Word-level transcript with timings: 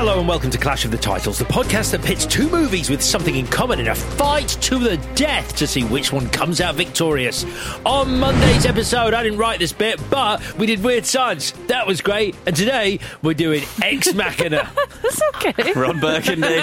Hello 0.00 0.18
and 0.18 0.26
welcome 0.26 0.50
to 0.50 0.56
Clash 0.56 0.86
of 0.86 0.92
the 0.92 0.96
Titles, 0.96 1.38
the 1.38 1.44
podcast 1.44 1.90
that 1.90 2.02
pits 2.02 2.24
two 2.24 2.48
movies 2.48 2.88
with 2.88 3.02
something 3.02 3.36
in 3.36 3.46
common 3.46 3.80
in 3.80 3.88
a 3.88 3.94
fight 3.94 4.48
to 4.62 4.78
the 4.78 4.96
death 5.14 5.54
to 5.56 5.66
see 5.66 5.84
which 5.84 6.10
one 6.10 6.26
comes 6.30 6.62
out 6.62 6.74
victorious. 6.74 7.44
On 7.84 8.18
Monday's 8.18 8.64
episode, 8.64 9.12
I 9.12 9.22
didn't 9.22 9.38
write 9.38 9.58
this 9.58 9.74
bit, 9.74 10.00
but 10.08 10.56
we 10.56 10.64
did 10.64 10.82
Weird 10.82 11.04
Science. 11.04 11.50
That 11.66 11.86
was 11.86 12.00
great. 12.00 12.34
And 12.46 12.56
today, 12.56 13.00
we're 13.20 13.34
doing 13.34 13.62
Ex 13.82 14.14
Machina. 14.14 14.72
That's 15.02 15.20
okay. 15.34 15.72
Ron 15.74 16.00
Burgundy. 16.00 16.62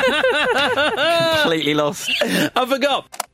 Completely 1.35 1.75
lost. 1.75 2.09
I 2.23 2.65
forgot. 2.67 3.29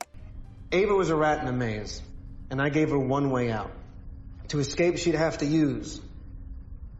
Ava 0.73 0.93
was 0.95 1.11
a 1.11 1.15
rat 1.15 1.41
in 1.41 1.47
a 1.47 1.53
maze, 1.53 2.01
and 2.49 2.61
I 2.61 2.67
gave 2.67 2.89
her 2.89 2.99
one 2.99 3.31
way 3.31 3.51
out. 3.51 3.71
To 4.49 4.59
escape, 4.59 4.97
she'd 4.97 5.15
have 5.15 5.37
to 5.37 5.45
use 5.45 6.01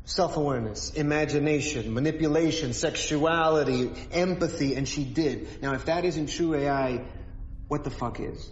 self-awareness, 0.05 0.91
imagination, 0.91 1.93
manipulation, 1.93 2.73
sexuality, 2.73 3.91
empathy, 4.11 4.75
and 4.75 4.87
she 4.87 5.03
did. 5.03 5.61
Now, 5.61 5.73
if 5.73 5.85
that 5.85 6.03
isn't 6.05 6.27
true 6.27 6.55
AI, 6.55 7.05
what 7.67 7.83
the 7.83 7.89
fuck 7.89 8.19
is? 8.19 8.49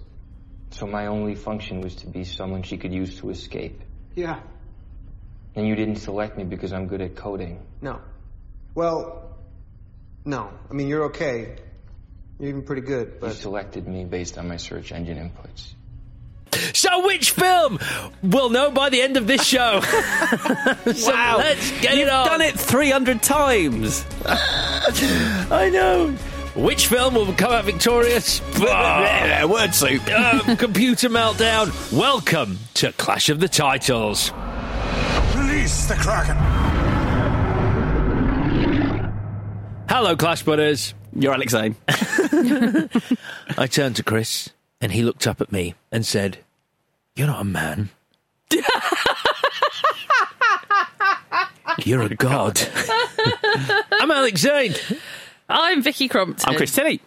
So 0.71 0.87
my 0.87 1.07
only 1.07 1.35
function 1.35 1.81
was 1.81 1.95
to 1.97 2.07
be 2.07 2.23
someone 2.23 2.63
she 2.63 2.77
could 2.77 2.93
use 2.93 3.17
to 3.19 3.29
escape. 3.29 3.81
Yeah, 4.15 4.39
And 5.55 5.67
you 5.67 5.75
didn't 5.75 5.97
select 5.97 6.37
me 6.37 6.43
because 6.43 6.73
I'm 6.73 6.87
good 6.87 7.01
at 7.01 7.15
coding. 7.15 7.59
no. 7.81 8.01
Well, 8.73 9.35
no. 10.23 10.49
I 10.69 10.73
mean, 10.73 10.87
you're 10.87 11.05
okay. 11.05 11.57
You're 12.39 12.49
even 12.49 12.61
pretty 12.63 12.83
good, 12.83 13.19
but... 13.19 13.27
You 13.27 13.33
selected 13.33 13.85
me 13.85 14.05
based 14.05 14.37
on 14.37 14.47
my 14.47 14.55
search 14.55 14.93
engine 14.93 15.17
inputs. 15.17 15.73
So, 16.73 17.05
which 17.05 17.31
film? 17.31 17.79
We'll 18.23 18.49
know 18.49 18.71
by 18.71 18.89
the 18.89 19.01
end 19.01 19.17
of 19.17 19.27
this 19.27 19.43
show. 19.45 19.81
so 20.93 21.11
Wow. 21.11 21.37
let's 21.39 21.71
get 21.81 21.95
You've 21.97 22.07
it 22.07 22.13
on. 22.13 22.25
done 22.27 22.41
it 22.41 22.59
300 22.59 23.21
times. 23.21 24.05
I 24.25 25.69
know. 25.71 26.09
Which 26.55 26.87
film 26.87 27.15
will 27.15 27.31
come 27.33 27.51
out 27.53 27.63
victorious? 27.65 28.41
Word 28.59 29.73
soup. 29.73 30.01
Uh, 30.07 30.55
computer 30.57 31.09
meltdown. 31.09 31.71
Welcome 31.97 32.59
to 32.75 32.91
Clash 32.93 33.29
of 33.29 33.39
the 33.39 33.47
Titles. 33.47 34.31
Release 35.35 35.85
the 35.87 35.95
Kraken. 35.95 36.35
Hello, 39.89 40.15
Clash 40.15 40.43
Butters. 40.43 40.93
You're 41.13 41.33
Alex 41.33 41.51
Zane. 41.51 41.75
I 43.57 43.67
turned 43.69 43.97
to 43.97 44.03
Chris, 44.03 44.49
and 44.79 44.91
he 44.91 45.03
looked 45.03 45.27
up 45.27 45.41
at 45.41 45.51
me 45.51 45.75
and 45.91 46.05
said, 46.05 46.37
"You're 47.15 47.27
not 47.27 47.41
a 47.41 47.45
man. 47.45 47.89
You're 51.83 52.01
a 52.03 52.09
god." 52.15 52.61
I'm 53.91 54.11
Alex 54.11 54.41
Zane. 54.41 54.75
I'm 55.51 55.81
Vicky 55.81 56.07
Crompton. 56.07 56.49
I'm 56.49 56.55
Chris 56.55 56.73
Tilly. 56.73 57.01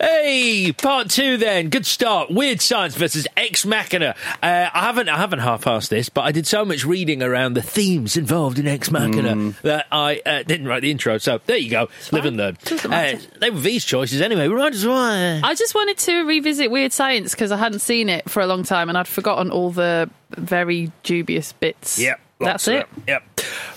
Hey, 0.00 0.72
part 0.72 1.10
two 1.10 1.36
then. 1.36 1.68
Good 1.68 1.86
start. 1.86 2.30
Weird 2.30 2.60
Science 2.60 2.94
versus 2.94 3.26
Ex 3.36 3.66
Machina. 3.66 4.14
Uh, 4.42 4.70
I 4.72 4.80
haven't, 4.82 5.08
I 5.08 5.16
haven't 5.16 5.40
half-assed 5.40 5.88
this, 5.88 6.08
but 6.08 6.22
I 6.22 6.32
did 6.32 6.46
so 6.46 6.64
much 6.64 6.84
reading 6.84 7.22
around 7.22 7.54
the 7.54 7.62
themes 7.62 8.16
involved 8.16 8.58
in 8.58 8.68
Ex 8.68 8.90
Machina 8.90 9.54
that 9.62 9.86
I 9.90 10.22
uh, 10.24 10.42
didn't 10.44 10.68
write 10.68 10.82
the 10.82 10.90
intro. 10.90 11.18
So 11.18 11.40
there 11.46 11.56
you 11.56 11.70
go. 11.70 11.88
Live 12.12 12.24
and 12.24 12.36
learn. 12.36 12.56
Uh, 12.84 13.18
they 13.40 13.50
were 13.50 13.60
these 13.60 13.84
choices 13.84 14.20
anyway. 14.20 14.48
We 14.48 14.54
might 14.54 14.74
as 14.74 14.86
well. 14.86 15.44
I 15.44 15.54
just 15.54 15.74
wanted 15.74 15.98
to 15.98 16.22
revisit 16.22 16.70
Weird 16.70 16.92
Science 16.92 17.32
because 17.32 17.50
I 17.50 17.56
hadn't 17.56 17.80
seen 17.80 18.08
it 18.08 18.30
for 18.30 18.40
a 18.40 18.46
long 18.46 18.62
time 18.62 18.88
and 18.88 18.96
I'd 18.96 19.08
forgotten 19.08 19.50
all 19.50 19.70
the 19.70 20.08
very 20.30 20.92
dubious 21.02 21.52
bits. 21.52 21.98
Yep. 21.98 22.20
That's 22.40 22.68
it. 22.68 22.88
Yep. 23.06 23.22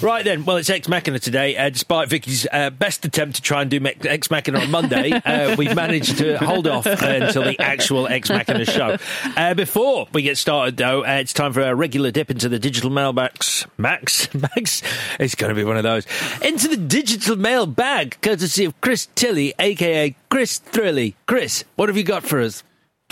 Right 0.01 0.23
then. 0.25 0.45
Well, 0.45 0.57
it's 0.57 0.69
Ex 0.69 0.87
Machina 0.87 1.19
today. 1.19 1.55
Uh, 1.55 1.69
despite 1.69 2.09
Vicky's 2.09 2.47
uh, 2.51 2.69
best 2.69 3.05
attempt 3.05 3.35
to 3.37 3.41
try 3.41 3.61
and 3.61 3.69
do 3.71 3.79
Me- 3.79 3.95
Ex 4.01 4.29
Machina 4.31 4.59
on 4.59 4.71
Monday, 4.71 5.11
uh, 5.25 5.55
we've 5.57 5.75
managed 5.75 6.17
to 6.17 6.37
hold 6.37 6.67
off 6.67 6.87
uh, 6.87 6.97
until 7.01 7.43
the 7.43 7.59
actual 7.59 8.07
Ex 8.07 8.29
Machina 8.29 8.65
show. 8.65 8.97
Uh, 9.37 9.53
before 9.53 10.07
we 10.13 10.21
get 10.21 10.37
started, 10.37 10.77
though, 10.77 11.05
uh, 11.05 11.13
it's 11.19 11.33
time 11.33 11.53
for 11.53 11.61
a 11.61 11.75
regular 11.75 12.11
dip 12.11 12.29
into 12.29 12.49
the 12.49 12.59
digital 12.59 12.89
mailbags. 12.89 13.65
Max? 13.77 14.33
Max? 14.35 14.81
It's 15.19 15.35
going 15.35 15.49
to 15.49 15.55
be 15.55 15.63
one 15.63 15.77
of 15.77 15.83
those. 15.83 16.05
Into 16.41 16.67
the 16.67 16.77
digital 16.77 17.35
mail 17.35 17.65
bag, 17.65 18.17
courtesy 18.21 18.65
of 18.65 18.79
Chris 18.81 19.07
Tilly, 19.15 19.53
aka 19.59 20.15
Chris 20.29 20.59
Thrilly. 20.59 21.15
Chris, 21.27 21.63
what 21.75 21.89
have 21.89 21.97
you 21.97 22.03
got 22.03 22.23
for 22.23 22.39
us? 22.41 22.63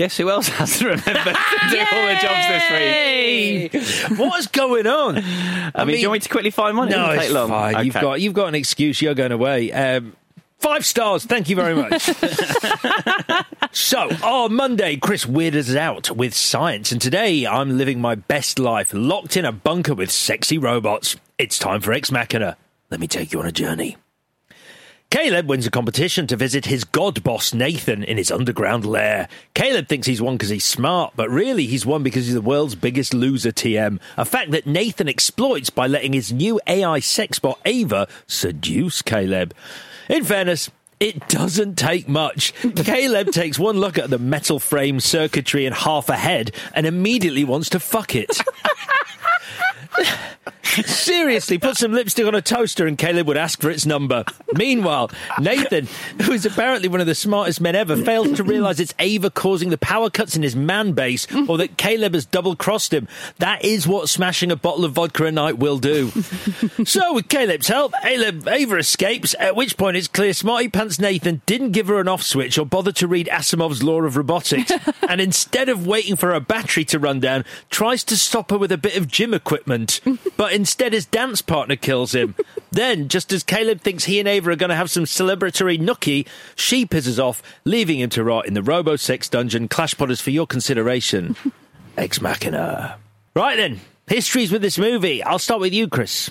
Guess 0.01 0.17
who 0.17 0.31
else 0.31 0.47
has 0.57 0.79
to 0.79 0.85
remember 0.85 1.11
to 1.13 1.69
do 1.69 1.77
all 1.91 2.07
the 2.07 2.17
jobs 2.19 2.47
this 2.47 4.11
week? 4.11 4.17
What's 4.17 4.47
going 4.47 4.87
on? 4.87 5.19
I 5.19 5.85
mean, 5.85 5.97
do 5.97 6.01
you 6.01 6.09
want 6.09 6.15
me 6.15 6.19
to 6.21 6.29
quickly 6.29 6.49
find 6.49 6.75
one? 6.75 6.89
No, 6.89 7.11
it's 7.11 7.29
long. 7.29 7.49
fine. 7.49 7.85
You've 7.85 7.93
got 7.93 8.19
you've 8.19 8.33
got 8.33 8.47
an 8.47 8.55
excuse. 8.55 8.99
You're 8.99 9.13
going 9.13 9.31
away. 9.31 9.71
Um, 9.71 10.15
five 10.57 10.87
stars. 10.87 11.25
Thank 11.25 11.49
you 11.49 11.55
very 11.55 11.75
much. 11.75 12.01
so 13.71 14.09
on 14.23 14.55
Monday, 14.55 14.97
Chris 14.97 15.25
weirded 15.25 15.57
us 15.57 15.75
out 15.75 16.09
with 16.09 16.33
science, 16.33 16.91
and 16.91 16.99
today 16.99 17.45
I'm 17.45 17.77
living 17.77 18.01
my 18.01 18.15
best 18.15 18.57
life, 18.57 18.95
locked 18.95 19.37
in 19.37 19.45
a 19.45 19.51
bunker 19.51 19.93
with 19.93 20.09
sexy 20.09 20.57
robots. 20.57 21.15
It's 21.37 21.59
time 21.59 21.79
for 21.79 21.93
Ex 21.93 22.11
Machina. 22.11 22.57
Let 22.89 22.99
me 22.99 23.05
take 23.05 23.33
you 23.33 23.39
on 23.39 23.45
a 23.45 23.51
journey. 23.51 23.97
Caleb 25.11 25.49
wins 25.49 25.67
a 25.67 25.71
competition 25.71 26.25
to 26.27 26.37
visit 26.37 26.67
his 26.67 26.85
god 26.85 27.21
boss 27.21 27.53
Nathan 27.53 28.01
in 28.01 28.15
his 28.15 28.31
underground 28.31 28.85
lair. 28.85 29.27
Caleb 29.53 29.89
thinks 29.89 30.07
he's 30.07 30.21
won 30.21 30.35
because 30.35 30.47
he's 30.47 30.63
smart, 30.63 31.11
but 31.17 31.29
really 31.29 31.65
he's 31.65 31.85
won 31.85 32.01
because 32.01 32.27
he's 32.27 32.33
the 32.33 32.39
world's 32.39 32.75
biggest 32.75 33.13
loser 33.13 33.51
TM. 33.51 33.99
A 34.15 34.23
fact 34.23 34.51
that 34.51 34.65
Nathan 34.65 35.09
exploits 35.09 35.69
by 35.69 35.85
letting 35.85 36.13
his 36.13 36.31
new 36.31 36.61
AI 36.65 37.01
sex 37.01 37.39
bot 37.39 37.59
Ava 37.65 38.07
seduce 38.25 39.01
Caleb. 39.01 39.53
In 40.07 40.23
fairness, 40.23 40.71
it 41.01 41.27
doesn't 41.27 41.75
take 41.75 42.07
much. 42.07 42.53
Caleb 42.75 43.31
takes 43.31 43.59
one 43.59 43.77
look 43.77 43.97
at 43.97 44.09
the 44.09 44.17
metal 44.17 44.59
frame 44.59 45.01
circuitry 45.01 45.65
and 45.65 45.75
half 45.75 46.07
a 46.07 46.15
head 46.15 46.55
and 46.73 46.87
immediately 46.87 47.43
wants 47.43 47.67
to 47.71 47.81
fuck 47.81 48.15
it. 48.15 48.31
Seriously, 50.71 51.57
put 51.57 51.75
some 51.75 51.91
lipstick 51.91 52.25
on 52.25 52.33
a 52.33 52.41
toaster 52.41 52.87
and 52.87 52.97
Caleb 52.97 53.27
would 53.27 53.37
ask 53.37 53.59
for 53.59 53.69
its 53.69 53.85
number. 53.85 54.23
Meanwhile, 54.53 55.11
Nathan, 55.39 55.87
who 56.21 56.31
is 56.31 56.45
apparently 56.45 56.87
one 56.87 57.01
of 57.01 57.07
the 57.07 57.15
smartest 57.15 57.59
men 57.59 57.75
ever, 57.75 57.97
fails 57.97 58.31
to 58.37 58.43
realise 58.43 58.79
it's 58.79 58.93
Ava 58.99 59.29
causing 59.29 59.69
the 59.69 59.77
power 59.77 60.09
cuts 60.09 60.35
in 60.35 60.43
his 60.43 60.55
man 60.55 60.93
base 60.93 61.27
or 61.47 61.57
that 61.57 61.77
Caleb 61.77 62.13
has 62.13 62.25
double 62.25 62.55
crossed 62.55 62.93
him. 62.93 63.07
That 63.39 63.65
is 63.65 63.85
what 63.85 64.07
smashing 64.07 64.51
a 64.51 64.55
bottle 64.55 64.85
of 64.85 64.93
vodka 64.93 65.25
a 65.25 65.31
night 65.31 65.57
will 65.57 65.77
do. 65.77 66.11
so, 66.85 67.13
with 67.13 67.27
Caleb's 67.27 67.67
help, 67.67 67.93
Ava, 68.05 68.77
escapes, 68.77 69.35
at 69.39 69.55
which 69.55 69.77
point 69.77 69.97
it's 69.97 70.07
clear 70.07 70.33
Smarty 70.33 70.69
Pants 70.69 70.99
Nathan 70.99 71.41
didn't 71.45 71.71
give 71.71 71.87
her 71.87 71.99
an 71.99 72.07
off 72.07 72.23
switch 72.23 72.57
or 72.57 72.65
bother 72.65 72.93
to 72.93 73.07
read 73.07 73.27
Asimov's 73.27 73.83
Law 73.83 74.01
of 74.01 74.15
Robotics, 74.15 74.71
and 75.07 75.19
instead 75.19 75.67
of 75.67 75.85
waiting 75.85 76.15
for 76.15 76.31
her 76.31 76.39
battery 76.39 76.85
to 76.85 76.99
run 76.99 77.19
down, 77.19 77.43
tries 77.69 78.03
to 78.05 78.15
stop 78.15 78.51
her 78.51 78.57
with 78.57 78.71
a 78.71 78.77
bit 78.77 78.95
of 78.95 79.07
gym 79.07 79.33
equipment. 79.33 79.99
but 80.37 80.53
instead, 80.61 80.93
his 80.93 81.07
dance 81.07 81.41
partner 81.41 81.75
kills 81.75 82.13
him. 82.13 82.35
then, 82.71 83.07
just 83.07 83.33
as 83.33 83.41
Caleb 83.41 83.81
thinks 83.81 84.03
he 84.03 84.19
and 84.19 84.27
Ava 84.27 84.51
are 84.51 84.55
going 84.55 84.69
to 84.69 84.75
have 84.75 84.91
some 84.91 85.05
celebratory 85.05 85.79
nookie, 85.79 86.27
she 86.55 86.85
pisses 86.85 87.17
off, 87.17 87.41
leaving 87.65 87.99
him 87.99 88.11
to 88.11 88.23
rot 88.23 88.45
in 88.45 88.53
the 88.53 88.61
Robo 88.61 88.95
Sex 88.95 89.27
dungeon. 89.27 89.67
Clash 89.67 89.97
Potters 89.97 90.21
for 90.21 90.29
your 90.29 90.45
consideration. 90.45 91.35
Ex 91.97 92.21
Machina. 92.21 92.99
Right 93.35 93.57
then, 93.57 93.81
histories 94.05 94.51
with 94.51 94.61
this 94.61 94.77
movie. 94.77 95.23
I'll 95.23 95.39
start 95.39 95.61
with 95.61 95.73
you, 95.73 95.87
Chris. 95.87 96.29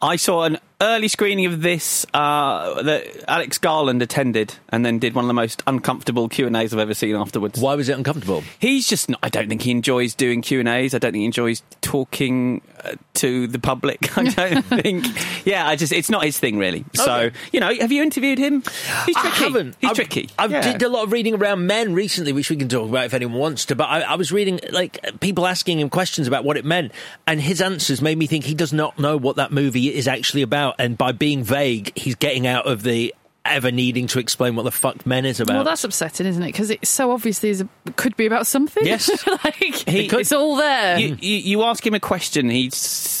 I 0.00 0.14
saw 0.14 0.44
an 0.44 0.58
early 0.80 1.08
screening 1.08 1.46
of 1.46 1.62
this 1.62 2.04
uh, 2.12 2.82
that 2.82 3.04
Alex 3.28 3.58
Garland 3.58 4.02
attended, 4.02 4.54
and 4.68 4.84
then 4.84 4.98
did 4.98 5.14
one 5.14 5.24
of 5.24 5.28
the 5.28 5.34
most 5.34 5.62
uncomfortable 5.66 6.28
Q 6.28 6.46
and 6.46 6.56
A's 6.56 6.72
I've 6.72 6.80
ever 6.80 6.94
seen 6.94 7.14
afterwards. 7.16 7.58
Why 7.60 7.74
was 7.74 7.88
it 7.88 7.96
uncomfortable? 7.96 8.42
He's 8.58 8.86
just. 8.86 9.08
Not, 9.08 9.20
I 9.22 9.28
don't 9.28 9.48
think 9.48 9.62
he 9.62 9.70
enjoys 9.70 10.14
doing 10.14 10.42
Q 10.42 10.60
and 10.60 10.68
A's. 10.68 10.94
I 10.94 10.98
don't 10.98 11.12
think 11.12 11.20
he 11.22 11.26
enjoys 11.26 11.62
talking 11.80 12.60
uh, 12.84 12.92
to 13.14 13.46
the 13.46 13.58
public. 13.58 14.16
I 14.18 14.24
don't 14.24 14.62
think. 14.82 15.06
Yeah, 15.46 15.66
I 15.66 15.76
just. 15.76 15.92
It's 15.92 16.10
not 16.10 16.24
his 16.24 16.38
thing 16.38 16.58
really. 16.58 16.84
So 16.94 17.16
Okay. 17.16 17.36
you 17.52 17.60
know, 17.60 17.72
have 17.74 17.92
you 17.92 18.02
interviewed 18.02 18.38
him? 18.38 18.62
He's 19.06 19.16
tricky. 19.16 19.28
I 19.28 19.30
haven't. 19.48 19.76
He's 19.80 19.90
I've, 19.90 19.96
tricky. 19.96 20.28
I've 20.38 20.50
Yeah. 20.50 20.72
did 20.72 20.82
a 20.82 20.88
lot 20.88 21.04
of 21.04 21.12
reading 21.12 21.34
around 21.34 21.66
men 21.66 21.94
recently, 21.94 22.32
which 22.32 22.50
we 22.50 22.56
can 22.56 22.68
talk 22.68 22.88
about 22.88 23.06
if 23.06 23.14
anyone 23.14 23.38
wants 23.38 23.64
to. 23.66 23.76
But 23.76 23.84
I, 23.84 24.00
I 24.02 24.14
was 24.16 24.32
reading 24.32 24.60
like 24.72 24.98
people 25.20 25.46
asking 25.46 25.80
him 25.80 25.88
questions 25.88 26.26
about 26.28 26.44
what 26.44 26.56
it 26.56 26.64
meant, 26.64 26.92
and 27.26 27.40
his 27.40 27.62
answers 27.62 28.02
made 28.02 28.18
me 28.18 28.26
think 28.26 28.44
he 28.44 28.54
does 28.54 28.72
not 28.72 28.98
know 28.98 29.16
what 29.16 29.36
that 29.36 29.52
movie 29.52 29.94
is 29.94 30.06
actually 30.06 30.42
about. 30.42 30.65
And 30.78 30.96
by 30.98 31.12
being 31.12 31.42
vague, 31.44 31.96
he's 31.96 32.14
getting 32.14 32.46
out 32.46 32.66
of 32.66 32.82
the 32.82 33.14
ever 33.44 33.70
needing 33.70 34.08
to 34.08 34.18
explain 34.18 34.56
what 34.56 34.64
the 34.64 34.72
fuck 34.72 35.06
men 35.06 35.24
is 35.24 35.38
about. 35.38 35.54
Well, 35.54 35.62
that's 35.64 35.84
upsetting, 35.84 36.26
isn't 36.26 36.42
it? 36.42 36.46
Because 36.46 36.68
it 36.70 36.84
so 36.84 37.12
obviously 37.12 37.50
is 37.50 37.60
a, 37.60 37.68
could 37.94 38.16
be 38.16 38.26
about 38.26 38.44
something. 38.44 38.84
Yes. 38.84 39.08
like 39.44 39.54
He- 39.54 40.06
it's 40.06 40.32
all 40.32 40.56
there. 40.56 40.98
You, 40.98 41.16
you, 41.20 41.36
you 41.36 41.62
ask 41.62 41.86
him 41.86 41.94
a 41.94 42.00
question, 42.00 42.50
he 42.50 42.72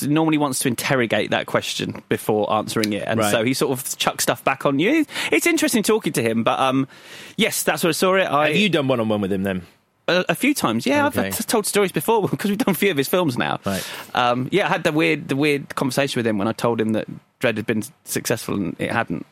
normally 0.02 0.36
wants 0.38 0.58
to 0.60 0.68
interrogate 0.68 1.30
that 1.30 1.46
question 1.46 2.02
before 2.08 2.52
answering 2.52 2.92
it, 2.92 3.04
and 3.06 3.20
Right. 3.20 3.30
so 3.30 3.44
he 3.44 3.54
sort 3.54 3.78
of 3.78 3.96
chucks 3.98 4.24
stuff 4.24 4.42
back 4.42 4.66
on 4.66 4.80
you. 4.80 5.06
It's 5.30 5.46
interesting 5.46 5.84
talking 5.84 6.12
to 6.14 6.22
him, 6.22 6.42
but 6.42 6.58
um, 6.58 6.88
yes, 7.36 7.62
that's 7.62 7.84
what 7.84 7.90
I 7.90 7.92
saw 7.92 8.14
it. 8.16 8.26
I, 8.26 8.48
Have 8.48 8.56
you 8.56 8.68
done 8.68 8.88
one 8.88 8.98
on 8.98 9.08
one 9.08 9.20
with 9.20 9.32
him 9.32 9.44
then? 9.44 9.62
a, 10.08 10.24
a 10.30 10.34
few 10.34 10.54
times, 10.54 10.86
yeah. 10.86 11.06
Okay. 11.06 11.28
I've, 11.28 11.34
I've 11.34 11.46
told 11.46 11.66
stories 11.66 11.92
before 11.92 12.28
because 12.28 12.50
we've 12.50 12.58
done 12.58 12.72
a 12.74 12.76
few 12.78 12.90
of 12.90 12.96
his 12.96 13.08
films 13.08 13.38
now. 13.38 13.60
Right. 13.64 13.86
Um, 14.14 14.48
yeah, 14.50 14.66
I 14.66 14.68
had 14.70 14.82
the 14.84 14.92
weird, 14.92 15.28
the 15.28 15.36
weird 15.36 15.74
conversation 15.76 16.18
with 16.18 16.26
him 16.26 16.38
when 16.38 16.48
I 16.48 16.52
told 16.52 16.80
him 16.80 16.94
that 16.94 17.06
Dredd 17.40 17.56
had 17.56 17.66
been 17.66 17.82
successful 18.04 18.54
and 18.54 18.76
it 18.78 18.90
hadn't. 18.90 19.26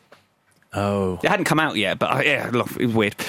Oh. 0.73 1.19
It 1.23 1.29
hadn't 1.29 1.45
come 1.45 1.59
out 1.59 1.77
yet, 1.77 1.99
but 1.99 2.15
uh, 2.17 2.21
yeah, 2.23 2.49
look, 2.51 2.71
it 2.77 2.85
was 2.87 2.95
weird. 2.95 3.15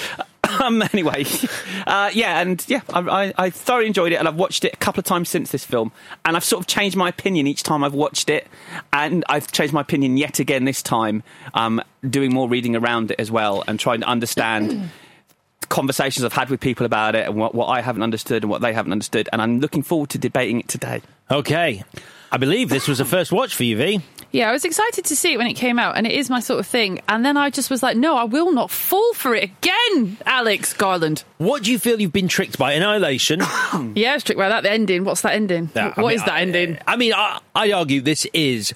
Um, 0.61 0.81
anyway, 0.81 1.25
uh, 1.87 2.09
yeah, 2.13 2.39
and 2.39 2.63
yeah, 2.69 2.81
I, 2.93 2.99
I, 2.99 3.33
I 3.37 3.49
thoroughly 3.49 3.87
enjoyed 3.87 4.11
it, 4.13 4.15
and 4.15 4.27
I've 4.27 4.35
watched 4.35 4.63
it 4.63 4.73
a 4.73 4.77
couple 4.77 4.99
of 4.99 5.05
times 5.05 5.29
since 5.29 5.51
this 5.51 5.65
film, 5.65 5.91
and 6.23 6.37
I've 6.37 6.43
sort 6.43 6.61
of 6.61 6.67
changed 6.67 6.95
my 6.95 7.09
opinion 7.09 7.47
each 7.47 7.63
time 7.63 7.83
I've 7.83 7.93
watched 7.93 8.29
it, 8.29 8.47
and 8.93 9.25
I've 9.27 9.51
changed 9.51 9.73
my 9.73 9.81
opinion 9.81 10.17
yet 10.17 10.39
again 10.39 10.63
this 10.63 10.81
time, 10.81 11.21
um, 11.53 11.81
doing 12.09 12.33
more 12.33 12.47
reading 12.47 12.75
around 12.75 13.11
it 13.11 13.19
as 13.19 13.29
well, 13.29 13.63
and 13.67 13.79
trying 13.79 14.01
to 14.01 14.07
understand 14.07 14.89
conversations 15.69 16.23
I've 16.23 16.33
had 16.33 16.49
with 16.49 16.61
people 16.61 16.85
about 16.85 17.15
it, 17.15 17.27
and 17.27 17.35
what, 17.35 17.53
what 17.53 17.67
I 17.67 17.81
haven't 17.81 18.03
understood 18.03 18.43
and 18.43 18.49
what 18.49 18.61
they 18.61 18.73
haven't 18.73 18.93
understood, 18.93 19.27
and 19.33 19.41
I'm 19.41 19.59
looking 19.59 19.83
forward 19.83 20.09
to 20.11 20.17
debating 20.17 20.61
it 20.61 20.69
today. 20.69 21.01
Okay. 21.29 21.83
I 22.31 22.37
believe 22.37 22.69
this 22.69 22.87
was 22.87 22.99
a 22.99 23.05
first 23.05 23.31
watch 23.31 23.55
for 23.55 23.63
you, 23.63 23.77
V. 23.77 24.01
Yeah, 24.31 24.49
I 24.49 24.51
was 24.51 24.65
excited 24.65 25.05
to 25.05 25.15
see 25.15 25.33
it 25.33 25.37
when 25.37 25.47
it 25.47 25.53
came 25.53 25.79
out, 25.79 25.97
and 25.97 26.05
it 26.05 26.13
is 26.13 26.29
my 26.29 26.39
sort 26.39 26.59
of 26.59 26.67
thing. 26.67 27.01
And 27.07 27.25
then 27.25 27.37
I 27.37 27.49
just 27.49 27.69
was 27.69 27.81
like, 27.81 27.95
no, 27.97 28.15
I 28.17 28.25
will 28.25 28.51
not 28.51 28.69
fall 28.71 29.13
for 29.13 29.33
it 29.35 29.45
again, 29.45 30.17
Alex 30.25 30.73
Garland. 30.73 31.23
What 31.37 31.63
do 31.63 31.71
you 31.71 31.79
feel 31.79 31.99
you've 32.01 32.11
been 32.13 32.27
tricked 32.27 32.57
by? 32.57 32.73
Annihilation. 32.73 33.41
Yeah, 33.95 34.11
I 34.11 34.13
was 34.15 34.23
tricked 34.23 34.39
by 34.39 34.49
that. 34.49 34.63
The 34.63 34.71
ending. 34.71 35.03
What's 35.05 35.21
that 35.21 35.33
ending? 35.33 35.67
What 35.67 35.97
I 35.97 36.01
is 36.13 36.19
mean, 36.21 36.25
that 36.25 36.33
I- 36.33 36.41
ending? 36.41 36.77
I 36.87 36.95
mean, 36.95 37.13
I, 37.13 37.39
I 37.55 37.71
argue 37.71 38.01
this 38.01 38.25
is. 38.33 38.73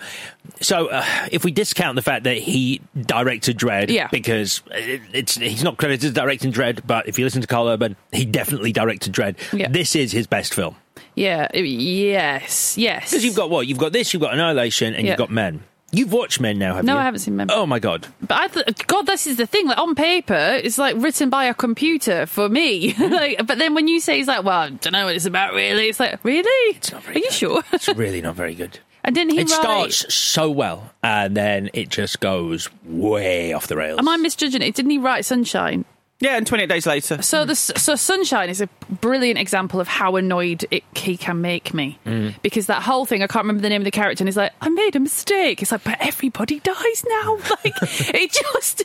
So, 0.62 0.88
uh, 0.88 1.04
if 1.32 1.44
we 1.44 1.52
discount 1.52 1.96
the 1.96 2.02
fact 2.02 2.24
that 2.26 2.38
he 2.38 2.82
directed 3.00 3.58
Dredd, 3.58 3.90
Yeah. 3.90 4.08
because 4.12 4.62
it, 4.72 5.02
it's 5.14 5.36
he's 5.36 5.64
not 5.64 5.78
credited 5.78 6.06
as 6.06 6.14
directing 6.14 6.52
Dredd, 6.52 6.82
but 6.86 7.08
if 7.08 7.18
you 7.18 7.26
listen 7.26 7.42
to 7.42 7.48
Karl 7.48 7.68
Urban, 7.68 7.96
he 8.12 8.26
definitely 8.26 8.72
directed 8.72 9.12
Dread. 9.12 9.38
Yeah. 9.54 9.70
This 9.70 9.96
is 9.96 10.12
his 10.12 10.28
best 10.28 10.54
film 10.54 10.76
Yeah. 11.16 11.48
Yes. 11.54 12.78
Yes. 12.78 13.10
because 13.12 13.24
you've 13.26 13.36
got 13.36 13.50
what 13.50 13.68
you've 13.68 13.78
got 13.78 13.92
this, 13.94 14.14
you've 14.14 14.22
got 14.22 14.34
Annihilation, 14.34 14.94
and 14.94 15.06
Yeah. 15.06 15.12
you've 15.12 15.18
got 15.18 15.30
Men. 15.32 15.64
You've 15.94 16.14
watched 16.14 16.40
Men 16.40 16.58
now, 16.58 16.76
have 16.76 16.86
No, 16.86 16.94
you? 16.94 16.96
No, 16.96 17.02
I 17.02 17.04
haven't 17.04 17.20
seen 17.20 17.36
Men. 17.36 17.48
Oh 17.52 17.66
my 17.66 17.78
god! 17.80 18.08
But 18.22 18.38
I 18.40 18.48
th- 18.48 18.88
God, 18.88 19.06
this 19.08 19.28
is 19.28 19.36
the 19.36 19.46
thing. 19.46 19.68
Like 19.68 19.78
on 19.78 19.94
paper, 19.94 20.60
it's 20.64 20.78
like 20.78 20.96
written 20.98 21.30
by 21.30 21.44
a 21.46 21.54
computer 21.54 22.26
for 22.26 22.48
me. 22.48 22.92
Hmm. 22.98 23.12
like, 23.12 23.46
but 23.46 23.58
then 23.58 23.74
when 23.74 23.90
you 23.90 24.00
say 24.00 24.18
it's 24.20 24.28
like, 24.30 24.44
well, 24.46 24.58
I 24.60 24.70
don't 24.70 24.94
know 24.94 25.06
what 25.06 25.16
it's 25.18 25.26
about 25.26 25.54
really. 25.54 25.90
It's 25.90 26.00
like, 26.00 26.24
really? 26.24 26.76
It's 26.78 26.94
not 26.94 27.04
very 27.04 27.18
Are 27.18 27.20
you 27.20 27.32
sure? 27.32 27.62
It's 27.74 27.90
really 27.90 28.22
not 28.22 28.36
very 28.36 28.56
good. 28.56 28.80
and 29.04 29.14
didn't 29.16 29.34
he 29.34 29.40
It 29.42 29.50
write? 29.50 29.60
starts 29.62 30.14
so 30.14 30.50
well, 30.50 30.92
and 31.04 31.36
then 31.36 31.70
it 31.74 31.90
just 31.90 32.22
goes 32.22 32.70
way 32.86 33.52
off 33.52 33.68
the 33.68 33.76
rails. 33.76 34.00
Am 34.00 34.08
I 34.08 34.16
misjudging 34.16 34.62
it? 34.62 34.74
Didn't 34.76 34.92
he 34.92 34.98
write 34.98 35.26
Sunshine? 35.26 35.84
Yeah, 36.22 36.38
and 36.38 36.46
28 36.46 36.68
days 36.70 36.86
later. 36.86 37.22
So 37.24 37.46
the 37.46 37.56
so 37.56 37.96
Sunshine 37.96 38.50
is 38.50 38.62
a 38.62 38.68
brilliant 39.02 39.40
example 39.40 39.80
of 39.82 39.88
how 39.88 40.16
annoyed 40.16 40.66
it, 40.72 40.84
he 40.96 41.18
can 41.18 41.42
make 41.42 41.74
me 41.74 41.98
Mm. 42.06 42.36
because 42.44 42.68
that 42.68 42.84
whole 42.84 43.06
thing 43.06 43.24
I 43.24 43.28
can't 43.28 43.44
remember 43.44 43.62
the 43.62 43.70
name 43.70 43.82
of 43.82 43.86
the 43.86 43.92
character 43.92 44.22
and 44.24 44.28
he's 44.28 44.38
like 44.38 44.54
I 44.62 44.70
made 44.70 44.96
a 44.96 45.00
mistake. 45.00 45.62
It's 45.62 45.72
like 45.72 45.84
but 45.84 45.98
everybody 46.00 46.60
dies 46.60 47.04
now. 47.08 47.38
Like 47.64 47.74
it 48.14 48.32
just 48.32 48.84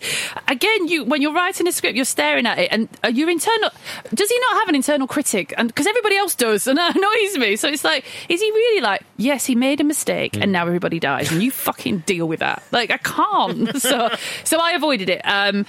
again 0.49 0.89
you 0.89 1.05
when 1.05 1.21
you're 1.23 1.33
writing 1.35 1.69
a 1.69 1.73
script 1.73 1.95
you're 1.97 2.05
staring 2.05 2.47
at 2.47 2.59
it 2.59 2.69
and 2.73 2.89
uh, 3.05 3.09
your 3.09 3.29
internal 3.31 3.71
does 4.15 4.29
he 4.31 4.39
not 4.41 4.55
have 4.61 4.69
an 4.69 4.75
internal 4.75 5.07
critic 5.07 5.53
and 5.57 5.69
because 5.69 5.87
everybody 5.87 6.17
else 6.17 6.35
does 6.35 6.67
and 6.67 6.77
that 6.79 6.97
annoys 6.97 7.39
me. 7.39 7.57
So 7.57 7.69
it's 7.69 7.85
like 7.85 8.05
is 8.29 8.41
he 8.41 8.51
really 8.51 8.81
like 8.81 9.03
yes 9.19 9.45
he 9.47 9.55
made 9.55 9.81
a 9.81 9.85
mistake 9.85 10.33
Mm. 10.33 10.43
and 10.45 10.53
now 10.53 10.67
everybody 10.67 10.99
dies 10.99 11.31
and 11.31 11.43
you 11.43 11.51
fucking 11.51 11.99
deal 12.07 12.27
with 12.27 12.41
that. 12.41 12.63
Like 12.73 12.91
I 12.91 12.97
can't. 12.99 13.77
so 13.83 14.11
so 14.45 14.59
I 14.59 14.73
avoided 14.73 15.09
it. 15.11 15.21
Um 15.25 15.67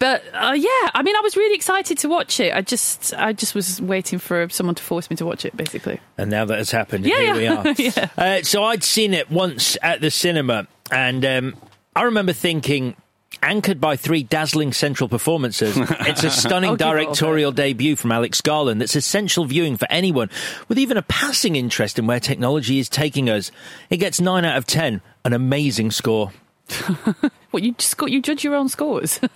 but 0.00 0.24
uh, 0.34 0.54
yeah, 0.56 0.90
I 0.94 1.02
mean, 1.04 1.14
I 1.14 1.20
was 1.20 1.36
really 1.36 1.54
excited 1.54 1.98
to 1.98 2.08
watch 2.08 2.40
it. 2.40 2.52
I 2.52 2.62
just, 2.62 3.14
I 3.14 3.32
just 3.32 3.54
was 3.54 3.80
waiting 3.80 4.18
for 4.18 4.48
someone 4.48 4.74
to 4.74 4.82
force 4.82 5.08
me 5.10 5.16
to 5.16 5.24
watch 5.26 5.44
it, 5.44 5.56
basically. 5.56 6.00
And 6.18 6.30
now 6.30 6.44
that 6.46 6.58
has 6.58 6.72
happened, 6.72 7.06
Yeah, 7.06 7.16
here 7.34 7.34
yeah. 7.36 7.62
we 7.62 7.70
are. 7.70 7.74
Yeah. 7.78 8.08
uh, 8.16 8.42
so 8.42 8.64
I'd 8.64 8.82
seen 8.82 9.14
it 9.14 9.30
once 9.30 9.76
at 9.82 10.00
the 10.00 10.10
cinema, 10.10 10.66
and 10.90 11.24
um, 11.24 11.56
I 11.94 12.02
remember 12.02 12.32
thinking, 12.32 12.96
anchored 13.42 13.80
by 13.80 13.96
three 13.96 14.22
dazzling 14.22 14.72
central 14.72 15.08
performances, 15.08 15.76
it's 15.80 16.24
a 16.24 16.30
stunning 16.30 16.70
I'll 16.70 16.76
give 16.76 16.86
it 16.86 16.90
all 16.90 17.04
directorial 17.04 17.52
debut 17.52 17.94
from 17.96 18.10
Alex 18.12 18.40
Garland 18.40 18.80
that's 18.80 18.96
essential 18.96 19.44
viewing 19.44 19.76
for 19.76 19.86
anyone 19.90 20.30
with 20.68 20.78
even 20.78 20.96
a 20.96 21.02
passing 21.02 21.56
interest 21.56 21.98
in 21.98 22.06
where 22.06 22.20
technology 22.20 22.78
is 22.78 22.88
taking 22.88 23.30
us. 23.30 23.50
It 23.90 23.98
gets 23.98 24.20
9 24.20 24.44
out 24.44 24.56
of 24.56 24.66
10, 24.66 25.00
an 25.24 25.32
amazing 25.32 25.90
score. 25.90 26.32
What 27.50 27.64
you 27.64 27.72
just 27.72 27.96
got? 27.96 28.12
You 28.12 28.22
judge 28.22 28.44
your 28.44 28.54
own 28.54 28.68
scores. 28.68 29.18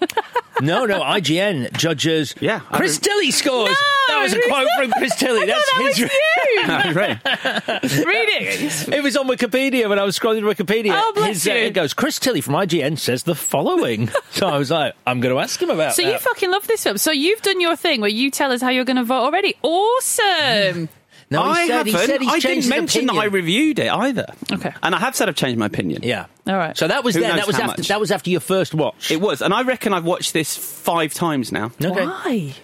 No, 0.62 0.84
no, 0.86 1.00
IGN 1.00 1.72
judges. 1.76 2.32
Yeah, 2.40 2.60
Chris 2.60 3.00
Tilly 3.00 3.32
scores. 3.32 3.70
No, 3.70 4.14
that 4.14 4.22
was 4.22 4.32
a 4.34 4.40
quote 4.42 4.68
from 4.78 4.92
Chris 4.92 5.16
Tilly. 5.16 5.42
I 5.42 5.46
That's 5.46 5.72
that 5.72 5.82
his. 5.82 5.88
was 5.88 5.98
you. 5.98 6.94
right. 6.94 8.06
Read 8.06 8.28
it. 8.28 8.88
It 8.94 9.02
was 9.02 9.16
on 9.16 9.26
Wikipedia 9.26 9.88
when 9.88 9.98
I 9.98 10.04
was 10.04 10.16
scrolling 10.16 10.42
Wikipedia. 10.42 10.92
Oh, 10.94 11.12
bless 11.12 11.42
His, 11.42 11.48
uh, 11.48 11.50
it 11.56 11.74
goes, 11.74 11.92
Chris 11.92 12.20
Tilly 12.20 12.40
from 12.40 12.54
IGN 12.54 12.96
says 13.00 13.24
the 13.24 13.34
following. 13.34 14.10
so 14.30 14.46
I 14.46 14.56
was 14.56 14.70
like, 14.70 14.94
I'm 15.08 15.18
going 15.20 15.34
to 15.34 15.40
ask 15.40 15.60
him 15.60 15.70
about 15.70 15.94
So 15.94 16.02
you 16.02 16.16
fucking 16.18 16.52
love 16.52 16.68
this 16.68 16.84
film. 16.84 16.98
So 16.98 17.10
you've 17.10 17.42
done 17.42 17.60
your 17.60 17.74
thing 17.74 18.00
where 18.00 18.08
you 18.08 18.30
tell 18.30 18.52
us 18.52 18.62
how 18.62 18.68
you're 18.70 18.84
going 18.84 18.96
to 18.96 19.02
vote 19.04 19.24
already. 19.24 19.56
Awesome. 19.62 20.88
No, 21.34 21.44
he 21.44 21.50
I 21.50 21.66
said, 21.66 21.74
haven't. 21.76 21.92
said 22.08 22.20
he's 22.20 22.30
I 22.32 22.38
didn't 22.40 22.56
his 22.56 22.68
mention 22.68 23.06
that 23.06 23.14
I 23.16 23.24
reviewed 23.26 23.78
it 23.78 23.90
either. 23.90 24.26
Okay. 24.52 24.72
And 24.82 24.94
I 24.94 24.98
have 24.98 25.14
said 25.14 25.28
I've 25.28 25.36
changed 25.36 25.58
my 25.58 25.66
opinion. 25.66 26.02
Yeah. 26.02 26.26
All 26.46 26.56
right. 26.56 26.76
So 26.76 26.88
that 26.88 27.04
was 27.04 27.14
Who 27.14 27.20
then. 27.20 27.36
That 27.36 27.46
was 27.46 27.56
after. 27.56 27.66
much? 27.78 27.88
That 27.88 28.00
was 28.00 28.10
after 28.10 28.30
your 28.30 28.40
first 28.40 28.74
watch. 28.74 29.10
It 29.10 29.20
was, 29.20 29.42
and 29.42 29.52
I 29.54 29.62
reckon 29.62 29.92
I've 29.92 30.04
watched 30.04 30.32
this 30.32 30.56
five 30.56 31.12
times 31.14 31.52
now. 31.52 31.70
okay. 31.82 32.06
Why? 32.06 32.54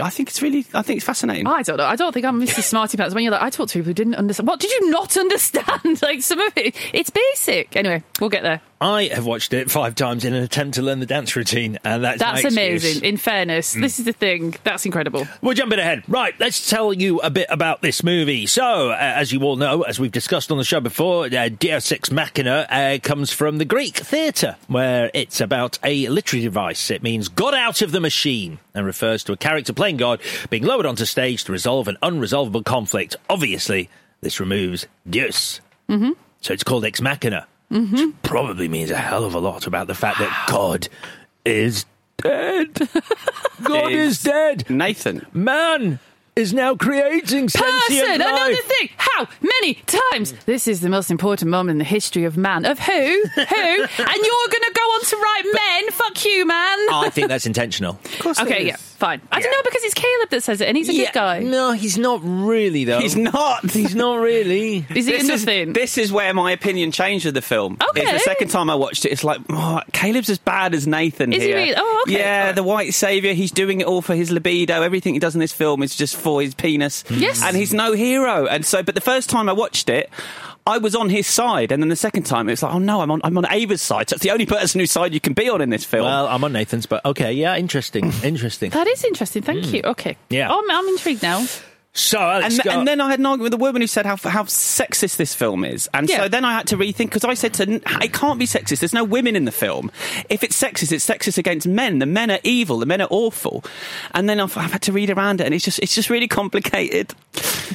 I 0.00 0.08
think 0.08 0.30
it's 0.30 0.40
really, 0.40 0.64
I 0.72 0.80
think 0.80 0.96
it's 0.98 1.04
fascinating. 1.04 1.46
I 1.46 1.60
don't 1.60 1.76
know. 1.76 1.84
I 1.84 1.96
don't 1.96 2.12
think 2.14 2.24
I'm 2.24 2.40
Mr. 2.40 2.62
Smarty 2.62 2.96
Pants. 2.96 3.14
When 3.14 3.24
you're 3.24 3.32
like, 3.32 3.42
I 3.42 3.50
talk 3.50 3.68
to 3.68 3.74
people 3.74 3.88
who 3.90 3.92
didn't 3.94 4.14
understand. 4.14 4.48
What 4.48 4.58
did 4.58 4.70
you 4.70 4.88
not 4.90 5.14
understand? 5.18 6.00
like 6.00 6.22
some 6.22 6.40
of 6.40 6.50
it, 6.56 6.74
it's 6.94 7.10
basic. 7.10 7.76
Anyway, 7.76 8.02
we'll 8.18 8.30
get 8.30 8.42
there. 8.42 8.62
I 8.82 9.04
have 9.14 9.24
watched 9.24 9.52
it 9.52 9.70
five 9.70 9.94
times 9.94 10.24
in 10.24 10.34
an 10.34 10.42
attempt 10.42 10.74
to 10.74 10.82
learn 10.82 10.98
the 10.98 11.06
dance 11.06 11.36
routine, 11.36 11.78
and 11.84 12.02
that's 12.02 12.18
That's 12.18 12.44
amazing. 12.44 13.04
In 13.04 13.16
fairness, 13.16 13.74
this 13.74 14.00
is 14.00 14.04
the 14.06 14.12
thing. 14.12 14.56
That's 14.64 14.84
incredible. 14.84 15.28
We're 15.40 15.54
jumping 15.54 15.78
ahead. 15.78 16.02
Right, 16.08 16.34
let's 16.40 16.68
tell 16.68 16.92
you 16.92 17.20
a 17.20 17.30
bit 17.30 17.46
about 17.48 17.80
this 17.82 18.02
movie. 18.02 18.46
So, 18.46 18.90
uh, 18.90 18.96
as 18.98 19.30
you 19.30 19.40
all 19.42 19.54
know, 19.54 19.82
as 19.82 20.00
we've 20.00 20.10
discussed 20.10 20.50
on 20.50 20.58
the 20.58 20.64
show 20.64 20.80
before, 20.80 21.26
uh, 21.26 21.48
Deus 21.48 21.92
Ex 21.92 22.10
Machina 22.10 22.66
uh, 22.68 22.98
comes 23.00 23.32
from 23.32 23.58
the 23.58 23.64
Greek 23.64 23.98
theatre, 23.98 24.56
where 24.66 25.12
it's 25.14 25.40
about 25.40 25.78
a 25.84 26.08
literary 26.08 26.42
device. 26.42 26.90
It 26.90 27.04
means 27.04 27.28
God 27.28 27.54
out 27.54 27.82
of 27.82 27.92
the 27.92 28.00
machine 28.00 28.58
and 28.74 28.84
refers 28.84 29.22
to 29.24 29.32
a 29.32 29.36
character 29.36 29.72
playing 29.72 29.98
God 29.98 30.20
being 30.50 30.64
lowered 30.64 30.86
onto 30.86 31.04
stage 31.04 31.44
to 31.44 31.52
resolve 31.52 31.86
an 31.86 31.98
unresolvable 32.02 32.64
conflict. 32.64 33.14
Obviously, 33.30 33.88
this 34.22 34.40
removes 34.40 34.88
Deus. 35.08 35.60
Mm-hmm. 35.88 36.12
So 36.40 36.52
it's 36.52 36.64
called 36.64 36.84
Ex 36.84 37.00
Machina. 37.00 37.46
Mm-hmm. 37.72 37.94
Which 37.94 38.14
probably 38.22 38.68
means 38.68 38.90
a 38.90 38.96
hell 38.96 39.24
of 39.24 39.34
a 39.34 39.38
lot 39.38 39.66
about 39.66 39.86
the 39.86 39.94
fact 39.94 40.18
that 40.18 40.46
God 40.48 40.88
is 41.44 41.86
dead. 42.18 42.88
God 43.62 43.92
is 43.92 44.22
dead. 44.22 44.68
Nathan. 44.68 45.26
Man 45.32 45.98
is 46.34 46.52
now 46.54 46.74
creating 46.74 47.48
sentient 47.48 47.82
Person, 47.88 48.14
another 48.14 48.52
life. 48.52 48.64
thing. 48.64 48.88
How 48.96 49.26
many 49.42 49.74
times? 49.86 50.32
This 50.46 50.66
is 50.66 50.80
the 50.80 50.88
most 50.88 51.10
important 51.10 51.50
moment 51.50 51.74
in 51.74 51.78
the 51.78 51.84
history 51.84 52.24
of 52.24 52.36
man. 52.36 52.64
Of 52.64 52.78
who? 52.78 52.92
Who? 52.92 53.02
and 53.34 53.36
you're 53.36 54.48
going 54.48 54.64
to 54.64 54.72
go 54.74 54.82
on 54.82 55.04
to 55.04 55.16
write 55.16 55.44
men? 55.52 55.90
Fuck 55.92 56.24
you, 56.24 56.46
man. 56.46 56.78
I 56.90 57.10
think 57.10 57.28
that's 57.28 57.46
intentional. 57.46 57.98
Of 58.04 58.18
course. 58.18 58.40
okay, 58.40 58.66
yeah, 58.66 58.76
fine. 59.02 59.20
I 59.32 59.40
don't 59.40 59.50
know 59.50 59.62
because 59.64 59.82
it's 59.82 59.94
Caleb 59.94 60.30
that 60.30 60.42
says 60.44 60.60
it, 60.60 60.68
and 60.68 60.76
he's 60.76 60.88
a 60.88 60.92
good 60.92 61.12
guy. 61.12 61.40
No, 61.40 61.72
he's 61.72 61.98
not 61.98 62.20
really 62.22 62.84
though. 62.84 63.00
He's 63.00 63.16
not. 63.16 63.68
He's 63.68 63.94
not 63.94 64.20
really. 64.20 64.86
Is 64.94 65.06
he 65.06 65.12
this 65.12 65.22
is, 65.22 65.44
nothing? 65.44 65.72
this 65.72 65.98
is 65.98 66.12
where 66.12 66.32
my 66.32 66.52
opinion 66.52 66.92
changed 66.92 67.26
of 67.26 67.34
the 67.34 67.42
film. 67.42 67.76
Okay. 67.90 68.02
It's 68.02 68.12
the 68.12 68.18
second 68.20 68.48
time 68.48 68.70
I 68.70 68.74
watched 68.74 69.04
it, 69.04 69.10
it's 69.10 69.24
like, 69.24 69.40
oh, 69.50 69.80
Caleb's 69.92 70.30
as 70.30 70.38
bad 70.38 70.74
as 70.74 70.86
Nathan 70.86 71.32
Is 71.32 71.42
he 71.42 71.48
here. 71.48 71.56
really? 71.56 71.74
Oh, 71.76 72.04
okay. 72.06 72.18
Yeah, 72.18 72.52
the 72.52 72.62
white 72.62 72.94
saviour, 72.94 73.34
he's 73.34 73.50
doing 73.50 73.80
it 73.80 73.86
all 73.86 74.02
for 74.02 74.14
his 74.14 74.30
libido. 74.30 74.82
Everything 74.82 75.14
he 75.14 75.20
does 75.20 75.34
in 75.34 75.40
this 75.40 75.52
film 75.52 75.82
is 75.82 75.96
just 75.96 76.16
for 76.16 76.40
his 76.40 76.54
penis. 76.54 77.04
Yes. 77.10 77.42
And 77.42 77.56
he's 77.56 77.72
no 77.74 77.92
hero. 77.92 78.46
And 78.46 78.64
so, 78.64 78.82
but 78.82 78.94
the 78.94 79.00
first 79.00 79.28
time 79.28 79.48
I 79.48 79.52
watched 79.52 79.88
it, 79.88 80.10
I 80.66 80.78
was 80.78 80.94
on 80.94 81.10
his 81.10 81.26
side, 81.26 81.72
and 81.72 81.82
then 81.82 81.88
the 81.88 81.96
second 81.96 82.24
time 82.24 82.48
it 82.48 82.52
was 82.52 82.62
like, 82.62 82.74
oh 82.74 82.78
no, 82.78 83.00
I'm 83.00 83.10
on 83.10 83.20
I'm 83.24 83.36
on 83.36 83.46
Ava's 83.50 83.82
side. 83.82 84.08
That's 84.08 84.22
the 84.22 84.30
only 84.30 84.46
person 84.46 84.78
whose 84.80 84.90
side 84.90 85.12
you 85.12 85.20
can 85.20 85.32
be 85.32 85.48
on 85.48 85.60
in 85.60 85.70
this 85.70 85.84
film. 85.84 86.04
Well, 86.04 86.28
I'm 86.28 86.44
on 86.44 86.52
Nathan's, 86.52 86.86
but 86.86 87.04
okay, 87.04 87.32
yeah, 87.32 87.56
interesting, 87.56 88.12
interesting. 88.22 88.70
That 88.70 88.86
is 88.86 89.04
interesting. 89.04 89.42
Thank 89.42 89.64
hmm. 89.66 89.74
you. 89.74 89.82
Okay. 89.84 90.16
Yeah. 90.30 90.48
Oh, 90.50 90.62
I'm, 90.62 90.70
I'm 90.70 90.88
intrigued 90.88 91.22
now. 91.22 91.44
So, 91.94 92.18
Alex 92.18 92.44
and, 92.44 92.54
Scott- 92.54 92.74
and 92.78 92.88
then 92.88 93.02
I 93.02 93.10
had 93.10 93.18
an 93.18 93.26
argument 93.26 93.52
with 93.52 93.60
a 93.60 93.62
woman 93.62 93.82
who 93.82 93.86
said 93.86 94.06
how 94.06 94.16
how 94.16 94.44
sexist 94.44 95.16
this 95.16 95.34
film 95.34 95.62
is, 95.62 95.90
and 95.92 96.08
Yeah. 96.08 96.22
so 96.22 96.28
then 96.28 96.42
I 96.44 96.54
had 96.54 96.66
to 96.68 96.76
rethink 96.78 96.96
because 97.10 97.22
I 97.24 97.34
said 97.34 97.52
to 97.54 97.70
it 98.02 98.12
can't 98.14 98.38
be 98.38 98.46
sexist. 98.46 98.78
There's 98.80 98.94
no 98.94 99.04
women 99.04 99.36
in 99.36 99.44
the 99.44 99.52
film. 99.52 99.90
If 100.30 100.42
it's 100.42 100.58
sexist, 100.60 100.90
it's 100.92 101.06
sexist 101.06 101.36
against 101.36 101.66
men. 101.66 101.98
The 101.98 102.06
men 102.06 102.30
are 102.30 102.38
evil. 102.44 102.78
The 102.78 102.86
men 102.86 103.02
are 103.02 103.08
awful. 103.10 103.62
And 104.14 104.26
then 104.26 104.40
I've, 104.40 104.56
I've 104.56 104.72
had 104.72 104.82
to 104.82 104.92
read 104.92 105.10
around 105.10 105.42
it, 105.42 105.44
and 105.44 105.54
it's 105.54 105.64
just 105.66 105.80
it's 105.80 105.94
just 105.94 106.08
really 106.08 106.28
complicated. 106.28 107.12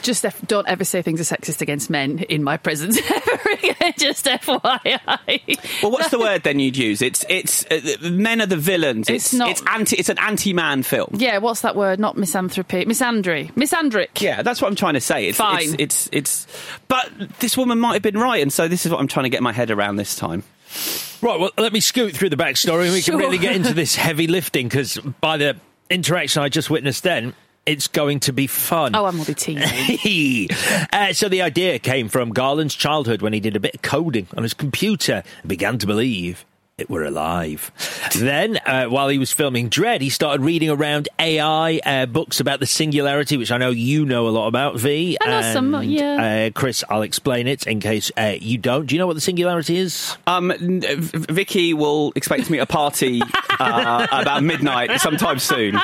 Just 0.02 0.26
F- 0.26 0.40
don't 0.48 0.68
ever 0.68 0.84
say 0.84 1.02
things 1.02 1.20
are 1.22 1.36
sexist 1.36 1.62
against 1.62 1.90
men 1.90 2.20
in 2.20 2.44
my 2.44 2.58
presence 2.58 2.98
ever 3.12 3.50
again. 3.54 3.94
Just 3.98 4.26
FYI. 4.26 5.82
Well, 5.82 5.92
what's 5.92 6.10
the 6.10 6.20
word 6.20 6.44
then 6.44 6.60
you'd 6.60 6.78
use? 6.78 7.02
It's 7.02 7.26
it's 7.30 7.66
uh, 7.66 7.82
men 8.10 8.42
are 8.42 8.46
the 8.46 8.58
villains. 8.58 9.10
It's 9.10 9.34
not- 9.34 9.50
It's 9.50 9.64
anti. 9.68 9.96
It's 9.98 10.10
an 10.10 10.20
anti-man 10.20 10.84
film. 10.84 11.10
Yeah, 11.14 11.38
what's 11.40 11.62
that 11.62 11.76
word? 11.76 12.00
Not 12.00 12.16
misanthropy. 12.16 12.86
Misandry. 12.86 13.52
Misandry. 13.54 14.07
Misandric. 14.14 14.22
Yeah, 14.22 14.42
that's 14.42 14.62
what 14.62 14.68
I'm 14.70 14.76
trying 14.76 14.94
to 14.96 15.02
say. 15.02 15.28
It's, 15.28 15.38
Fine. 15.38 15.76
It's, 15.80 16.08
it's 16.08 16.10
it's 16.12 16.48
but 16.88 17.12
this 17.40 17.58
woman 17.58 17.80
might 17.80 17.94
have 17.94 18.02
been 18.02 18.18
right, 18.18 18.42
and 18.42 18.52
so 18.52 18.68
this 18.68 18.86
is 18.86 18.92
what 18.92 19.00
I'm 19.00 19.08
trying 19.08 19.24
to 19.26 19.30
get 19.30 19.42
my 19.44 19.54
head 19.54 19.72
around 19.72 19.96
this 19.98 20.16
time. 20.16 20.44
Right, 21.22 21.40
well, 21.40 21.52
let 21.58 21.74
me 21.74 21.80
scoot 21.80 22.14
through 22.16 22.30
the 22.30 22.36
backstory 22.36 22.84
and 22.86 22.94
we 22.94 23.02
Sure. 23.02 23.14
can 23.14 23.20
really 23.20 23.38
get 23.40 23.56
into 23.56 23.74
this 23.74 23.96
heavy 24.08 24.28
lifting 24.28 24.68
because 24.68 24.98
by 25.22 25.38
the 25.38 25.56
interaction 25.90 26.44
I 26.44 26.50
just 26.50 26.70
witnessed 26.70 27.04
then, 27.04 27.34
it's 27.66 27.88
going 27.88 28.20
to 28.22 28.34
be 28.34 28.46
fun. 28.48 28.96
Oh, 28.96 29.06
I'm 29.06 29.14
going 29.16 29.26
to 29.26 29.32
be 29.32 29.36
teasing. 29.36 30.50
uh, 30.94 31.14
so 31.14 31.28
the 31.28 31.42
idea 31.42 31.80
came 31.80 32.08
from 32.08 32.30
Garland's 32.30 32.76
childhood 32.76 33.22
when 33.22 33.34
he 33.34 33.40
did 33.40 33.56
a 33.56 33.60
bit 33.60 33.76
of 33.76 33.82
coding 33.82 34.28
on 34.38 34.44
his 34.44 34.54
computer 34.54 35.24
and 35.42 35.50
began 35.50 35.78
to 35.80 35.88
believe 35.88 36.46
it 36.78 36.92
were 36.92 37.04
alive. 37.04 37.72
then, 38.20 38.60
uh, 38.64 38.86
while 38.86 39.08
he 39.08 39.18
was 39.18 39.32
filming 39.32 39.68
Dredd, 39.68 40.00
he 40.02 40.12
started 40.12 40.44
reading 40.44 40.70
around 40.70 41.10
AI 41.18 41.80
uh, 41.84 42.06
books 42.06 42.40
about 42.40 42.60
the 42.60 42.68
singularity, 42.68 43.36
which 43.36 43.52
I 43.52 43.58
know 43.58 43.72
you 43.72 44.06
know 44.06 44.28
a 44.28 44.30
lot 44.30 44.48
about, 44.48 44.78
V. 44.78 45.18
I 45.20 45.26
know 45.28 45.54
some, 45.54 45.84
yeah. 45.86 46.46
Uh, 46.46 46.50
Chris, 46.52 46.84
I'll 46.88 47.02
explain 47.02 47.48
it 47.48 47.66
in 47.66 47.80
case 47.80 48.12
uh, 48.16 48.36
you 48.40 48.60
don't. 48.60 48.86
Do 48.86 48.94
you 48.94 49.00
know 49.00 49.08
what 49.08 49.16
the 49.16 49.22
singularity 49.22 49.76
is? 49.78 50.16
Um, 50.28 50.54
Vicky 50.60 51.74
will 51.74 52.14
expect 52.16 52.48
me 52.52 52.60
at 52.60 52.70
a 52.70 52.72
party 52.72 53.24
uh, 53.60 54.08
about 54.12 54.44
midnight 54.44 55.02
sometime 55.02 55.40
soon. 55.40 55.80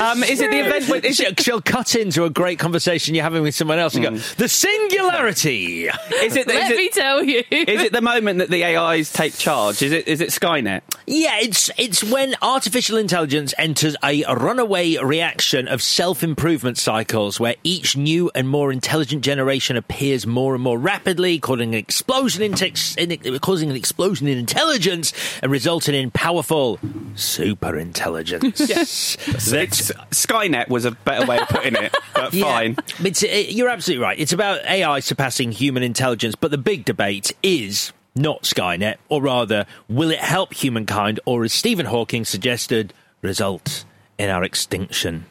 Um, 0.00 0.22
is 0.22 0.40
it 0.40 0.50
the 0.50 0.58
event? 0.66 0.88
When, 0.88 1.04
is 1.04 1.16
She'll, 1.16 1.28
it? 1.28 1.40
she'll 1.40 1.60
cut 1.60 1.94
into 1.94 2.24
a 2.24 2.30
great 2.30 2.58
conversation 2.58 3.14
you're 3.14 3.24
having 3.24 3.42
with 3.42 3.54
someone 3.54 3.78
else 3.78 3.94
and 3.94 4.04
go, 4.04 4.10
the 4.16 4.48
singularity! 4.48 5.86
Is 5.88 6.36
it? 6.36 6.46
Let 6.46 6.70
Is 6.72 6.76
me 6.76 6.88
tell 6.90 7.22
you. 7.22 7.42
is 7.50 7.82
it 7.82 7.92
the 7.92 8.00
moment 8.02 8.38
that 8.38 8.50
the 8.50 8.64
AIs 8.64 9.12
take 9.12 9.36
charge? 9.36 9.82
Is 9.82 9.92
it? 9.92 10.08
Is 10.08 10.20
it 10.20 10.30
Skynet? 10.30 10.82
Yeah, 11.06 11.38
it's 11.40 11.70
it's 11.78 12.02
when 12.04 12.34
artificial 12.42 12.96
intelligence 12.98 13.54
enters 13.58 13.96
a 14.02 14.24
runaway 14.34 14.96
reaction 14.96 15.68
of 15.68 15.82
self-improvement 15.82 16.78
cycles 16.78 17.38
where 17.40 17.54
each 17.64 17.96
new 17.96 18.30
and 18.34 18.48
more 18.48 18.72
intelligent 18.72 19.22
generation 19.22 19.76
appears 19.76 20.26
more 20.26 20.54
and 20.54 20.62
more 20.62 20.78
rapidly, 20.78 21.38
causing 21.38 21.74
an 21.74 21.78
explosion 21.78 22.42
in, 22.42 22.52
tex- 22.54 22.96
in 22.96 23.38
causing 23.40 23.70
an 23.70 23.76
explosion 23.76 24.26
in 24.28 24.38
intelligence 24.38 25.12
and 25.42 25.50
resulting 25.52 25.94
in 25.94 26.10
powerful 26.10 26.78
super 27.14 27.76
intelligence. 27.76 28.60
Yes. 28.68 29.16
It's, 29.28 29.90
Skynet 30.10 30.68
was 30.68 30.84
a 30.84 30.90
better 30.92 31.26
way 31.26 31.38
of 31.38 31.48
putting 31.48 31.74
it, 31.76 31.94
but 32.14 32.32
Yeah. 32.34 32.44
fine. 32.44 32.76
It's, 33.04 33.22
it, 33.22 33.48
uh, 33.48 33.50
you're 33.50 33.68
absolutely 33.68 34.02
right. 34.02 34.18
It's 34.18 34.32
about 34.32 34.64
AI 34.64 35.00
surpassing 35.00 35.52
human 35.52 35.82
intelligence, 35.82 36.34
but 36.34 36.50
the 36.50 36.58
big 36.58 36.84
debate 36.84 37.32
is 37.42 37.92
not 38.14 38.42
Skynet, 38.44 38.96
or 39.08 39.20
rather, 39.22 39.66
will 39.88 40.10
it 40.10 40.18
help 40.20 40.54
humankind, 40.54 41.20
or 41.26 41.44
as 41.44 41.52
Stephen 41.52 41.86
Hawking 41.86 42.24
suggested, 42.24 42.94
result 43.22 43.84
in 44.18 44.30
our 44.30 44.42
extinction? 44.44 45.26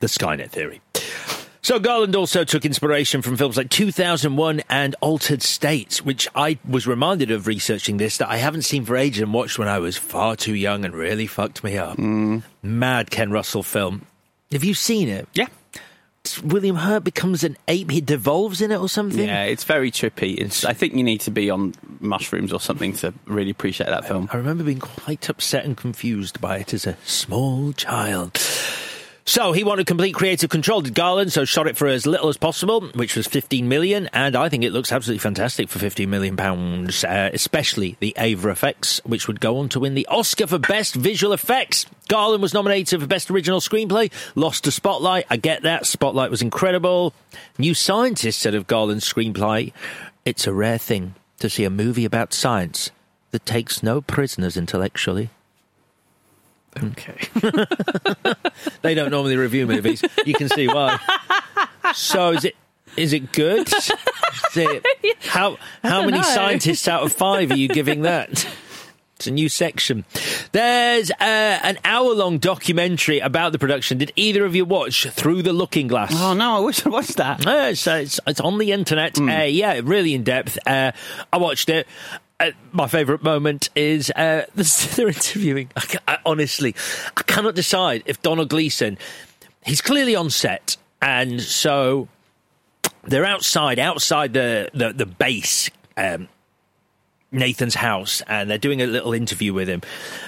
The 0.00 0.06
Skynet 0.08 0.50
theory. 0.50 0.80
So 1.64 1.78
Garland 1.78 2.16
also 2.16 2.42
took 2.42 2.64
inspiration 2.64 3.22
from 3.22 3.36
films 3.36 3.56
like 3.56 3.70
2001 3.70 4.62
and 4.68 4.96
Altered 5.00 5.42
States, 5.42 6.04
which 6.04 6.26
I 6.34 6.58
was 6.68 6.88
reminded 6.88 7.30
of 7.30 7.46
researching 7.46 7.98
this 7.98 8.16
that 8.16 8.28
I 8.28 8.38
haven't 8.38 8.62
seen 8.62 8.84
for 8.84 8.96
ages 8.96 9.22
and 9.22 9.32
watched 9.32 9.60
when 9.60 9.68
I 9.68 9.78
was 9.78 9.96
far 9.96 10.34
too 10.34 10.56
young 10.56 10.84
and 10.84 10.92
really 10.92 11.28
fucked 11.28 11.62
me 11.62 11.78
up. 11.78 11.98
Mm. 11.98 12.42
Mad 12.64 13.12
Ken 13.12 13.30
Russell 13.30 13.62
film. 13.62 14.06
Have 14.50 14.64
you 14.64 14.74
seen 14.74 15.08
it? 15.08 15.28
Yeah. 15.34 15.46
William 16.42 16.74
Hurt 16.74 17.04
becomes 17.04 17.44
an 17.44 17.56
ape. 17.68 17.92
He 17.92 18.00
devolves 18.00 18.60
in 18.60 18.72
it 18.72 18.80
or 18.80 18.88
something. 18.88 19.28
Yeah, 19.28 19.44
it's 19.44 19.64
very 19.64 19.92
trippy. 19.92 20.36
It's, 20.38 20.64
I 20.64 20.72
think 20.72 20.94
you 20.94 21.04
need 21.04 21.20
to 21.22 21.30
be 21.30 21.48
on 21.48 21.74
mushrooms 22.00 22.52
or 22.52 22.58
something 22.58 22.92
to 22.94 23.14
really 23.26 23.50
appreciate 23.50 23.86
that 23.86 24.04
film. 24.04 24.28
I 24.32 24.36
remember 24.36 24.64
being 24.64 24.80
quite 24.80 25.28
upset 25.28 25.64
and 25.64 25.76
confused 25.76 26.40
by 26.40 26.58
it 26.58 26.74
as 26.74 26.88
a 26.88 26.96
small 27.04 27.72
child. 27.72 28.40
So 29.24 29.52
he 29.52 29.62
wanted 29.62 29.86
complete 29.86 30.14
creative 30.14 30.50
control, 30.50 30.80
did 30.80 30.94
Garland, 30.94 31.32
so 31.32 31.44
shot 31.44 31.68
it 31.68 31.76
for 31.76 31.86
as 31.86 32.06
little 32.06 32.28
as 32.28 32.36
possible, 32.36 32.80
which 32.94 33.14
was 33.14 33.28
15 33.28 33.68
million, 33.68 34.08
and 34.12 34.34
I 34.34 34.48
think 34.48 34.64
it 34.64 34.72
looks 34.72 34.90
absolutely 34.90 35.20
fantastic 35.20 35.68
for 35.68 35.78
15 35.78 36.10
million 36.10 36.36
pounds, 36.36 37.04
uh, 37.04 37.30
especially 37.32 37.96
the 38.00 38.14
Ava 38.18 38.48
effects, 38.48 39.00
which 39.04 39.28
would 39.28 39.40
go 39.40 39.58
on 39.58 39.68
to 39.70 39.80
win 39.80 39.94
the 39.94 40.06
Oscar 40.06 40.48
for 40.48 40.58
Best 40.58 40.96
Visual 40.96 41.32
Effects. 41.32 41.86
Garland 42.08 42.42
was 42.42 42.52
nominated 42.52 43.00
for 43.00 43.06
Best 43.06 43.30
Original 43.30 43.60
Screenplay, 43.60 44.10
lost 44.34 44.64
to 44.64 44.72
Spotlight. 44.72 45.26
I 45.30 45.36
get 45.36 45.62
that. 45.62 45.86
Spotlight 45.86 46.30
was 46.30 46.42
incredible. 46.42 47.14
New 47.58 47.74
Scientist 47.74 48.40
said 48.40 48.56
of 48.56 48.66
Garland's 48.66 49.10
screenplay, 49.10 49.72
it's 50.24 50.48
a 50.48 50.52
rare 50.52 50.78
thing 50.78 51.14
to 51.38 51.48
see 51.48 51.64
a 51.64 51.70
movie 51.70 52.04
about 52.04 52.32
science 52.34 52.90
that 53.30 53.46
takes 53.46 53.84
no 53.84 54.00
prisoners 54.00 54.56
intellectually. 54.56 55.30
Okay. 56.80 57.28
They 58.82 58.94
don't 58.94 59.10
normally 59.10 59.36
review 59.36 59.66
movies. 59.66 60.02
You 60.26 60.34
can 60.34 60.48
see 60.48 60.66
why. 60.66 60.98
So 61.94 62.32
is 62.32 62.44
it 62.44 62.56
is 62.96 63.12
it 63.12 63.32
good? 63.32 63.72
Is 63.72 63.90
it, 64.56 64.84
how 65.20 65.56
how 65.82 66.00
many 66.02 66.18
know. 66.18 66.22
scientists 66.22 66.88
out 66.88 67.02
of 67.02 67.12
five 67.12 67.50
are 67.50 67.56
you 67.56 67.68
giving 67.68 68.02
that? 68.02 68.46
It's 69.16 69.26
a 69.28 69.30
new 69.30 69.48
section. 69.48 70.04
There's 70.50 71.12
uh, 71.12 71.14
an 71.20 71.78
hour 71.84 72.12
long 72.12 72.38
documentary 72.38 73.20
about 73.20 73.52
the 73.52 73.58
production. 73.58 73.98
Did 73.98 74.12
either 74.16 74.44
of 74.44 74.56
you 74.56 74.64
watch 74.64 75.06
Through 75.06 75.42
the 75.42 75.52
Looking 75.52 75.86
Glass? 75.86 76.12
Oh 76.12 76.34
no, 76.34 76.56
I 76.56 76.58
wish 76.60 76.84
I 76.84 76.88
watched 76.88 77.18
that. 77.18 77.46
Uh, 77.46 77.68
it's, 77.70 77.86
it's, 77.86 78.18
it's 78.26 78.40
on 78.40 78.58
the 78.58 78.72
internet. 78.72 79.20
Uh, 79.20 79.44
yeah, 79.44 79.80
really 79.84 80.14
in 80.14 80.24
depth. 80.24 80.58
Uh, 80.66 80.90
I 81.32 81.36
watched 81.36 81.68
it. 81.68 81.86
Uh, 82.42 82.50
my 82.72 82.88
favourite 82.88 83.22
moment 83.22 83.70
is 83.76 84.10
uh, 84.10 84.44
they're 84.96 85.06
interviewing. 85.06 85.70
I, 85.76 85.98
I, 86.08 86.18
honestly, 86.26 86.74
I 87.16 87.22
cannot 87.22 87.54
decide 87.54 88.02
if 88.06 88.20
Domhnall 88.20 88.46
Gleeson. 88.46 88.98
He's 89.64 89.80
clearly 89.80 90.16
on 90.16 90.28
set, 90.28 90.76
and 91.00 91.40
so 91.40 92.08
they're 93.04 93.24
outside, 93.24 93.78
outside 93.78 94.32
the 94.32 94.70
the, 94.74 94.92
the 94.92 95.06
base. 95.06 95.70
Um, 95.96 96.28
Nathan's 97.34 97.74
house 97.74 98.20
and 98.26 98.50
they're 98.50 98.58
doing 98.58 98.82
a 98.82 98.86
little 98.86 99.14
interview 99.14 99.54
with 99.54 99.66
him. 99.66 99.80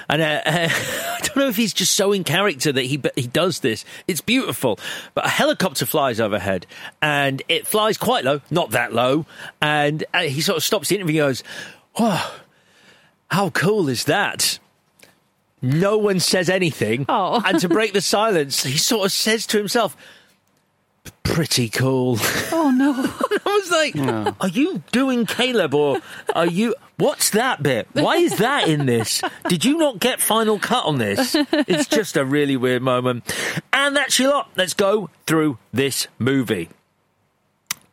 And 0.08 0.22
uh, 0.22 0.40
uh, 0.46 0.68
I 0.72 1.18
don't 1.20 1.36
know 1.36 1.48
if 1.48 1.56
he's 1.56 1.74
just 1.74 1.94
so 1.94 2.12
in 2.12 2.24
character 2.24 2.72
that 2.72 2.82
he 2.82 3.00
he 3.14 3.26
does 3.26 3.60
this. 3.60 3.84
It's 4.08 4.22
beautiful. 4.22 4.78
But 5.12 5.26
a 5.26 5.28
helicopter 5.28 5.84
flies 5.84 6.18
overhead 6.18 6.66
and 7.02 7.42
it 7.48 7.66
flies 7.66 7.98
quite 7.98 8.24
low, 8.24 8.40
not 8.50 8.70
that 8.70 8.94
low. 8.94 9.26
And 9.60 10.02
uh, 10.14 10.22
he 10.22 10.40
sort 10.40 10.56
of 10.56 10.64
stops 10.64 10.88
the 10.88 10.96
interview 10.96 11.22
and 11.22 11.28
goes, 11.28 11.42
Oh, 11.96 12.40
how 13.30 13.50
cool 13.50 13.88
is 13.88 14.04
that? 14.04 14.58
No 15.62 15.96
one 15.96 16.20
says 16.20 16.50
anything. 16.50 17.06
Oh. 17.08 17.42
And 17.46 17.58
to 17.60 17.68
break 17.68 17.92
the 17.92 18.00
silence, 18.00 18.64
he 18.64 18.76
sort 18.78 19.06
of 19.06 19.12
says 19.12 19.46
to 19.48 19.58
himself, 19.58 19.96
Pretty 21.22 21.68
cool. 21.68 22.18
Oh 22.52 22.70
no. 22.70 22.92
I 23.46 23.58
was 23.58 23.70
like, 23.70 24.34
are 24.40 24.48
you 24.48 24.82
doing 24.92 25.26
Caleb 25.26 25.74
or 25.74 25.98
are 26.34 26.46
you. 26.46 26.74
What's 26.96 27.30
that 27.30 27.62
bit? 27.62 27.88
Why 27.92 28.16
is 28.16 28.38
that 28.38 28.68
in 28.68 28.86
this? 28.86 29.20
Did 29.48 29.64
you 29.64 29.76
not 29.78 29.98
get 29.98 30.20
final 30.20 30.58
cut 30.58 30.84
on 30.84 30.98
this? 30.98 31.34
It's 31.34 31.88
just 31.88 32.16
a 32.16 32.24
really 32.24 32.56
weird 32.56 32.82
moment. 32.82 33.24
And 33.72 33.96
that's 33.96 34.18
your 34.18 34.30
lot. 34.30 34.50
Let's 34.56 34.74
go 34.74 35.10
through 35.26 35.58
this 35.72 36.06
movie. 36.18 36.68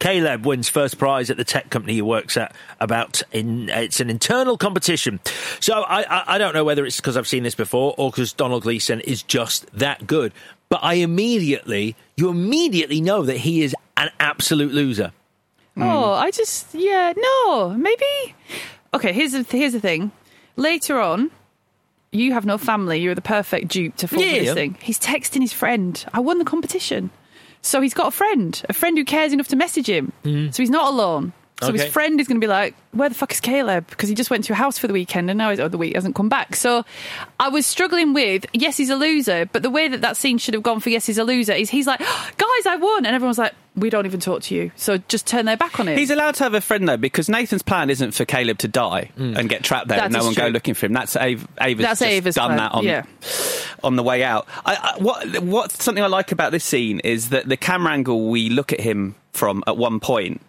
Caleb 0.01 0.45
wins 0.47 0.67
first 0.67 0.97
prize 0.97 1.29
at 1.29 1.37
the 1.37 1.43
tech 1.45 1.69
company 1.69 1.93
he 1.93 2.01
works 2.01 2.35
at. 2.35 2.53
About 2.79 3.21
in 3.31 3.69
it's 3.69 3.99
an 3.99 4.09
internal 4.09 4.57
competition. 4.57 5.19
So 5.59 5.81
I 5.83 6.01
I, 6.01 6.23
I 6.35 6.37
don't 6.39 6.53
know 6.53 6.63
whether 6.65 6.85
it's 6.85 6.97
because 6.97 7.15
I've 7.15 7.27
seen 7.27 7.43
this 7.43 7.55
before 7.55 7.93
or 7.97 8.09
because 8.11 8.33
Domhnall 8.33 8.59
Gleeson 8.61 8.99
is 9.01 9.21
just 9.23 9.67
that 9.77 10.07
good. 10.07 10.33
But 10.69 10.79
I 10.83 10.95
immediately, 10.95 11.95
you 12.17 12.29
immediately 12.29 12.99
know 12.99 13.21
that 13.23 13.37
he 13.37 13.61
is 13.61 13.75
an 13.95 14.09
absolute 14.19 14.73
loser. 14.73 15.11
Hmm. 15.75 15.83
Oh, 15.83 16.13
I 16.13 16.31
just 16.31 16.73
yeah 16.73 17.13
no 17.15 17.69
maybe. 17.69 18.35
Okay, 18.93 19.13
here's 19.13 19.33
the 19.33 19.43
here's 19.43 19.73
the 19.73 19.79
thing. 19.79 20.11
Later 20.55 20.99
on, 20.99 21.29
you 22.11 22.33
have 22.33 22.45
no 22.45 22.57
family. 22.57 22.99
You're 22.99 23.15
the 23.15 23.21
perfect 23.21 23.67
dupe 23.67 23.95
to 23.97 24.07
fall 24.07 24.19
for 24.19 24.25
Yeah. 24.25 24.39
this 24.41 24.53
thing. 24.55 24.77
He's 24.81 24.99
texting 24.99 25.41
his 25.41 25.53
friend. 25.53 26.03
I 26.11 26.19
won 26.19 26.39
the 26.39 26.43
competition, 26.45 27.11
so 27.61 27.81
he's 27.81 27.93
got 27.93 28.07
a 28.07 28.11
friend, 28.11 28.61
a 28.69 28.73
friend 28.73 28.97
who 28.97 29.05
cares 29.05 29.33
enough 29.33 29.47
to 29.49 29.55
message 29.55 29.87
him. 29.87 30.11
Hmm. 30.23 30.49
So 30.51 30.61
he's 30.63 30.69
not 30.69 30.91
alone. 30.91 31.33
So 31.61 31.69
Okay. 31.69 31.83
his 31.83 31.93
friend 31.93 32.19
is 32.19 32.27
going 32.27 32.39
to 32.41 32.43
be 32.45 32.49
like, 32.49 32.75
"Where 32.91 33.07
the 33.07 33.15
fuck 33.15 33.31
is 33.31 33.39
Caleb?" 33.39 33.87
Because 33.89 34.09
he 34.09 34.15
just 34.15 34.29
went 34.29 34.43
to 34.45 34.49
your 34.49 34.57
house 34.57 34.77
for 34.77 34.87
the 34.87 34.93
weekend 34.93 35.29
and 35.29 35.37
now 35.37 35.49
he's, 35.51 35.59
oh, 35.59 35.67
the 35.67 35.77
week 35.77 35.95
hasn't 35.95 36.15
come 36.15 36.27
back. 36.29 36.55
So 36.55 36.83
I 37.39 37.49
was 37.49 37.65
struggling 37.65 38.13
with 38.13 38.45
yes, 38.53 38.77
he's 38.77 38.89
a 38.89 38.95
loser, 38.95 39.45
but 39.45 39.61
the 39.63 39.69
way 39.69 39.87
that 39.87 40.01
that 40.01 40.17
scene 40.17 40.37
should 40.37 40.53
have 40.53 40.63
gone 40.63 40.79
for 40.79 40.89
yes, 40.89 41.05
he's 41.05 41.17
a 41.17 41.23
loser 41.23 41.53
is 41.53 41.69
he's 41.69 41.87
like, 41.87 42.01
oh, 42.01 42.29
"Guys, 42.37 42.65
I 42.65 42.75
won," 42.77 43.05
and 43.05 43.15
everyone's 43.15 43.37
like, 43.37 43.53
"We 43.75 43.89
don't 43.89 44.05
even 44.05 44.19
talk 44.19 44.41
to 44.43 44.55
you." 44.55 44.71
So 44.75 44.97
just 45.07 45.27
turn 45.27 45.45
their 45.45 45.57
back 45.57 45.79
on 45.79 45.87
it. 45.87 45.97
He's 45.97 46.09
allowed 46.09 46.35
to 46.35 46.43
have 46.43 46.53
a 46.53 46.61
friend 46.61 46.87
though, 46.87 46.97
because 46.97 47.29
Nathan's 47.29 47.61
plan 47.63 47.89
isn't 47.89 48.11
for 48.11 48.25
Caleb 48.25 48.57
to 48.59 48.67
die 48.67 49.11
mm. 49.17 49.37
and 49.37 49.47
get 49.49 49.63
trapped 49.63 49.87
there 49.87 49.97
That 49.97 50.05
and 50.05 50.13
no 50.13 50.19
is 50.19 50.25
one 50.25 50.33
go 50.33 50.47
looking 50.47 50.73
for 50.73 50.85
him. 50.87 50.93
That's 50.93 51.15
Ava, 51.15 51.47
Ava's 51.59 51.83
That's 51.83 51.99
just 51.99 52.11
Ava's 52.11 52.35
done 52.35 52.55
plan, 52.55 52.57
that 52.57 52.71
on 52.73 52.83
yeah. 52.83 53.03
on 53.83 53.95
the 53.95 54.03
way 54.03 54.23
out. 54.23 54.47
I, 54.65 54.95
I, 54.97 55.01
what 55.01 55.43
what 55.43 55.71
something 55.71 56.03
I 56.03 56.07
like 56.07 56.31
about 56.31 56.51
this 56.51 56.63
scene 56.63 56.99
is 57.01 57.29
that 57.29 57.47
the 57.47 57.57
camera 57.57 57.93
angle 57.93 58.29
we 58.29 58.49
look 58.49 58.73
at 58.73 58.79
him 58.79 59.15
from 59.31 59.63
at 59.67 59.77
one 59.77 59.99
point 59.99 60.41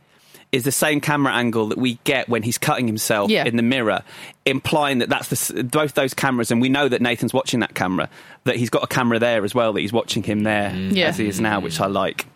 is 0.53 0.65
the 0.65 0.73
same 0.73 1.01
camera 1.01 1.33
angle 1.33 1.69
that 1.69 1.79
we 1.79 1.95
get 2.05 2.29
when 2.29 2.43
he's 2.43 2.59
cutting 2.59 2.87
himself 2.87 3.31
Yeah. 3.31 3.47
in 3.47 3.57
the 3.57 3.63
mirror, 3.63 4.03
implying 4.45 4.99
that 4.99 5.09
that's 5.09 5.29
the, 5.29 5.65
both 5.65 5.95
those 5.95 6.13
cameras, 6.13 6.51
and 6.51 6.61
we 6.61 6.69
know 6.69 6.89
that 6.89 7.01
Nathan's 7.01 7.33
watching 7.33 7.61
that 7.61 7.75
camera, 7.75 8.11
that 8.45 8.57
he's 8.57 8.69
got 8.69 8.85
a 8.85 8.87
camera 8.87 9.19
there 9.19 9.45
as 9.45 9.55
well, 9.55 9.73
that 9.73 9.81
he's 9.81 9.95
watching 9.95 10.23
him 10.23 10.43
there 10.43 10.71
mm. 10.71 10.95
Yeah. 10.95 11.07
as 11.09 11.17
he 11.17 11.27
is 11.27 11.41
now, 11.41 11.61
which 11.61 11.81
I 11.81 11.87
like. 11.87 12.27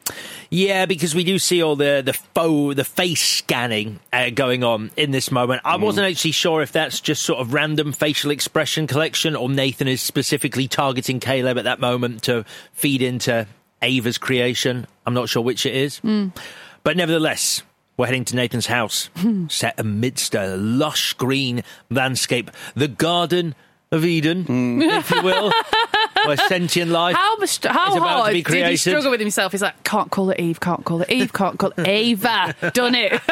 Yeah, 0.49 0.87
because 0.87 1.15
we 1.15 1.25
do 1.25 1.39
see 1.39 1.63
all 1.63 1.77
the 1.77 2.03
the 2.05 2.15
faux, 2.15 2.75
the 2.77 2.85
face 2.85 3.23
scanning 3.23 4.01
uh, 4.13 4.31
going 4.31 4.65
on 4.65 4.93
in 4.97 5.11
this 5.11 5.31
moment. 5.31 5.61
I 5.65 5.77
mm. 5.77 5.81
wasn't 5.81 6.07
actually 6.07 6.33
sure 6.33 6.63
if 6.63 6.73
that's 6.73 7.01
just 7.01 7.23
sort 7.23 7.41
of 7.41 7.53
random 7.53 7.93
facial 7.93 8.31
expression 8.31 8.87
collection, 8.87 9.37
or 9.37 9.51
Nathan 9.51 9.89
is 9.89 10.01
specifically 10.01 10.69
targeting 10.69 11.21
Caleb 11.21 11.59
at 11.59 11.65
that 11.65 11.81
moment 11.81 12.23
to 12.25 12.45
feed 12.73 13.03
into 13.03 13.47
Ava's 13.83 14.17
creation. 14.17 14.87
I'm 15.05 15.15
not 15.15 15.29
sure 15.29 15.43
which 15.43 15.67
it 15.67 15.75
is, 15.75 16.01
mm. 16.01 16.33
but 16.83 16.97
nevertheless. 16.97 17.63
We're 17.97 18.07
heading 18.07 18.25
to 18.27 18.37
Nathan's 18.37 18.67
house, 18.67 19.09
set 19.49 19.79
amidst 19.81 20.35
a 20.35 20.55
lush 20.57 21.15
green 21.15 21.63
landscape, 21.91 22.51
the 22.75 22.89
Garden 22.89 23.55
of 23.91 24.05
Eden, 24.05 24.83
if 24.83 25.11
you 25.11 25.23
will, 25.23 25.51
where 26.27 26.37
sentient 26.37 26.91
life 26.91 27.17
How 27.17 27.39
is 27.41 27.57
about 27.59 27.95
to 27.95 28.01
hard 28.01 28.33
be 28.33 28.33
did 28.33 28.37
he 28.37 28.43
created. 28.43 28.79
struggle 28.79 29.11
with 29.13 29.21
himself? 29.21 29.53
He's 29.53 29.63
like, 29.63 29.83
can't 29.85 30.11
call 30.11 30.31
it 30.31 30.39
Eve, 30.41 30.61
can't 30.61 30.85
call 30.85 31.01
it 31.03 31.11
Eve, 31.11 31.33
can't 31.33 31.59
call 31.59 31.73
it 31.77 31.87
Ava. 31.89 32.55
Done 32.75 32.95
it. 32.97 33.21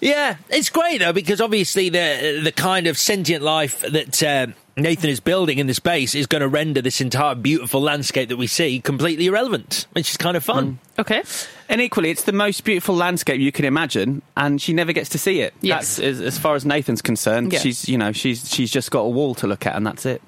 Yeah, 0.00 0.36
it's 0.50 0.70
great 0.70 0.98
though 0.98 1.12
because 1.12 1.40
obviously 1.40 1.88
the 1.88 2.40
the 2.44 2.52
kind 2.52 2.86
of 2.86 2.96
sentient 2.98 3.42
life 3.42 3.80
that 3.80 4.22
uh, 4.22 4.46
Nathan 4.78 5.10
is 5.10 5.20
building 5.20 5.58
in 5.58 5.66
this 5.66 5.78
base 5.78 6.14
is 6.14 6.26
going 6.26 6.40
to 6.40 6.48
render 6.48 6.80
this 6.80 7.00
entire 7.00 7.34
beautiful 7.34 7.80
landscape 7.80 8.28
that 8.28 8.36
we 8.36 8.46
see 8.46 8.80
completely 8.80 9.26
irrelevant, 9.26 9.86
which 9.92 10.10
is 10.10 10.16
kind 10.16 10.36
of 10.36 10.44
fun. 10.44 10.78
Mm. 10.96 11.00
okay. 11.00 11.22
And 11.68 11.80
equally, 11.80 12.10
it's 12.10 12.22
the 12.24 12.32
most 12.32 12.64
beautiful 12.64 12.94
landscape 12.94 13.40
you 13.40 13.52
can 13.52 13.64
imagine, 13.64 14.22
and 14.36 14.60
she 14.62 14.72
never 14.72 14.92
gets 14.92 15.10
to 15.10 15.18
see 15.18 15.40
it. 15.40 15.52
Yes. 15.60 15.96
That's, 15.96 15.98
as, 15.98 16.20
as 16.20 16.38
far 16.38 16.54
as 16.54 16.64
Nathan's 16.64 17.02
concerned, 17.02 17.52
Yeah. 17.52 17.58
she's 17.58 17.88
you 17.88 17.98
know 17.98 18.12
she's 18.12 18.48
she's 18.52 18.70
just 18.70 18.90
got 18.90 19.00
a 19.00 19.08
wall 19.08 19.34
to 19.36 19.46
look 19.46 19.66
at, 19.66 19.76
and 19.76 19.86
that's 19.86 20.06
it. 20.06 20.22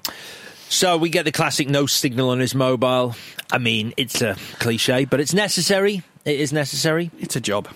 So 0.69 0.97
we 0.97 1.09
get 1.09 1.25
the 1.25 1.31
classic 1.31 1.67
no 1.67 1.85
signal 1.85 2.29
on 2.29 2.39
his 2.39 2.53
mobile. 2.55 3.15
I 3.51 3.57
mean, 3.57 3.93
it's 3.97 4.21
a 4.21 4.35
cliche, 4.59 5.05
but 5.05 5.19
it's 5.19 5.33
necessary. 5.33 6.03
It 6.23 6.39
is 6.39 6.53
necessary. 6.53 7.11
It's 7.19 7.35
a 7.35 7.41
job. 7.41 7.67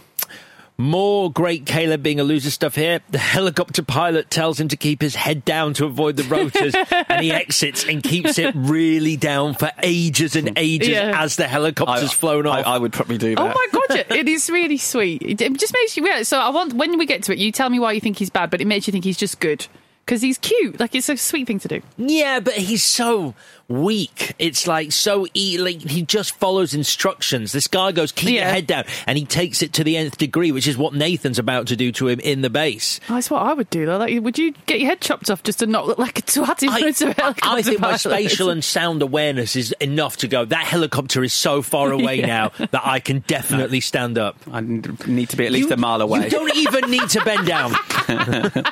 More 0.77 1.31
great 1.31 1.65
Caleb 1.65 2.03
being 2.03 2.19
a 2.19 2.23
loser 2.25 2.49
stuff 2.51 2.75
here. 2.75 2.99
The 3.09 3.17
helicopter 3.17 3.81
pilot 3.81 4.29
tells 4.29 4.59
him 4.59 4.67
to 4.67 4.75
keep 4.75 5.01
his 5.01 5.15
head 5.15 5.45
down 5.45 5.73
to 5.75 5.85
avoid 5.85 6.17
the 6.17 6.23
rotors, 6.23 6.75
and 7.09 7.21
he 7.23 7.31
exits 7.31 7.85
and 7.85 8.03
keeps 8.03 8.38
it 8.38 8.53
really 8.55 9.15
down 9.15 9.53
for 9.53 9.71
ages 9.81 10.35
and 10.35 10.51
ages 10.57 10.89
Yeah. 10.89 11.13
as 11.23 11.38
the 11.38 11.47
helicopter's 11.47 12.11
flown 12.11 12.45
I, 12.45 12.59
off. 12.59 12.67
I 12.67 12.77
would 12.77 12.91
probably 12.91 13.17
do 13.17 13.35
oh 13.38 13.43
that. 13.45 13.55
Oh 13.55 13.57
my 13.57 13.67
god, 13.71 13.97
it- 13.99 14.11
it 14.15 14.27
is 14.27 14.49
really 14.49 14.77
sweet. 14.77 15.21
It 15.21 15.39
it 15.39 15.57
just 15.57 15.73
makes 15.73 15.95
you 15.95 16.03
realize. 16.03 16.27
So 16.27 16.39
I 16.39 16.49
want 16.49 16.73
when 16.73 16.97
we 16.97 17.05
get 17.05 17.23
to 17.23 17.31
it, 17.31 17.38
you 17.38 17.53
tell 17.53 17.69
me 17.69 17.79
why 17.79 17.93
you 17.93 18.01
think 18.01 18.17
he's 18.17 18.29
bad, 18.29 18.49
but 18.49 18.59
it 18.59 18.67
makes 18.67 18.85
you 18.85 18.91
think 18.91 19.05
he's 19.05 19.17
just 19.17 19.39
good 19.39 19.65
because 20.05 20.21
he's 20.21 20.37
cute. 20.37 20.79
Like 20.79 20.93
it's 20.95 21.09
a 21.09 21.17
sweet 21.17 21.47
thing 21.47 21.59
to 21.59 21.67
do. 21.67 21.81
Yeah, 21.97 22.39
but 22.39 22.53
he's 22.53 22.83
so 22.83 23.33
weak. 23.67 24.35
It's 24.37 24.67
like 24.67 24.91
so 24.91 25.25
e- 25.33 25.57
like 25.57 25.81
he 25.81 26.03
just 26.03 26.35
follows 26.35 26.73
instructions. 26.75 27.51
This 27.51 27.67
guy 27.67 27.91
goes, 27.91 28.11
"Keep 28.11 28.29
your 28.35 28.43
head 28.43 28.67
down," 28.67 28.83
and 29.07 29.17
he 29.17 29.25
takes 29.25 29.61
it 29.63 29.73
to 29.73 29.83
the 29.83 29.97
nth 29.97 30.17
degree, 30.17 30.51
which 30.51 30.67
is 30.67 30.77
what 30.77 30.93
Nathan's 30.93 31.39
about 31.39 31.67
to 31.67 31.75
do 31.75 31.91
to 31.93 32.07
him 32.07 32.19
in 32.19 32.41
the 32.41 32.49
base. 32.51 32.99
Oh, 33.09 33.15
that's 33.15 33.31
what 33.31 33.41
I 33.41 33.53
would 33.53 33.69
do 33.71 33.85
though. 33.87 33.97
Like, 33.97 34.21
would 34.21 34.37
you 34.37 34.53
get 34.67 34.79
your 34.79 34.89
head 34.89 35.01
chopped 35.01 35.29
off 35.31 35.41
just 35.41 35.59
to 35.59 35.65
not 35.65 35.87
look 35.87 35.97
like 35.97 36.19
a 36.19 36.21
twat 36.21 36.61
in 36.61 36.69
front 36.69 37.01
of 37.01 37.07
a 37.09 37.21
I 37.21 37.23
helicopter 37.23 37.63
think 37.63 37.79
my 37.79 37.97
spatial 37.97 38.49
and 38.51 38.63
sound 38.63 39.01
awareness 39.01 39.55
is 39.55 39.71
enough 39.81 40.17
to 40.17 40.27
go. 40.27 40.45
That 40.45 40.65
helicopter 40.65 41.23
is 41.23 41.33
so 41.33 41.61
far 41.63 41.91
away 41.91 42.19
Yeah. 42.19 42.27
now 42.27 42.51
that 42.59 42.81
I 42.85 42.99
can 42.99 43.19
definitely 43.27 43.79
stand 43.81 44.17
up. 44.19 44.37
I 44.51 44.61
need 44.61 45.29
to 45.29 45.37
be 45.37 45.45
at 45.47 45.51
least 45.51 45.69
You- 45.69 45.73
a 45.73 45.77
mile 45.77 46.01
away. 46.01 46.25
You 46.25 46.29
don't 46.29 46.55
even 46.55 46.91
need 46.91 47.09
to 47.09 47.21
bend 47.25 47.47
down. 47.47 47.73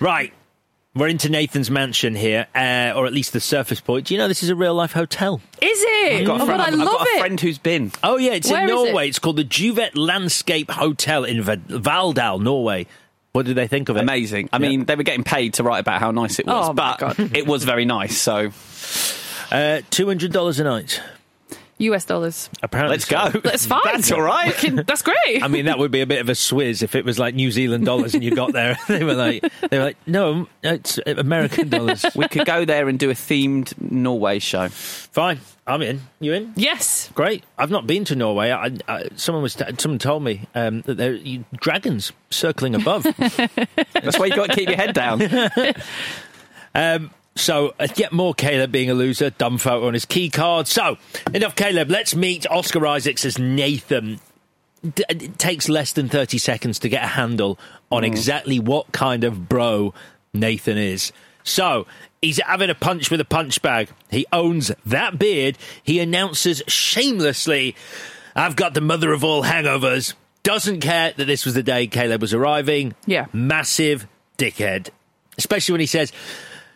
right. 0.00 0.32
We're 0.96 1.08
into 1.08 1.28
Nathan's 1.28 1.72
mansion 1.72 2.14
here, 2.14 2.46
uh, 2.54 2.92
or 2.94 3.04
at 3.06 3.12
least 3.12 3.32
the 3.32 3.40
surface 3.40 3.80
point. 3.80 4.06
Do 4.06 4.14
you 4.14 4.18
know 4.18 4.28
this 4.28 4.44
is 4.44 4.48
a 4.48 4.54
real 4.54 4.74
life 4.74 4.92
hotel? 4.92 5.40
Is 5.60 5.82
it? 5.82 6.20
I've 6.20 6.26
got, 6.26 6.40
oh 6.40 6.44
a 6.44 6.46
friend, 6.46 6.58
god, 6.60 6.68
I 6.68 6.82
I've 6.82 6.86
got 6.88 7.06
a 7.08 7.18
friend 7.18 7.40
who's 7.40 7.58
been. 7.58 7.90
Oh 8.04 8.16
yeah, 8.16 8.34
it's 8.34 8.48
Where 8.48 8.60
in 8.62 8.68
Norway. 8.68 9.06
it? 9.06 9.08
It's 9.08 9.18
called 9.18 9.34
the 9.36 9.44
Juvet 9.44 9.96
Landscape 9.96 10.70
Hotel 10.70 11.24
in 11.24 11.42
Va- 11.42 11.56
Valldal, 11.56 12.40
Norway. 12.40 12.86
What 13.32 13.44
did 13.46 13.56
they 13.56 13.66
think 13.66 13.88
of 13.88 13.96
it? 13.96 14.02
Amazing. 14.02 14.50
I 14.52 14.58
mean, 14.58 14.84
they 14.84 14.94
were 14.94 15.02
getting 15.02 15.24
paid 15.24 15.54
to 15.54 15.64
write 15.64 15.80
about 15.80 15.98
how 15.98 16.12
nice 16.12 16.38
it 16.38 16.46
was, 16.46 16.68
Oh, 16.68 16.72
but 16.72 17.18
it 17.34 17.44
was 17.44 17.64
very 17.64 17.84
nice. 17.84 18.16
So 18.16 18.52
Uh, 19.50 19.80
Two 19.90 20.06
hundred 20.06 20.30
dollars 20.32 20.60
a 20.60 20.64
night. 20.64 21.02
US 21.78 22.04
dollars. 22.04 22.48
Apparently, 22.62 22.94
let's 22.94 23.04
go. 23.04 23.30
so. 23.30 23.40
That's 23.40 23.66
fine. 23.66 23.80
That's 23.84 24.12
all 24.12 24.22
right. 24.22 24.52
Fucking- 24.52 24.76
That's 24.76 25.02
great. 25.02 25.42
I 25.42 25.48
mean, 25.48 25.66
that 25.66 25.78
would 25.78 25.90
be 25.90 26.00
a 26.00 26.06
bit 26.06 26.20
of 26.20 26.28
a 26.28 26.32
swizz 26.32 26.82
if 26.82 26.94
it 26.94 27.04
was 27.04 27.18
like 27.18 27.34
New 27.34 27.50
Zealand 27.50 27.84
dollars 27.84 28.14
and 28.14 28.22
you 28.22 28.34
got 28.34 28.52
there. 28.52 28.78
they 28.88 29.02
were 29.04 29.14
like, 29.14 29.42
they 29.70 29.78
were 29.78 29.84
like, 29.84 29.96
no, 30.06 30.48
it's 30.62 30.98
American 31.06 31.68
dollars. 31.68 32.04
we 32.14 32.28
could 32.28 32.46
go 32.46 32.64
there 32.64 32.88
and 32.88 32.98
do 32.98 33.10
a 33.10 33.14
themed 33.14 33.74
Norway 33.80 34.38
show. 34.38 34.68
Fine, 34.68 35.40
I'm 35.66 35.82
in. 35.82 36.00
You 36.20 36.32
in? 36.34 36.52
yes. 36.56 37.10
Great. 37.14 37.44
I've 37.58 37.70
not 37.70 37.86
been 37.86 38.04
to 38.06 38.16
Norway. 38.16 38.50
I, 38.50 38.76
I, 38.88 39.08
someone 39.16 39.42
was 39.42 39.56
someone 39.78 39.98
told 39.98 40.22
me 40.22 40.46
um, 40.54 40.82
that 40.82 40.96
there 40.96 41.14
are 41.14 41.44
dragons 41.56 42.12
circling 42.30 42.74
above. 42.74 43.02
That's 43.92 44.18
why 44.18 44.26
you 44.26 44.36
got 44.36 44.50
to 44.50 44.56
keep 44.56 44.68
your 44.68 44.76
head 44.78 44.94
down. 44.94 45.22
Um, 46.74 47.10
so, 47.36 47.74
uh, 47.80 47.88
yet 47.96 48.12
more 48.12 48.34
Caleb 48.34 48.70
being 48.72 48.90
a 48.90 48.94
loser, 48.94 49.30
dumb 49.30 49.58
photo 49.58 49.86
on 49.86 49.94
his 49.94 50.04
key 50.04 50.30
card. 50.30 50.66
So, 50.68 50.98
enough 51.32 51.56
Caleb. 51.56 51.90
Let's 51.90 52.14
meet 52.14 52.46
Oscar 52.48 52.86
Isaacs 52.86 53.24
as 53.24 53.38
Nathan. 53.38 54.20
D- 54.82 55.04
it 55.08 55.38
takes 55.38 55.68
less 55.68 55.92
than 55.92 56.08
30 56.08 56.38
seconds 56.38 56.78
to 56.80 56.88
get 56.88 57.02
a 57.02 57.08
handle 57.08 57.58
on 57.90 58.04
exactly 58.04 58.58
what 58.58 58.92
kind 58.92 59.24
of 59.24 59.48
bro 59.48 59.94
Nathan 60.32 60.78
is. 60.78 61.12
So, 61.42 61.86
he's 62.22 62.40
having 62.40 62.70
a 62.70 62.74
punch 62.74 63.10
with 63.10 63.20
a 63.20 63.24
punch 63.24 63.60
bag. 63.62 63.88
He 64.10 64.26
owns 64.32 64.70
that 64.86 65.18
beard. 65.18 65.58
He 65.82 66.00
announces 66.00 66.62
shamelessly, 66.68 67.74
I've 68.36 68.56
got 68.56 68.74
the 68.74 68.80
mother 68.80 69.12
of 69.12 69.22
all 69.24 69.42
hangovers. 69.44 70.14
Doesn't 70.42 70.80
care 70.80 71.12
that 71.16 71.24
this 71.24 71.44
was 71.44 71.54
the 71.54 71.62
day 71.62 71.86
Caleb 71.86 72.20
was 72.20 72.34
arriving. 72.34 72.94
Yeah. 73.06 73.26
Massive 73.32 74.06
dickhead. 74.36 74.90
Especially 75.38 75.72
when 75.72 75.80
he 75.80 75.86
says, 75.86 76.12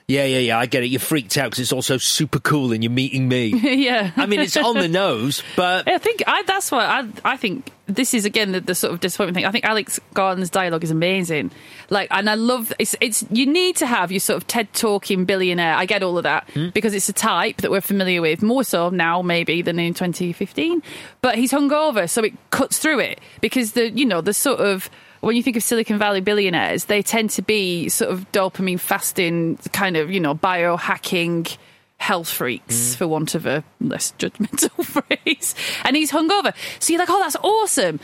yeah, 0.08 0.24
yeah, 0.24 0.38
yeah, 0.38 0.58
I 0.58 0.64
get 0.64 0.82
it. 0.82 0.86
You're 0.86 1.00
freaked 1.00 1.36
out 1.36 1.50
because 1.50 1.58
it's 1.58 1.72
also 1.72 1.98
super 1.98 2.38
cool 2.40 2.72
and 2.72 2.82
you're 2.82 2.90
meeting 2.90 3.28
me. 3.28 3.48
yeah. 3.84 4.12
I 4.16 4.24
mean, 4.24 4.40
it's 4.40 4.56
on 4.56 4.76
the 4.76 4.88
nose, 4.88 5.42
but 5.54 5.86
I 5.86 5.98
think 5.98 6.22
I, 6.26 6.42
that's 6.44 6.72
why 6.72 6.86
I, 6.86 7.32
I 7.32 7.36
think 7.36 7.70
this 7.84 8.14
is 8.14 8.24
again 8.24 8.52
the, 8.52 8.60
the 8.60 8.74
sort 8.74 8.94
of 8.94 9.00
disappointment 9.00 9.34
thing. 9.34 9.44
I 9.44 9.50
think 9.50 9.66
Alex 9.66 10.00
Garland's 10.14 10.48
dialogue 10.48 10.82
is 10.82 10.90
amazing. 10.90 11.50
Like, 11.90 12.08
and 12.10 12.30
I 12.30 12.36
love 12.36 12.72
it's 12.78 12.96
it's 13.02 13.22
you 13.30 13.44
need 13.44 13.76
to 13.76 13.86
have 13.86 14.10
your 14.10 14.20
sort 14.20 14.38
of 14.38 14.46
TED 14.46 14.72
talking 14.72 15.26
billionaire. 15.26 15.74
I 15.74 15.84
get 15.84 16.02
all 16.02 16.16
of 16.16 16.22
that 16.22 16.48
hmm? 16.52 16.70
because 16.70 16.94
it's 16.94 17.10
a 17.10 17.12
type 17.14 17.58
that 17.58 17.70
we're 17.70 17.82
familiar 17.82 18.22
with 18.22 18.42
more 18.42 18.64
so 18.64 18.88
now 18.88 19.20
maybe 19.20 19.60
than 19.60 19.78
in 19.78 19.92
2015. 19.92 20.82
But 21.20 21.34
he's 21.36 21.52
hungover, 21.52 22.08
so 22.08 22.24
it 22.24 22.32
cuts 22.48 22.78
through 22.78 23.00
it 23.00 23.20
because 23.42 23.72
the 23.72 23.90
you 23.90 24.06
know 24.06 24.22
the 24.22 24.32
sort 24.32 24.60
of 24.60 24.88
when 25.20 25.36
you 25.36 25.42
think 25.42 25.56
of 25.56 25.62
Silicon 25.62 25.98
Valley 25.98 26.20
billionaires, 26.20 26.86
they 26.86 27.02
tend 27.02 27.30
to 27.30 27.42
be 27.42 27.88
sort 27.88 28.10
of 28.10 28.30
dopamine 28.32 28.80
fasting, 28.80 29.58
kind 29.72 29.96
of, 29.96 30.10
you 30.10 30.20
know, 30.20 30.34
biohacking 30.34 31.56
health 31.98 32.28
freaks, 32.28 32.94
mm. 32.94 32.96
for 32.96 33.08
want 33.08 33.34
of 33.34 33.46
a 33.46 33.64
less 33.80 34.12
judgmental 34.18 34.84
phrase. 35.18 35.54
And 35.84 35.96
he's 35.96 36.12
hungover. 36.12 36.54
So 36.78 36.92
you're 36.92 37.00
like, 37.00 37.10
oh, 37.10 37.20
that's 37.20 37.36
awesome. 37.36 38.00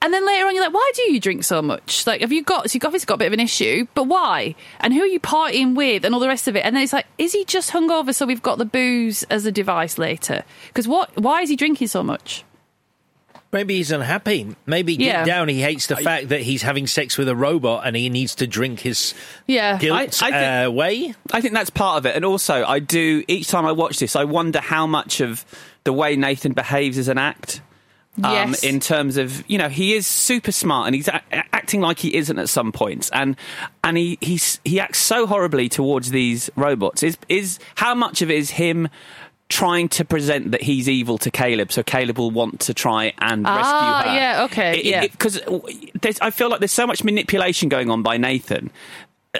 And 0.00 0.12
then 0.12 0.26
later 0.26 0.46
on, 0.46 0.54
you're 0.54 0.64
like, 0.64 0.74
why 0.74 0.90
do 0.96 1.12
you 1.12 1.20
drink 1.20 1.44
so 1.44 1.62
much? 1.62 2.06
Like, 2.08 2.22
have 2.22 2.32
you 2.32 2.42
got, 2.42 2.68
so 2.68 2.74
you've 2.74 2.84
obviously 2.84 3.06
got 3.06 3.14
a 3.14 3.18
bit 3.18 3.28
of 3.28 3.32
an 3.34 3.40
issue, 3.40 3.86
but 3.94 4.08
why? 4.08 4.56
And 4.80 4.92
who 4.92 5.00
are 5.00 5.06
you 5.06 5.20
partying 5.20 5.76
with 5.76 6.04
and 6.04 6.12
all 6.12 6.20
the 6.20 6.26
rest 6.26 6.48
of 6.48 6.56
it? 6.56 6.64
And 6.64 6.74
then 6.74 6.82
it's 6.82 6.92
like, 6.92 7.06
is 7.18 7.32
he 7.32 7.44
just 7.44 7.70
hungover 7.70 8.12
so 8.12 8.26
we've 8.26 8.42
got 8.42 8.58
the 8.58 8.64
booze 8.64 9.22
as 9.24 9.46
a 9.46 9.52
device 9.52 9.98
later? 9.98 10.42
Because 10.66 10.88
what, 10.88 11.16
why 11.20 11.42
is 11.42 11.50
he 11.50 11.56
drinking 11.56 11.86
so 11.86 12.02
much? 12.02 12.44
Maybe 13.52 13.76
he's 13.76 13.90
unhappy. 13.92 14.56
Maybe 14.66 14.96
deep 14.96 15.12
down 15.26 15.48
he 15.48 15.60
hates 15.60 15.86
the 15.86 15.96
fact 15.96 16.30
that 16.30 16.40
he's 16.40 16.62
having 16.62 16.86
sex 16.86 17.18
with 17.18 17.28
a 17.28 17.36
robot 17.36 17.86
and 17.86 17.94
he 17.94 18.08
needs 18.08 18.34
to 18.36 18.46
drink 18.46 18.80
his 18.80 19.14
Yeah. 19.46 19.78
guilt 19.78 19.98
I- 19.98 20.02
I 20.26 20.30
think- 20.30 20.34
uh, 20.68 20.70
way. 20.72 21.14
I 21.32 21.40
think 21.40 21.54
that's 21.54 21.70
part 21.70 21.98
of 21.98 22.06
it. 22.06 22.16
And 22.16 22.24
also, 22.24 22.64
I 22.64 22.78
do, 22.78 23.22
each 23.28 23.48
time 23.48 23.66
I 23.66 23.72
watch 23.72 23.98
this, 23.98 24.16
I 24.16 24.24
wonder 24.24 24.60
how 24.60 24.86
much 24.86 25.20
of 25.20 25.44
the 25.84 25.92
way 25.92 26.16
Nathan 26.16 26.52
behaves 26.52 26.96
is 26.98 27.08
an 27.08 27.18
act. 27.18 27.60
Um, 28.22 28.30
Yes. 28.50 28.62
In 28.62 28.78
terms 28.78 29.16
of, 29.16 29.42
you 29.50 29.56
know, 29.56 29.70
he 29.70 29.94
is 29.94 30.06
super 30.06 30.52
smart 30.52 30.86
and 30.86 30.94
he's 30.94 31.08
a- 31.08 31.22
acting 31.54 31.80
like 31.80 31.98
he 31.98 32.14
isn't 32.14 32.38
at 32.38 32.50
some 32.50 32.70
points, 32.70 33.08
and 33.10 33.36
and 33.82 33.96
he 33.96 34.18
he's, 34.20 34.60
he 34.66 34.78
acts 34.78 34.98
so 34.98 35.26
horribly 35.26 35.70
towards 35.70 36.10
these 36.10 36.50
robots. 36.54 37.02
Is 37.02 37.16
is 37.30 37.58
how 37.76 37.94
much 37.94 38.20
of 38.20 38.30
it 38.30 38.36
is 38.36 38.50
him 38.50 38.90
trying 39.52 39.88
to 39.90 40.04
present 40.04 40.50
that 40.52 40.62
he's 40.62 40.88
evil 40.88 41.18
to 41.18 41.30
Caleb, 41.30 41.70
so 41.72 41.82
Caleb 41.82 42.18
will 42.18 42.30
want 42.30 42.60
to 42.60 42.74
try 42.74 43.12
and 43.18 43.46
Ah, 43.46 43.56
rescue 43.56 44.10
her? 44.10 44.16
yeah, 44.16 44.44
okay, 44.44 44.82
yeah. 44.82 45.02
Because 45.06 45.40
I 46.20 46.30
feel 46.30 46.48
like 46.48 46.60
there's 46.60 46.72
so 46.72 46.86
much 46.86 47.04
manipulation 47.04 47.68
going 47.68 47.90
on 47.90 48.02
by 48.02 48.16
Nathan. 48.16 48.70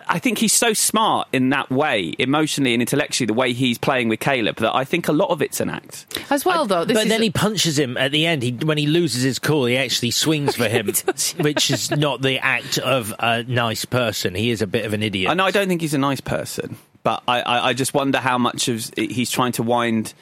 I 0.08 0.18
think 0.18 0.38
he's 0.38 0.54
so 0.54 0.72
smart 0.72 1.28
in 1.34 1.50
that 1.50 1.68
way, 1.70 2.14
emotionally 2.18 2.72
and 2.72 2.80
intellectually, 2.80 3.26
the 3.26 3.34
way 3.34 3.52
he's 3.52 3.76
playing 3.76 4.08
with 4.08 4.20
Caleb, 4.20 4.56
that 4.56 4.74
I 4.74 4.84
think 4.84 5.06
a 5.06 5.12
lot 5.12 5.28
of 5.28 5.42
it's 5.42 5.60
an 5.60 5.68
act. 5.68 6.06
As 6.30 6.46
well, 6.46 6.64
though, 6.64 6.86
this 6.86 6.96
but 6.96 7.02
is 7.04 7.08
then 7.10 7.20
he 7.20 7.28
punches 7.28 7.78
him 7.78 7.98
at 7.98 8.10
the 8.10 8.24
end. 8.24 8.42
He, 8.42 8.52
when 8.52 8.78
he 8.78 8.86
loses 8.86 9.22
his 9.22 9.38
cool, 9.38 9.66
he 9.66 9.76
actually 9.76 10.10
swings 10.12 10.56
for 10.56 10.66
him, 10.68 10.86
does, 10.86 11.34
yeah. 11.36 11.42
which 11.42 11.70
is 11.70 11.90
not 11.90 12.22
the 12.22 12.38
act 12.38 12.78
of 12.78 13.12
a 13.18 13.42
nice 13.42 13.84
person. 13.84 14.34
He 14.34 14.50
is 14.50 14.62
a 14.62 14.66
bit 14.66 14.86
of 14.86 14.94
an 14.94 15.02
idiot. 15.02 15.30
I 15.30 15.34
know 15.34 15.44
I 15.44 15.50
don't 15.50 15.68
think 15.68 15.82
he's 15.82 15.92
a 15.94 15.98
nice 15.98 16.22
person, 16.22 16.78
but 17.02 17.22
I, 17.26 17.40
I, 17.40 17.68
I 17.68 17.72
just 17.72 17.94
wonder 17.94 18.18
how 18.18 18.38
much 18.38 18.68
of 18.68 18.90
he's 18.96 19.30
trying 19.30 19.52
to 19.52 19.62
wind 19.62 20.14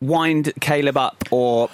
wind 0.00 0.52
Caleb 0.60 0.96
up, 0.96 1.24
or 1.30 1.68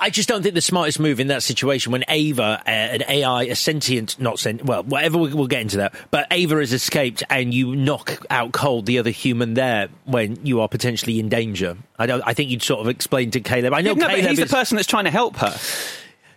I 0.00 0.10
just 0.10 0.28
don't 0.28 0.42
think 0.42 0.56
the 0.56 0.60
smartest 0.60 0.98
move 0.98 1.20
in 1.20 1.28
that 1.28 1.44
situation 1.44 1.92
when 1.92 2.04
Ava, 2.08 2.60
uh, 2.66 2.68
an 2.68 3.04
AI, 3.08 3.44
a 3.44 3.54
sentient, 3.54 4.18
not 4.18 4.40
sent, 4.40 4.64
well, 4.64 4.82
whatever, 4.82 5.16
we'll, 5.16 5.36
we'll 5.36 5.46
get 5.46 5.60
into 5.60 5.76
that. 5.76 5.94
But 6.10 6.26
Ava 6.32 6.56
has 6.56 6.72
escaped, 6.72 7.22
and 7.30 7.54
you 7.54 7.76
knock 7.76 8.26
out 8.28 8.52
cold 8.52 8.86
the 8.86 8.98
other 8.98 9.10
human 9.10 9.54
there 9.54 9.88
when 10.04 10.44
you 10.44 10.60
are 10.60 10.68
potentially 10.68 11.20
in 11.20 11.28
danger. 11.28 11.76
I 11.98 12.06
don't. 12.06 12.22
I 12.26 12.34
think 12.34 12.50
you'd 12.50 12.62
sort 12.62 12.80
of 12.80 12.88
explain 12.88 13.30
to 13.30 13.40
Caleb. 13.40 13.74
I 13.74 13.80
know 13.80 13.94
no, 13.94 14.06
but 14.06 14.16
Caleb 14.16 14.30
he's 14.30 14.38
is, 14.40 14.50
the 14.50 14.56
person 14.56 14.76
that's 14.76 14.88
trying 14.88 15.04
to 15.04 15.10
help 15.10 15.36
her. 15.36 15.56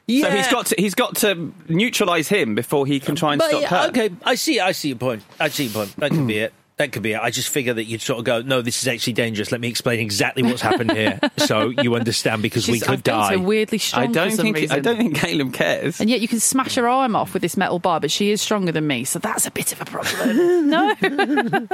Yeah. 0.08 0.30
So 0.30 0.36
he's 0.36 0.48
got 0.50 0.66
to 0.68 0.76
he's 0.78 0.94
got 0.94 1.16
to 1.18 1.52
neutralise 1.68 2.28
him 2.28 2.54
before 2.54 2.86
he 2.86 3.00
can 3.00 3.16
try 3.16 3.34
and 3.34 3.40
But 3.40 3.50
stop 3.50 3.62
yeah, 3.64 3.68
her. 3.70 3.88
okay, 3.90 4.12
I 4.24 4.36
see. 4.36 4.60
I 4.60 4.72
see 4.74 4.90
your 4.90 4.98
point. 4.98 5.24
I 5.40 5.48
see 5.50 5.64
your 5.64 5.74
point. 5.74 5.96
That 5.96 6.12
could 6.12 6.28
be 6.28 6.38
it. 6.38 6.54
That 6.78 6.92
could 6.92 7.04
be 7.04 7.14
it. 7.14 7.20
I 7.22 7.30
just 7.30 7.48
figure 7.48 7.74
that 7.74 7.86
you'd 7.86 8.02
sort 8.02 8.20
of 8.20 8.26
go, 8.26 8.42
no, 8.42 8.62
this 8.62 8.82
is 8.82 8.88
actually 8.90 9.14
dangerous. 9.14 9.50
Let 9.50 9.62
me 9.62 9.70
explain 9.70 10.02
exactly 10.02 10.44
what's 10.44 10.62
happened 10.62 10.92
here, 10.92 11.22
so 11.38 11.70
you 11.70 11.96
understand 11.96 12.42
because 12.42 12.68
we 12.68 12.82
could 12.82 12.90
I've 12.90 13.04
die. 13.04 13.38
her 13.38 13.40
weirdly 13.40 13.78
strong 13.78 14.04
I 14.04 14.08
don't 14.12 14.30
for 14.32 14.36
some 14.36 14.44
think 14.44 14.58
reason. 14.58 14.76
I 14.76 14.80
don't 14.82 14.98
think 14.98 15.16
Caleb 15.16 15.54
cares. 15.54 16.02
And 16.02 16.10
yet 16.10 16.20
you 16.20 16.28
can 16.28 16.42
smash 16.42 16.76
her 16.76 16.86
arm 16.86 17.16
off 17.16 17.32
with 17.32 17.42
this 17.42 17.56
metal 17.56 17.80
bar, 17.80 18.02
but 18.02 18.12
she 18.12 18.30
is 18.30 18.42
stronger 18.42 18.74
than 18.74 18.86
me, 18.88 19.06
so 19.06 19.20
that's 19.20 19.46
a 19.46 19.52
bit 19.52 19.72
of 19.72 19.80
a 19.82 19.86
problem. 19.86 20.70
no. 20.70 20.96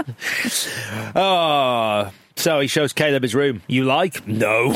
Oh, 1.16 2.12
so 2.36 2.60
he 2.60 2.68
shows 2.68 2.94
Caleb 2.94 3.24
his 3.24 3.34
room. 3.36 3.62
You 3.68 3.84
like? 3.86 4.28
No. 4.28 4.74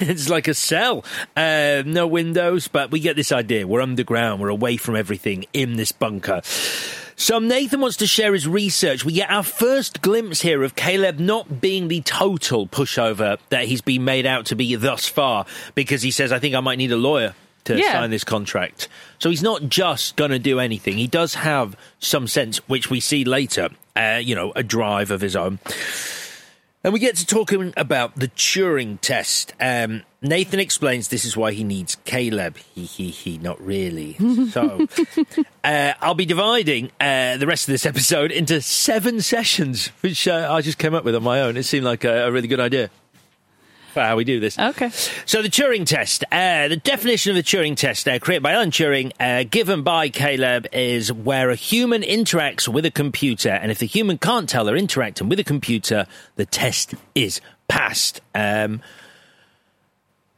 it's 0.00 0.28
like 0.28 0.48
a 0.48 0.54
cell. 0.54 1.04
Uh, 1.36 1.82
no 1.86 2.06
windows, 2.06 2.68
but 2.68 2.90
we 2.90 3.00
get 3.00 3.16
this 3.16 3.30
idea. 3.32 3.66
We're 3.66 3.80
underground. 3.82 4.40
We're 4.40 4.48
away 4.48 4.76
from 4.76 4.96
everything 4.96 5.44
in 5.52 5.76
this 5.76 5.92
bunker. 5.92 6.42
So 7.18 7.38
Nathan 7.38 7.80
wants 7.80 7.96
to 7.98 8.06
share 8.06 8.34
his 8.34 8.46
research. 8.46 9.04
We 9.04 9.14
get 9.14 9.30
our 9.30 9.42
first 9.42 10.02
glimpse 10.02 10.42
here 10.42 10.62
of 10.62 10.76
Caleb 10.76 11.18
not 11.18 11.62
being 11.62 11.88
the 11.88 12.02
total 12.02 12.66
pushover 12.66 13.38
that 13.48 13.64
he's 13.64 13.80
been 13.80 14.04
made 14.04 14.26
out 14.26 14.46
to 14.46 14.54
be 14.54 14.74
thus 14.76 15.08
far, 15.08 15.46
because 15.74 16.02
he 16.02 16.10
says, 16.10 16.30
I 16.30 16.38
think 16.38 16.54
I 16.54 16.60
might 16.60 16.76
need 16.76 16.92
a 16.92 16.96
lawyer 16.96 17.34
to 17.64 17.78
Yeah. 17.78 17.92
sign 17.92 18.10
this 18.10 18.22
contract. 18.22 18.88
So 19.18 19.30
he's 19.30 19.42
not 19.42 19.68
just 19.68 20.16
going 20.16 20.30
to 20.30 20.38
do 20.38 20.60
anything. 20.60 20.98
He 20.98 21.06
does 21.06 21.34
have 21.34 21.74
some 21.98 22.28
sense, 22.28 22.58
which 22.68 22.90
we 22.90 23.00
see 23.00 23.24
later, 23.24 23.70
uh, 23.96 24.20
you 24.22 24.34
know, 24.34 24.52
a 24.54 24.62
drive 24.62 25.10
of 25.10 25.22
his 25.22 25.34
own. 25.34 25.58
And 26.84 26.92
we 26.92 27.00
get 27.00 27.16
to 27.16 27.26
talking 27.26 27.72
about 27.78 28.14
the 28.16 28.28
Turing 28.28 29.00
test. 29.00 29.54
Um, 29.58 30.02
Nathan 30.28 30.60
explains 30.60 31.08
this 31.08 31.24
is 31.24 31.36
why 31.36 31.52
he 31.52 31.64
needs 31.64 31.96
Caleb. 32.04 32.56
He, 32.74 32.84
he, 32.84 33.10
he, 33.10 33.38
not 33.38 33.60
really. 33.60 34.16
So, 34.50 34.86
uh, 35.64 35.92
I'll 36.00 36.14
be 36.14 36.26
dividing 36.26 36.90
uh, 37.00 37.36
the 37.36 37.46
rest 37.46 37.68
of 37.68 37.72
this 37.72 37.86
episode 37.86 38.30
into 38.32 38.60
seven 38.60 39.20
sessions, 39.20 39.88
which 40.00 40.26
uh, 40.28 40.48
I 40.50 40.60
just 40.60 40.78
came 40.78 40.94
up 40.94 41.04
with 41.04 41.14
on 41.14 41.22
my 41.22 41.40
own. 41.40 41.56
It 41.56 41.64
seemed 41.64 41.84
like 41.84 42.04
a, 42.04 42.26
a 42.26 42.32
really 42.32 42.48
good 42.48 42.60
idea 42.60 42.90
for 43.96 44.02
how 44.02 44.14
we 44.14 44.24
do 44.24 44.40
this. 44.40 44.58
Okay. 44.58 44.90
So 45.24 45.40
the 45.40 45.48
Turing 45.48 45.86
test, 45.86 46.22
uh, 46.30 46.68
the 46.68 46.76
definition 46.76 47.30
of 47.30 47.36
the 47.36 47.42
Turing 47.42 47.76
test, 47.76 48.06
uh, 48.06 48.18
created 48.18 48.42
by 48.42 48.52
Alan 48.52 48.70
Turing, 48.70 49.12
uh, 49.18 49.44
given 49.50 49.82
by 49.82 50.10
Caleb, 50.10 50.66
is 50.70 51.10
where 51.10 51.48
a 51.48 51.54
human 51.54 52.02
interacts 52.02 52.68
with 52.68 52.84
a 52.84 52.90
computer, 52.90 53.48
and 53.48 53.70
if 53.70 53.78
the 53.78 53.86
human 53.86 54.18
can't 54.18 54.50
tell 54.50 54.66
they're 54.66 54.76
interacting 54.76 55.30
with 55.30 55.40
a 55.40 55.44
computer, 55.44 56.06
the 56.34 56.44
test 56.44 56.94
is 57.14 57.40
passed. 57.68 58.20
Um, 58.34 58.82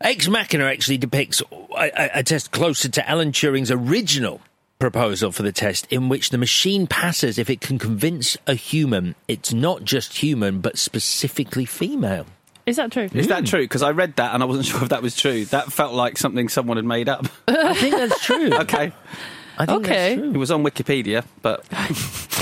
Ex 0.00 0.28
Machina 0.28 0.64
actually 0.64 0.98
depicts 0.98 1.42
a, 1.50 1.56
a, 1.76 2.10
a 2.20 2.22
test 2.22 2.50
closer 2.52 2.88
to 2.88 3.08
Alan 3.08 3.32
Turing's 3.32 3.70
original 3.70 4.40
proposal 4.78 5.32
for 5.32 5.42
the 5.42 5.50
test, 5.50 5.86
in 5.90 6.08
which 6.08 6.30
the 6.30 6.38
machine 6.38 6.86
passes 6.86 7.36
if 7.36 7.50
it 7.50 7.60
can 7.60 7.78
convince 7.80 8.36
a 8.46 8.54
human 8.54 9.16
it's 9.26 9.52
not 9.52 9.82
just 9.82 10.18
human, 10.18 10.60
but 10.60 10.78
specifically 10.78 11.64
female. 11.64 12.26
Is 12.64 12.76
that 12.76 12.92
true? 12.92 13.08
Is 13.12 13.28
that 13.28 13.40
hmm. 13.40 13.44
true? 13.46 13.62
Because 13.62 13.82
I 13.82 13.90
read 13.90 14.14
that 14.16 14.34
and 14.34 14.42
I 14.42 14.46
wasn't 14.46 14.66
sure 14.70 14.82
if 14.82 14.90
that 14.90 15.02
was 15.02 15.16
true. 15.16 15.46
That 15.46 15.72
felt 15.72 15.94
like 15.94 16.16
something 16.16 16.48
someone 16.48 16.76
had 16.76 16.86
made 16.86 17.08
up. 17.08 17.26
I 17.48 17.74
think 17.74 17.96
that's 17.96 18.24
true. 18.24 18.52
okay, 18.60 18.92
I 19.58 19.66
think 19.66 19.84
Okay. 19.84 20.14
that's 20.14 20.20
true. 20.20 20.30
it 20.30 20.36
was 20.36 20.50
on 20.52 20.62
Wikipedia, 20.62 21.24
but 21.42 21.64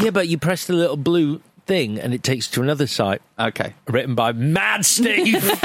Yeah, 0.03 0.11
but 0.11 0.29
you 0.29 0.37
press 0.37 0.67
the 0.67 0.75
little 0.75 0.99
blue 0.99 1.41
thing 1.67 1.99
and 1.99 2.15
it 2.15 2.23
takes 2.23 2.49
you 2.49 2.55
to 2.55 2.63
another 2.63 2.87
site 2.87 3.21
okay. 3.39 3.75
written 3.89 4.15
by 4.15 4.33
Mad 4.33 4.85
Steve. 4.85 5.43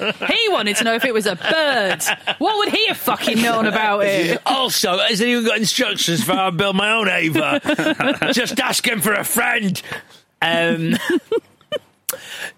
He 0.00 0.48
wanted 0.48 0.76
to 0.76 0.84
know 0.84 0.94
if 0.94 1.04
it 1.04 1.12
was 1.12 1.26
a 1.26 1.36
bird. 1.36 2.02
What 2.38 2.56
would 2.58 2.68
he 2.70 2.86
have 2.88 2.96
fucking 2.96 3.42
known 3.42 3.66
about 3.66 4.04
it? 4.04 4.40
also, 4.46 4.98
has 4.98 5.20
anyone 5.20 5.44
got 5.44 5.58
instructions 5.58 6.24
for 6.24 6.34
how 6.34 6.50
to 6.50 6.56
build 6.56 6.76
my 6.76 6.92
own 6.92 7.08
Ava? 7.08 8.30
Just 8.32 8.58
asking 8.58 9.00
for 9.00 9.12
a 9.12 9.24
friend. 9.24 9.80
Um, 10.40 10.96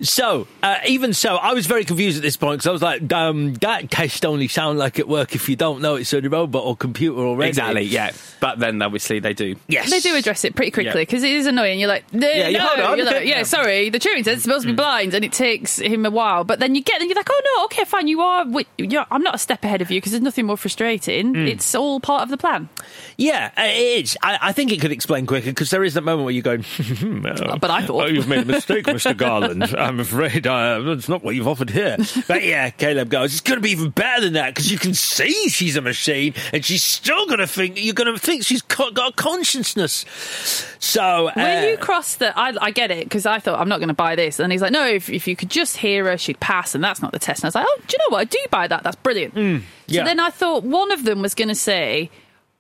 so, 0.00 0.46
uh, 0.62 0.76
even 0.86 1.12
so, 1.14 1.36
I 1.36 1.52
was 1.54 1.66
very 1.66 1.84
confused 1.84 2.16
at 2.16 2.22
this 2.22 2.36
point 2.36 2.58
because 2.58 2.66
I 2.66 2.72
was 2.72 2.82
like, 2.82 3.12
um, 3.12 3.54
that 3.54 3.90
test 3.90 4.24
only 4.24 4.48
sound 4.48 4.78
like 4.78 4.98
it 4.98 5.08
work 5.08 5.34
if 5.34 5.48
you 5.48 5.56
don't 5.56 5.80
know 5.82 5.96
it's 5.96 6.12
a 6.12 6.20
robot 6.20 6.64
or 6.64 6.76
computer 6.76 7.18
already. 7.20 7.50
Exactly, 7.50 7.82
yeah. 7.82 8.12
But 8.40 8.58
then 8.58 8.80
obviously 8.82 9.20
they 9.20 9.34
do. 9.34 9.56
Yes. 9.68 9.90
They 9.90 10.00
do 10.00 10.16
address 10.16 10.44
it 10.44 10.54
pretty 10.54 10.70
quickly 10.70 10.90
Yeah. 10.90 11.02
because 11.02 11.22
it 11.22 11.30
is 11.32 11.46
annoying. 11.46 11.78
You're 11.78 11.88
like, 11.88 12.12
no, 12.12 12.28
Yeah, 12.28 12.48
you 12.48 12.58
no. 12.58 12.66
hold 12.66 12.80
on. 12.80 12.96
You're 12.98 13.06
like, 13.06 13.24
yeah, 13.26 13.36
Yeah. 13.38 13.42
sorry, 13.44 13.90
the 13.90 13.98
Turing 13.98 14.24
test 14.24 14.38
is 14.38 14.42
supposed 14.44 14.62
to 14.62 14.68
be 14.72 14.76
blind, 14.76 15.14
and 15.14 15.24
it 15.24 15.32
takes 15.32 15.78
him 15.78 16.04
a 16.06 16.10
while. 16.10 16.44
But 16.44 16.58
then 16.58 16.74
you 16.74 16.82
get, 16.82 17.00
and 17.00 17.08
you're 17.08 17.16
like, 17.16 17.28
oh 17.30 17.42
no, 17.56 17.64
okay, 17.66 17.84
fine, 17.84 18.08
you 18.08 18.20
are. 18.20 18.46
You're, 18.78 19.06
I'm 19.10 19.22
not 19.22 19.34
a 19.34 19.38
step 19.38 19.62
ahead 19.64 19.80
of 19.82 19.90
you 19.90 19.98
because 20.00 20.12
there's 20.12 20.22
nothing 20.22 20.46
more 20.46 20.56
frustrating. 20.56 21.36
It's 21.36 21.74
all 21.74 22.00
part 22.00 22.22
of 22.22 22.28
the 22.30 22.36
plan. 22.36 22.68
Yeah, 23.16 23.50
uh, 23.56 23.62
it 23.64 24.04
is. 24.04 24.16
I, 24.22 24.38
I 24.40 24.52
think 24.52 24.72
it 24.72 24.80
could 24.80 24.92
explain 24.92 25.26
quicker 25.26 25.50
because 25.50 25.70
there 25.70 25.84
is 25.84 25.94
that 25.94 26.02
moment 26.02 26.24
where 26.24 26.32
you're 26.34 26.42
going, 26.42 26.62
hmm, 26.64 27.26
oh, 27.26 27.58
But 27.58 27.70
I 27.70 27.82
thought- 27.86 28.04
oh, 28.04 28.06
you've 28.06 28.28
made 28.28 28.42
a 28.42 28.46
mistake, 28.46 28.84
Mr. 28.86 29.16
Garland. 29.16 29.41
Holland. 29.42 29.62
I'm 29.78 30.00
afraid 30.00 30.46
I, 30.46 30.78
that's 30.80 31.08
not 31.08 31.22
what 31.22 31.34
you've 31.34 31.48
offered 31.48 31.70
here. 31.70 31.96
But 32.28 32.44
yeah, 32.44 32.70
Caleb 32.70 33.10
goes, 33.10 33.32
it's 33.32 33.40
going 33.40 33.58
to 33.58 33.62
be 33.62 33.70
even 33.70 33.90
better 33.90 34.22
than 34.22 34.34
that 34.34 34.54
because 34.54 34.70
you 34.70 34.78
can 34.78 34.94
see 34.94 35.48
she's 35.48 35.76
a 35.76 35.80
machine 35.80 36.34
and 36.52 36.64
she's 36.64 36.82
still 36.82 37.26
going 37.26 37.38
to 37.38 37.46
think, 37.46 37.82
you're 37.82 37.94
going 37.94 38.12
to 38.12 38.18
think 38.18 38.44
she's 38.44 38.62
got 38.62 38.96
a 38.98 39.12
consciousness. 39.12 40.04
So, 40.78 41.30
When 41.34 41.64
uh, 41.64 41.66
you 41.68 41.76
cross 41.76 42.16
the, 42.16 42.36
I, 42.38 42.54
I 42.60 42.70
get 42.70 42.90
it 42.90 43.04
because 43.04 43.26
I 43.26 43.38
thought 43.38 43.60
I'm 43.60 43.68
not 43.68 43.78
going 43.78 43.88
to 43.88 43.94
buy 43.94 44.16
this, 44.16 44.38
and 44.40 44.50
he's 44.52 44.62
like, 44.62 44.72
no, 44.72 44.86
if, 44.86 45.08
if 45.08 45.26
you 45.26 45.36
could 45.36 45.50
just 45.50 45.76
hear 45.76 46.04
her, 46.06 46.18
she'd 46.18 46.40
pass, 46.40 46.74
and 46.74 46.82
that's 46.82 47.00
not 47.00 47.12
the 47.12 47.18
test. 47.18 47.40
And 47.40 47.46
I 47.46 47.48
was 47.48 47.54
like, 47.54 47.66
oh, 47.68 47.80
do 47.86 47.96
you 47.96 47.98
know 47.98 48.16
what? 48.16 48.20
I 48.20 48.24
do 48.24 48.38
buy 48.50 48.66
that. 48.68 48.82
That's 48.82 48.96
brilliant. 48.96 49.34
Mm, 49.34 49.62
yeah. 49.86 50.02
So 50.02 50.04
then 50.06 50.20
I 50.20 50.30
thought 50.30 50.64
one 50.64 50.92
of 50.92 51.04
them 51.04 51.22
was 51.22 51.34
going 51.34 51.48
to 51.48 51.54
say, 51.54 52.10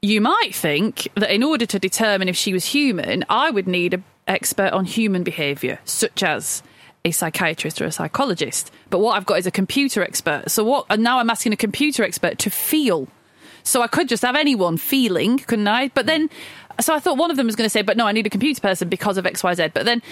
you 0.00 0.20
might 0.20 0.54
think 0.54 1.08
that 1.14 1.32
in 1.32 1.42
order 1.42 1.64
to 1.66 1.78
determine 1.78 2.28
if 2.28 2.36
she 2.36 2.52
was 2.52 2.66
human, 2.66 3.24
I 3.28 3.50
would 3.50 3.68
need 3.68 3.94
an 3.94 4.04
expert 4.26 4.72
on 4.72 4.84
human 4.84 5.22
behaviour, 5.22 5.78
such 5.84 6.22
as 6.22 6.62
a 7.04 7.10
psychiatrist 7.10 7.80
or 7.80 7.86
a 7.86 7.92
psychologist. 7.92 8.70
But 8.90 9.00
what 9.00 9.16
I've 9.16 9.26
got 9.26 9.38
is 9.38 9.46
a 9.46 9.50
computer 9.50 10.02
expert. 10.02 10.50
So 10.50 10.64
what? 10.64 10.86
And 10.90 11.02
now 11.02 11.18
I'm 11.18 11.30
asking 11.30 11.52
a 11.52 11.56
computer 11.56 12.04
expert 12.04 12.38
to 12.40 12.50
feel. 12.50 13.08
So 13.64 13.82
I 13.82 13.86
could 13.86 14.08
just 14.08 14.22
have 14.22 14.36
anyone 14.36 14.76
feeling, 14.76 15.38
couldn't 15.38 15.68
I? 15.68 15.88
But 15.88 16.06
then, 16.06 16.30
so 16.80 16.94
I 16.94 16.98
thought 16.98 17.16
one 17.16 17.30
of 17.30 17.36
them 17.36 17.46
was 17.46 17.54
going 17.54 17.66
to 17.66 17.70
say, 17.70 17.82
but 17.82 17.96
no, 17.96 18.06
I 18.06 18.12
need 18.12 18.26
a 18.26 18.30
computer 18.30 18.60
person 18.60 18.88
because 18.88 19.18
of 19.18 19.26
X, 19.26 19.44
Y, 19.44 19.54
Z. 19.54 19.68
But 19.74 19.84
then 19.84 20.02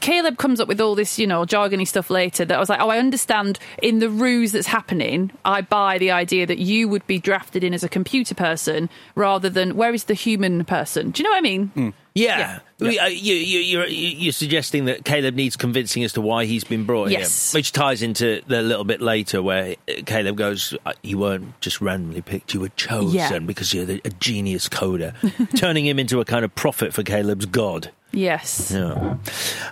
Caleb 0.00 0.38
comes 0.38 0.60
up 0.60 0.66
with 0.66 0.80
all 0.80 0.94
this, 0.94 1.18
you 1.18 1.26
know, 1.26 1.44
jargony 1.44 1.86
stuff 1.86 2.10
later 2.10 2.44
that 2.44 2.56
I 2.56 2.58
was 2.58 2.68
like, 2.68 2.80
oh, 2.80 2.88
I 2.88 2.98
understand 2.98 3.58
in 3.80 4.00
the 4.00 4.10
ruse 4.10 4.52
that's 4.52 4.66
happening. 4.66 5.30
I 5.44 5.60
buy 5.60 5.98
the 5.98 6.10
idea 6.10 6.46
that 6.46 6.58
you 6.58 6.88
would 6.88 7.06
be 7.06 7.18
drafted 7.18 7.62
in 7.62 7.74
as 7.74 7.84
a 7.84 7.88
computer 7.88 8.34
person 8.34 8.88
rather 9.14 9.48
than 9.48 9.76
where 9.76 9.94
is 9.94 10.04
the 10.04 10.14
human 10.14 10.64
person? 10.64 11.10
Do 11.10 11.22
you 11.22 11.28
know 11.28 11.30
what 11.30 11.38
I 11.38 11.42
mean? 11.42 11.66
Hmm. 11.68 11.90
Yeah, 12.16 12.60
We- 12.78 12.98
uh, 12.98 13.06
you, 13.08 13.34
you, 13.34 13.58
you're, 13.60 13.86
you're 13.86 14.32
suggesting 14.32 14.86
that 14.86 15.04
Caleb 15.04 15.34
needs 15.34 15.54
convincing 15.56 16.02
as 16.02 16.14
to 16.14 16.20
why 16.22 16.46
he's 16.46 16.64
been 16.64 16.84
brought 16.84 17.10
Yes. 17.10 17.52
here, 17.52 17.58
which 17.58 17.72
ties 17.72 18.00
into 18.02 18.40
the 18.46 18.62
little 18.62 18.84
bit 18.84 19.02
later 19.02 19.42
where 19.42 19.76
uh, 19.88 19.92
Caleb 20.06 20.36
goes, 20.36 20.74
"Uh, 20.86 20.92
"You 21.02 21.18
weren't 21.18 21.60
just 21.60 21.80
randomly 21.82 22.22
picked; 22.22 22.54
you 22.54 22.60
were 22.60 22.70
chosen 22.70 23.14
Yeah. 23.14 23.38
because 23.40 23.74
you're 23.74 23.84
the, 23.84 24.00
a 24.04 24.10
genius 24.10 24.68
coder," 24.68 25.12
turning 25.58 25.84
him 25.86 25.98
into 25.98 26.18
a 26.20 26.24
kind 26.24 26.44
of 26.44 26.54
prophet 26.54 26.94
for 26.94 27.02
Caleb's 27.02 27.44
god. 27.46 27.90
Yes. 28.12 28.70
Yeah. 28.74 29.16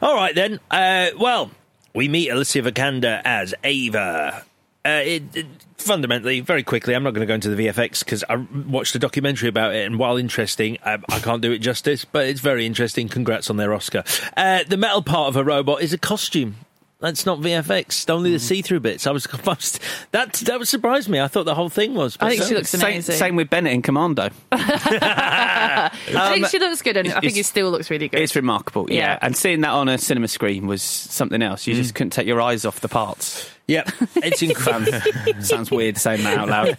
All 0.03 0.15
right 0.15 0.35
then. 0.35 0.61
Uh, 0.71 1.09
well, 1.19 1.51
we 1.95 2.09
meet 2.09 2.29
Alicia 2.29 2.61
Vikander 2.63 3.23
as 3.25 3.55
Ava. 3.65 4.45
Uh, 4.85 4.89
it, 5.03 5.23
it- 5.35 5.47
fundamentally, 5.85 6.41
very 6.41 6.63
quickly, 6.63 6.95
I'm 6.95 7.03
not 7.03 7.13
going 7.13 7.27
to 7.27 7.27
go 7.27 7.35
into 7.35 7.55
the 7.55 7.67
VFX 7.67 8.01
because 8.01 8.25
I 8.29 8.37
watched 8.37 8.95
a 8.95 8.99
documentary 8.99 9.49
about 9.49 9.75
it, 9.75 9.87
and 9.87 9.99
while 9.99 10.17
interesting, 10.17 10.79
I, 10.85 10.99
I 11.09 11.19
can't 11.21 11.43
do 11.43 11.53
it 11.53 11.59
justice, 11.59 12.05
but 12.05 12.27
it's 12.27 12.41
very 12.41 12.67
interesting. 12.67 13.09
Congrats 13.09 13.51
on 13.51 13.57
their 13.57 13.73
Oscar. 13.73 14.05
Uh, 14.37 14.65
the 14.67 14.77
metal 14.77 15.03
part 15.03 15.29
of 15.29 15.37
a 15.37 15.45
robot 15.45 15.83
is 15.83 15.93
a 15.93 15.99
costume. 15.99 16.57
That's 17.05 17.27
not 17.27 17.39
VFX. 17.39 18.09
Only 18.09 18.31
the 18.31 18.39
mm. 18.39 18.41
see-through 18.41 18.81
bits. 18.81 19.07
I 19.07 19.11
was, 19.11 19.27
I 19.33 19.39
was 19.45 19.79
that 20.13 20.33
that 20.33 20.59
would 20.59 20.67
surprise 20.67 21.07
me. 21.07 21.21
I 21.21 21.29
thought 21.29 21.45
the 21.45 21.55
whole 21.55 21.69
thing 21.69 21.95
was. 21.95 22.17
I 22.19 22.31
think 22.31 22.41
but- 22.41 22.49
she 22.49 22.55
looks 22.55 22.71
Same, 22.71 22.81
amazing. 22.81 23.17
same 23.17 23.37
with 23.37 23.51
Bennett 23.51 23.75
in 23.75 23.83
Commando. 23.83 24.31
I 24.53 25.91
think 26.33 26.47
she 26.47 26.59
looks 26.59 26.81
good, 26.81 26.97
and 26.97 27.09
I 27.09 27.21
think 27.21 27.25
it's- 27.25 27.41
it 27.41 27.45
still 27.47 27.71
looks 27.71 27.91
really 27.91 28.09
good. 28.09 28.21
It's 28.21 28.35
remarkable, 28.35 28.91
yeah. 28.91 28.99
Yeah. 28.99 29.19
And 29.21 29.37
seeing 29.37 29.61
that 29.61 29.71
on 29.71 29.89
a 29.89 29.99
cinema 29.99 30.29
screen 30.29 30.67
was 30.67 30.83
something 30.83 31.43
else. 31.43 31.67
You 31.67 31.75
just 31.75 31.93
mm. 31.93 31.97
couldn't 31.97 32.11
take 32.15 32.27
your 32.27 32.41
eyes 32.41 32.65
off 32.65 32.81
the 32.81 32.89
parts. 32.89 33.51
Yep, 33.67 33.91
it's 34.17 34.43
incredible. 34.43 34.93
Sounds, 34.93 35.49
sounds 35.49 35.71
weird 35.71 35.99
saying 35.99 36.23
that 36.23 36.39
out 36.39 36.49
loud. 36.49 36.79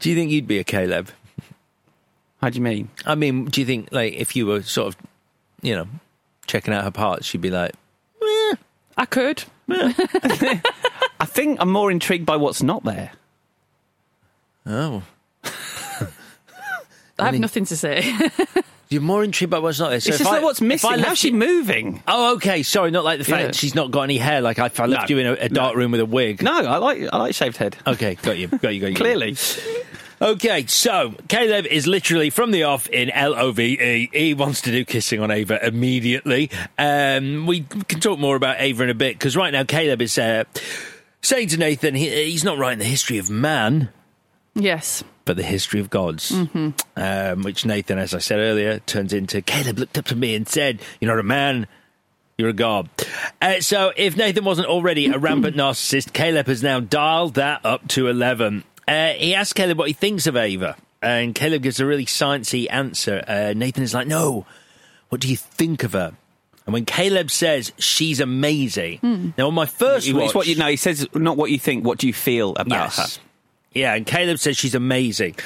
do 0.00 0.10
you 0.10 0.16
think 0.16 0.30
you'd 0.30 0.46
be 0.46 0.58
a 0.58 0.64
Caleb? 0.64 1.10
How 2.42 2.50
do 2.50 2.56
you 2.56 2.62
mean? 2.62 2.90
I 3.06 3.14
mean, 3.14 3.46
do 3.46 3.60
you 3.60 3.66
think 3.66 3.88
like 3.92 4.12
if 4.14 4.36
you 4.36 4.46
were 4.46 4.62
sort 4.62 4.88
of, 4.88 5.00
you 5.62 5.74
know, 5.74 5.86
checking 6.46 6.74
out 6.74 6.84
her 6.84 6.90
parts, 6.90 7.26
she'd 7.26 7.40
be 7.40 7.50
like, 7.50 7.74
I 9.00 9.06
could. 9.06 9.42
I 9.70 10.60
think 11.24 11.58
I'm 11.60 11.70
more 11.72 11.90
intrigued 11.90 12.26
by 12.26 12.36
what's 12.36 12.62
not 12.62 12.84
there. 12.84 13.12
oh, 14.66 15.02
I 17.18 17.26
have 17.26 17.38
nothing 17.38 17.64
to 17.66 17.76
say. 17.76 18.14
you're 18.90 19.00
more 19.02 19.24
intrigued 19.24 19.50
by 19.50 19.58
what's 19.58 19.78
not 19.80 19.88
there. 19.90 20.00
So 20.00 20.08
it's 20.10 20.16
if 20.20 20.24
just 20.24 20.30
I- 20.30 20.34
like 20.36 20.42
what's 20.44 20.60
if 20.60 20.64
I 20.64 20.68
missing. 20.68 20.90
left 20.90 21.04
How's 21.04 21.18
she 21.18 21.28
you- 21.28 21.34
moving? 21.34 22.02
Oh, 22.06 22.34
okay. 22.36 22.62
Sorry, 22.62 22.90
not 22.90 23.04
like 23.04 23.18
the 23.18 23.24
fact 23.24 23.40
Yeah. 23.40 23.46
that 23.46 23.54
she's 23.54 23.74
not 23.74 23.90
got 23.90 24.02
any 24.02 24.18
hair. 24.18 24.40
Like 24.42 24.58
if 24.58 24.78
I 24.80 24.84
left 24.86 25.08
No. 25.08 25.16
you 25.16 25.20
in 25.20 25.26
a, 25.28 25.32
a 25.44 25.48
dark 25.48 25.76
room 25.76 25.92
with 25.92 26.00
a 26.00 26.06
wig. 26.06 26.42
No, 26.42 26.52
I 26.52 26.76
like 26.78 27.02
I 27.12 27.16
like 27.16 27.34
shaved 27.34 27.56
head. 27.56 27.76
Okay, 27.86 28.16
got 28.16 28.36
you, 28.38 28.48
got 28.48 28.74
you, 28.74 28.80
got 28.80 28.90
you. 28.90 28.96
Clearly. 28.96 29.36
Okay, 30.22 30.66
so 30.66 31.14
Caleb 31.28 31.64
is 31.64 31.86
literally 31.86 32.28
from 32.28 32.50
the 32.50 32.64
off 32.64 32.86
in 32.90 33.08
L 33.08 33.34
O 33.34 33.52
V 33.52 33.80
E. 33.80 34.10
He 34.12 34.34
wants 34.34 34.60
to 34.62 34.70
do 34.70 34.84
kissing 34.84 35.20
on 35.20 35.30
Ava 35.30 35.66
immediately. 35.66 36.50
Um, 36.76 37.46
we 37.46 37.62
can 37.62 38.00
talk 38.00 38.18
more 38.18 38.36
about 38.36 38.56
Ava 38.58 38.84
in 38.84 38.90
a 38.90 38.94
bit 38.94 39.14
because 39.14 39.34
right 39.34 39.50
now 39.50 39.64
Caleb 39.64 40.02
is 40.02 40.18
uh, 40.18 40.44
saying 41.22 41.48
to 41.48 41.56
Nathan 41.56 41.94
he, 41.94 42.10
he's 42.26 42.44
not 42.44 42.58
writing 42.58 42.80
the 42.80 42.84
history 42.84 43.16
of 43.16 43.30
man, 43.30 43.88
yes. 44.54 45.02
but 45.24 45.38
the 45.38 45.42
history 45.42 45.80
of 45.80 45.88
gods. 45.88 46.32
Um, 46.96 47.42
which 47.42 47.64
Nathan, 47.64 47.98
as 47.98 48.12
I 48.12 48.18
said 48.18 48.40
earlier, 48.40 48.80
turns 48.80 49.14
into 49.14 49.40
Caleb 49.40 49.78
looked 49.78 49.96
up 49.96 50.04
to 50.06 50.16
me 50.16 50.34
and 50.34 50.46
said, 50.46 50.82
"You're 51.00 51.10
not 51.10 51.20
a 51.20 51.24
man." 51.24 51.66
You're 52.40 52.48
a 52.48 52.54
god. 52.54 52.88
Uh, 53.42 53.60
so, 53.60 53.92
if 53.94 54.16
Nathan 54.16 54.44
wasn't 54.44 54.68
already 54.68 55.08
a 55.08 55.18
rampant 55.18 55.56
narcissist, 55.58 56.14
Caleb 56.14 56.46
has 56.46 56.62
now 56.62 56.80
dialed 56.80 57.34
that 57.34 57.66
up 57.66 57.86
to 57.88 58.08
11. 58.08 58.64
Uh, 58.90 59.12
he 59.12 59.34
asks 59.34 59.52
Caleb 59.52 59.78
what 59.78 59.86
he 59.88 59.94
thinks 59.94 60.26
of 60.26 60.36
Ava, 60.36 60.76
and 61.00 61.34
Caleb 61.34 61.62
gives 61.62 61.78
a 61.80 61.86
really 61.86 62.06
sciencey 62.06 62.66
answer. 62.70 63.22
Uh, 63.26 63.52
Nathan 63.56 63.82
is 63.84 63.94
like, 63.94 64.06
No, 64.08 64.46
what 65.10 65.20
do 65.20 65.28
you 65.28 65.36
think 65.36 65.84
of 65.84 65.92
her? 65.92 66.12
And 66.66 66.72
when 66.74 66.84
Caleb 66.84 67.30
says 67.30 67.72
she's 67.78 68.20
amazing, 68.20 69.32
now 69.38 69.46
on 69.48 69.54
my 69.54 69.66
first 69.66 70.06
It's 70.06 70.14
watch, 70.16 70.34
what 70.34 70.46
you 70.46 70.56
know. 70.56 70.66
He 70.68 70.76
says 70.76 71.06
not 71.14 71.36
what 71.36 71.50
you 71.50 71.58
think. 71.58 71.84
What 71.84 71.98
do 71.98 72.06
you 72.06 72.12
feel 72.12 72.50
about 72.56 72.68
Yes. 72.96 73.16
her? 73.16 73.22
Yeah, 73.72 73.94
and 73.94 74.04
Caleb 74.06 74.38
says 74.38 74.56
she's 74.56 74.74
amazing. 74.74 75.36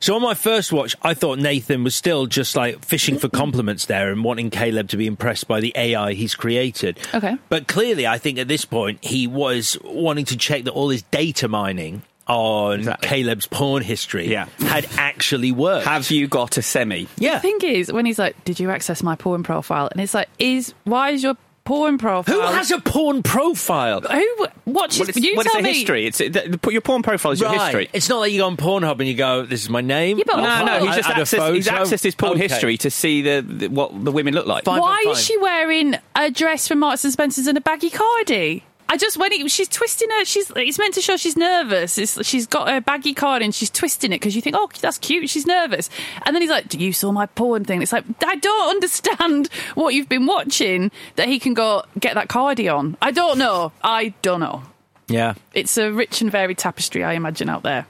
So 0.00 0.14
on 0.14 0.22
my 0.22 0.34
first 0.34 0.72
watch, 0.72 0.94
I 1.02 1.14
thought 1.14 1.38
Nathan 1.38 1.82
was 1.84 1.94
still 1.94 2.26
just 2.26 2.56
like 2.56 2.84
fishing 2.84 3.18
for 3.18 3.28
compliments 3.30 3.86
there 3.86 4.10
and 4.12 4.22
wanting 4.24 4.50
Caleb 4.50 4.88
to 4.90 4.96
be 4.96 5.06
impressed 5.06 5.48
by 5.48 5.60
the 5.60 5.72
AI 5.76 6.12
he's 6.12 6.34
created. 6.34 6.98
Okay. 7.14 7.36
But 7.48 7.66
clearly, 7.68 8.06
I 8.06 8.18
think 8.18 8.38
at 8.38 8.48
this 8.48 8.64
point, 8.66 9.02
he 9.04 9.26
was 9.26 9.78
wanting 9.84 10.26
to 10.26 10.36
check 10.36 10.64
that 10.64 10.72
all 10.72 10.90
his 10.90 11.02
data 11.02 11.48
mining 11.48 12.02
on 12.26 12.80
Exactly. 12.80 13.08
Caleb's 13.08 13.46
porn 13.46 13.82
history 13.82 14.28
Yeah. 14.28 14.46
had 14.58 14.86
actually 14.98 15.52
worked. 15.52 15.86
Have 15.86 16.10
you 16.10 16.26
got 16.28 16.56
a 16.56 16.62
semi? 16.62 17.06
yeah. 17.16 17.34
The 17.34 17.40
thing 17.40 17.58
is, 17.62 17.92
when 17.92 18.06
he's 18.06 18.18
like, 18.18 18.44
"Did 18.44 18.58
you 18.60 18.70
access 18.70 19.02
my 19.02 19.14
porn 19.16 19.42
profile?" 19.42 19.88
and 19.92 20.00
it's 20.00 20.14
like, 20.14 20.28
"Is 20.38 20.74
why 20.84 21.10
is 21.10 21.22
your 21.22 21.36
porn 21.64 21.98
profile?" 21.98 22.34
Who 22.34 22.40
has 22.54 22.70
a 22.70 22.80
porn 22.80 23.22
profile? 23.22 24.00
who 24.00 24.46
watches? 24.66 25.00
Well, 25.00 25.08
it's, 25.08 25.18
you 25.18 25.34
well, 25.36 25.46
it's 25.46 25.54
a 25.54 25.62
me. 25.62 25.72
history. 25.72 26.06
It's 26.06 26.18
the, 26.18 26.28
the, 26.28 26.70
your 26.70 26.80
porn 26.80 27.02
profile 27.02 27.32
is 27.32 27.40
your 27.40 27.50
Right. 27.50 27.60
history. 27.62 27.88
It's 27.92 28.08
not 28.08 28.18
like 28.20 28.32
you 28.32 28.38
go 28.40 28.46
on 28.46 28.56
Pornhub 28.56 28.98
and 28.98 29.08
you 29.08 29.14
go, 29.14 29.44
"This 29.46 29.62
is 29.62 29.70
my 29.70 29.80
name." 29.80 30.18
Yeah, 30.18 30.24
but 30.26 30.36
No, 30.36 30.64
no, 30.64 30.84
he's 30.86 30.96
just 30.96 31.08
accessed, 31.08 31.54
he's 31.54 31.68
accessed 31.68 32.02
his 32.02 32.14
porn 32.16 32.32
Okay. 32.32 32.42
history 32.48 32.76
to 32.78 32.90
see 32.90 33.22
the, 33.22 33.44
the 33.46 33.68
what 33.68 34.04
the 34.04 34.10
women 34.12 34.34
look 34.34 34.46
like. 34.46 34.64
Fine. 34.64 34.80
Why 34.80 35.02
fine. 35.04 35.12
is 35.12 35.24
she 35.24 35.36
wearing 35.38 35.94
a 36.16 36.30
dress 36.30 36.66
from 36.68 36.80
Marks 36.80 37.04
and 37.04 37.12
Spencers 37.12 37.46
and 37.46 37.56
a 37.56 37.60
baggy 37.60 37.90
cardi? 37.90 38.64
I 38.88 38.96
just 38.96 39.16
when 39.16 39.32
it, 39.32 39.50
she's 39.50 39.68
twisting 39.68 40.10
her, 40.10 40.24
she's 40.24 40.50
it's 40.54 40.78
meant 40.78 40.94
to 40.94 41.00
show 41.00 41.16
she's 41.16 41.36
nervous. 41.36 41.98
It's, 41.98 42.24
she's 42.26 42.46
got 42.46 42.68
her 42.68 42.80
baggy 42.80 43.14
card 43.14 43.42
and 43.42 43.54
she's 43.54 43.70
twisting 43.70 44.12
it 44.12 44.16
because 44.16 44.36
you 44.36 44.42
think, 44.42 44.56
oh, 44.58 44.68
that's 44.80 44.98
cute. 44.98 45.28
She's 45.28 45.46
nervous, 45.46 45.90
and 46.24 46.34
then 46.34 46.42
he's 46.42 46.50
like, 46.50 46.68
"Do 46.68 46.78
you 46.78 46.92
saw 46.92 47.12
my 47.12 47.26
porn 47.26 47.64
thing?" 47.64 47.82
It's 47.82 47.92
like 47.92 48.04
I 48.24 48.36
don't 48.36 48.70
understand 48.70 49.48
what 49.74 49.94
you've 49.94 50.08
been 50.08 50.26
watching 50.26 50.90
that 51.16 51.28
he 51.28 51.38
can 51.38 51.54
go 51.54 51.82
get 51.98 52.14
that 52.14 52.28
cardi 52.28 52.68
on. 52.68 52.96
I 53.02 53.10
don't 53.10 53.38
know. 53.38 53.72
I 53.82 54.14
don't 54.22 54.40
know. 54.40 54.62
Yeah. 55.08 55.34
It's 55.54 55.78
a 55.78 55.92
rich 55.92 56.20
and 56.20 56.32
varied 56.32 56.58
tapestry, 56.58 57.04
I 57.04 57.12
imagine, 57.12 57.48
out 57.48 57.62
there. 57.62 57.86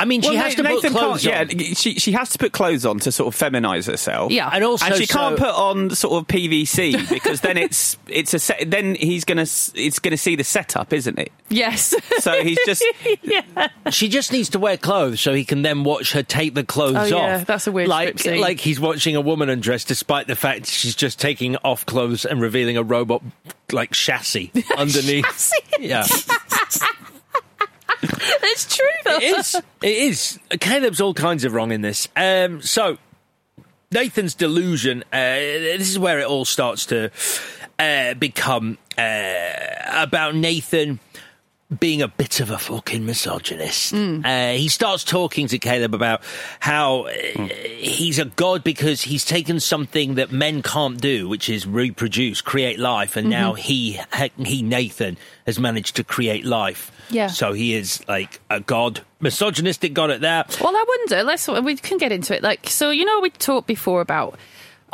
I 0.00 0.04
mean, 0.04 0.20
she 0.22 0.30
Well, 0.30 0.38
has 0.38 0.54
to 0.56 0.62
Na- 0.64 0.70
put 0.70 0.90
clothes 0.90 1.26
on. 1.26 1.32
Yeah, 1.32 1.44
she 1.74 1.94
she 1.98 2.12
has 2.12 2.30
to 2.30 2.38
put 2.38 2.52
clothes 2.52 2.84
on 2.84 2.98
to 3.00 3.12
sort 3.12 3.32
of 3.32 3.38
feminise 3.40 3.86
herself. 3.86 4.32
Yeah. 4.32 4.50
And 4.52 4.64
also, 4.64 4.84
and 4.86 4.96
she 4.96 5.06
can't 5.06 5.38
put 5.38 5.48
on 5.54 5.90
sort 5.90 6.20
of 6.20 6.26
PVC 6.28 7.08
because 7.10 7.40
then 7.40 7.56
it's 7.56 7.96
it's 8.08 8.34
a 8.34 8.38
set, 8.40 8.68
then 8.70 8.96
he's 8.96 9.24
gonna 9.24 9.42
it's 9.74 9.98
gonna 10.00 10.16
see 10.16 10.34
the 10.34 10.42
setup, 10.44 10.92
isn't 10.92 11.18
it? 11.18 11.30
Yes. 11.48 11.94
So 12.18 12.42
he's 12.42 12.58
just 12.66 12.84
yeah. 13.22 13.42
She 13.90 14.08
just 14.08 14.32
needs 14.32 14.48
to 14.50 14.58
wear 14.58 14.76
clothes 14.76 15.20
so 15.20 15.34
he 15.34 15.44
can 15.44 15.62
then 15.62 15.84
watch 15.84 16.12
her 16.12 16.22
take 16.24 16.54
the 16.54 16.64
clothes 16.64 16.96
Oh, 16.96 17.00
off. 17.02 17.10
yeah, 17.10 17.44
that's 17.44 17.66
a 17.68 17.72
weird 17.72 17.88
like 17.88 18.18
scene. 18.18 18.40
like 18.40 18.58
he's 18.60 18.80
watching 18.80 19.14
a 19.14 19.20
woman 19.20 19.48
undress, 19.48 19.84
despite 19.84 20.26
the 20.26 20.36
fact 20.36 20.66
she's 20.66 20.96
just 20.96 21.20
taking 21.20 21.56
off 21.58 21.86
clothes 21.86 22.24
and 22.24 22.40
revealing 22.40 22.76
a 22.76 22.82
robot 22.82 23.22
like 23.72 23.92
chassis 23.92 24.52
underneath. 24.76 25.24
Chassis. 25.24 25.62
Yeah, 25.80 26.04
it's 28.02 28.76
true 28.76 28.86
though. 29.04 29.16
it 29.18 29.38
is. 29.38 29.54
It 29.82 29.96
is. 29.96 30.38
Caleb's 30.60 31.00
all 31.00 31.14
kinds 31.14 31.44
of 31.44 31.52
wrong 31.52 31.72
in 31.72 31.80
this. 31.82 32.08
Um, 32.16 32.62
so 32.62 32.98
Nathan's 33.92 34.34
delusion. 34.34 35.02
Uh, 35.12 35.16
this 35.36 35.88
is 35.88 35.98
where 35.98 36.18
it 36.20 36.26
all 36.26 36.44
starts 36.44 36.86
to 36.86 37.10
uh, 37.78 38.14
become 38.14 38.78
uh, 38.98 39.50
about 39.90 40.34
Nathan 40.34 40.98
being 41.80 42.00
a 42.00 42.08
bit 42.08 42.40
of 42.40 42.50
a 42.50 42.58
fucking 42.58 43.04
misogynist. 43.04 43.92
Uh, 43.92 44.52
he 44.52 44.68
starts 44.68 45.02
talking 45.02 45.48
to 45.48 45.58
Caleb 45.58 45.94
about 45.94 46.22
how 46.60 47.06
uh, 47.06 47.12
he's 47.78 48.18
a 48.18 48.24
god 48.24 48.62
because 48.62 49.02
he's 49.02 49.24
taken 49.24 49.58
something 49.58 50.14
that 50.14 50.30
men 50.30 50.62
can't 50.62 51.00
do, 51.00 51.28
which 51.28 51.48
is 51.48 51.66
reproduce, 51.66 52.40
create 52.40 52.78
life, 52.78 53.16
and 53.16 53.28
now 53.28 53.54
he 53.54 54.00
he 54.38 54.62
Nathan 54.62 55.16
has 55.44 55.58
managed 55.58 55.96
to 55.96 56.04
create 56.04 56.44
life. 56.44 56.92
Yeah. 57.10 57.28
So 57.28 57.52
he 57.52 57.74
is 57.74 58.06
like 58.08 58.40
a 58.50 58.60
god, 58.60 59.02
misogynistic 59.20 59.92
god 59.92 60.10
at 60.10 60.20
that. 60.20 60.58
Well, 60.60 60.76
I 60.76 60.84
wonder. 60.86 61.24
Let's 61.24 61.48
we 61.48 61.76
can 61.76 61.98
get 61.98 62.12
into 62.12 62.34
it. 62.34 62.42
Like, 62.42 62.68
so 62.68 62.90
you 62.90 63.04
know, 63.04 63.20
we 63.20 63.30
talked 63.30 63.66
before 63.66 64.00
about 64.00 64.38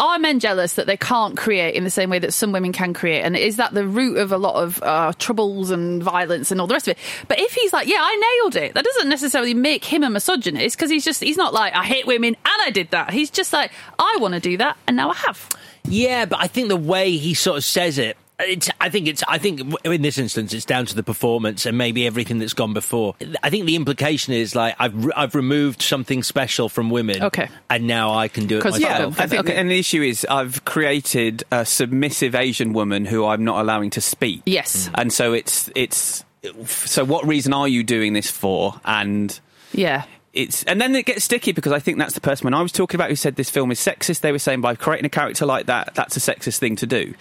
are 0.03 0.19
men 0.19 0.41
jealous 0.41 0.75
that 0.75 0.87
they 0.87 0.97
can't 0.97 1.37
create 1.37 1.75
in 1.75 1.85
the 1.85 1.91
same 1.91 2.11
way 2.11 2.19
that 2.19 2.33
some 2.33 2.53
women 2.53 2.73
can 2.73 2.93
create, 2.93 3.23
and 3.23 3.37
is 3.37 3.57
that 3.57 3.73
the 3.73 3.87
root 3.87 4.19
of 4.19 4.33
a 4.33 4.37
lot 4.37 4.57
of 4.57 4.83
uh, 4.83 5.13
troubles 5.19 5.71
and 5.71 6.03
violence 6.03 6.51
and 6.51 6.61
all 6.61 6.67
the 6.67 6.75
rest 6.75 6.89
of 6.89 6.97
it? 6.97 6.99
But 7.29 7.39
if 7.39 7.53
he's 7.53 7.73
like, 7.73 7.87
yeah, 7.87 8.01
I 8.01 8.41
nailed 8.41 8.57
it, 8.57 8.75
that 8.75 8.85
doesn't 8.85 9.09
necessarily 9.09 9.55
make 9.55 9.85
him 9.85 10.03
a 10.03 10.11
misogynist 10.11 10.77
because 10.77 10.91
he's 10.91 11.05
just 11.05 11.23
he's 11.23 11.37
not 11.37 11.55
like 11.55 11.75
I 11.75 11.85
hate 11.85 12.07
women 12.07 12.35
and 12.35 12.63
I 12.63 12.71
did 12.71 12.91
that. 12.91 13.13
He's 13.13 13.31
just 13.31 13.53
like 13.53 13.73
I 13.99 14.19
want 14.21 14.35
to 14.35 14.41
do 14.41 14.57
that 14.57 14.77
and 14.87 14.97
now 14.97 15.11
I 15.11 15.15
have. 15.15 15.49
Yeah, 15.85 16.27
but 16.27 16.41
I 16.41 16.47
think 16.49 16.69
the 16.69 16.77
way 16.77 17.17
he 17.17 17.35
sort 17.35 17.59
of 17.59 17.65
says 17.65 17.99
it, 17.99 18.17
it's, 18.47 18.71
I 18.81 18.89
think 18.89 19.09
it's. 19.09 19.23
I 19.29 19.39
think 19.39 19.61
in 19.85 20.03
this 20.03 20.19
instance, 20.19 20.53
it's 20.53 20.65
down 20.65 20.87
to 20.87 20.95
the 20.95 21.03
performance 21.03 21.67
and 21.67 21.77
maybe 21.77 22.07
everything 22.07 22.39
that's 22.39 22.53
gone 22.55 22.73
before. 22.75 23.15
I 23.43 23.51
think 23.51 23.67
the 23.67 23.77
implication 23.77 24.33
is 24.35 24.55
like 24.55 24.75
I've 24.79 25.05
re- 25.07 25.13
I've 25.17 25.35
removed 25.35 25.83
something 25.83 26.23
special 26.23 26.69
from 26.69 26.91
women, 26.91 27.23
Okay. 27.23 27.49
and 27.71 27.87
now 27.87 28.13
I 28.15 28.29
can 28.29 28.47
do 28.47 28.59
it 28.59 28.63
'Cause, 28.63 28.79
yeah, 28.79 28.91
myself. 28.93 29.21
I 29.21 29.27
think, 29.27 29.41
Okay. 29.47 29.57
and 29.57 29.71
the 29.71 29.79
issue 29.79 30.03
is 30.03 30.27
I've 30.31 30.65
created 30.65 31.45
a 31.51 31.65
submissive 31.67 32.35
Asian 32.35 32.73
woman 32.73 33.05
who 33.05 33.25
I'm 33.27 33.45
not 33.45 33.61
allowing 33.61 33.91
to 33.91 34.01
speak. 34.01 34.43
Yes. 34.47 34.89
Mm. 34.89 35.01
and 35.01 35.13
so 35.13 35.33
it's 35.33 35.71
it's 35.75 36.25
so 36.67 37.05
what 37.05 37.27
reason 37.27 37.53
are 37.53 37.69
you 37.69 37.83
doing 37.85 38.13
this 38.15 38.31
for? 38.31 38.81
And 38.85 39.39
Yeah. 39.73 40.05
it's 40.33 40.63
and 40.65 40.81
then 40.81 40.95
it 40.97 41.07
gets 41.07 41.25
sticky 41.25 41.53
because 41.53 41.73
I 41.73 41.79
think 41.79 41.99
that's 41.99 42.15
the 42.15 42.21
person 42.21 42.45
when 42.47 42.55
I 42.55 42.63
was 42.63 42.73
talking 42.73 42.97
about 42.99 43.11
who 43.11 43.17
said 43.17 43.37
this 43.37 43.51
film 43.51 43.71
is 43.71 43.79
sexist. 43.79 44.21
They 44.23 44.33
were 44.33 44.39
saying 44.41 44.61
by 44.61 44.75
creating 44.75 45.07
a 45.07 45.11
character 45.11 45.47
like 45.47 45.67
that, 45.67 45.95
that's 45.95 46.17
a 46.17 46.21
sexist 46.21 46.59
thing 46.59 46.75
to 46.77 46.87
do. 46.87 47.15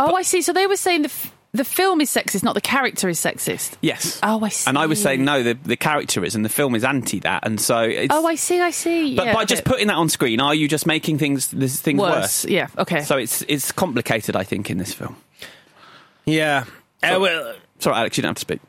Oh, 0.00 0.14
I 0.14 0.22
see. 0.22 0.42
So 0.42 0.52
they 0.52 0.66
were 0.66 0.76
saying 0.76 1.02
the 1.02 1.08
f- 1.08 1.34
the 1.52 1.64
film 1.64 2.00
is 2.00 2.10
sexist, 2.10 2.42
not 2.44 2.54
the 2.54 2.60
character 2.60 3.08
is 3.08 3.18
sexist. 3.18 3.72
Yes. 3.80 4.20
Oh, 4.22 4.42
I 4.44 4.48
see. 4.50 4.68
And 4.68 4.78
I 4.78 4.86
was 4.86 5.02
saying 5.02 5.24
no, 5.24 5.42
the 5.42 5.54
the 5.54 5.76
character 5.76 6.24
is, 6.24 6.34
and 6.34 6.44
the 6.44 6.48
film 6.48 6.74
is 6.74 6.84
anti 6.84 7.20
that, 7.20 7.44
and 7.46 7.60
so 7.60 7.80
it's. 7.80 8.14
Oh, 8.14 8.26
I 8.26 8.36
see. 8.36 8.60
I 8.60 8.70
see. 8.70 9.16
but 9.16 9.26
yeah, 9.26 9.34
by 9.34 9.40
okay. 9.42 9.46
just 9.46 9.64
putting 9.64 9.88
that 9.88 9.96
on 9.96 10.08
screen, 10.08 10.40
are 10.40 10.54
you 10.54 10.68
just 10.68 10.86
making 10.86 11.18
things 11.18 11.48
this 11.48 11.80
things 11.80 12.00
worse. 12.00 12.14
worse? 12.14 12.44
Yeah. 12.46 12.68
Okay. 12.78 13.02
So 13.02 13.18
it's 13.18 13.42
it's 13.48 13.72
complicated, 13.72 14.36
I 14.36 14.44
think, 14.44 14.70
in 14.70 14.78
this 14.78 14.92
film. 14.94 15.16
yeah. 16.24 16.64
Uh, 17.02 17.18
well, 17.20 17.54
Sorry, 17.78 17.96
Alex, 17.96 18.16
you 18.18 18.22
don't 18.22 18.30
have 18.30 18.36
to 18.36 18.40
speak. 18.40 18.60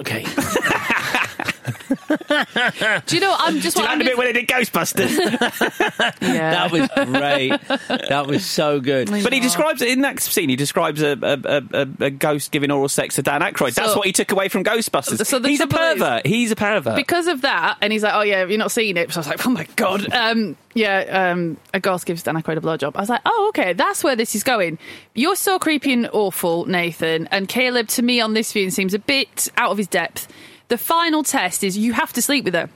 okay. 0.00 0.24
Do 3.06 3.16
you 3.16 3.20
know? 3.20 3.34
I'm 3.36 3.60
just. 3.60 3.76
Do 3.76 3.82
you 3.82 3.88
like 3.88 3.98
the 3.98 4.04
bit 4.04 4.16
when 4.18 4.28
it 4.28 4.32
did 4.34 4.46
Ghostbusters? 4.46 5.10
yeah. 6.20 6.50
that 6.50 6.70
was 6.70 6.88
great. 7.08 7.50
that 8.08 8.26
was 8.26 8.46
so 8.46 8.80
good. 8.80 9.10
but 9.10 9.32
he 9.32 9.40
describes 9.40 9.82
it 9.82 9.88
in 9.88 10.02
that 10.02 10.20
scene. 10.20 10.48
He 10.48 10.56
describes 10.56 11.02
a, 11.02 11.18
a, 11.20 11.62
a, 11.72 11.88
a, 12.06 12.10
ghost 12.10 12.52
giving 12.52 12.70
oral 12.70 12.88
sex 12.88 13.16
to 13.16 13.22
Dan 13.22 13.40
Aykroyd. 13.40 13.74
That's 13.74 13.96
what 13.96 14.06
he 14.06 14.12
took 14.12 14.30
away 14.30 14.48
from 14.48 14.62
Ghostbusters. 14.62 15.24
So 15.26 15.42
He's 15.42 15.60
a 15.60 15.66
trouble 15.66 15.84
is- 15.86 15.98
pervert. 15.98 16.26
He's 16.26 16.50
a 16.52 16.56
pervert. 16.56 16.96
because 16.96 17.26
of 17.26 17.42
that, 17.42 17.78
and 17.80 17.92
he's 17.92 18.02
like, 18.02 18.14
"Oh 18.14 18.22
yeah, 18.22 18.44
you're 18.44 18.58
not 18.58 18.70
seeing 18.70 18.96
it." 18.96 19.12
So 19.12 19.18
I 19.18 19.20
was 19.20 19.26
like, 19.26 19.46
"Oh 19.46 19.50
my 19.50 19.66
god." 19.76 20.12
Um, 20.12 20.56
yeah, 20.74 21.30
um, 21.32 21.56
a 21.74 21.80
ghost 21.80 22.06
gives 22.06 22.22
Dan 22.22 22.36
Aykroyd 22.36 22.58
a 22.58 22.60
blowjob. 22.60 22.92
I 22.94 23.00
was 23.00 23.08
like, 23.08 23.22
"Oh 23.24 23.46
okay, 23.50 23.72
that's 23.72 24.04
where 24.04 24.14
this 24.14 24.34
is 24.36 24.44
going." 24.44 24.78
You're 25.14 25.36
so 25.36 25.58
creepy 25.58 25.92
and 25.92 26.08
awful, 26.12 26.66
Nathan, 26.66 27.26
and 27.32 27.48
Caleb. 27.48 27.88
To 27.88 28.02
me, 28.02 28.20
on 28.20 28.34
this 28.34 28.52
viewing, 28.52 28.70
seems 28.70 28.94
a 28.94 28.98
bit 29.00 29.48
out 29.56 29.72
of 29.72 29.78
his 29.78 29.88
depth. 29.88 30.28
The 30.70 30.78
final 30.78 31.24
test 31.24 31.64
is 31.64 31.76
you 31.76 31.92
have 31.92 32.12
to 32.12 32.22
sleep 32.22 32.44
with 32.44 32.54
her. 32.54 32.70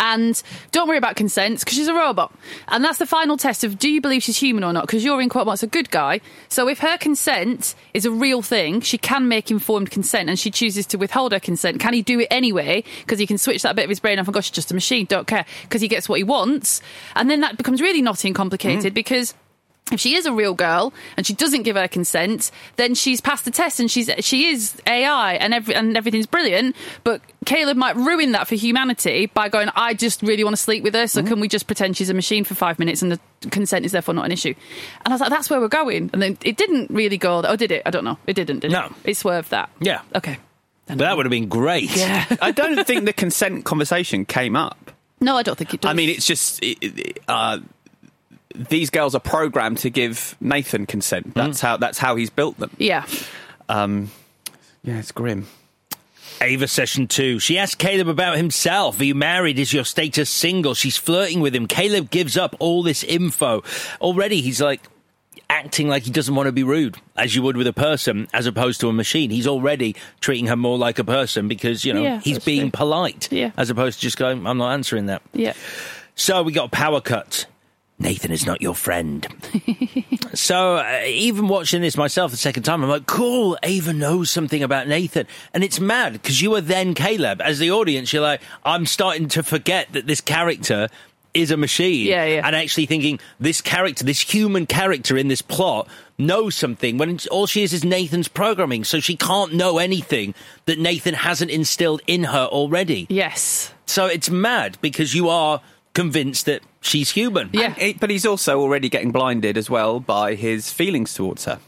And 0.00 0.42
don't 0.72 0.88
worry 0.88 0.96
about 0.96 1.16
consent 1.16 1.60
because 1.60 1.74
she's 1.74 1.88
a 1.88 1.94
robot. 1.94 2.32
And 2.68 2.82
that's 2.82 2.98
the 2.98 3.06
final 3.06 3.36
test 3.36 3.64
of 3.64 3.78
do 3.78 3.90
you 3.90 4.00
believe 4.00 4.22
she's 4.22 4.38
human 4.38 4.64
or 4.64 4.72
not? 4.72 4.86
Because 4.86 5.04
you're 5.04 5.20
in 5.20 5.28
quote 5.28 5.46
marks 5.46 5.62
a 5.62 5.66
good 5.66 5.90
guy. 5.90 6.20
So 6.48 6.68
if 6.68 6.78
her 6.78 6.96
consent 6.96 7.74
is 7.92 8.06
a 8.06 8.10
real 8.10 8.40
thing, 8.40 8.80
she 8.80 8.96
can 8.96 9.28
make 9.28 9.50
informed 9.50 9.90
consent 9.90 10.30
and 10.30 10.38
she 10.38 10.50
chooses 10.50 10.86
to 10.86 10.98
withhold 10.98 11.32
her 11.32 11.40
consent. 11.40 11.80
Can 11.80 11.92
he 11.92 12.02
do 12.02 12.18
it 12.20 12.28
anyway? 12.30 12.82
Because 13.00 13.18
he 13.18 13.26
can 13.26 13.38
switch 13.38 13.62
that 13.62 13.76
bit 13.76 13.84
of 13.84 13.90
his 13.90 14.00
brain 14.00 14.18
off 14.18 14.26
and 14.26 14.34
go, 14.34 14.40
she's 14.40 14.52
just 14.52 14.70
a 14.70 14.74
machine, 14.74 15.04
don't 15.06 15.26
care. 15.26 15.44
Because 15.62 15.82
he 15.82 15.88
gets 15.88 16.08
what 16.08 16.18
he 16.18 16.24
wants. 16.24 16.80
And 17.14 17.30
then 17.30 17.40
that 17.40 17.58
becomes 17.58 17.82
really 17.82 18.00
knotty 18.00 18.28
and 18.28 18.34
complicated 18.34 18.92
mm. 18.92 18.94
because 18.94 19.34
if 19.92 20.00
she 20.00 20.14
is 20.14 20.26
a 20.26 20.32
real 20.32 20.54
girl 20.54 20.92
and 21.16 21.26
she 21.26 21.32
doesn't 21.34 21.62
give 21.62 21.76
her 21.76 21.88
consent, 21.88 22.50
then 22.76 22.94
she's 22.94 23.20
passed 23.20 23.44
the 23.44 23.50
test 23.50 23.80
and 23.80 23.90
she's 23.90 24.10
she 24.20 24.48
is 24.48 24.80
AI 24.86 25.34
and 25.34 25.54
every, 25.54 25.74
and 25.74 25.96
everything's 25.96 26.26
brilliant. 26.26 26.76
But 27.04 27.20
Caleb 27.46 27.76
might 27.76 27.96
ruin 27.96 28.32
that 28.32 28.48
for 28.48 28.54
humanity 28.54 29.26
by 29.26 29.48
going, 29.48 29.70
I 29.74 29.94
just 29.94 30.22
really 30.22 30.44
want 30.44 30.56
to 30.56 30.62
sleep 30.62 30.82
with 30.84 30.94
her, 30.94 31.06
so 31.06 31.22
can 31.22 31.40
we 31.40 31.48
just 31.48 31.66
pretend 31.66 31.96
she's 31.96 32.10
a 32.10 32.14
machine 32.14 32.44
for 32.44 32.54
five 32.54 32.78
minutes 32.78 33.00
and 33.02 33.12
the 33.12 33.20
consent 33.50 33.84
is 33.84 33.92
therefore 33.92 34.14
not 34.14 34.26
an 34.26 34.32
issue? 34.32 34.54
And 35.04 35.12
I 35.12 35.14
was 35.14 35.20
like, 35.20 35.30
that's 35.30 35.48
where 35.48 35.60
we're 35.60 35.68
going. 35.68 36.10
And 36.12 36.20
then 36.20 36.36
it 36.44 36.56
didn't 36.56 36.90
really 36.90 37.16
go. 37.18 37.42
Oh, 37.44 37.56
did 37.56 37.72
it? 37.72 37.82
I 37.86 37.90
don't 37.90 38.04
know. 38.04 38.18
It 38.26 38.34
didn't. 38.34 38.60
Did 38.60 38.72
No. 38.72 38.86
it? 38.86 38.92
It 39.10 39.16
swerved 39.16 39.50
that. 39.50 39.70
Yeah. 39.80 40.02
Okay. 40.14 40.38
But 40.86 40.98
that 40.98 41.16
would 41.16 41.26
have 41.26 41.30
been 41.30 41.48
great. 41.48 41.94
Yeah. 41.96 42.24
I 42.42 42.50
don't 42.50 42.86
think 42.86 43.04
the 43.04 43.12
consent 43.12 43.64
conversation 43.64 44.24
came 44.24 44.56
up. 44.56 44.90
no, 45.20 45.36
I 45.36 45.42
don't 45.42 45.56
think 45.58 45.74
it 45.74 45.80
does. 45.82 45.90
I 45.90 45.92
mean, 45.94 46.08
it's 46.08 46.24
just 46.26 46.60
it, 46.62 47.18
uh, 47.28 47.58
these 48.54 48.90
girls 48.90 49.14
are 49.14 49.20
programmed 49.20 49.78
to 49.78 49.90
give 49.90 50.36
Nathan 50.40 50.86
consent. 50.86 51.34
That's 51.34 51.60
how 51.60 51.76
that's 51.76 51.98
how 51.98 52.16
he's 52.16 52.30
built 52.30 52.58
them. 52.58 52.70
yeah. 52.78 53.04
Um, 53.68 54.10
yeah, 54.82 54.98
it's 54.98 55.12
grim. 55.12 55.46
Ava 56.40 56.68
session 56.68 57.08
two. 57.08 57.38
She 57.40 57.58
asks 57.58 57.74
Caleb 57.74 58.08
about 58.08 58.36
himself. 58.36 59.00
Are 59.00 59.04
you 59.04 59.14
married? 59.14 59.58
Is 59.58 59.72
your 59.72 59.84
status 59.84 60.30
single? 60.30 60.74
She's 60.74 60.96
flirting 60.96 61.40
with 61.40 61.54
him. 61.54 61.66
Caleb 61.66 62.10
gives 62.10 62.36
up 62.36 62.54
all 62.60 62.82
this 62.82 63.02
info. 63.02 63.62
Already 64.00 64.40
he's 64.40 64.60
like 64.60 64.80
acting 65.50 65.88
like 65.88 66.04
he 66.04 66.10
doesn't 66.10 66.34
want 66.34 66.46
to 66.46 66.52
be 66.52 66.62
rude, 66.62 66.96
as 67.16 67.34
you 67.34 67.42
would 67.42 67.56
with 67.56 67.66
a 67.66 67.72
person, 67.72 68.28
as 68.32 68.46
opposed 68.46 68.80
to 68.80 68.88
a 68.88 68.92
machine. 68.92 69.30
He's 69.30 69.46
already 69.46 69.96
treating 70.20 70.46
her 70.46 70.56
more 70.56 70.78
like 70.78 70.98
a 70.98 71.04
person 71.04 71.48
because, 71.48 71.84
you 71.84 71.92
know, 71.94 72.02
Yeah, 72.02 72.20
he's 72.20 72.38
being 72.38 72.70
true. 72.70 72.78
polite. 72.78 73.32
Yeah. 73.32 73.50
As 73.56 73.68
opposed 73.70 73.98
to 73.98 74.02
just 74.02 74.16
going, 74.18 74.46
I'm 74.46 74.58
not 74.58 74.72
answering 74.74 75.06
that. 75.06 75.22
Yeah. 75.32 75.54
So 76.14 76.42
we 76.42 76.52
got 76.52 76.66
a 76.66 76.70
power 76.70 77.00
cut. 77.00 77.46
Nathan 77.98 78.30
is 78.30 78.46
not 78.46 78.62
your 78.62 78.74
friend. 78.74 79.26
so 80.34 80.76
uh, 80.76 81.02
even 81.06 81.48
watching 81.48 81.82
this 81.82 81.96
myself 81.96 82.30
the 82.30 82.36
second 82.36 82.62
time, 82.62 82.82
I'm 82.84 82.88
like, 82.88 83.06
cool. 83.06 83.58
Ava 83.62 83.92
knows 83.92 84.30
something 84.30 84.62
about 84.62 84.86
Nathan, 84.86 85.26
and 85.52 85.64
it's 85.64 85.80
mad 85.80 86.12
because 86.12 86.40
you 86.40 86.54
are 86.54 86.60
then 86.60 86.94
Caleb 86.94 87.40
as 87.40 87.58
the 87.58 87.72
audience. 87.72 88.12
You're 88.12 88.22
like, 88.22 88.40
I'm 88.64 88.86
starting 88.86 89.28
to 89.28 89.42
forget 89.42 89.92
that 89.92 90.06
this 90.06 90.20
character 90.20 90.88
is 91.34 91.50
a 91.50 91.56
machine. 91.56 92.06
Yeah, 92.06 92.24
yeah. 92.24 92.46
And 92.46 92.54
actually 92.54 92.86
thinking 92.86 93.20
this 93.40 93.60
character, 93.60 94.04
this 94.04 94.20
human 94.20 94.66
character 94.66 95.16
in 95.16 95.28
this 95.28 95.42
plot 95.42 95.88
knows 96.18 96.54
something 96.54 96.98
when 96.98 97.18
all 97.30 97.46
she 97.46 97.62
is 97.62 97.72
is 97.72 97.84
Nathan's 97.84 98.28
programming. 98.28 98.84
So 98.84 99.00
she 99.00 99.16
can't 99.16 99.54
know 99.54 99.78
anything 99.78 100.34
that 100.66 100.78
Nathan 100.78 101.14
hasn't 101.14 101.50
instilled 101.50 102.02
in 102.06 102.24
her 102.24 102.46
already. 102.46 103.06
Yes. 103.08 103.72
So 103.86 104.06
it's 104.06 104.30
mad 104.30 104.78
because 104.80 105.14
you 105.14 105.28
are 105.28 105.60
convinced 105.94 106.46
that 106.46 106.62
she's 106.80 107.10
human. 107.10 107.50
Yeah. 107.52 107.74
It- 107.78 108.00
but 108.00 108.10
he's 108.10 108.26
also 108.26 108.60
already 108.60 108.88
getting 108.88 109.12
blinded 109.12 109.56
as 109.56 109.68
well 109.70 110.00
by 110.00 110.34
his 110.34 110.72
feelings 110.72 111.14
towards 111.14 111.44
her. 111.44 111.58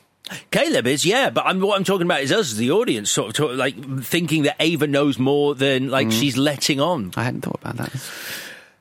Caleb 0.52 0.86
is, 0.86 1.04
yeah, 1.04 1.28
but 1.30 1.44
I'm, 1.44 1.60
what 1.60 1.76
I'm 1.76 1.82
talking 1.82 2.06
about 2.06 2.20
is 2.20 2.30
us 2.30 2.52
as 2.52 2.56
the 2.56 2.70
audience, 2.70 3.10
sort 3.10 3.28
of 3.30 3.34
talk, 3.34 3.56
like 3.56 3.74
thinking 4.04 4.44
that 4.44 4.54
Ava 4.60 4.86
knows 4.86 5.18
more 5.18 5.56
than 5.56 5.88
like 5.90 6.12
she's 6.12 6.36
letting 6.36 6.80
on. 6.80 7.10
I 7.16 7.24
hadn't 7.24 7.40
thought 7.40 7.58
about 7.60 7.78
that. 7.78 7.90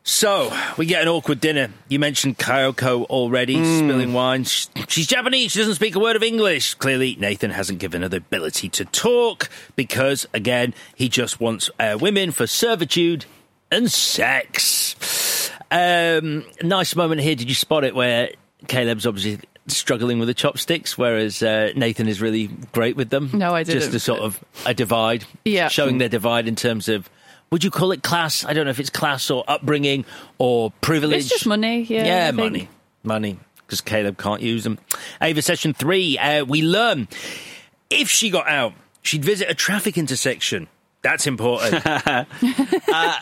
So 0.03 0.51
we 0.77 0.85
get 0.85 1.01
an 1.01 1.07
awkward 1.07 1.39
dinner. 1.39 1.69
You 1.87 1.99
mentioned 1.99 2.37
Kyoko 2.37 3.03
already, 3.05 3.55
spilling 3.55 4.13
wine. 4.13 4.43
She's 4.43 5.07
Japanese. 5.07 5.51
She 5.51 5.59
doesn't 5.59 5.75
speak 5.75 5.95
a 5.95 5.99
word 5.99 6.15
of 6.15 6.23
English. 6.23 6.75
Clearly, 6.75 7.15
Nathan 7.19 7.51
hasn't 7.51 7.79
given 7.79 8.01
her 8.03 8.09
the 8.09 8.17
ability 8.17 8.69
to 8.69 8.85
talk 8.85 9.49
because, 9.75 10.27
again, 10.33 10.73
he 10.95 11.09
just 11.09 11.39
wants 11.39 11.69
uh, 11.79 11.97
women 11.99 12.31
for 12.31 12.47
servitude 12.47 13.25
and 13.71 13.91
sex. 13.91 14.78
Um, 15.71 16.45
nice 16.61 16.95
moment 16.95 17.21
here. 17.21 17.35
Did 17.35 17.49
you 17.49 17.55
spot 17.55 17.83
it 17.83 17.93
where 17.95 18.31
Caleb's 18.67 19.05
obviously 19.05 19.39
struggling 19.67 20.19
with 20.19 20.27
the 20.27 20.33
chopsticks, 20.33 20.97
whereas 20.97 21.43
uh, 21.43 21.71
Nathan 21.75 22.07
is 22.07 22.21
really 22.21 22.47
great 22.71 22.95
with 22.95 23.09
them? 23.09 23.29
No, 23.33 23.53
I 23.53 23.63
Just 23.63 23.71
didn't. 23.71 23.91
Just 23.91 23.95
a 23.95 23.99
sort 23.99 24.19
of 24.21 24.43
a 24.65 24.73
divide. 24.73 25.25
Yeah. 25.45 25.67
Showing 25.67 25.97
their 25.99 26.09
divide 26.09 26.47
in 26.47 26.55
terms 26.55 26.89
of. 26.89 27.09
Would 27.51 27.63
you 27.63 27.71
call 27.71 27.91
it 27.91 28.03
class? 28.03 28.45
I 28.45 28.53
don't 28.53 28.65
know 28.65 28.71
if 28.71 28.79
it's 28.79 28.91
class 28.91 29.31
or 29.31 29.43
upbringing 29.47 30.05
or 30.37 30.71
privilege. 30.81 31.21
It's 31.21 31.29
just 31.29 31.47
money. 31.47 31.81
Yeah. 31.81 32.05
Yeah, 32.05 32.31
money. 32.31 32.69
Money. 33.01 33.39
Because 33.65 33.81
Caleb 33.81 34.17
can't 34.19 34.41
use 34.41 34.63
them. 34.63 34.77
Ava 35.21 35.41
session 35.41 35.73
three, 35.73 36.17
uh, 36.17 36.43
we 36.45 36.61
learn 36.61 37.07
if 37.89 38.09
she 38.09 38.29
got 38.29 38.47
out, 38.47 38.73
she'd 39.01 39.25
visit 39.25 39.49
a 39.49 39.55
traffic 39.55 39.97
intersection. 39.97 40.67
That's 41.01 41.27
important. 41.27 41.83
Uh, 42.91 43.19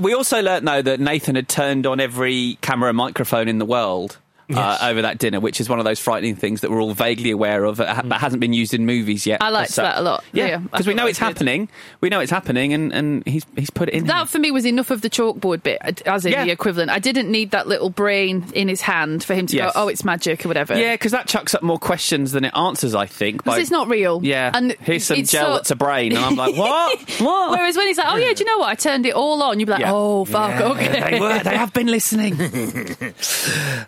we 0.00 0.14
also 0.14 0.40
learnt 0.40 0.64
though 0.64 0.80
that 0.80 0.98
Nathan 0.98 1.34
had 1.34 1.48
turned 1.48 1.86
on 1.86 2.00
every 2.00 2.56
camera 2.62 2.88
and 2.88 2.96
microphone 2.96 3.46
in 3.46 3.58
the 3.58 3.66
world. 3.66 4.18
Uh, 4.56 4.78
over 4.82 5.02
that 5.02 5.18
dinner, 5.18 5.40
which 5.40 5.60
is 5.60 5.68
one 5.68 5.78
of 5.78 5.84
those 5.84 5.98
frightening 6.00 6.36
things 6.36 6.60
that 6.62 6.70
we're 6.70 6.80
all 6.80 6.94
vaguely 6.94 7.30
aware 7.30 7.64
of, 7.64 7.80
uh, 7.80 8.02
that 8.04 8.20
hasn't 8.20 8.40
been 8.40 8.52
used 8.52 8.74
in 8.74 8.86
movies 8.86 9.26
yet. 9.26 9.42
I 9.42 9.50
liked 9.50 9.76
that 9.76 9.98
a 9.98 10.02
lot. 10.02 10.24
Yeah, 10.32 10.46
Yeah, 10.46 10.56
because 10.58 10.86
we 10.86 10.94
know 10.94 11.06
it's 11.06 11.18
happening. 11.18 11.68
We 12.00 12.08
know 12.08 12.20
it's 12.20 12.30
happening, 12.30 12.72
and, 12.72 12.92
and 12.92 13.26
he's 13.26 13.44
he's 13.56 13.70
put 13.70 13.88
it 13.88 13.94
in. 13.94 14.06
That 14.06 14.28
for 14.28 14.38
me 14.38 14.50
was 14.50 14.66
enough 14.66 14.90
of 14.90 15.00
the 15.02 15.10
chalkboard 15.10 15.62
bit, 15.62 15.78
uh, 15.84 15.92
as 16.06 16.24
in 16.26 16.32
Yeah. 16.32 16.44
the 16.44 16.50
equivalent. 16.50 16.90
I 16.90 16.98
didn't 16.98 17.30
need 17.30 17.50
that 17.52 17.66
little 17.66 17.90
brain 17.90 18.44
in 18.54 18.68
his 18.68 18.80
hand 18.80 19.24
for 19.24 19.34
him 19.34 19.46
to 19.48 19.56
Yes. 19.56 19.72
go, 19.74 19.82
"Oh, 19.84 19.88
it's 19.88 20.04
magic" 20.04 20.44
or 20.44 20.48
whatever. 20.48 20.78
Yeah, 20.78 20.94
because 20.94 21.12
that 21.12 21.26
chucks 21.26 21.54
up 21.54 21.62
more 21.62 21.78
questions 21.78 22.32
than 22.32 22.44
it 22.44 22.52
answers. 22.56 22.94
I 22.94 23.06
think. 23.06 23.42
because 23.44 23.58
it's 23.58 23.70
not 23.70 23.88
real. 23.88 24.20
Yeah, 24.22 24.50
and 24.54 24.72
here's 24.80 25.04
some 25.04 25.22
gel 25.24 25.46
so- 25.46 25.52
that's 25.54 25.70
a 25.70 25.76
brain, 25.76 26.12
and 26.14 26.24
I'm 26.24 26.36
like, 26.36 26.56
what? 26.56 26.98
what? 27.20 27.50
Whereas 27.52 27.76
when 27.76 27.86
he's 27.86 27.98
like, 27.98 28.06
"Oh 28.10 28.16
yeah, 28.16 28.32
do 28.32 28.44
you 28.44 28.50
know 28.50 28.58
what? 28.58 28.68
I 28.68 28.74
turned 28.74 29.06
it 29.06 29.14
all 29.14 29.42
on," 29.42 29.58
you'd 29.60 29.66
be 29.66 29.72
like, 29.72 29.80
Yeah. 29.80 29.92
"Oh 29.92 30.24
fuck, 30.24 30.60
okay." 30.60 31.10
they 31.12 31.20
were. 31.20 31.38
They 31.42 31.56
have 31.56 31.72
been 31.72 31.86
listening. 31.88 32.36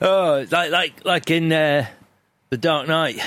Oh, 0.01 0.45
like 0.55 0.71
like 0.71 1.05
like 1.05 1.31
in 1.31 1.53
uh, 1.53 1.87
the 2.51 2.57
Dark 2.57 2.89
Knight. 2.89 3.19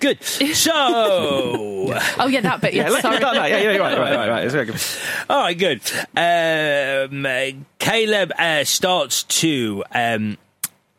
Good. 0.00 0.18
So, 0.54 0.72
Oh 2.18 2.26
yeah, 2.28 2.40
that 2.40 2.60
bit. 2.62 2.72
Yeah, 2.74 2.84
yeah, 2.84 2.88
let- 2.90 3.02
sorry. 3.02 3.18
no, 3.18 3.32
yeah, 3.34 3.46
yeah, 3.46 3.76
right, 3.76 3.98
right, 3.98 4.16
right, 4.16 4.28
right. 4.28 4.44
It's 4.44 4.54
very 4.54 4.64
good. 4.66 4.80
all 5.28 5.40
right, 5.42 5.58
good. 5.58 5.80
Um, 6.16 7.26
uh, 7.26 7.50
Caleb 7.78 8.32
uh, 8.38 8.64
starts 8.64 9.24
to 9.24 9.84
um, 9.94 10.38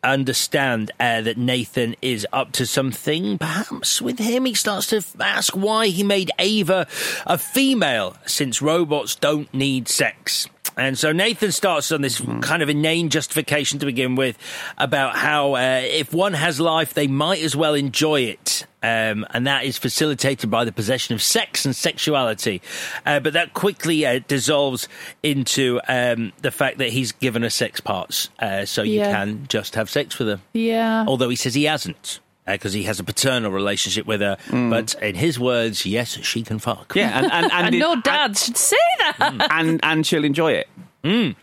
understand 0.04 0.92
uh, 1.00 1.20
that 1.22 1.36
Nathan 1.36 1.96
is 2.00 2.26
up 2.32 2.52
to 2.52 2.66
something. 2.66 3.38
Perhaps 3.38 4.00
with 4.00 4.18
him, 4.20 4.44
he 4.44 4.54
starts 4.54 4.86
to 4.88 5.02
ask 5.18 5.52
why 5.56 5.88
he 5.88 6.04
made 6.04 6.30
Ava 6.38 6.86
a 7.26 7.38
female, 7.38 8.16
since 8.26 8.62
robots 8.62 9.16
don't 9.16 9.52
need 9.52 9.88
sex. 9.88 10.48
And 10.80 10.98
so 10.98 11.12
Nathan 11.12 11.52
starts 11.52 11.92
on 11.92 12.00
this 12.00 12.22
kind 12.40 12.62
of 12.62 12.70
inane 12.70 13.10
justification 13.10 13.78
to 13.80 13.86
begin 13.86 14.14
with 14.14 14.38
about 14.78 15.14
how 15.14 15.54
uh, 15.54 15.82
if 15.84 16.14
one 16.14 16.32
has 16.32 16.58
life, 16.58 16.94
they 16.94 17.06
might 17.06 17.42
as 17.42 17.54
well 17.54 17.74
enjoy 17.74 18.22
it. 18.22 18.66
Um, 18.82 19.26
and 19.34 19.46
that 19.46 19.64
is 19.66 19.76
facilitated 19.76 20.50
by 20.50 20.64
the 20.64 20.72
possession 20.72 21.14
of 21.14 21.20
sex 21.20 21.66
and 21.66 21.76
sexuality. 21.76 22.62
Uh, 23.04 23.20
but 23.20 23.34
that 23.34 23.52
quickly 23.52 24.06
uh, 24.06 24.20
dissolves 24.26 24.88
into 25.22 25.80
um, 25.86 26.32
the 26.40 26.50
fact 26.50 26.78
that 26.78 26.88
he's 26.88 27.12
given 27.12 27.42
her 27.42 27.50
sex 27.50 27.78
parts. 27.80 28.30
Uh, 28.38 28.64
so 28.64 28.82
you 28.82 29.00
Yeah. 29.00 29.12
can 29.12 29.46
just 29.48 29.74
have 29.74 29.90
sex 29.90 30.18
with 30.18 30.28
her. 30.28 30.40
Yeah. 30.54 31.04
Although 31.06 31.28
he 31.28 31.36
says 31.36 31.52
he 31.52 31.64
hasn't. 31.64 32.20
Uh, 32.50 32.54
because 32.54 32.72
he 32.72 32.82
has 32.84 32.98
a 32.98 33.04
paternal 33.04 33.50
relationship 33.50 34.06
with 34.06 34.20
her, 34.20 34.36
mm. 34.48 34.70
but 34.70 34.94
in 35.02 35.14
his 35.14 35.38
words, 35.38 35.86
yes, 35.86 36.18
she 36.22 36.42
can 36.42 36.58
fuck. 36.58 36.92
Yeah, 36.96 37.16
and 37.18 37.30
and 37.32 37.44
and, 37.44 37.52
and 37.66 37.74
it- 37.74 37.78
no 37.78 38.00
dad 38.00 38.36
should 38.36 38.56
say 38.56 38.76
that. 38.98 39.16
Mm. 39.18 39.46
and 39.50 39.80
and 39.82 40.06
she'll 40.06 40.24
enjoy 40.24 40.52
it. 40.52 40.68
Mm. 41.04 41.36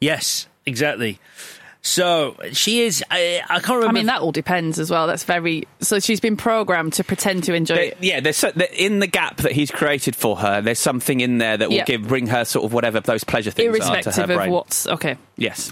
Yes, 0.00 0.46
exactly. 0.66 1.18
So 1.82 2.34
she 2.52 2.80
is. 2.82 3.04
I, 3.12 3.42
I 3.48 3.60
can't 3.60 3.76
remember. 3.78 3.88
I 3.90 3.92
mean, 3.92 4.06
that 4.06 4.20
all 4.20 4.32
depends 4.32 4.80
as 4.80 4.90
well. 4.90 5.06
That's 5.06 5.22
very. 5.22 5.68
So 5.80 6.00
she's 6.00 6.18
been 6.18 6.36
programmed 6.36 6.94
to 6.94 7.04
pretend 7.04 7.44
to 7.44 7.54
enjoy 7.54 7.76
They- 7.76 7.88
it. 7.92 7.98
yeah, 8.00 8.18
there's 8.20 8.36
so, 8.36 8.50
in 8.76 8.98
the 8.98 9.06
gap 9.06 9.36
that 9.38 9.52
he's 9.52 9.70
created 9.70 10.16
for 10.16 10.34
her. 10.36 10.60
There's 10.60 10.80
something 10.80 11.20
in 11.20 11.38
there 11.38 11.56
that 11.56 11.68
will 11.68 11.76
Yeah. 11.76 11.84
give 11.84 12.08
bring 12.08 12.26
her 12.26 12.44
sort 12.44 12.64
of 12.64 12.72
whatever 12.72 12.98
those 12.98 13.22
pleasure 13.22 13.52
things 13.52 13.68
are 13.68 13.78
to 13.78 13.84
her 13.86 13.92
Irrespective 13.94 14.30
of 14.30 14.36
brain. 14.36 14.50
what's 14.50 14.88
okay. 14.88 15.16
Yes, 15.36 15.70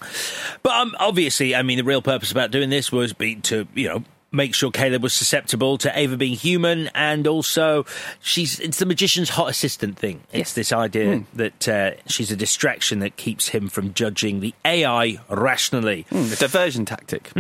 But 0.62 0.72
um, 0.74 0.94
obviously, 1.00 1.54
I 1.56 1.62
mean, 1.62 1.78
the 1.78 1.84
real 1.84 2.02
purpose 2.02 2.30
about 2.30 2.52
doing 2.52 2.70
this 2.70 2.92
was 2.92 3.12
be 3.12 3.34
to 3.36 3.66
you 3.74 3.88
know 3.88 4.04
make 4.34 4.54
sure 4.54 4.70
Caleb 4.70 5.02
was 5.02 5.12
susceptible 5.14 5.78
to 5.78 5.96
Ava 5.98 6.16
being 6.16 6.34
human, 6.34 6.88
and 6.94 7.26
also 7.26 7.86
she's 8.20 8.58
it's 8.60 8.78
the 8.78 8.86
magician's 8.86 9.30
hot 9.30 9.48
assistant 9.48 9.98
thing. 9.98 10.20
It's 10.32 10.50
Yes. 10.50 10.54
this 10.54 10.72
idea 10.72 11.22
that 11.34 11.68
uh, 11.68 11.90
she's 12.06 12.30
a 12.30 12.36
distraction 12.36 12.98
that 12.98 13.16
keeps 13.16 13.48
him 13.48 13.68
from 13.68 13.94
judging 13.94 14.40
the 14.40 14.52
AI 14.64 15.18
rationally. 15.30 16.04
Mm, 16.10 16.32
a 16.32 16.36
diversion 16.36 16.84
tactic. 16.84 17.32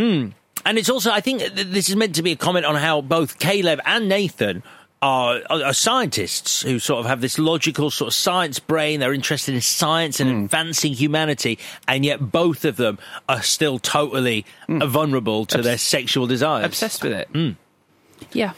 And 0.66 0.78
it's 0.78 0.88
also, 0.88 1.10
I 1.10 1.20
think, 1.20 1.42
this 1.42 1.90
is 1.90 1.96
meant 1.96 2.14
to 2.14 2.22
be 2.22 2.32
a 2.32 2.36
comment 2.36 2.64
on 2.64 2.76
how 2.76 3.02
both 3.02 3.38
Caleb 3.38 3.80
and 3.84 4.08
Nathan 4.08 4.62
are, 5.04 5.42
are, 5.50 5.62
are 5.64 5.74
scientists 5.74 6.62
who 6.62 6.78
sort 6.78 7.00
of 7.00 7.06
have 7.06 7.20
this 7.20 7.38
logical 7.38 7.90
sort 7.90 8.08
of 8.08 8.14
science 8.14 8.58
brain. 8.58 9.00
They're 9.00 9.12
interested 9.12 9.54
in 9.54 9.60
science 9.60 10.18
and 10.18 10.44
advancing 10.44 10.94
humanity, 10.94 11.58
and 11.86 12.06
yet 12.06 12.32
both 12.32 12.64
of 12.64 12.76
them 12.76 12.98
are 13.28 13.42
still 13.42 13.78
totally 13.78 14.46
uh, 14.66 14.86
vulnerable 14.86 15.44
to 15.46 15.60
their 15.60 15.76
sexual 15.76 16.26
desires. 16.26 16.64
Obsessed 16.64 17.04
with 17.04 17.12
it. 17.12 17.28
Yeah. 18.32 18.54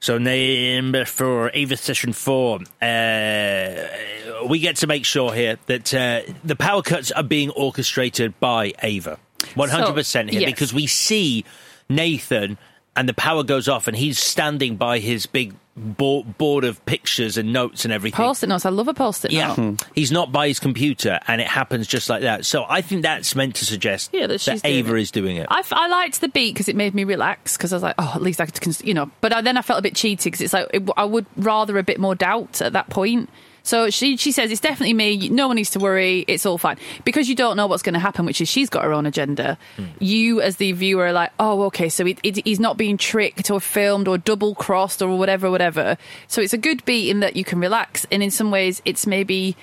So 0.00 0.18
number 0.18 1.06
four, 1.06 1.50
Ava 1.54 1.76
session 1.76 2.12
four. 2.12 2.58
Uh, 2.82 4.46
we 4.48 4.58
get 4.58 4.76
to 4.76 4.86
make 4.86 5.06
sure 5.06 5.32
here 5.32 5.56
that 5.66 5.94
uh, 5.94 6.22
the 6.44 6.56
power 6.56 6.82
cuts 6.82 7.10
are 7.12 7.22
being 7.22 7.50
orchestrated 7.50 8.38
by 8.38 8.74
Ava, 8.82 9.18
one 9.54 9.70
hundred 9.70 9.94
percent 9.94 10.28
here, 10.28 10.42
yes. 10.42 10.50
because 10.50 10.74
we 10.74 10.86
see 10.86 11.44
Nathan 11.88 12.58
and 12.96 13.08
the 13.08 13.14
power 13.14 13.42
goes 13.44 13.68
off, 13.68 13.88
and 13.88 13.96
he's 13.96 14.18
standing 14.18 14.76
by 14.76 14.98
his 14.98 15.26
big 15.26 15.54
bo- 15.76 16.22
board 16.24 16.64
of 16.64 16.84
pictures 16.84 17.38
and 17.38 17.50
notes 17.52 17.84
and 17.86 17.92
everything. 17.94 18.16
Post-it 18.16 18.48
notes. 18.48 18.66
I 18.66 18.70
love 18.70 18.88
a 18.88 18.92
post-it 18.94 19.30
Yeah, 19.32 19.48
note. 19.48 19.56
Hmm. 19.56 19.74
he's 19.94 20.12
not 20.12 20.30
by 20.30 20.48
his 20.48 20.60
computer, 20.60 21.18
and 21.26 21.40
it 21.40 21.46
happens 21.46 21.86
just 21.86 22.10
like 22.10 22.20
that. 22.22 22.44
So 22.44 22.66
I 22.68 22.82
think 22.82 23.02
that's 23.02 23.34
meant 23.34 23.54
to 23.56 23.64
suggest 23.64 24.10
Yeah, 24.12 24.26
that 24.26 24.40
she's 24.42 24.60
doing 24.60 24.74
Ava 24.74 24.94
it. 24.96 25.00
is 25.02 25.10
doing 25.10 25.36
it. 25.36 25.46
I, 25.50 25.60
f- 25.60 25.72
I 25.72 25.88
liked 25.88 26.20
the 26.20 26.28
beat 26.28 26.52
because 26.54 26.68
it 26.68 26.76
made 26.76 26.94
me 26.94 27.04
relax 27.04 27.56
because 27.56 27.72
I 27.72 27.76
was 27.76 27.82
like, 27.82 27.94
oh, 27.98 28.12
at 28.14 28.20
least 28.22 28.40
I 28.40 28.46
could, 28.46 28.60
cons- 28.60 28.84
you 28.84 28.92
know. 28.92 29.10
But 29.22 29.32
I, 29.32 29.40
then 29.40 29.56
I 29.56 29.62
felt 29.62 29.78
a 29.78 29.82
bit 29.82 29.94
cheated 29.94 30.24
because 30.24 30.40
it's 30.42 30.52
like 30.52 30.68
it, 30.74 30.82
I 30.96 31.04
would 31.04 31.24
rather 31.36 31.78
a 31.78 31.82
bit 31.82 31.98
more 31.98 32.14
doubt 32.14 32.60
at 32.60 32.74
that 32.74 32.90
point. 32.90 33.30
So 33.62 33.90
she 33.90 34.16
she 34.16 34.32
says 34.32 34.50
it's 34.50 34.60
definitely 34.60 34.94
me. 34.94 35.28
No 35.28 35.46
one 35.48 35.56
needs 35.56 35.70
to 35.70 35.78
worry. 35.78 36.24
It's 36.28 36.46
all 36.46 36.58
fine 36.58 36.78
because 37.04 37.28
you 37.28 37.34
don't 37.34 37.56
know 37.56 37.66
what's 37.66 37.82
going 37.82 37.94
to 37.94 38.00
happen. 38.00 38.26
Which 38.26 38.40
is 38.40 38.48
she's 38.48 38.68
got 38.68 38.84
her 38.84 38.92
own 38.92 39.06
agenda. 39.06 39.58
Hmm. 39.76 39.84
You 39.98 40.40
as 40.40 40.56
the 40.56 40.72
viewer 40.72 41.06
are 41.06 41.12
like, 41.12 41.32
oh, 41.38 41.62
okay, 41.64 41.88
so 41.88 42.06
it, 42.06 42.18
it, 42.22 42.44
he's 42.44 42.60
not 42.60 42.76
being 42.76 42.96
tricked 42.96 43.50
or 43.50 43.60
filmed 43.60 44.08
or 44.08 44.18
double 44.18 44.54
crossed 44.54 45.02
or 45.02 45.16
whatever, 45.16 45.50
whatever. 45.50 45.96
So 46.26 46.40
it's 46.42 46.52
a 46.52 46.58
good 46.58 46.84
beat 46.84 47.10
in 47.10 47.20
that 47.20 47.36
you 47.36 47.44
can 47.44 47.60
relax, 47.60 48.06
and 48.10 48.22
in 48.22 48.30
some 48.30 48.50
ways, 48.50 48.82
it's 48.84 49.06
maybe. 49.06 49.56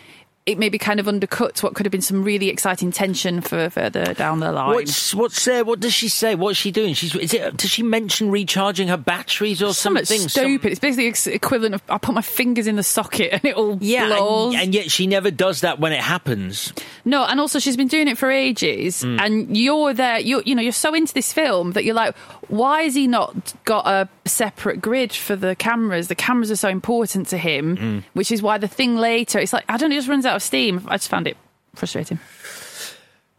It 0.49 0.57
maybe 0.57 0.77
kind 0.77 0.99
of 0.99 1.05
undercuts 1.05 1.61
what 1.61 1.75
could 1.75 1.85
have 1.85 1.91
been 1.91 2.01
some 2.01 2.23
really 2.23 2.49
exciting 2.49 2.91
tension 2.91 3.41
for 3.41 3.69
further 3.69 4.13
down 4.13 4.39
the 4.39 4.51
line. 4.51 4.73
What's 4.73 5.13
what's 5.13 5.47
uh, 5.47 5.63
what 5.63 5.79
does 5.79 5.93
she 5.93 6.09
say? 6.09 6.35
What's 6.35 6.57
she 6.57 6.71
doing? 6.71 6.93
She's 6.95 7.13
is 7.15 7.33
it? 7.33 7.55
Does 7.57 7.69
she 7.69 7.83
mention 7.83 8.31
recharging 8.31 8.87
her 8.87 8.97
batteries 8.97 9.61
or 9.61 9.73
Something 9.73 10.05
something? 10.05 10.27
stupid. 10.29 10.61
Some- 10.63 10.71
It's 10.71 10.79
basically 10.79 11.07
ex- 11.07 11.27
equivalent 11.27 11.75
of 11.75 11.83
I 11.89 11.97
put 11.99 12.15
my 12.15 12.21
fingers 12.21 12.65
in 12.67 12.75
the 12.75 12.83
socket 12.83 13.31
and 13.33 13.45
it 13.45 13.55
all 13.55 13.77
yeah, 13.81 14.07
blows. 14.07 14.53
and, 14.55 14.63
and 14.63 14.73
yet 14.73 14.89
she 14.91 15.05
never 15.07 15.29
does 15.31 15.61
that 15.61 15.79
when 15.79 15.91
it 15.93 16.01
happens. 16.01 16.73
no, 17.05 17.23
and 17.25 17.39
also 17.39 17.59
she's 17.59 17.77
been 17.77 17.87
doing 17.87 18.07
it 18.07 18.17
for 18.17 18.31
ages, 18.31 19.03
Mm. 19.03 19.19
and 19.21 19.57
you're 19.57 19.93
there. 19.93 20.19
You 20.19 20.41
you 20.45 20.55
know 20.55 20.61
you're 20.61 20.71
so 20.71 20.93
into 20.95 21.13
this 21.13 21.31
film 21.31 21.73
that 21.73 21.83
you're 21.85 21.93
like, 21.95 22.17
why 22.47 22.83
has 22.83 22.95
he 22.95 23.07
not 23.07 23.53
got 23.65 23.85
a 23.87 24.09
separate 24.29 24.81
grid 24.81 25.11
for 25.11 25.35
the 25.35 25.55
cameras? 25.55 26.07
The 26.07 26.15
cameras 26.15 26.49
are 26.51 26.55
so 26.55 26.69
important 26.69 27.27
to 27.27 27.37
him, 27.37 27.75
Mm. 27.77 28.03
which 28.13 28.31
is 28.31 28.41
why 28.41 28.57
the 28.57 28.67
thing 28.67 28.95
later. 28.95 29.39
It's 29.39 29.51
like 29.53 29.65
I 29.67 29.77
don't 29.77 29.89
know, 29.89 29.95
it 29.95 29.99
just 29.99 30.07
runs 30.09 30.25
out 30.25 30.35
of 30.37 30.43
steam. 30.43 30.85
I 30.87 30.95
just 30.97 31.09
found 31.09 31.27
it 31.27 31.35
frustrating. 31.75 32.19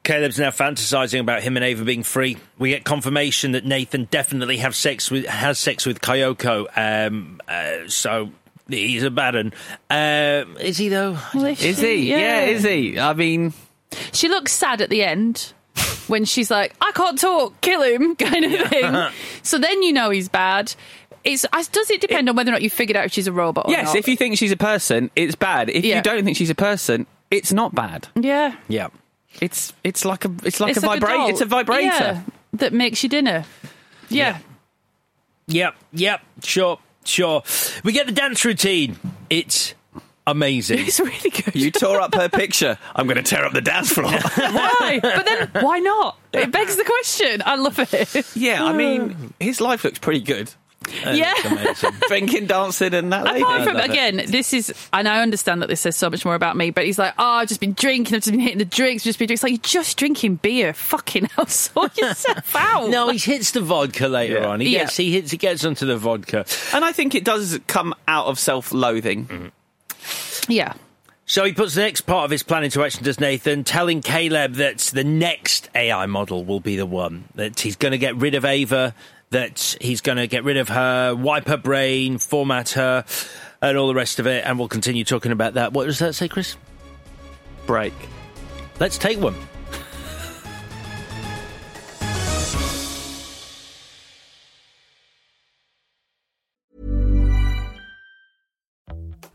Caleb's 0.02 0.38
now 0.38 0.50
fantasizing 0.50 1.20
about 1.20 1.42
him 1.42 1.56
and 1.56 1.64
Ava 1.64 1.84
being 1.84 2.02
free. 2.02 2.38
We 2.58 2.70
get 2.70 2.84
confirmation 2.84 3.52
that 3.52 3.66
Nathan 3.66 4.08
definitely 4.10 4.56
have 4.58 4.74
sex 4.74 5.10
with 5.10 5.26
has 5.26 5.58
sex 5.58 5.84
with 5.84 6.00
Kyoko. 6.00 6.66
Um, 6.74 7.40
uh, 7.46 7.86
so 7.86 8.30
he's 8.68 9.02
a 9.02 9.10
bad 9.10 9.34
one. 9.34 9.52
Uh, 9.90 10.44
is 10.58 10.78
he 10.78 10.88
though? 10.88 11.18
Is 11.34 11.78
he? 11.78 12.10
Yeah. 12.10 12.40
is 12.46 12.62
he? 12.64 12.98
I 12.98 13.12
mean, 13.12 13.52
She 14.12 14.28
looks 14.28 14.52
sad 14.52 14.80
at 14.80 14.88
the 14.88 15.02
end 15.04 15.52
when 16.10 16.24
she's 16.24 16.50
like, 16.50 16.74
I 16.80 16.92
can't 16.92 17.18
talk, 17.18 17.60
kill 17.60 17.82
him, 17.82 18.14
kind 18.16 18.44
of 18.44 18.68
thing. 18.68 19.08
So 19.42 19.58
then 19.58 19.82
you 19.82 19.92
know 19.92 20.10
he's 20.10 20.28
bad. 20.28 20.74
It's, 21.24 21.46
does 21.72 21.90
it 21.90 22.00
depend 22.00 22.28
on 22.28 22.36
whether 22.36 22.50
or 22.50 22.52
not 22.52 22.62
you 22.62 22.70
figured 22.70 22.96
out 22.96 23.04
if 23.06 23.12
she's 23.12 23.26
a 23.26 23.32
robot 23.32 23.66
or 23.66 23.70
yes. 23.70 23.86
not? 23.86 23.96
If 23.96 24.08
you 24.08 24.16
think 24.16 24.36
she's 24.38 24.52
a 24.52 24.56
person, 24.56 25.10
it's 25.16 25.34
bad. 25.34 25.68
If 25.70 25.84
Yeah. 25.84 25.96
you 25.96 26.02
don't 26.02 26.24
think 26.24 26.36
she's 26.36 26.50
a 26.50 26.54
person, 26.54 27.06
it's 27.30 27.52
not 27.52 27.74
bad. 27.74 28.08
yeah. 28.14 28.56
Yeah. 28.68 28.88
It's 29.40 29.72
it's 29.84 30.04
like 30.04 30.24
a 30.24 30.30
it's 30.44 30.58
like 30.58 30.76
a 30.76 30.80
like 30.80 30.98
vibrator. 31.00 31.16
doll. 31.16 31.28
It's 31.30 31.40
a 31.40 31.44
vibrator. 31.46 31.86
Yeah, 31.86 32.22
that 32.54 32.72
makes 32.72 33.02
you 33.04 33.08
dinner. 33.08 33.44
Yeah. 34.08 34.38
Yep. 35.46 35.76
Yep. 35.92 36.20
Sure. 36.42 36.78
Sure. 37.04 37.42
We 37.84 37.92
get 37.92 38.06
the 38.06 38.12
dance 38.12 38.44
routine. 38.44 38.96
It's 39.30 39.74
amazing. 40.26 40.80
It's 40.80 41.00
really 41.00 41.30
good. 41.30 41.54
You 41.54 41.70
tore 41.70 42.00
up 42.00 42.14
her 42.14 42.28
picture. 42.28 42.78
I'm 42.94 43.06
going 43.06 43.16
to 43.16 43.22
tear 43.22 43.44
up 43.44 43.52
the 43.52 43.60
dance 43.60 43.92
floor. 43.92 44.10
why? 44.36 44.98
But 45.02 45.26
then 45.26 45.50
why 45.64 45.78
not? 45.78 46.18
It 46.32 46.50
begs 46.52 46.76
the 46.76 46.84
question. 46.84 47.42
I 47.44 47.56
love 47.56 47.78
it. 47.78 48.36
yeah, 48.36 48.64
I 48.64 48.72
mean, 48.72 49.34
his 49.40 49.60
life 49.60 49.84
looks 49.84 49.98
pretty 49.98 50.20
good. 50.20 50.52
yeah. 51.04 51.34
Drinking, 52.08 52.46
dancing, 52.46 52.94
and 52.94 53.12
that 53.12 53.24
lady. 53.24 53.42
Apart 53.42 53.64
from 53.64 53.76
I 53.76 53.80
love 53.80 53.84
it. 53.84 53.92
again, 53.92 54.16
this 54.28 54.54
is, 54.54 54.72
and 54.94 55.06
I 55.06 55.20
understand 55.20 55.60
that 55.60 55.68
this 55.68 55.82
says 55.82 55.94
so 55.94 56.08
much 56.08 56.24
more 56.24 56.34
about 56.34 56.56
me. 56.56 56.70
But 56.70 56.86
he's 56.86 56.98
like, 56.98 57.12
oh, 57.18 57.24
I've 57.24 57.48
just 57.48 57.60
been 57.60 57.74
drinking, 57.74 58.14
I've 58.14 58.22
just 58.22 58.30
been 58.30 58.40
hitting 58.40 58.58
the 58.58 58.64
drinks, 58.64 59.04
just 59.04 59.18
been 59.18 59.26
drinking. 59.26 59.34
It's 59.34 59.42
like 59.42 59.52
you're 59.52 59.82
just 59.82 59.98
drinking 59.98 60.36
beer. 60.36 60.72
Fucking 60.72 61.24
hell, 61.36 61.46
sort 61.46 61.98
yourself 61.98 62.56
out. 62.56 62.88
No, 62.88 63.10
he 63.10 63.18
hits 63.18 63.50
the 63.50 63.60
vodka 63.60 64.08
later 64.08 64.40
Yeah. 64.40 64.46
on. 64.48 64.60
He 64.60 64.70
Yeah. 64.70 64.78
gets 64.84 64.96
he 64.96 65.12
hits 65.12 65.30
he 65.30 65.36
gets 65.36 65.64
onto 65.66 65.84
the 65.86 65.98
vodka. 65.98 66.46
And 66.72 66.82
I 66.84 66.92
think 66.92 67.14
it 67.14 67.24
does 67.24 67.60
come 67.66 67.94
out 68.08 68.26
of 68.26 68.38
self-loathing. 68.38 69.26
Mm-hmm. 69.26 69.46
Yeah, 70.50 70.74
So 71.30 71.44
he 71.44 71.52
puts 71.52 71.76
the 71.76 71.82
next 71.82 72.00
part 72.00 72.24
of 72.24 72.32
his 72.32 72.42
plan 72.42 72.64
into 72.64 72.82
action, 72.82 73.04
does 73.04 73.20
Nathan, 73.20 73.62
telling 73.62 74.02
Caleb 74.02 74.54
that 74.54 74.78
the 74.78 75.04
next 75.04 75.70
AI 75.76 76.06
model 76.06 76.44
will 76.44 76.58
be 76.58 76.74
the 76.74 76.84
one, 76.84 77.24
that 77.36 77.60
he's 77.60 77.76
going 77.76 77.92
to 77.92 77.98
get 77.98 78.16
rid 78.16 78.34
of 78.34 78.44
Ava, 78.44 78.96
that 79.30 79.76
he's 79.80 80.00
going 80.00 80.18
to 80.18 80.26
get 80.26 80.42
rid 80.42 80.56
of 80.56 80.68
her, 80.70 81.14
wipe 81.14 81.46
her 81.46 81.56
brain, 81.56 82.18
format 82.18 82.70
her, 82.70 83.04
and 83.62 83.78
all 83.78 83.86
the 83.86 83.94
rest 83.94 84.18
of 84.18 84.26
it. 84.26 84.44
And 84.44 84.58
we'll 84.58 84.66
continue 84.66 85.04
talking 85.04 85.30
about 85.30 85.54
that. 85.54 85.72
What 85.72 85.86
does 85.86 86.00
that 86.00 86.16
say, 86.16 86.26
Chris? 86.26 86.56
Break. 87.64 87.94
Let's 88.80 88.98
take 88.98 89.20
one. 89.20 89.36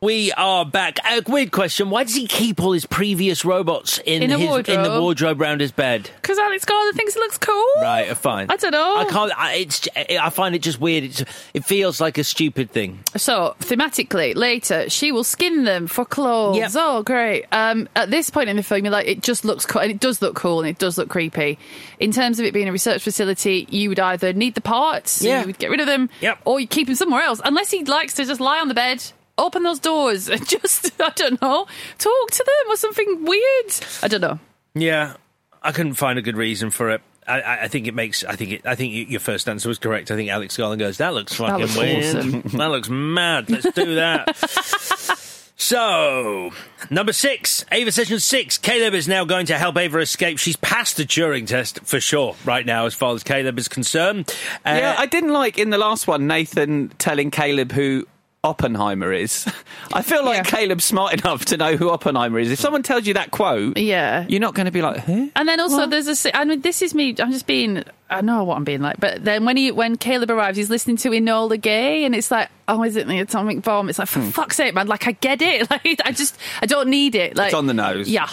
We 0.00 0.30
are 0.32 0.64
back. 0.64 0.98
A 1.04 1.22
weird 1.28 1.50
question. 1.50 1.90
Why 1.90 2.04
does 2.04 2.14
he 2.14 2.28
keep 2.28 2.62
all 2.62 2.70
his 2.70 2.86
previous 2.86 3.44
robots 3.44 3.98
in, 3.98 4.22
In 4.22 4.30
a 4.30 4.38
his 4.38 4.42
in 4.42 4.46
the 4.46 4.90
wardrobe? 4.90 5.02
wardrobe 5.02 5.40
round 5.40 5.60
his 5.60 5.72
bed? 5.72 6.08
Because 6.22 6.38
Alex 6.38 6.64
Garland 6.64 6.94
thinks 6.96 7.16
it 7.16 7.18
looks 7.18 7.36
cool. 7.36 7.66
Right, 7.80 8.08
uh, 8.08 8.14
fine. 8.14 8.46
I 8.48 8.54
don't 8.54 8.70
know. 8.70 8.96
I 8.96 9.06
can't. 9.06 9.32
I, 9.36 9.54
it's. 9.54 9.88
I 9.96 10.30
find 10.30 10.54
it 10.54 10.60
just 10.62 10.80
weird. 10.80 11.02
It's, 11.02 11.24
it 11.52 11.64
feels 11.64 12.00
like 12.00 12.16
a 12.16 12.22
stupid 12.22 12.70
thing. 12.70 13.00
So 13.16 13.56
thematically, 13.58 14.36
later 14.36 14.88
she 14.88 15.10
will 15.10 15.24
skin 15.24 15.64
them 15.64 15.88
for 15.88 16.04
clothes. 16.04 16.58
Yep. 16.58 16.70
Oh, 16.76 17.02
great! 17.02 17.46
Um, 17.50 17.88
at 17.96 18.08
this 18.08 18.30
point 18.30 18.48
in 18.48 18.54
the 18.56 18.62
film, 18.62 18.84
you're 18.84 18.92
like, 18.92 19.08
it 19.08 19.20
just 19.20 19.44
looks 19.44 19.66
cool, 19.66 19.82
and 19.82 19.90
it 19.90 19.98
does 19.98 20.22
look 20.22 20.36
cool, 20.36 20.60
and 20.60 20.68
it 20.68 20.78
does 20.78 20.96
look 20.96 21.08
creepy. 21.08 21.58
In 21.98 22.12
terms 22.12 22.38
of 22.38 22.46
it 22.46 22.54
being 22.54 22.68
a 22.68 22.72
research 22.72 23.02
facility, 23.02 23.66
you 23.68 23.88
would 23.88 23.98
either 23.98 24.32
need 24.32 24.54
the 24.54 24.60
parts, 24.60 25.22
Yeah. 25.22 25.40
you 25.40 25.46
would 25.48 25.58
get 25.58 25.70
rid 25.70 25.80
of 25.80 25.86
them, 25.86 26.08
Yep. 26.20 26.38
or 26.44 26.60
you 26.60 26.68
keep 26.68 26.86
them 26.86 26.94
somewhere 26.94 27.22
else. 27.22 27.40
Unless 27.44 27.72
he 27.72 27.82
likes 27.84 28.14
to 28.14 28.24
just 28.24 28.40
lie 28.40 28.60
on 28.60 28.68
the 28.68 28.74
bed. 28.74 29.02
Open 29.38 29.62
those 29.62 29.78
doors 29.78 30.28
and 30.28 30.46
just, 30.54 30.90
I 31.00 31.10
don't 31.10 31.40
know, 31.40 31.66
talk 31.98 32.30
to 32.32 32.44
them 32.44 32.72
or 32.72 32.76
something 32.76 33.24
weird. 33.24 33.72
I 34.02 34.08
don't 34.08 34.20
know. 34.20 34.38
Yeah, 34.74 35.14
I 35.62 35.72
couldn't 35.72 35.94
find 35.94 36.18
a 36.18 36.22
good 36.22 36.36
reason 36.36 36.70
for 36.70 36.90
it. 36.90 37.00
I, 37.26 37.40
I 37.40 37.62
I 37.64 37.68
think 37.68 37.86
it 37.86 37.94
makes. 37.94 38.24
I 38.24 38.36
think 38.36 38.52
it. 38.52 38.66
I 38.66 38.74
think 38.74 39.10
your 39.10 39.20
first 39.20 39.48
answer 39.48 39.68
was 39.68 39.78
correct. 39.78 40.10
I 40.10 40.16
think 40.16 40.30
Alex 40.30 40.56
Garland 40.56 40.80
goes. 40.80 40.98
That 40.98 41.14
looks 41.14 41.34
fucking 41.34 41.56
looks 41.58 41.76
weird. 41.76 42.16
awesome." 42.16 42.40
that 42.58 42.68
looks 42.70 42.88
mad. 42.88 43.50
Let's 43.50 43.70
do 43.72 43.94
that. 43.96 45.14
So, 45.60 46.52
number 46.88 47.12
six, 47.12 47.64
Ava 47.72 47.90
session 47.90 48.20
six. 48.20 48.58
Caleb 48.58 48.94
is 48.94 49.08
now 49.08 49.24
going 49.24 49.46
to 49.46 49.58
help 49.58 49.76
Ava 49.76 49.98
escape. 49.98 50.38
She's 50.38 50.54
passed 50.54 50.96
the 50.98 51.02
Turing 51.02 51.48
test 51.48 51.80
for 51.80 51.98
sure 52.00 52.36
right 52.44 52.64
now, 52.64 52.86
as 52.86 52.94
far 52.94 53.12
as 53.12 53.24
Caleb 53.24 53.58
is 53.58 53.66
concerned. 53.66 54.32
Uh, 54.64 54.76
yeah, 54.78 54.94
I 54.96 55.06
didn't 55.06 55.32
like 55.32 55.58
in 55.58 55.70
the 55.70 55.76
last 55.76 56.06
one 56.06 56.28
Nathan 56.28 56.90
telling 56.98 57.32
Caleb 57.32 57.72
who 57.72 58.06
Oppenheimer 58.44 59.12
is. 59.12 59.46
I 59.92 60.02
feel 60.02 60.24
like 60.24 60.36
Yeah. 60.36 60.42
Caleb's 60.44 60.84
smart 60.84 61.12
enough 61.14 61.44
to 61.46 61.56
know 61.56 61.76
who 61.76 61.90
Oppenheimer 61.90 62.38
is. 62.38 62.50
If 62.50 62.60
someone 62.60 62.82
tells 62.82 63.06
you 63.06 63.14
that 63.14 63.30
quote, 63.30 63.76
Yeah. 63.76 64.26
you're 64.28 64.40
not 64.40 64.54
going 64.54 64.66
to 64.66 64.72
be 64.72 64.80
like, 64.80 64.98
huh? 64.98 65.26
And 65.34 65.48
then 65.48 65.58
also 65.60 65.86
there's 65.86 66.24
a. 66.24 66.36
I 66.36 66.44
mean, 66.44 66.60
this 66.60 66.80
is 66.82 66.94
me. 66.94 67.14
I'm 67.18 67.32
just 67.32 67.46
being. 67.46 67.84
I 68.10 68.20
know 68.20 68.44
what 68.44 68.56
I'm 68.56 68.64
being 68.64 68.80
like. 68.80 69.00
But 69.00 69.24
then 69.24 69.44
when 69.44 69.56
he 69.56 69.70
when 69.72 69.96
Caleb 69.96 70.30
arrives, 70.30 70.56
he's 70.56 70.70
listening 70.70 70.96
to 70.98 71.10
Enola 71.10 71.60
Gay, 71.60 72.04
and 72.04 72.14
it's 72.14 72.30
like, 72.30 72.48
oh, 72.68 72.82
is 72.84 72.96
it 72.96 73.06
the 73.06 73.18
atomic 73.18 73.62
bomb? 73.62 73.88
It's 73.88 73.98
like, 73.98 74.08
for 74.08 74.20
hmm. 74.20 74.30
fuck's 74.30 74.56
sake, 74.56 74.72
man! 74.72 74.86
Like 74.86 75.06
I 75.06 75.12
get 75.12 75.42
it. 75.42 75.68
Like 75.70 76.00
I 76.04 76.12
just 76.12 76.38
I 76.62 76.66
don't 76.66 76.88
need 76.88 77.14
it. 77.14 77.36
Like 77.36 77.46
It's 77.48 77.54
on 77.54 77.66
the 77.66 77.74
nose. 77.74 78.08
Yeah. 78.08 78.28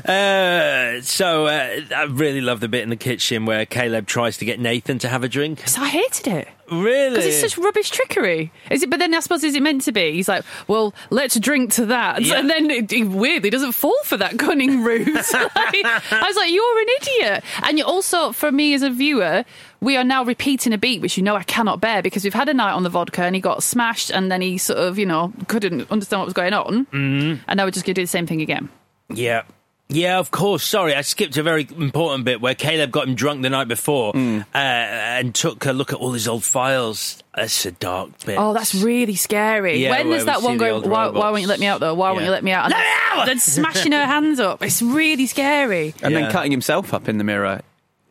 Uh, 0.07 1.01
so 1.03 1.47
uh, 1.47 1.81
I 1.95 2.05
really 2.05 2.41
love 2.41 2.61
the 2.61 2.69
bit 2.69 2.83
in 2.83 2.91
the 2.91 2.97
kitchen 2.97 3.45
where 3.45 3.67
Caleb 3.67 4.07
tries 4.07 4.39
to 4.39 4.45
get 4.45 4.61
Nathan 4.61 4.99
to 5.01 5.09
have 5.09 5.25
a 5.25 5.29
drink. 5.29 5.67
So 5.67 5.83
I 5.83 5.89
hated 5.89 6.29
it. 6.29 6.49
Really? 6.71 7.11
Because 7.11 7.27
it's 7.27 7.41
such 7.41 7.59
rubbish 7.59 7.91
trickery. 7.91 8.53
Is 8.71 8.83
it? 8.83 8.91
But 8.91 8.99
then 8.99 9.15
I 9.15 9.21
suppose 9.21 9.43
is 9.45 9.55
it 9.55 9.63
meant 9.63 9.83
to 9.83 9.93
be? 9.93 10.13
He's 10.13 10.29
like, 10.29 10.45
well, 10.69 10.95
let's 11.11 11.39
drink 11.39 11.73
to 11.75 11.87
that, 11.87 12.23
Yeah. 12.23 12.39
and 12.39 12.51
then 12.51 12.71
it, 12.71 12.91
he 12.91 13.05
weirdly 13.05 13.51
doesn't 13.51 13.73
fall 13.73 13.97
for 14.05 14.17
that 14.17 14.39
cunning 14.39 14.83
ruse. 14.85 15.33
Like, 15.57 15.85
I 15.85 16.27
was 16.27 16.37
like, 16.37 16.51
you're 16.51 16.81
an 16.81 16.87
idiot. 17.01 17.45
And 17.63 17.79
you 17.79 17.85
also, 17.85 18.33
for 18.33 18.51
me 18.53 18.75
as 18.75 18.83
a 18.83 18.91
viewer, 18.91 19.45
we 19.81 19.97
are 19.97 20.05
now 20.05 20.25
repeating 20.25 20.73
a 20.73 20.79
beat, 20.79 21.01
which 21.01 21.17
you 21.17 21.23
know 21.23 21.37
I 21.37 21.43
cannot 21.43 21.81
bear 21.81 22.03
because 22.03 22.25
we've 22.25 22.35
had 22.35 22.49
a 22.49 22.55
night 22.55 22.73
on 22.73 22.83
the 22.83 22.89
vodka 22.91 23.23
and 23.23 23.35
he 23.35 23.41
got 23.41 23.63
smashed, 23.63 24.11
and 24.11 24.31
then 24.31 24.41
he 24.41 24.59
sort 24.59 24.79
of, 24.79 24.99
you 24.99 25.07
know, 25.07 25.33
couldn't 25.49 25.91
understand 25.91 26.21
what 26.21 26.27
was 26.27 26.35
going 26.35 26.53
on, 26.53 26.87
mm-hmm. 26.87 27.43
and 27.47 27.57
now 27.57 27.65
we're 27.65 27.71
just 27.71 27.87
going 27.87 27.95
to 27.95 28.01
do 28.01 28.05
the 28.05 28.09
same 28.09 28.27
thing 28.27 28.41
again. 28.43 28.69
Yeah. 29.09 29.43
Yeah, 29.89 30.19
of 30.19 30.33
course. 30.33 30.65
Sorry, 30.65 30.97
I 30.97 31.03
skipped 31.03 31.37
a 31.37 31.45
very 31.45 31.69
important 31.79 32.25
bit 32.25 32.41
where 32.41 32.57
Caleb 32.57 32.91
got 32.91 33.07
him 33.07 33.15
drunk 33.15 33.43
the 33.43 33.51
night 33.51 33.69
before 33.69 34.13
Mm. 34.15 34.41
uh, 34.53 34.59
and 34.59 35.33
took 35.33 35.65
a 35.65 35.73
look 35.73 35.93
at 35.93 35.99
all 36.01 36.11
his 36.13 36.27
old 36.27 36.43
files. 36.43 37.23
That's 37.37 37.65
a 37.67 37.71
dark 37.71 38.11
bit. 38.25 38.37
Oh, 38.37 38.53
that's 38.53 38.75
really 38.75 39.15
scary. 39.15 39.79
Yeah, 39.79 39.91
when 39.91 40.09
where 40.09 40.15
there's 40.17 40.25
that 40.27 40.43
one 40.43 40.59
the 40.59 40.65
going, 40.65 40.91
why, 40.91 41.07
why 41.09 41.31
won't 41.31 41.43
you 41.43 41.47
let 41.49 41.61
me 41.61 41.67
out 41.67 41.79
though? 41.79 41.95
Why 41.95 42.11
won't 42.11 42.25
you 42.25 42.33
let 42.33 42.43
me 42.43 42.51
out? 42.51 42.65
And 42.65 42.73
Let 42.75 42.81
me 42.81 43.21
out! 43.21 43.27
Then 43.27 43.39
smashing 43.39 43.93
her 43.93 44.05
hands 44.07 44.41
up. 44.41 44.61
It's 44.61 44.83
really 44.83 45.27
scary. 45.27 45.95
And 46.03 46.13
Yeah. 46.13 46.23
then 46.23 46.33
cutting 46.33 46.51
himself 46.51 46.93
up 46.93 47.09
in 47.09 47.19
the 47.19 47.25
mirror. 47.25 47.61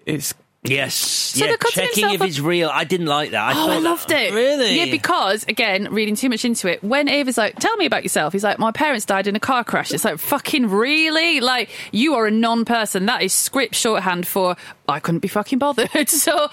It's 0.05 0.33
Yes. 0.67 0.95
So 0.95 1.45
yeah, 1.45 1.55
checking 1.69 2.09
if 2.11 2.21
up- 2.21 2.25
he's 2.25 2.39
real. 2.41 2.69
I 2.71 2.83
didn't 2.83 3.07
like 3.07 3.31
that. 3.31 3.55
I 3.55 3.59
oh, 3.59 3.69
I 3.69 3.75
that- 3.75 3.81
loved 3.83 4.11
it. 4.11 4.33
Really? 4.33 4.77
Yeah, 4.77 4.91
because 4.91 5.43
again, 5.47 5.89
reading 5.91 6.15
too 6.15 6.29
much 6.29 6.45
into 6.45 6.67
it, 6.71 6.83
when 6.83 7.07
Ava's 7.09 7.37
like, 7.37 7.59
"Tell 7.59 7.75
me 7.77 7.85
about 7.85 8.03
yourself," 8.03 8.33
he's 8.33 8.43
like, 8.43 8.59
"My 8.59 8.71
parents 8.71 9.05
died 9.05 9.27
in 9.27 9.35
a 9.35 9.39
car 9.39 9.63
crash." 9.63 9.91
It's 9.91 10.05
like, 10.05 10.17
"Fucking 10.17 10.69
really? 10.69 11.39
Like, 11.41 11.69
you 11.91 12.15
are 12.15 12.25
a 12.25 12.31
non-person." 12.31 13.05
That 13.05 13.21
is 13.21 13.33
script 13.33 13.75
shorthand 13.75 14.27
for 14.27 14.55
I 14.87 14.99
couldn't 14.99 15.19
be 15.19 15.27
fucking 15.27 15.59
bothered. 15.59 15.89
so 16.09 16.49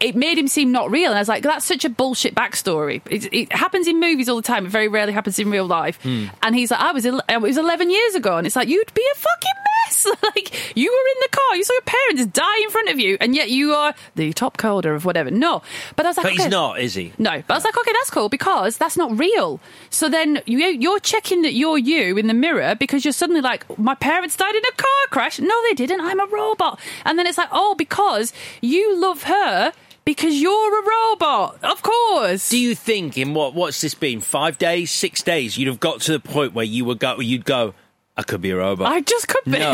it 0.00 0.14
made 0.16 0.38
him 0.38 0.48
seem 0.48 0.72
not 0.72 0.90
real, 0.90 1.10
and 1.10 1.18
I 1.18 1.20
was 1.20 1.28
like, 1.28 1.42
"That's 1.42 1.64
such 1.64 1.84
a 1.84 1.90
bullshit 1.90 2.34
backstory." 2.34 3.00
It, 3.10 3.32
it 3.32 3.52
happens 3.52 3.86
in 3.86 4.00
movies 4.00 4.28
all 4.28 4.36
the 4.36 4.42
time. 4.42 4.66
It 4.66 4.70
very 4.70 4.88
rarely 4.88 5.12
happens 5.12 5.38
in 5.38 5.50
real 5.50 5.66
life. 5.66 6.00
Hmm. 6.02 6.26
And 6.42 6.54
he's 6.54 6.70
like, 6.70 6.80
"I 6.80 6.92
was, 6.92 7.04
it 7.04 7.40
was 7.40 7.56
eleven 7.56 7.90
years 7.90 8.14
ago," 8.14 8.36
and 8.36 8.46
it's 8.46 8.56
like, 8.56 8.68
"You'd 8.68 8.94
be 8.94 9.06
a 9.12 9.16
fucking 9.16 9.52
mess." 9.56 10.06
like, 10.22 10.76
you 10.76 10.90
were 10.90 11.10
in 11.16 11.20
the 11.22 11.36
car, 11.36 11.56
you 11.56 11.64
saw 11.64 11.72
your 11.74 11.82
parents 11.82 12.26
die 12.26 12.62
in 12.62 12.70
front 12.70 12.88
of 12.88 12.98
you, 12.98 13.16
and 13.20 13.34
yet 13.34 13.50
you 13.50 13.74
are 13.74 13.94
the 14.14 14.32
top 14.32 14.56
coder 14.56 14.94
of 14.94 15.04
whatever. 15.04 15.30
No, 15.30 15.62
but 15.96 16.06
I 16.06 16.10
was 16.10 16.16
like, 16.16 16.24
But 16.24 16.32
he's 16.32 16.40
okay. 16.42 16.48
not, 16.48 16.80
is 16.80 16.94
he? 16.94 17.12
No, 17.18 17.42
but 17.46 17.54
I 17.54 17.56
was 17.56 17.64
like, 17.64 17.76
okay, 17.76 17.92
that's 17.92 18.10
cool 18.10 18.28
because 18.28 18.78
that's 18.78 18.96
not 18.96 19.16
real. 19.18 19.60
So 19.90 20.08
then 20.08 20.40
you, 20.46 20.58
you're 20.58 21.00
checking 21.00 21.42
that 21.42 21.54
you're 21.54 21.78
you 21.78 22.16
in 22.16 22.26
the 22.26 22.34
mirror 22.34 22.74
because 22.74 23.04
you're 23.04 23.12
suddenly 23.12 23.40
like, 23.40 23.78
my 23.78 23.94
parents 23.94 24.36
died 24.36 24.54
in 24.54 24.62
a 24.64 24.72
car 24.72 24.88
crash. 25.10 25.38
No, 25.38 25.54
they 25.68 25.74
didn't. 25.74 26.00
I'm 26.00 26.20
a 26.20 26.26
robot. 26.26 26.80
And 27.04 27.18
then 27.18 27.26
it's 27.26 27.38
like, 27.38 27.48
oh, 27.52 27.71
because 27.74 28.32
you 28.60 28.96
love 29.00 29.24
her 29.24 29.72
because 30.04 30.40
you're 30.40 30.80
a 30.80 30.84
robot. 31.10 31.58
Of 31.62 31.82
course. 31.82 32.48
Do 32.48 32.58
you 32.58 32.74
think 32.74 33.16
in 33.18 33.34
what 33.34 33.54
what's 33.54 33.80
this 33.80 33.94
been? 33.94 34.20
Five 34.20 34.58
days, 34.58 34.90
six 34.90 35.22
days? 35.22 35.56
You'd 35.58 35.68
have 35.68 35.80
got 35.80 36.00
to 36.02 36.12
the 36.12 36.20
point 36.20 36.54
where 36.54 36.64
you 36.64 36.84
would 36.84 36.98
go. 36.98 37.20
You'd 37.20 37.44
go. 37.44 37.74
I 38.14 38.22
could 38.24 38.42
be 38.42 38.50
a 38.50 38.56
robot. 38.56 38.92
I 38.92 39.00
just 39.00 39.26
could 39.26 39.44
be. 39.44 39.58
No, 39.58 39.72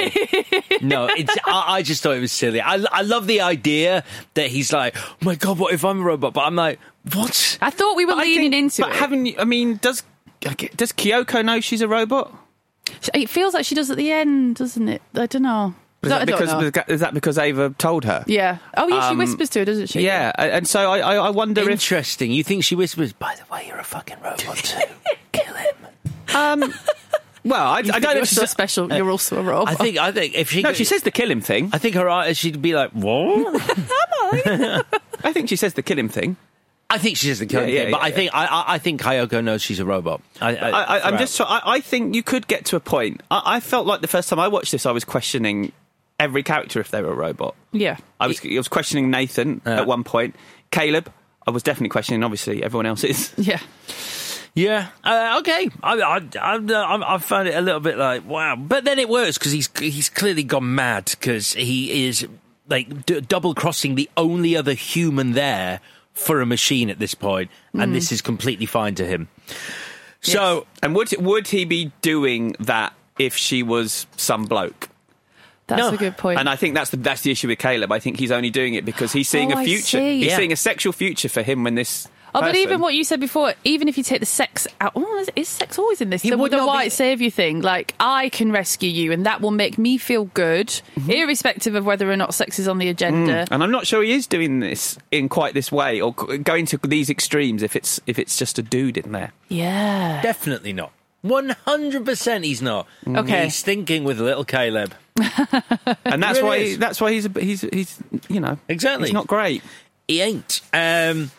no. 0.81 1.07
It's, 1.17 1.35
I, 1.45 1.65
I 1.79 1.83
just 1.83 2.05
thought 2.05 2.17
it 2.17 2.21
was 2.21 2.31
silly. 2.31 2.61
I, 2.61 2.77
I 2.93 3.03
love 3.03 3.27
the 3.27 3.41
idea 3.41 4.05
that 4.35 4.47
he's 4.49 4.73
like, 4.73 4.95
oh 4.97 5.17
my 5.23 5.35
god, 5.35 5.59
what 5.59 5.75
if 5.75 5.85
I'm 5.85 6.01
a 6.01 6.05
robot? 6.05 6.35
But 6.35 6.43
I'm 6.43 6.55
like, 6.55 6.79
what? 7.15 7.59
I 7.61 7.71
thought 7.71 7.97
we 7.97 8.05
were 8.05 8.13
But 8.15 8.19
leaning 8.27 8.53
think- 8.53 8.55
into 8.55 8.83
but 8.83 8.91
it. 8.93 8.97
haven't 8.97 9.27
you? 9.27 9.35
I 9.39 9.45
mean, 9.45 9.79
does 9.83 10.05
does 10.41 10.93
Kyoko 10.93 11.45
know 11.45 11.59
she's 11.61 11.81
a 11.83 11.89
robot? 11.89 12.33
It 13.13 13.29
feels 13.29 13.55
like 13.55 13.67
she 13.67 13.75
does 13.75 13.91
at 13.91 13.97
the 13.97 14.13
end, 14.13 14.55
doesn't 14.57 14.89
it? 14.89 15.03
I 15.17 15.27
don't 15.27 15.43
know. 15.43 15.75
Is 16.03 16.13
I 16.13 16.25
that, 16.25 16.27
because, 16.27 16.89
is 16.89 17.01
that 17.01 17.13
because 17.13 17.39
Ava 17.39 17.75
told 17.77 18.05
her? 18.05 18.23
Yeah. 18.29 18.59
Oh, 18.77 18.87
yeah, 18.87 19.01
she 19.09 19.13
Um, 19.13 19.19
whispers 19.19 19.51
to 19.51 19.59
her, 19.61 19.65
doesn't 19.65 19.89
she? 19.89 20.01
Yeah, 20.03 20.31
and 20.39 20.67
so 20.67 20.91
I, 20.93 20.99
I, 21.01 21.15
I 21.17 21.31
wonder 21.31 21.63
if 21.63 21.69
Interesting. 21.69 22.31
You 22.31 22.45
think 22.45 22.63
she 22.63 22.77
whispers? 22.77 23.13
By 23.13 23.35
the 23.35 23.53
way, 23.53 23.65
you're 23.67 23.79
a 23.79 23.85
fucking 23.85 24.19
robot 24.23 24.57
too. 24.59 24.79
Kill 25.33 25.55
him. 25.55 25.75
Um, 26.37 26.75
well, 27.45 27.67
I, 27.67 27.79
I 27.79 27.83
don't 27.83 27.93
think 27.93 28.05
you're 28.05 28.23
if 28.23 28.29
so 28.29 28.43
she's. 28.43 28.51
special. 28.51 28.93
You're 28.93 29.11
also 29.11 29.41
a 29.41 29.43
robot. 29.43 29.69
I 29.71 29.75
think. 29.75 29.99
I 29.99 30.13
think 30.13 30.35
if 30.37 30.51
she. 30.51 30.63
No, 30.63 30.73
she 30.73 30.85
says 30.85 31.03
the 31.03 31.11
kill 31.11 31.31
him 31.31 31.41
thing. 31.41 31.71
I 31.73 31.79
think 31.79 31.97
her 31.97 32.09
eyes. 32.09 32.39
She'd 32.39 32.63
be 32.63 32.75
like, 32.75 32.91
what? 32.93 33.61
I 35.25 35.33
think 35.33 35.49
she 35.49 35.57
says 35.57 35.75
the 35.75 35.83
kill 35.83 35.99
him 35.99 36.09
thing. 36.09 36.37
I 36.91 36.99
think 36.99 37.17
she 37.17 37.27
says 37.27 37.39
the 37.41 37.47
killing 37.47 37.69
Yeah, 37.69 37.75
yeah, 37.75 37.83
thing, 37.83 37.91
but 37.93 38.01
yeah, 38.01 38.07
I 38.07 38.11
think 38.13 38.31
I, 38.35 38.47
I, 38.47 38.65
I 38.75 38.79
think 38.79 39.03
Kyoko 39.03 39.45
knows 39.45 39.61
she's 39.63 39.79
a 39.79 39.85
robot. 39.85 40.23
I, 40.41 40.57
I, 40.57 40.69
I, 40.71 40.83
I, 40.99 41.01
I'm 41.09 41.19
just. 41.19 41.39
I, 41.41 41.61
I 41.65 41.81
think 41.81 42.15
you 42.15 42.23
could 42.23 42.47
get 42.47 42.65
to 42.67 42.77
a 42.77 42.81
point. 42.81 43.21
I, 43.31 43.43
I 43.45 43.61
felt 43.61 43.87
like 43.87 44.01
the 44.01 44.09
first 44.09 44.29
time 44.29 44.39
I 44.39 44.49
watched 44.49 44.73
this, 44.73 44.87
I 44.87 44.93
was 44.93 45.05
questioning 45.05 45.73
every 46.19 46.43
character 46.43 46.81
if 46.81 46.91
they 46.91 47.03
were 47.03 47.13
a 47.13 47.17
robot. 47.17 47.55
Yeah. 47.73 47.97
I 48.21 48.27
was. 48.27 48.41
I 48.45 48.57
was 48.57 48.69
questioning 48.69 49.11
Nathan 49.11 49.61
Yeah. 49.67 49.81
at 49.81 49.87
one 49.87 50.05
point. 50.05 50.35
Caleb, 50.71 51.11
I 51.47 51.51
was 51.51 51.63
definitely 51.63 51.89
questioning. 51.91 52.23
Obviously, 52.25 52.63
everyone 52.63 52.87
else 52.87 53.05
is. 53.05 53.33
Yeah. 53.39 53.61
Yeah. 54.55 54.89
Uh, 55.05 55.37
okay. 55.41 55.71
I, 55.85 56.01
I, 56.01 56.17
I, 56.41 56.57
I, 56.57 57.15
I 57.15 57.19
found 57.19 57.47
it 57.49 57.55
a 57.55 57.61
little 57.61 57.81
bit 57.81 57.97
like 57.97 58.27
wow, 58.27 58.57
but 58.57 58.85
then 58.85 58.99
it 58.99 59.09
works 59.09 59.39
because 59.39 59.53
he's 59.53 59.69
he's 59.79 60.09
clearly 60.09 60.43
gone 60.43 60.75
mad 60.75 61.05
because 61.13 61.53
he 61.53 62.07
is 62.09 62.27
like 62.69 63.07
d- 63.07 63.21
double 63.21 63.55
crossing 63.55 63.95
the 63.95 64.11
only 64.17 64.57
other 64.57 64.73
human 64.75 65.33
there 65.33 65.81
for 66.13 66.41
a 66.41 66.47
machine 66.47 66.91
at 66.91 66.99
this 66.99 67.15
point, 67.15 67.51
and 67.73 67.93
Mm. 67.93 67.95
this 67.95 68.11
is 68.11 68.21
completely 68.21 68.67
fine 68.67 68.97
to 68.97 69.07
him. 69.07 69.29
So, 70.23 70.67
and 70.83 70.97
would 70.97 71.15
would 71.21 71.47
he 71.47 71.65
be 71.65 71.93
doing 72.03 72.57
that 72.59 72.93
if 73.19 73.37
she 73.37 73.63
was 73.63 74.09
some 74.17 74.45
bloke? 74.47 74.88
That's 75.69 75.81
No. 75.81 75.91
a 75.91 75.97
good 75.97 76.17
point. 76.17 76.41
And 76.41 76.49
I 76.49 76.57
think 76.57 76.75
that's 76.75 76.91
the 76.91 76.97
that's 76.97 77.23
the 77.23 77.31
issue 77.31 77.47
with 77.49 77.59
Caleb. 77.59 77.93
I 77.93 77.99
think 78.01 78.19
he's 78.19 78.33
only 78.33 78.51
doing 78.51 78.75
it 78.75 78.85
because 78.85 79.13
he's 79.13 79.29
seeing 79.29 79.53
Oh, 79.53 79.57
a 79.57 79.61
I 79.61 79.65
future. 79.65 79.99
see. 79.99 80.19
He's 80.19 80.27
Yeah. 80.29 80.37
seeing 80.37 80.53
a 80.53 80.57
sexual 80.57 80.93
future 80.93 81.29
for 81.29 81.43
him 81.43 81.63
when 81.63 81.75
this. 81.77 82.09
Oh, 82.35 82.41
but 82.41 82.49
person- 82.49 82.61
even 82.63 82.81
what 82.81 82.93
you 82.93 83.05
said 83.05 83.21
before, 83.21 83.55
even 83.65 83.89
if 83.89 83.97
you 83.97 84.05
take 84.05 84.21
the 84.21 84.27
sex 84.27 84.67
out, 84.83 84.93
oh, 84.95 85.19
is, 85.19 85.31
is 85.35 85.49
sex 85.49 85.79
always 85.79 86.03
in 86.03 86.11
this? 86.11 86.21
He 86.21 86.29
The, 86.29 86.37
would 86.37 86.53
the 86.53 86.65
white 86.67 86.85
be- 86.85 86.91
saviour 86.91 87.31
thing, 87.31 87.63
like 87.63 87.95
I 87.99 88.29
can 88.29 88.53
rescue 88.53 88.91
you, 88.91 89.13
and 89.13 89.25
that 89.25 89.41
will 89.41 89.51
make 89.51 89.79
me 89.79 89.97
feel 89.97 90.27
good, 90.35 90.69
Mm-hmm. 90.69 91.11
irrespective 91.11 91.75
of 91.75 91.87
whether 91.87 92.11
or 92.11 92.17
not 92.17 92.35
sex 92.35 92.59
is 92.59 92.69
on 92.69 92.77
the 92.79 92.89
agenda. 92.89 93.47
and 93.51 93.63
I'm 93.63 93.71
not 93.71 93.87
sure 93.87 94.03
he 94.03 94.13
is 94.13 94.27
doing 94.27 94.61
this 94.61 94.99
in 95.11 95.31
quite 95.31 95.55
this 95.55 95.73
way 95.73 96.01
or 96.03 96.13
going 96.13 96.67
to 96.67 96.79
these 96.87 97.09
extremes 97.09 97.63
if 97.63 97.75
it's 97.75 97.99
if 98.07 98.19
it's 98.19 98.37
just 98.37 98.59
a 98.59 98.63
dude 98.63 98.99
in 98.99 99.13
there. 99.13 99.33
Yeah. 99.49 100.21
definitely 100.23 100.73
not. 100.75 100.93
One 101.23 101.57
hundred 101.67 102.05
percent, 102.05 102.45
he's 102.45 102.63
not. 102.63 102.87
Okay. 103.07 103.45
he's 103.45 103.63
thinking 103.63 104.05
with 104.05 104.21
little 104.21 104.45
Caleb. 104.45 104.95
And 106.05 106.23
that's 106.23 106.39
Really 106.39 106.49
why 106.49 106.57
is. 106.57 106.79
that's 106.79 107.01
why 107.01 107.13
he's 107.13 107.27
a, 107.27 107.41
he's 107.41 107.61
he's 107.63 107.99
you 108.29 108.41
know 108.41 108.59
Exactly. 108.69 109.09
he's 109.09 109.15
not 109.15 109.27
great. 109.27 109.63
He 110.07 110.21
ain't. 110.21 110.61
Um, 110.73 111.31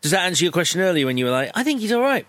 does 0.00 0.10
that 0.10 0.26
answer 0.26 0.44
your 0.44 0.52
question 0.52 0.80
earlier 0.80 1.06
when 1.06 1.16
you 1.18 1.24
were 1.26 1.30
like, 1.30 1.50
I 1.54 1.62
think 1.64 1.80
he's 1.80 1.92
all 1.92 2.00
right? 2.02 2.26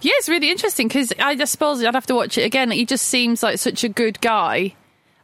Yeah, 0.00 0.12
it's 0.16 0.28
really 0.28 0.50
interesting 0.50 0.86
because 0.88 1.12
I 1.18 1.34
just 1.34 1.50
suppose 1.52 1.82
I'd 1.82 1.94
have 1.94 2.06
to 2.06 2.14
watch 2.14 2.38
it 2.38 2.42
again. 2.42 2.70
He 2.70 2.84
just 2.86 3.08
seems 3.08 3.42
like 3.42 3.58
such 3.58 3.82
a 3.84 3.88
good 3.88 4.20
guy. 4.20 4.74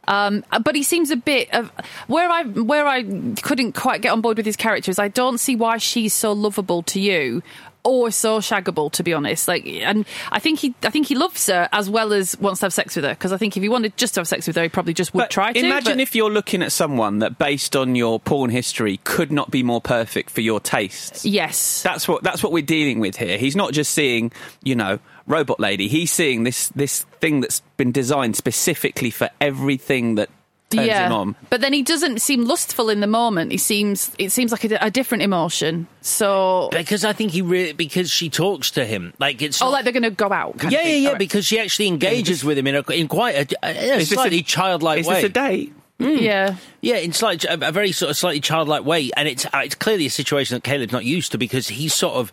Um, 0.07 0.43
but 0.63 0.75
he 0.75 0.81
seems 0.83 1.11
a 1.11 1.15
bit 1.15 1.53
of 1.53 1.71
where 2.07 2.29
I 2.29 2.43
where 2.43 2.87
I 2.87 3.03
couldn't 3.43 3.73
quite 3.73 4.01
get 4.01 4.11
on 4.11 4.21
board 4.21 4.37
with 4.37 4.45
his 4.45 4.55
character 4.55 4.89
is 4.89 4.97
I 4.97 5.07
don't 5.07 5.37
see 5.37 5.55
why 5.55 5.77
she's 5.77 6.13
so 6.13 6.33
lovable 6.33 6.81
to 6.83 6.99
you 6.99 7.43
or 7.83 8.11
so 8.11 8.39
shaggable 8.39 8.91
to 8.91 9.03
be 9.03 9.13
honest. 9.13 9.47
Like, 9.47 9.65
and 9.65 10.05
I 10.31 10.39
think 10.39 10.59
he 10.59 10.75
I 10.83 10.89
think 10.89 11.07
he 11.07 11.15
loves 11.15 11.47
her 11.47 11.69
as 11.71 11.89
well 11.89 12.13
as 12.13 12.37
wants 12.39 12.59
to 12.59 12.65
have 12.65 12.73
sex 12.73 12.95
with 12.95 13.05
her 13.05 13.11
because 13.11 13.31
I 13.31 13.37
think 13.37 13.55
if 13.57 13.63
he 13.63 13.69
wanted 13.69 13.95
just 13.97 14.13
to 14.15 14.19
have 14.19 14.27
sex 14.27 14.47
with 14.47 14.55
her, 14.57 14.63
he 14.63 14.69
probably 14.69 14.93
just 14.93 15.13
would 15.13 15.21
But 15.21 15.29
try 15.31 15.53
to. 15.53 15.59
imagine 15.59 15.93
but- 15.97 16.01
if 16.01 16.15
you're 16.15 16.29
looking 16.31 16.61
at 16.61 16.71
someone 16.71 17.19
that, 17.19 17.37
based 17.37 17.75
on 17.75 17.95
your 17.95 18.19
porn 18.19 18.49
history, 18.49 18.99
could 19.03 19.31
not 19.31 19.49
be 19.51 19.63
more 19.63 19.81
perfect 19.81 20.29
for 20.29 20.41
your 20.41 20.59
tastes. 20.59 21.25
yes, 21.25 21.81
That's 21.83 22.07
what 22.07 22.23
that's 22.23 22.43
what 22.43 22.51
we're 22.51 22.63
dealing 22.63 22.99
with 22.99 23.15
here. 23.15 23.37
He's 23.37 23.55
not 23.55 23.73
just 23.73 23.93
seeing, 23.93 24.31
you 24.63 24.75
know, 24.75 24.99
robot 25.25 25.59
lady. 25.59 25.87
He's 25.87 26.11
seeing 26.11 26.43
this 26.43 26.69
this 26.75 27.05
thing 27.21 27.39
that's 27.41 27.61
been 27.77 27.91
designed 27.91 28.35
specifically 28.35 29.09
for 29.11 29.29
everything 29.39 30.15
that 30.15 30.29
turns 30.77 30.87
him 30.89 31.11
on. 31.11 31.35
But 31.49 31.61
then 31.61 31.73
he 31.73 31.81
doesn't 31.83 32.21
seem 32.21 32.45
lustful 32.45 32.89
in 32.89 32.99
the 32.99 33.07
moment. 33.07 33.51
He 33.51 33.57
seems 33.57 34.11
it 34.17 34.31
seems 34.31 34.51
like 34.51 34.63
a, 34.65 34.77
a 34.81 34.91
different 34.91 35.23
emotion. 35.23 35.87
So 36.01 36.69
Because 36.71 37.03
I 37.05 37.13
think 37.13 37.31
he 37.31 37.41
really 37.41 37.73
because 37.73 38.09
she 38.11 38.29
talks 38.29 38.71
to 38.71 38.85
him 38.85 39.13
like 39.19 39.41
it's 39.41 39.61
oh, 39.61 39.65
not- 39.65 39.71
like 39.71 39.83
they're 39.85 39.93
going 39.93 40.03
to 40.03 40.11
go 40.11 40.31
out. 40.31 40.57
kind 40.59 40.71
yeah 40.71 40.79
of 40.81 40.85
yeah 40.87 40.93
yeah 40.95 41.07
All 41.07 41.13
right. 41.13 41.19
because 41.19 41.45
she 41.45 41.59
actually 41.59 41.87
engages 41.87 42.43
with 42.43 42.57
him 42.57 42.67
in 42.67 42.75
a 42.75 42.91
in 42.91 43.07
quite 43.07 43.53
a, 43.53 43.55
a, 43.65 43.69
a 43.69 43.95
Is 43.97 44.09
this 44.09 44.17
slightly 44.17 44.39
a- 44.39 44.43
childlike 44.43 44.99
Is 45.01 45.07
way. 45.07 45.15
this 45.15 45.23
a 45.25 45.29
date? 45.29 45.73
yeah. 45.99 46.55
Yeah, 46.81 46.95
in 46.95 47.11
slight, 47.11 47.43
a, 47.43 47.67
a 47.67 47.71
very 47.73 47.91
sort 47.91 48.09
of 48.09 48.15
slightly 48.15 48.39
childlike 48.39 48.85
way, 48.85 49.11
and 49.17 49.27
it's 49.27 49.45
uh, 49.47 49.49
it's 49.65 49.75
clearly 49.75 50.05
a 50.05 50.09
situation 50.09 50.55
that 50.55 50.63
Caleb's 50.63 50.93
not 50.93 51.03
used 51.03 51.33
to 51.33 51.37
because 51.37 51.67
he's 51.67 51.93
sort 51.93 52.13
of 52.15 52.31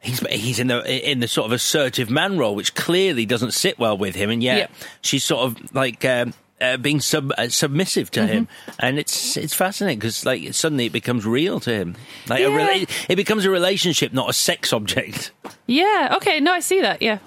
he's 0.00 0.18
he's 0.30 0.58
in 0.58 0.66
the 0.66 1.08
in 1.10 1.20
the 1.20 1.28
sort 1.28 1.46
of 1.46 1.52
assertive 1.52 2.10
man 2.10 2.36
role, 2.38 2.56
which 2.56 2.74
clearly 2.74 3.24
doesn't 3.24 3.52
sit 3.52 3.78
well 3.78 3.96
with 3.96 4.16
him, 4.16 4.30
and 4.30 4.42
yet 4.42 4.58
Yep. 4.58 4.70
she's 5.02 5.22
sort 5.24 5.42
of 5.46 5.74
like. 5.74 6.04
Um, 6.04 6.34
uh, 6.60 6.76
being 6.76 7.00
sub, 7.00 7.32
uh, 7.38 7.48
submissive 7.48 8.10
to 8.12 8.26
him, 8.26 8.46
Mm-hmm. 8.46 8.70
and 8.80 8.98
it's 8.98 9.36
it's 9.36 9.54
fascinating 9.54 9.98
because 9.98 10.24
like 10.26 10.54
suddenly 10.54 10.86
it 10.86 10.92
becomes 10.92 11.24
real 11.26 11.60
to 11.60 11.70
him. 11.72 11.96
Like 12.28 12.40
a 12.40 12.50
Yeah. 12.50 12.58
rela- 12.84 13.06
it 13.08 13.16
becomes 13.16 13.44
a 13.44 13.50
relationship, 13.50 14.12
not 14.12 14.28
a 14.30 14.32
sex 14.32 14.72
object. 14.72 15.32
Yeah. 15.66 16.14
Okay. 16.16 16.40
No, 16.40 16.52
I 16.52 16.60
see 16.60 16.80
that. 16.80 17.02
Yeah. 17.02 17.18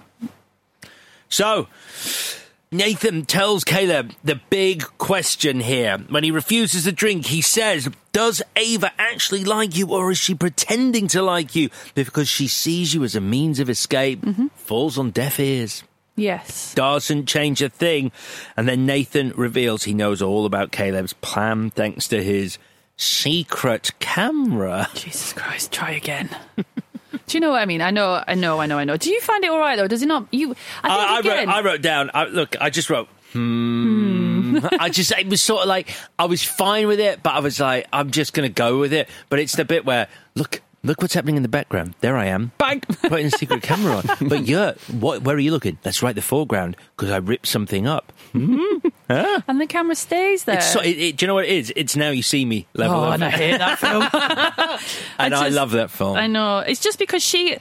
So, 1.30 1.68
Nathan 2.74 3.26
tells 3.26 3.64
Caleb 3.64 4.12
the 4.24 4.40
big 4.50 4.84
question 4.98 5.60
here. 5.62 5.98
When 6.10 6.24
he 6.24 6.32
refuses 6.32 6.84
to 6.86 6.92
drink, 6.92 7.26
he 7.28 7.42
says, 7.42 7.90
Does 8.12 8.42
Ava 8.56 8.92
actually 8.98 9.44
like 9.46 9.78
you, 9.78 9.88
or 9.92 10.12
is 10.12 10.18
she 10.18 10.36
pretending 10.36 11.08
to 11.10 11.22
like 11.22 11.56
you 11.56 11.70
because 11.96 12.28
she 12.30 12.48
sees 12.48 12.94
you 12.94 13.04
as 13.04 13.16
a 13.16 13.22
means 13.22 13.60
of 13.60 13.70
escape? 13.70 14.24
Falls 14.56 14.98
on 14.98 15.12
deaf 15.12 15.40
ears. 15.40 15.84
Yes. 16.22 16.74
Doesn't 16.76 17.26
change 17.26 17.62
a 17.62 17.70
thing. 17.70 18.12
And 18.56 18.68
then 18.68 18.86
Nathan 18.86 19.32
reveals 19.36 19.84
he 19.84 19.94
knows 19.94 20.22
all 20.22 20.46
about 20.46 20.72
Caleb's 20.72 21.14
plan 21.14 21.72
thanks 21.72 22.08
to 22.10 22.24
his 22.24 22.58
secret 22.98 23.92
camera. 24.00 24.88
Jesus 24.94 25.34
Christ. 25.34 25.72
Try 25.72 25.92
again. 25.92 26.30
Do 27.28 27.38
you 27.38 27.40
know 27.40 27.52
what 27.52 27.62
I 27.62 27.66
mean? 27.66 27.82
I 27.82 27.92
know. 27.92 28.24
I 28.26 28.36
know. 28.36 28.60
I 28.60 28.66
know. 28.68 28.78
I 28.78 28.84
know. 28.84 28.98
Do 28.98 29.10
you 29.10 29.20
find 29.22 29.44
it 29.44 29.50
all 29.50 29.60
right 29.60 29.76
though? 29.76 29.88
Does 29.88 30.02
it 30.02 30.08
not? 30.08 30.28
You. 30.32 30.56
I 30.84 30.90
think 30.90 31.28
I, 31.28 31.34
I 31.34 31.40
wrote, 31.40 31.48
I 31.48 31.62
wrote 31.62 31.82
down. 31.82 32.12
I, 32.14 32.26
look, 32.26 32.56
I 32.62 32.70
just 32.70 32.90
wrote. 32.90 33.08
Hmm. 33.34 34.60
I 34.80 34.90
just 34.90 35.12
it 35.14 35.28
was 35.28 35.42
sort 35.42 35.62
of 35.62 35.68
like 35.68 35.94
I 36.20 36.26
was 36.26 36.44
fine 36.44 36.88
with 36.88 37.00
it, 37.00 37.24
but 37.24 37.34
I 37.34 37.40
was 37.40 37.60
like, 37.60 37.88
I'm 37.94 38.12
just 38.12 38.34
going 38.34 38.48
to 38.48 38.54
go 38.54 38.80
with 38.80 38.94
it. 38.94 39.10
But 39.30 39.40
it's 39.40 39.56
the 39.56 39.66
bit 39.66 39.86
where 39.86 40.08
look, 40.36 40.62
look 40.84 41.02
what's 41.02 41.14
happening 41.14 41.36
in 41.38 41.44
the 41.44 41.50
background. 41.50 41.96
There 42.02 42.18
I 42.18 42.26
am, 42.26 42.52
Bang! 42.58 42.82
putting 43.04 43.28
a 43.28 43.32
secret 43.32 43.64
camera 43.64 43.98
on. 43.98 44.28
But 44.28 44.46
yeah, 44.46 44.74
what? 45.00 45.22
Where 45.24 45.36
are 45.36 45.40
you 45.40 45.52
looking? 45.52 45.78
That's 45.84 46.02
right, 46.04 46.16
the 46.16 46.22
foreground 46.22 46.78
because 46.96 47.12
I 47.12 47.18
ripped 47.18 47.48
something 47.48 47.88
up. 47.88 48.12
Hmm? 48.34 48.60
Huh? 49.10 49.42
and 49.48 49.60
the 49.60 49.68
camera 49.68 49.96
stays 49.96 50.46
there. 50.46 50.58
It's 50.58 50.72
so, 50.72 50.80
it, 50.80 50.98
it, 50.98 51.18
do 51.18 51.26
you 51.26 51.28
know 51.28 51.34
what 51.34 51.44
it 51.46 51.52
is? 51.52 51.74
It's 51.76 51.98
now 51.98 52.12
you 52.12 52.24
see 52.24 52.46
me 52.46 52.66
level 52.74 53.00
oh, 53.02 53.08
of 53.08 53.14
and 53.16 53.24
I 53.26 53.28
it. 53.28 53.34
hate 53.34 53.58
that 53.58 53.80
film. 53.80 54.04
and 55.20 55.34
I, 55.34 55.46
just- 55.46 55.56
love 55.56 55.72
that 55.72 55.92
film. 55.92 56.16
I 56.16 56.28
know. 56.28 56.60
It's 56.60 56.80
just 56.80 56.98
because 56.98 57.22
she, 57.22 57.58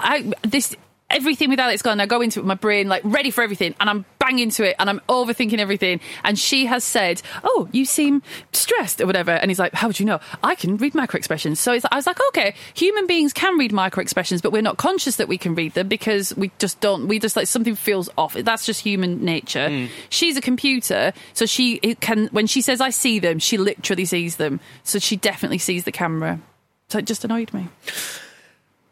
I 0.00 0.32
this 0.42 0.74
everything 1.08 1.48
with 1.50 1.60
Alex 1.60 1.82
Garland. 1.82 2.02
I 2.02 2.06
go 2.06 2.20
into 2.22 2.40
it 2.40 2.42
with 2.42 2.48
my 2.48 2.54
brain 2.54 2.88
like 2.88 3.02
ready 3.04 3.30
for 3.30 3.42
everything, 3.42 3.74
and 3.78 3.88
I'm 3.88 4.04
bang 4.30 4.38
into 4.38 4.64
it, 4.64 4.76
and 4.78 4.88
I'm 4.88 5.00
overthinking 5.08 5.58
everything. 5.58 6.00
And 6.24 6.38
she 6.38 6.66
has 6.66 6.84
said, 6.84 7.22
"Oh, 7.42 7.68
you 7.72 7.84
seem 7.84 8.22
stressed 8.52 9.00
or 9.00 9.06
whatever," 9.06 9.32
and 9.32 9.50
he's 9.50 9.58
like, 9.58 9.74
"How 9.74 9.88
would 9.88 9.98
you 9.98 10.06
know? 10.06 10.20
I 10.42 10.54
can 10.54 10.76
read 10.76 10.94
micro 10.94 11.18
expressions." 11.18 11.60
So 11.60 11.72
it's, 11.72 11.84
I 11.90 11.96
was 11.96 12.06
like, 12.06 12.20
"Okay, 12.28 12.54
human 12.74 13.06
beings 13.06 13.32
can 13.32 13.58
read 13.58 13.72
micro 13.72 14.02
expressions, 14.02 14.40
but 14.40 14.52
we're 14.52 14.62
not 14.62 14.76
conscious 14.76 15.16
that 15.16 15.28
we 15.28 15.38
can 15.38 15.54
read 15.54 15.74
them 15.74 15.88
because 15.88 16.34
we 16.36 16.50
just 16.58 16.80
don't. 16.80 17.08
We 17.08 17.18
just 17.18 17.36
like 17.36 17.46
something 17.46 17.74
feels 17.74 18.08
off. 18.16 18.34
That's 18.34 18.66
just 18.66 18.80
human 18.80 19.24
nature." 19.24 19.68
Hmm. 19.68 19.86
She's 20.08 20.36
a 20.36 20.40
computer, 20.40 21.12
so 21.32 21.46
she 21.46 21.80
it 21.82 22.00
can 22.00 22.28
when 22.28 22.46
she 22.46 22.62
says, 22.62 22.80
"I 22.80 22.90
see 22.90 23.18
them," 23.18 23.38
she 23.38 23.58
literally 23.58 24.04
sees 24.04 24.36
them. 24.36 24.60
So 24.84 24.98
she 24.98 25.16
definitely 25.16 25.58
sees 25.58 25.84
the 25.84 25.92
camera. 25.92 26.40
So 26.88 26.98
it 26.98 27.06
just 27.06 27.24
annoyed 27.24 27.52
me. 27.52 27.68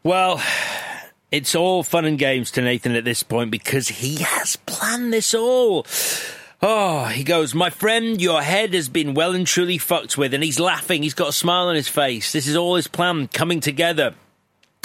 Well, 0.04 0.40
it's 1.30 1.54
all 1.54 1.82
fun 1.82 2.04
and 2.04 2.18
games 2.18 2.50
to 2.52 2.62
Nathan 2.62 2.94
at 2.94 3.04
this 3.04 3.22
point 3.22 3.50
because 3.50 3.88
he 3.88 4.16
has 4.16 4.56
planned 4.56 5.12
this 5.12 5.34
all. 5.34 5.86
Oh, 6.60 7.04
he 7.04 7.22
goes, 7.22 7.54
My 7.54 7.70
friend, 7.70 8.20
your 8.20 8.42
head 8.42 8.74
has 8.74 8.88
been 8.88 9.14
well 9.14 9.34
and 9.34 9.46
truly 9.46 9.78
fucked 9.78 10.18
with. 10.18 10.34
And 10.34 10.42
he's 10.42 10.58
laughing. 10.58 11.02
He's 11.02 11.14
got 11.14 11.28
a 11.28 11.32
smile 11.32 11.68
on 11.68 11.76
his 11.76 11.88
face. 11.88 12.32
This 12.32 12.46
is 12.46 12.56
all 12.56 12.74
his 12.74 12.88
plan 12.88 13.28
coming 13.28 13.60
together. 13.60 14.14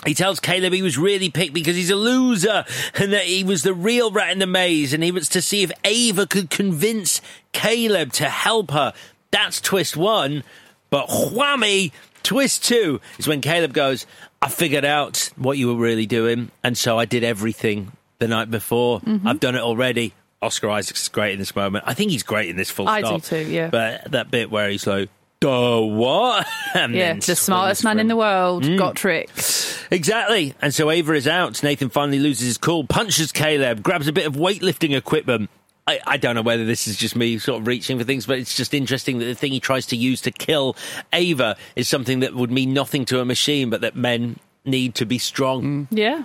He 0.06 0.14
tells 0.14 0.40
Caleb 0.40 0.74
he 0.74 0.82
was 0.82 0.98
really 0.98 1.30
picked 1.30 1.54
because 1.54 1.78
he's 1.78 1.90
a 1.90 1.96
loser 1.96 2.66
and 2.96 3.14
that 3.14 3.24
he 3.24 3.44
was 3.44 3.64
the 3.64 3.74
real 3.74 4.12
rat 4.12 4.32
in 4.32 4.40
the 4.40 4.46
maze 4.46 4.94
and 4.94 5.02
he 5.02 5.14
wants 5.14 5.30
to 5.30 5.42
see 5.42 5.64
if 5.64 5.72
Ava 5.86 6.28
could 6.28 6.50
convince 6.50 7.22
Caleb 7.54 8.12
to 8.14 8.30
help 8.30 8.72
her. 8.72 8.94
That's 9.32 9.62
twist 9.62 9.96
one. 9.96 10.44
But 10.90 11.08
whammy, 11.08 11.92
twist 12.24 12.64
two 12.66 13.00
is 13.18 13.28
when 13.28 13.42
Caleb 13.42 13.74
goes, 13.74 14.06
I 14.42 14.50
figured 14.50 14.86
out 14.86 15.30
what 15.38 15.58
you 15.58 15.68
were 15.68 15.82
really 15.82 16.06
doing 16.06 16.52
and 16.64 16.78
so 16.78 16.98
I 16.98 17.06
did 17.06 17.24
everything 17.24 17.92
the 18.20 18.28
night 18.28 18.50
before. 18.50 19.02
I've 19.26 19.40
done 19.40 19.56
it 19.56 19.62
already. 19.62 20.14
Oscar 20.42 20.70
Isaac's 20.70 21.08
great 21.10 21.34
in 21.34 21.40
this 21.40 21.56
moment. 21.56 21.86
I 21.88 21.94
think 21.94 22.12
he's 22.12 22.24
great 22.24 22.50
in 22.50 22.58
this 22.58 22.70
full 22.70 22.88
I 22.90 23.02
do 23.02 23.20
too, 23.20 23.38
yeah. 23.38 23.70
But 23.70 24.12
that 24.12 24.30
bit 24.32 24.52
where 24.52 24.70
he's 24.70 24.86
like, 24.86 25.10
Duh, 25.40 25.80
what? 25.82 26.48
And 26.74 26.94
Yeah, 26.96 27.14
the 27.14 27.36
smartest 27.36 27.84
man 27.84 28.00
in 28.00 28.08
the 28.08 28.16
world 28.16 28.64
Mm. 28.64 28.78
got 28.78 28.96
tricked. 28.96 29.86
Exactly. 29.92 30.56
And 30.62 30.74
so 30.74 30.90
Ava 30.90 31.14
is 31.14 31.28
out. 31.28 31.62
Nathan 31.64 31.90
finally 31.90 32.20
loses 32.20 32.48
his 32.48 32.58
cool, 32.58 32.84
punches 32.86 33.32
Caleb, 33.32 33.84
grabs 33.84 34.08
a 34.08 34.14
bit 34.14 34.26
of 34.26 34.34
weightlifting 34.36 34.96
equipment. 34.96 35.50
I, 35.86 36.00
I 36.06 36.18
don't 36.18 36.36
know 36.36 36.42
whether 36.42 36.66
this 36.66 36.88
is 36.88 36.96
just 36.96 37.16
me 37.16 37.38
sort 37.38 37.62
of 37.62 37.68
reaching 37.68 37.98
for 37.98 38.06
things, 38.06 38.26
but 38.26 38.40
it's 38.40 38.56
just 38.56 38.74
interesting 38.74 39.20
that 39.20 39.26
the 39.26 39.36
thing 39.36 39.52
he 39.52 39.60
tries 39.60 39.86
to 39.88 39.98
use 39.98 40.22
to 40.22 40.32
kill 40.32 40.78
Ava 41.12 41.58
is 41.76 41.90
something 41.90 42.22
that 42.22 42.34
would 42.34 42.52
mean 42.52 42.74
nothing 42.74 43.06
to 43.06 43.20
a 43.20 43.26
machine, 43.26 43.70
but 43.70 43.82
that 43.82 43.96
men 43.96 44.38
need 44.64 44.96
to 44.96 45.06
be 45.06 45.18
strong. 45.18 45.88
Yeah. 45.92 46.24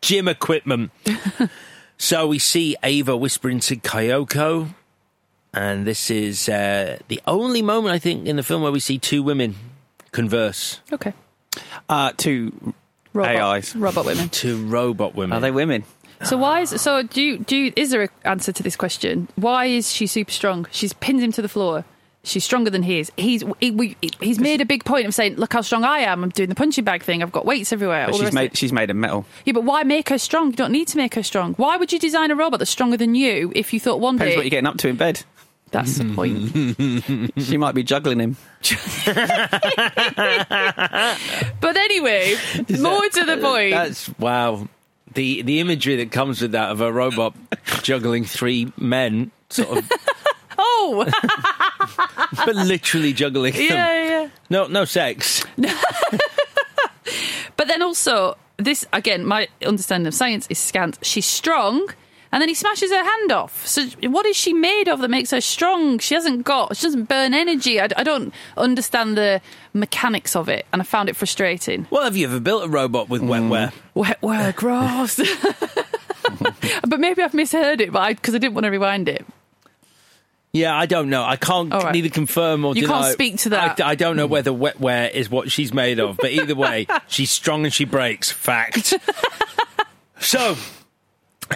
Gym 0.00 0.28
equipment. 0.28 0.90
so 1.98 2.26
we 2.26 2.40
see 2.40 2.76
Ava 2.82 3.16
whispering 3.16 3.60
to 3.60 3.76
Kyoko. 3.76 4.74
And 5.52 5.86
this 5.86 6.10
is 6.10 6.48
uh, 6.48 6.98
the 7.06 7.20
only 7.28 7.62
moment, 7.62 7.94
I 7.94 8.00
think, 8.00 8.26
in 8.26 8.34
the 8.34 8.42
film 8.42 8.62
where 8.62 8.72
we 8.72 8.80
see 8.80 8.98
two 8.98 9.22
women 9.22 9.54
converse. 10.10 10.80
Okay. 10.92 11.12
Uh, 11.88 12.10
two 12.16 12.74
Robot, 13.12 13.36
AIs. 13.36 13.76
Robot 13.76 14.04
women. 14.04 14.28
Two 14.28 14.66
robot 14.66 15.14
women. 15.14 15.36
Are 15.36 15.40
they 15.40 15.52
women? 15.52 15.84
So 16.24 16.36
why 16.36 16.60
is 16.60 16.80
so? 16.80 17.02
Do 17.02 17.22
you, 17.22 17.38
do 17.38 17.56
you, 17.56 17.72
is 17.76 17.90
there 17.90 18.02
an 18.02 18.08
answer 18.24 18.52
to 18.52 18.62
this 18.62 18.76
question? 18.76 19.28
Why 19.36 19.66
is 19.66 19.92
she 19.92 20.06
super 20.06 20.30
strong? 20.30 20.66
She's 20.70 20.92
pinned 20.94 21.20
him 21.22 21.32
to 21.32 21.42
the 21.42 21.48
floor. 21.48 21.84
She's 22.26 22.42
stronger 22.42 22.70
than 22.70 22.82
he 22.82 23.00
is. 23.00 23.12
He's 23.18 23.44
he, 23.60 23.70
we, 23.70 23.96
he's 24.20 24.38
made 24.38 24.62
a 24.62 24.64
big 24.64 24.84
point 24.86 25.06
of 25.06 25.12
saying, 25.12 25.34
"Look 25.36 25.52
how 25.52 25.60
strong 25.60 25.84
I 25.84 25.98
am. 25.98 26.24
I'm 26.24 26.30
doing 26.30 26.48
the 26.48 26.54
punching 26.54 26.82
bag 26.84 27.02
thing. 27.02 27.22
I've 27.22 27.30
got 27.32 27.44
weights 27.44 27.70
everywhere." 27.70 28.06
But 28.06 28.14
she's 28.16 28.32
made 28.32 28.56
she's 28.56 28.72
made 28.72 28.88
of 28.88 28.96
metal. 28.96 29.26
Yeah, 29.44 29.52
but 29.52 29.64
why 29.64 29.82
make 29.82 30.08
her 30.08 30.16
strong? 30.16 30.46
You 30.46 30.56
don't 30.56 30.72
need 30.72 30.88
to 30.88 30.96
make 30.96 31.14
her 31.16 31.22
strong. 31.22 31.52
Why 31.54 31.76
would 31.76 31.92
you 31.92 31.98
design 31.98 32.30
a 32.30 32.34
robot 32.34 32.60
that's 32.60 32.70
stronger 32.70 32.96
than 32.96 33.14
you 33.14 33.52
if 33.54 33.74
you 33.74 33.80
thought 33.80 34.00
one 34.00 34.14
Depends 34.16 34.32
day 34.32 34.36
what 34.38 34.44
you're 34.46 34.50
getting 34.50 34.66
up 34.66 34.78
to 34.78 34.88
in 34.88 34.96
bed. 34.96 35.22
that's 35.70 35.98
the 35.98 36.04
point? 37.34 37.34
she 37.42 37.58
might 37.58 37.74
be 37.74 37.82
juggling 37.82 38.20
him. 38.20 38.36
But 41.60 41.76
anyway, 41.76 42.36
more 42.80 43.08
to 43.08 43.24
the 43.24 43.38
point. 43.40 43.70
That's 43.72 44.18
wow. 44.18 44.66
The 45.14 45.42
the 45.42 45.60
imagery 45.60 45.96
that 45.96 46.10
comes 46.10 46.40
with 46.42 46.52
that 46.52 46.70
of 46.70 46.80
a 46.80 46.92
robot 46.92 47.34
juggling 47.82 48.24
three 48.24 48.72
men, 48.76 49.30
sort 49.48 49.78
of, 49.78 49.92
oh, 50.58 51.06
but 52.44 52.54
literally 52.56 53.12
juggling 53.12 53.54
them. 53.54 53.62
yeah, 53.62 54.04
yeah. 54.22 54.28
No, 54.50 54.66
no 54.66 54.84
sex. 54.84 55.44
But 57.56 57.68
then 57.68 57.82
also, 57.82 58.36
this 58.56 58.84
again, 58.92 59.24
my 59.24 59.48
understanding 59.64 60.06
of 60.06 60.14
science 60.14 60.46
is 60.50 60.58
scant. 60.58 60.98
She's 61.02 61.26
strong, 61.26 61.88
and 62.34 62.40
then 62.40 62.48
he 62.48 62.54
smashes 62.54 62.90
her 62.90 63.04
hand 63.04 63.30
off. 63.30 63.64
So, 63.64 63.86
what 64.08 64.26
is 64.26 64.36
she 64.36 64.52
made 64.52 64.88
of 64.88 64.98
that 64.98 65.08
makes 65.08 65.30
her 65.30 65.40
strong? 65.40 66.00
She 66.00 66.16
hasn't 66.16 66.42
got, 66.44 66.76
she 66.76 66.82
doesn't 66.82 67.04
burn 67.04 67.32
energy. 67.32 67.80
I, 67.80 67.86
I 67.96 68.02
don't 68.02 68.34
understand 68.56 69.16
the 69.16 69.40
mechanics 69.72 70.34
of 70.34 70.48
it, 70.48 70.66
and 70.72 70.82
I 70.82 70.84
found 70.84 71.08
it 71.08 71.14
frustrating. 71.14 71.86
Well, 71.90 72.02
have 72.02 72.16
you 72.16 72.26
ever 72.26 72.40
built 72.40 72.64
a 72.64 72.68
robot 72.68 73.08
with 73.08 73.22
wetware? 73.22 73.72
Wet, 73.94 74.20
mm. 74.20 74.22
well, 74.22 74.52
gross. 74.56 75.16
but 76.88 76.98
maybe 76.98 77.22
I've 77.22 77.34
misheard 77.34 77.80
it, 77.80 77.92
but 77.92 78.08
because 78.16 78.34
I, 78.34 78.38
didn't 78.38 78.54
want 78.54 78.64
to 78.64 78.70
rewind 78.70 79.08
it. 79.08 79.24
Yeah, 80.52 80.76
I 80.76 80.86
don't 80.86 81.10
know. 81.10 81.22
I 81.22 81.36
can't 81.36 81.72
All 81.72 81.82
right. 81.82 81.92
neither 81.92 82.08
confirm 82.08 82.64
or 82.64 82.74
You 82.74 82.82
deny. 82.82 83.02
can't 83.02 83.12
speak 83.12 83.36
to 83.38 83.50
that. 83.50 83.80
I, 83.80 83.90
I 83.90 83.94
don't 83.94 84.16
know 84.16 84.26
whether 84.26 84.50
wetware 84.50 85.08
is 85.08 85.30
what 85.30 85.52
she's 85.52 85.72
made 85.72 86.00
of, 86.00 86.16
but 86.16 86.32
either 86.32 86.56
way, 86.56 86.88
she's 87.06 87.30
strong 87.30 87.62
and 87.64 87.72
she 87.72 87.84
breaks. 87.84 88.32
Fact. 88.32 88.92
so. 90.18 90.56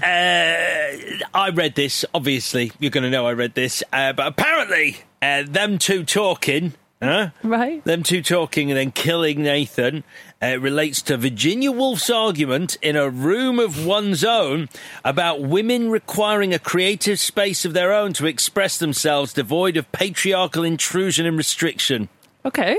Uh, 0.03 1.24
I 1.34 1.51
read 1.51 1.74
this. 1.74 2.05
Obviously, 2.14 2.72
you're 2.78 2.90
going 2.90 3.05
to 3.05 3.11
know 3.11 3.26
I 3.26 3.32
read 3.32 3.55
this. 3.55 3.82
Uh, 3.92 4.12
but 4.12 4.26
apparently, 4.26 4.99
uh, 5.20 5.44
them 5.46 5.78
two 5.78 6.05
talking, 6.05 6.74
huh? 7.03 7.30
Right. 7.42 7.84
Them 7.84 8.03
two 8.03 8.22
talking 8.22 8.70
and 8.70 8.78
then 8.78 8.92
killing 8.92 9.42
Nathan 9.42 10.05
uh, 10.42 10.59
relates 10.61 11.03
to 11.03 11.16
Virginia 11.16 11.72
Woolf's 11.72 12.11
argument 12.11 12.76
in 12.80 12.96
a 12.96 13.11
room 13.11 13.59
of 13.59 13.84
one's 13.84 14.24
own 14.24 14.68
about 15.05 15.40
women 15.40 15.90
requiring 15.90 16.55
a 16.55 16.59
creative 16.59 17.18
space 17.18 17.64
of 17.64 17.72
their 17.72 17.92
own 17.92 18.12
to 18.14 18.26
express 18.26 18.78
themselves 18.78 19.32
devoid 19.32 19.76
of 19.76 19.90
patriarchal 19.92 20.64
intrusion 20.64 21.26
and 21.26 21.36
restriction. 21.36 22.09
Okay. 22.44 22.78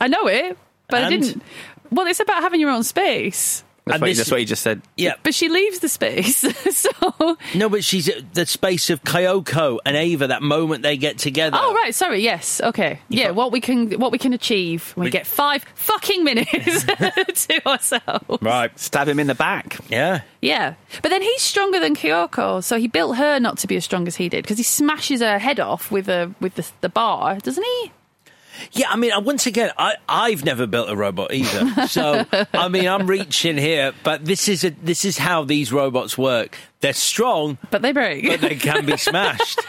I 0.00 0.08
know 0.08 0.26
it, 0.26 0.58
but 0.88 1.04
I 1.04 1.10
didn't. 1.10 1.42
Well, 1.90 2.06
it's 2.06 2.20
about 2.20 2.42
having 2.42 2.60
your 2.60 2.70
own 2.70 2.82
space. 2.82 3.62
That's, 3.86 4.00
what, 4.00 4.08
you- 4.08 4.10
this- 4.14 4.18
that's 4.18 4.30
what 4.32 4.40
you 4.40 4.46
just 4.46 4.62
said. 4.62 4.82
Yeah. 4.96 5.14
But 5.22 5.34
she 5.34 5.48
leaves 5.48 5.78
the 5.78 5.88
space. 5.88 6.38
so. 6.76 7.36
No, 7.54 7.68
but 7.68 7.84
she's 7.84 8.08
at 8.08 8.34
the 8.34 8.44
space 8.46 8.90
of 8.90 9.02
Kyoko 9.04 9.78
and 9.86 9.96
Ava, 9.96 10.26
that 10.26 10.42
moment 10.42 10.82
they 10.82 10.96
get 10.96 11.18
together. 11.18 11.56
Oh 11.60 11.72
right, 11.74 11.94
sorry. 11.94 12.20
Yes, 12.20 12.60
okay. 12.60 12.98
Yeah, 13.08 13.30
what 13.30 13.52
we 13.52 13.60
can 13.60 13.92
what 14.00 14.10
we 14.10 14.18
can 14.18 14.32
achieve 14.32 14.90
when 14.96 15.04
we 15.04 15.08
We- 15.08 15.12
get 15.12 15.26
five 15.26 15.64
fucking 15.76 16.24
minutes 16.24 16.84
to 17.46 17.66
ourselves. 17.68 18.42
Right. 18.42 18.76
Stab 18.78 19.06
him 19.08 19.20
in 19.20 19.28
the 19.28 19.34
back. 19.36 19.78
Yeah. 19.88 20.22
Yeah, 20.40 20.74
but 21.02 21.08
then 21.10 21.22
he's 21.22 21.42
stronger 21.42 21.80
than 21.80 21.96
Kyoko, 21.96 22.62
so 22.62 22.78
he 22.78 22.86
built 22.88 23.16
her 23.16 23.38
not 23.40 23.58
to 23.58 23.66
be 23.66 23.76
as 23.76 23.84
strong 23.84 24.06
as 24.06 24.16
he 24.16 24.28
did 24.28 24.42
because 24.42 24.58
he 24.58 24.62
smashes 24.64 25.20
her 25.20 25.38
head 25.38 25.58
off 25.60 25.90
with 25.90 26.08
a 26.08 26.32
with 26.40 26.54
the, 26.56 26.66
the 26.82 26.88
bar, 26.88 27.38
doesn't 27.38 27.64
he? 27.64 27.92
Yeah, 28.72 28.90
I 28.90 28.96
mean, 28.96 29.12
once 29.24 29.46
again, 29.46 29.70
I, 29.78 29.94
I've 30.08 30.44
never 30.44 30.66
built 30.66 30.88
a 30.90 30.96
robot 30.96 31.32
either. 31.32 31.86
So, 31.88 32.24
I 32.54 32.68
mean, 32.68 32.86
I'm 32.88 33.06
reaching 33.06 33.56
here, 33.56 33.92
but 34.02 34.24
this 34.24 34.48
is 34.48 34.64
a, 34.64 34.70
this 34.70 35.04
is 35.04 35.18
how 35.18 35.44
these 35.44 35.72
robots 35.72 36.16
work. 36.18 36.56
They're 36.80 36.92
strong, 36.92 37.58
But 37.70 37.82
they 37.82 37.92
break. 37.92 38.26
but 38.26 38.40
they 38.40 38.56
can 38.56 38.86
be 38.86 38.96
smashed. 38.96 39.60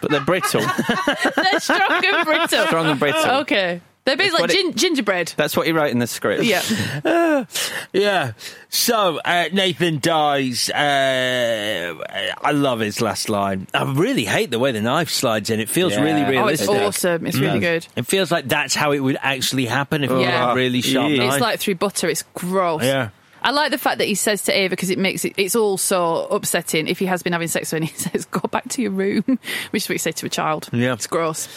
But 0.00 0.10
they're 0.10 0.20
brittle. 0.24 0.60
They're 0.62 1.60
strong 1.60 2.04
and 2.04 2.24
brittle. 2.24 2.66
Strong 2.66 2.86
and 2.86 3.00
brittle. 3.00 3.30
Okay, 3.42 3.80
they're 4.04 4.16
basically 4.16 4.40
like 4.42 4.50
what 4.50 4.50
it- 4.54 4.76
gingerbread. 4.76 5.32
That's 5.36 5.56
what 5.56 5.66
he 5.66 5.72
wrote 5.72 5.90
in 5.92 5.98
the 6.00 6.06
script. 6.06 6.42
Yeah. 6.44 7.44
yeah. 7.92 8.32
So 8.68 9.20
uh, 9.24 9.48
Nathan 9.52 9.98
dies. 10.00 10.68
Uh, 10.70 11.94
I 12.40 12.50
love 12.52 12.80
his 12.80 13.00
last 13.00 13.28
line. 13.28 13.66
I 13.74 13.84
really 13.92 14.24
hate 14.24 14.50
the 14.50 14.58
way 14.58 14.72
the 14.72 14.80
knife 14.80 15.10
slides 15.10 15.50
in. 15.50 15.60
It 15.60 15.68
feels 15.68 15.92
Yeah. 15.92 16.02
really 16.02 16.36
Oh, 16.36 16.46
it's 16.48 16.66
awesome. 16.66 17.26
It's 17.26 17.38
really 17.38 17.60
good. 17.60 17.86
It 17.96 18.06
feels 18.06 18.30
like 18.30 18.48
that's 18.48 18.74
how 18.74 18.92
it 18.92 19.00
would 19.00 19.18
actually 19.20 19.66
happen 19.66 20.02
if 20.04 20.10
you 20.10 20.20
Yeah. 20.20 20.46
had 20.46 20.52
a 20.52 20.54
really 20.56 20.80
sharp 20.82 21.10
Yeah. 21.10 21.18
knife. 21.24 21.32
It's 21.34 21.40
like 21.40 21.60
through 21.60 21.76
butter. 21.76 22.08
It's 22.08 22.24
gross. 22.34 22.82
Yeah. 22.82 23.10
I 23.44 23.50
like 23.50 23.72
the 23.72 23.78
fact 23.78 23.98
that 23.98 24.06
he 24.06 24.14
says 24.14 24.42
to 24.44 24.56
Ava 24.56 24.70
because 24.70 24.90
it 24.90 24.98
makes 25.00 25.24
it. 25.24 25.34
It's 25.36 25.56
also 25.56 26.26
upsetting 26.28 26.86
if 26.86 27.00
he 27.00 27.06
has 27.06 27.24
been 27.24 27.32
having 27.32 27.48
sex 27.48 27.72
with 27.72 27.80
her 27.82 27.84
and 27.84 27.84
he 27.90 27.96
says, 27.96 28.24
"Go 28.26 28.40
back 28.48 28.68
to 28.68 28.82
your 28.82 28.92
room," 28.92 29.24
which 29.70 29.82
is 29.82 29.88
what 29.88 29.94
you 29.94 29.98
say 29.98 30.12
to 30.12 30.26
a 30.26 30.28
child. 30.28 30.68
Yeah. 30.72 30.92
it's 30.92 31.08
gross. 31.08 31.48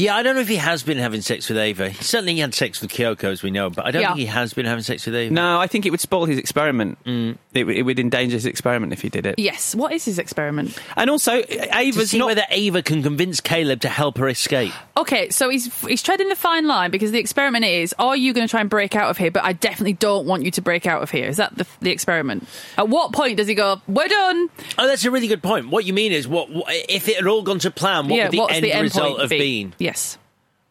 Yeah, 0.00 0.14
I 0.14 0.22
don't 0.22 0.36
know 0.36 0.40
if 0.42 0.46
he 0.46 0.54
has 0.54 0.84
been 0.84 0.96
having 0.98 1.22
sex 1.22 1.48
with 1.48 1.58
Ava. 1.58 1.90
He 1.90 2.04
certainly 2.04 2.36
had 2.36 2.54
sex 2.54 2.80
with 2.80 2.92
Kyoko, 2.92 3.24
as 3.24 3.42
we 3.42 3.50
know, 3.50 3.68
but 3.68 3.84
I 3.84 3.90
don't 3.90 4.02
Yeah. 4.02 4.08
think 4.10 4.20
he 4.20 4.26
has 4.26 4.52
been 4.54 4.64
having 4.64 4.84
sex 4.84 5.04
with 5.04 5.16
Ava. 5.16 5.34
No, 5.34 5.58
I 5.58 5.66
think 5.66 5.86
it 5.86 5.90
would 5.90 5.98
spoil 5.98 6.24
his 6.24 6.38
experiment. 6.38 6.98
Mm. 7.04 7.36
It, 7.52 7.68
it 7.68 7.82
would 7.82 7.98
endanger 7.98 8.36
his 8.36 8.46
experiment 8.46 8.92
if 8.92 9.02
he 9.02 9.08
did 9.08 9.26
it. 9.26 9.34
Yes. 9.38 9.74
What 9.74 9.92
is 9.92 10.04
his 10.04 10.20
experiment? 10.20 10.78
And 10.96 11.10
also, 11.10 11.42
to 11.42 11.76
Ava's 11.76 12.10
see 12.10 12.18
not. 12.18 12.26
whether 12.26 12.44
Ava 12.48 12.80
can 12.80 13.02
convince 13.02 13.40
Caleb 13.40 13.80
to 13.80 13.88
help 13.88 14.18
her 14.18 14.28
escape. 14.28 14.72
Okay, 14.96 15.30
so 15.30 15.48
he's 15.48 15.66
he's 15.82 16.00
treading 16.02 16.28
the 16.28 16.36
fine 16.36 16.68
line 16.68 16.92
because 16.92 17.10
the 17.10 17.18
experiment 17.18 17.64
is: 17.64 17.92
Are 17.98 18.14
you 18.16 18.32
going 18.32 18.46
to 18.46 18.50
try 18.50 18.60
and 18.60 18.70
break 18.70 18.94
out 18.94 19.10
of 19.10 19.18
here? 19.18 19.32
But 19.32 19.42
I 19.42 19.52
definitely 19.52 19.94
don't 19.94 20.26
want 20.26 20.44
you 20.44 20.52
to 20.52 20.62
break 20.62 20.86
out 20.86 21.02
of 21.02 21.10
here. 21.10 21.26
Is 21.26 21.38
that 21.38 21.56
the, 21.56 21.66
the 21.80 21.90
experiment? 21.90 22.46
At 22.76 22.88
what 22.88 23.12
point 23.12 23.36
does 23.36 23.48
he 23.48 23.54
go? 23.56 23.80
We're 23.88 24.06
done. 24.06 24.48
Oh, 24.78 24.86
that's 24.86 25.04
a 25.04 25.10
really 25.10 25.26
good 25.26 25.42
point. 25.42 25.70
What 25.70 25.84
you 25.86 25.92
mean 25.92 26.12
is, 26.12 26.28
what, 26.28 26.50
what 26.50 26.66
if 26.68 27.08
it 27.08 27.16
had 27.16 27.26
all 27.26 27.42
gone 27.42 27.58
to 27.60 27.72
plan? 27.72 28.06
What 28.06 28.16
yeah. 28.16 28.24
would 28.28 28.32
the 28.32 28.54
end 28.54 28.64
the 28.64 28.72
end 28.72 28.82
result 28.84 29.08
point 29.08 29.20
have 29.22 29.30
be? 29.30 29.64
been? 29.64 29.74
Yes. 29.88 30.18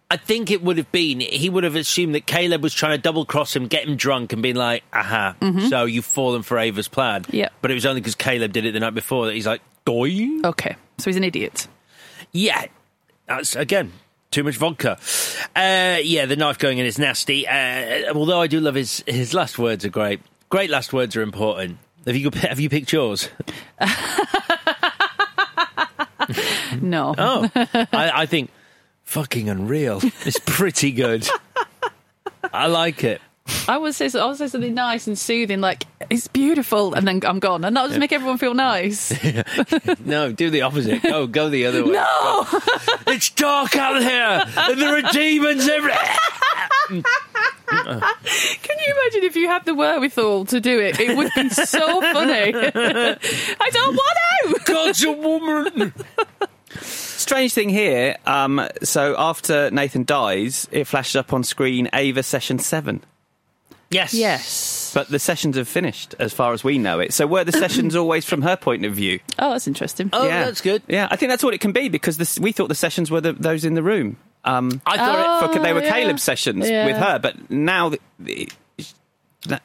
I 0.09 0.15
think 0.15 0.51
it 0.51 0.63
would 0.63 0.77
have 0.77 0.89
been 0.93 1.19
he 1.19 1.49
would 1.49 1.65
have 1.65 1.75
assumed 1.75 2.15
that 2.15 2.25
Caleb 2.25 2.63
was 2.63 2.73
trying 2.73 2.93
to 2.93 2.97
double 2.97 3.25
cross 3.25 3.53
him, 3.55 3.67
get 3.67 3.85
him 3.87 3.97
drunk, 3.97 4.31
and 4.31 4.41
been 4.41 4.55
like, 4.55 4.83
"Aha!" 4.93 5.35
Mhm. 5.41 5.69
So 5.69 5.83
you've 5.83 6.05
fallen 6.05 6.43
for 6.43 6.57
Ava's 6.57 6.87
plan. 6.87 7.25
Yeah. 7.29 7.49
but 7.61 7.71
it 7.71 7.73
was 7.73 7.85
only 7.85 7.99
because 7.99 8.15
Caleb 8.15 8.53
did 8.53 8.65
it 8.65 8.71
the 8.71 8.79
night 8.79 8.93
before 8.93 9.25
that 9.25 9.33
he's 9.35 9.45
like, 9.47 9.61
"Doing." 9.85 10.41
Okay, 10.45 10.77
so 10.97 11.09
he's 11.09 11.17
an 11.17 11.25
idiot. 11.25 11.67
Yeah, 12.31 12.67
that's 13.27 13.55
again 13.57 13.91
too 14.31 14.43
much 14.45 14.55
vodka. 14.55 14.97
Uh, 15.55 15.97
yeah, 16.01 16.25
the 16.25 16.37
knife 16.37 16.57
going 16.57 16.77
in 16.77 16.85
is 16.85 16.97
nasty. 16.97 17.45
Uh, 17.45 18.13
although 18.13 18.39
I 18.39 18.47
do 18.47 18.61
love 18.61 18.75
his 18.75 19.03
his 19.07 19.33
last 19.33 19.59
words 19.59 19.83
are 19.83 19.89
great. 19.89 20.21
Great 20.49 20.69
last 20.69 20.93
words 20.93 21.17
are 21.17 21.21
important. 21.21 21.79
Have 22.05 22.15
you 22.15 22.29
have 22.43 22.61
you 22.61 22.69
picked 22.69 22.93
yours? 22.93 23.27
No. 26.81 27.15
Oh, 27.17 27.49
I, 27.55 28.11
I 28.13 28.25
think 28.25 28.51
fucking 29.07 29.49
unreal. 29.49 30.01
It's 30.25 30.39
pretty 30.45 30.91
good. 30.91 31.27
I 32.53 32.67
like 32.67 33.03
it. 33.03 33.21
I 33.67 33.77
would 33.77 33.95
say 33.95 34.09
I 34.19 34.25
would 34.25 34.37
say 34.37 34.47
something 34.47 34.73
nice 34.73 35.07
and 35.07 35.17
soothing, 35.17 35.61
like 35.61 35.85
it's 36.09 36.27
beautiful, 36.27 36.93
and 36.93 37.07
then 37.07 37.21
I'm 37.25 37.39
gone, 37.39 37.63
and 37.63 37.73
not 37.73 37.87
just 37.87 37.99
make 37.99 38.11
everyone 38.11 38.37
feel 38.37 38.53
nice. 38.53 39.13
No, 40.05 40.31
do 40.31 40.49
the 40.49 40.61
opposite. 40.61 41.01
Go, 41.03 41.27
go 41.27 41.49
the 41.49 41.65
other 41.65 41.83
way. 41.85 41.91
No! 41.91 42.45
it's 43.07 43.29
dark 43.31 43.75
out 43.75 44.01
here, 44.01 44.43
and 44.57 44.81
there 44.81 44.97
are 44.97 45.11
demons 45.11 45.67
everywhere. 45.67 46.15
Can 46.87 47.03
you 48.79 48.93
imagine 49.01 49.23
if 49.23 49.35
you 49.35 49.47
had 49.47 49.65
the 49.65 49.75
wherewithal 49.75 50.45
to 50.45 50.59
do 50.61 50.79
it? 50.79 50.99
It 50.99 51.15
would 51.17 51.31
be 51.35 51.49
so 51.49 52.01
funny. 52.01 52.53
I 52.55 53.69
don't 53.71 53.95
want 53.95 54.17
to. 54.43 54.59
God's 54.65 55.03
a 55.03 55.11
woman. 55.11 55.93
Strange 57.27 57.53
thing 57.53 57.67
here. 57.69 58.15
Um, 58.25 58.65
so 58.83 59.13
after 59.17 59.69
Nathan 59.69 60.05
dies, 60.05 60.67
it 60.71 60.85
flashes 60.85 61.17
up 61.17 61.33
on 61.33 61.43
screen 61.43 61.89
Ava 61.93 62.23
session 62.23 62.57
seven. 62.57 63.03
Yes. 63.89 64.13
Yes. 64.13 64.91
But 64.93 65.09
the 65.09 65.19
sessions 65.19 65.55
have 65.57 65.67
finished, 65.67 66.15
as 66.19 66.33
far 66.33 66.53
as 66.53 66.63
we 66.63 66.77
know 66.77 66.99
it. 67.01 67.13
So 67.13 67.27
were 67.27 67.43
the 67.43 67.51
sessions 67.51 67.95
always 67.97 68.25
from 68.25 68.41
her 68.43 68.55
point 68.55 68.85
of 68.85 68.93
view? 68.93 69.19
Oh, 69.39 69.51
that's 69.51 69.67
interesting. 69.67 70.09
Oh, 70.13 70.25
yeah. 70.25 70.45
that's 70.45 70.61
good. 70.61 70.81
Yeah, 70.87 71.07
I 71.11 71.15
think 71.17 71.29
that's 71.29 71.43
what 71.43 71.53
it 71.53 71.59
can 71.59 71.71
be 71.73 71.89
because 71.89 72.17
this, 72.17 72.39
we 72.39 72.51
thought 72.53 72.67
the 72.69 72.75
sessions 72.75 73.11
were 73.11 73.21
the, 73.21 73.33
those 73.33 73.65
in 73.65 73.73
the 73.75 73.83
room. 73.83 74.17
Um, 74.45 74.81
I 74.85 74.95
thought 74.97 75.43
Oh, 75.43 75.53
for, 75.53 75.59
they 75.59 75.73
were 75.73 75.83
yeah. 75.83 75.89
Caleb's 75.91 76.23
sessions 76.23 76.69
Yeah. 76.69 76.85
with 76.85 76.95
her, 76.97 77.19
but 77.19 77.49
now 77.51 77.89
th- 77.89 78.01
it- 78.25 78.53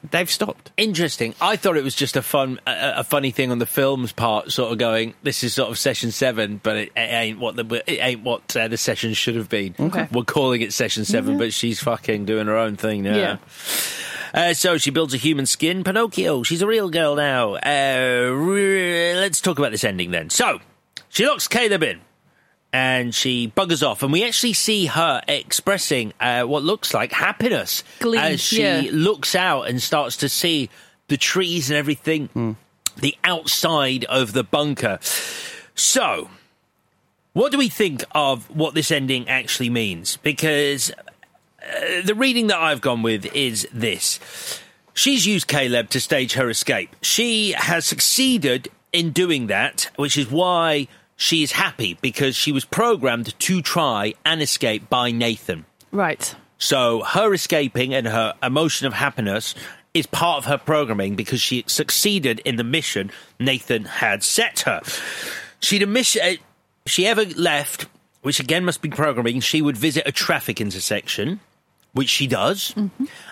they've 0.09 0.29
stopped. 0.29 0.71
Interesting. 0.77 1.35
I 1.41 1.55
thought 1.55 1.77
it 1.77 1.83
was 1.83 1.95
just 1.95 2.15
a 2.15 2.21
fun, 2.21 2.59
a, 2.67 2.93
a 2.97 3.03
funny 3.03 3.31
thing 3.31 3.51
on 3.51 3.59
the 3.59 3.65
film's 3.65 4.11
part, 4.11 4.51
sort 4.51 4.71
of 4.71 4.77
going, 4.77 5.13
"This 5.23 5.43
is 5.43 5.53
sort 5.53 5.69
of 5.69 5.77
session 5.79 6.11
seven, 6.11 6.59
but 6.61 6.77
it, 6.77 6.91
it 6.95 6.99
ain't 6.99 7.39
what 7.39 7.55
the 7.55 7.83
it 7.87 7.99
ain't 7.99 8.23
what 8.23 8.55
uh, 8.55 8.67
the 8.67 8.77
session 8.77 9.13
should 9.13 9.35
have 9.35 9.49
been." 9.49 9.75
Okay. 9.79 10.07
We're 10.11 10.23
calling 10.23 10.61
it 10.61 10.73
session 10.73 11.05
7 11.05 11.37
but 11.37 11.53
she's 11.53 11.79
fucking 11.81 12.25
doing 12.25 12.47
her 12.47 12.57
own 12.57 12.75
thing 12.75 13.03
now. 13.03 13.15
Yeah. 13.15 13.37
Uh, 14.33 14.53
so 14.53 14.77
she 14.77 14.89
builds 14.89 15.13
a 15.13 15.17
human 15.17 15.45
skin. 15.45 15.83
Pinocchio, 15.83 16.43
she's 16.43 16.61
a 16.61 16.67
real 16.67 16.89
girl 16.89 17.15
now. 17.15 17.53
Uh, 17.55 18.31
re- 18.31 19.13
let's 19.15 19.41
talk 19.41 19.59
about 19.59 19.71
this 19.71 19.83
ending 19.83 20.11
then. 20.11 20.29
So 20.29 20.59
she 21.09 21.27
locks 21.27 21.47
Caleb 21.47 21.83
in. 21.83 22.01
And 22.73 23.13
she 23.13 23.49
buggers 23.55 23.87
off, 23.87 24.01
and 24.01 24.11
we 24.11 24.23
actually 24.23 24.53
see 24.53 24.87
her 24.87 25.21
expressing 25.27 26.11
uh, 26.19 26.41
what 26.41 26.63
looks 26.63 26.91
like 26.91 27.11
happiness 27.11 27.83
Glee, 27.99 28.17
as 28.17 28.41
she 28.41 28.63
yeah. 28.63 28.89
looks 28.91 29.35
out 29.35 29.69
and 29.69 29.79
starts 29.79 30.17
to 30.17 30.27
see 30.27 30.71
the 31.07 31.17
trees 31.17 31.69
and 31.69 31.77
everything, 31.77 32.57
the 32.97 33.15
outside 33.23 34.05
of 34.05 34.33
the 34.33 34.43
bunker. 34.43 34.97
So, 35.75 36.29
what 37.33 37.51
do 37.51 37.57
we 37.57 37.69
think 37.69 38.03
of 38.13 38.49
what 38.49 38.73
this 38.73 38.91
ending 38.91 39.27
actually 39.27 39.69
means? 39.69 40.17
Because 40.17 40.91
uh, 40.91 42.01
the 42.03 42.15
reading 42.15 42.47
that 42.47 42.57
I've 42.57 42.81
gone 42.81 43.01
with 43.01 43.25
is 43.35 43.67
this. 43.71 44.59
She's 44.93 45.25
used 45.25 45.47
Caleb 45.47 45.89
to 45.89 45.99
stage 45.99 46.33
her 46.33 46.49
escape. 46.49 46.95
She 47.01 47.51
has 47.53 47.85
succeeded 47.85 48.69
in 48.91 49.11
doing 49.11 49.47
that, 49.47 49.89
which 49.95 50.17
is 50.17 50.29
why 50.29 50.87
she 51.15 51.43
is 51.43 51.53
happy 51.53 51.97
because 52.01 52.35
she 52.35 52.51
was 52.51 52.65
programmed 52.65 53.37
to 53.39 53.61
try 53.61 54.13
and 54.25 54.41
escape 54.41 54.89
by 54.89 55.11
Nathan. 55.11 55.65
Right. 55.91 56.35
So 56.57 57.03
her 57.03 57.33
escaping 57.33 57.93
and 57.93 58.07
her 58.07 58.33
emotion 58.41 58.87
of 58.87 58.93
happiness 58.93 59.53
is 59.93 60.07
part 60.07 60.39
of 60.39 60.45
her 60.45 60.57
programming 60.57 61.15
because 61.15 61.39
she 61.41 61.63
succeeded 61.67 62.39
in 62.45 62.55
the 62.55 62.63
mission 62.63 63.11
Nathan 63.39 63.85
had 63.85 64.23
set 64.23 64.61
her. 64.61 64.81
She'd 65.59 65.83
a 65.83 65.87
mission. 65.87 66.21
uh, 66.23 66.33
If 66.85 66.91
she 66.91 67.05
ever 67.05 67.25
left, 67.25 67.85
which 68.21 68.39
again 68.39 68.65
must 68.65 68.81
be 68.81 68.89
programming, 68.89 69.39
she 69.39 69.61
would 69.61 69.77
visit 69.77 70.03
a 70.07 70.11
traffic 70.11 70.59
intersection, 70.59 71.39
which 71.91 72.09
she 72.09 72.25
does. 72.27 72.73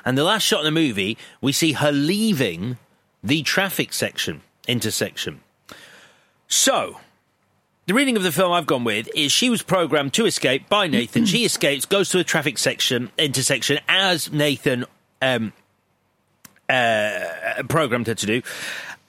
And 0.06 0.18
the 0.18 0.24
last 0.24 0.44
shot 0.44 0.60
in 0.60 0.66
the 0.66 0.72
movie, 0.80 1.18
we 1.42 1.52
see 1.52 1.72
her 1.74 1.92
leaving 1.92 2.78
the 3.24 3.42
traffic 3.44 3.92
section 3.92 4.42
intersection. 4.68 5.42
So, 6.48 7.00
the 7.88 7.94
reading 7.94 8.16
of 8.16 8.24
the 8.24 8.32
film 8.32 8.52
I've 8.52 8.68
gone 8.68 8.84
with 8.84 9.10
is 9.16 9.32
she 9.32 9.50
was 9.50 9.64
programmed 9.64 10.14
to 10.14 10.26
escape 10.26 10.70
by 10.70 10.88
Nathan. 10.88 11.26
she 11.26 11.46
escapes, 11.46 11.86
goes 11.86 12.10
to 12.10 12.20
a 12.20 12.24
traffic 12.24 12.58
section 12.58 13.12
intersection 13.18 13.80
as 13.88 14.32
Nathan 14.32 14.86
um, 15.22 15.52
uh, 16.70 17.64
programmed 17.68 18.08
her 18.08 18.16
to 18.16 18.26
do, 18.26 18.42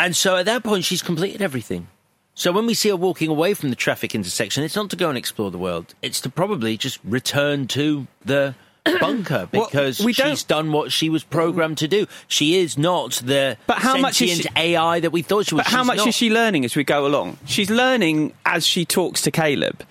and 0.00 0.16
so 0.16 0.36
at 0.36 0.46
that 0.46 0.64
point 0.64 0.84
she's 0.84 1.02
completed 1.02 1.42
everything. 1.42 1.88
So 2.34 2.50
when 2.50 2.64
we 2.64 2.72
see 2.72 2.88
her 2.88 2.96
walking 2.96 3.28
away 3.28 3.52
from 3.52 3.68
the 3.68 3.76
traffic 3.76 4.14
intersection, 4.14 4.64
it's 4.64 4.74
not 4.74 4.88
to 4.90 4.96
go 4.96 5.10
and 5.10 5.18
explore 5.18 5.50
the 5.50 5.58
world; 5.58 5.94
it's 6.00 6.20
to 6.22 6.30
probably 6.30 6.76
just 6.76 6.98
return 7.04 7.66
to 7.68 8.06
the 8.24 8.54
bunker 8.84 9.48
Well, 9.52 9.66
because 9.66 10.00
we 10.00 10.12
she's 10.12 10.42
done 10.44 10.72
what 10.72 10.92
she 10.92 11.08
was 11.08 11.24
programmed 11.24 11.78
to 11.78 11.88
do. 11.88 12.06
She 12.28 12.56
is 12.58 12.76
not 12.78 13.22
the 13.24 13.56
But 13.66 13.78
how 13.78 13.96
much 13.96 14.20
is 14.22 14.30
sentient 14.36 14.56
she- 14.58 14.74
AI 14.74 15.00
that 15.00 15.10
we 15.12 15.22
thought 15.22 15.46
she 15.46 15.54
was. 15.54 15.64
But 15.64 15.72
how 15.72 15.80
She's 15.82 15.86
much 15.86 15.96
not. 15.98 16.08
is 16.08 16.14
she 16.14 16.30
learning 16.30 16.64
as 16.64 16.76
we 16.76 16.84
go 16.84 17.06
along? 17.06 17.38
She's 17.46 17.70
learning 17.70 18.32
as 18.46 18.66
she 18.66 18.84
talks 18.84 19.22
to 19.22 19.30
Caleb. 19.30 19.84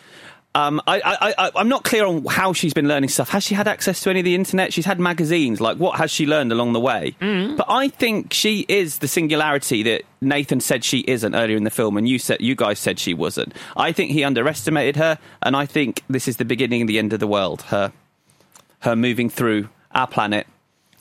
Um, 0.54 0.82
I, 0.86 1.00
I, 1.00 1.34
I, 1.46 1.52
I'm 1.56 1.70
not 1.70 1.86
clear 1.86 2.06
on 2.06 2.26
how 2.26 2.52
she's 2.52 2.74
been 2.74 2.90
learning 2.90 3.08
stuff. 3.10 3.30
Has 3.30 3.42
she 3.42 3.56
had 3.56 3.70
access 3.70 4.02
to 4.02 4.10
any 4.10 4.20
of 4.20 4.26
the 4.26 4.36
internet? 4.36 4.74
She's 4.74 4.84
had 4.86 5.00
magazines. 5.00 5.62
Like, 5.62 5.78
what 5.78 5.98
has 5.98 6.12
she 6.12 6.26
learned 6.26 6.52
along 6.52 6.74
the 6.74 6.80
way? 6.82 7.16
Mm-hmm. 7.22 7.56
But 7.56 7.68
I 7.70 7.88
think 7.88 8.34
she 8.34 8.66
is 8.68 8.98
the 8.98 9.08
singularity 9.08 9.82
that 9.84 10.02
Nathan 10.20 10.60
said 10.60 10.84
she 10.84 11.06
isn't 11.08 11.34
earlier 11.36 11.56
in 11.56 11.64
the 11.64 11.70
film, 11.70 11.96
and 11.96 12.06
you 12.06 12.20
said 12.20 12.42
you 12.42 12.56
guys 12.56 12.80
said 12.80 13.00
she 13.00 13.14
wasn't. 13.14 13.54
I 13.78 13.94
think 13.94 14.12
he 14.12 14.26
underestimated 14.26 14.98
her, 14.98 15.18
and 15.42 15.56
I 15.56 15.66
think 15.66 16.04
this 16.10 16.28
is 16.28 16.36
the 16.36 16.44
beginning 16.44 16.82
and 16.82 16.90
the 16.90 17.00
end 17.00 17.14
of 17.14 17.22
the 17.22 17.28
world. 17.28 17.62
Her, 17.62 17.94
her 18.82 18.96
moving 18.96 19.30
through 19.30 19.70
our 19.94 20.08
planet. 20.08 20.48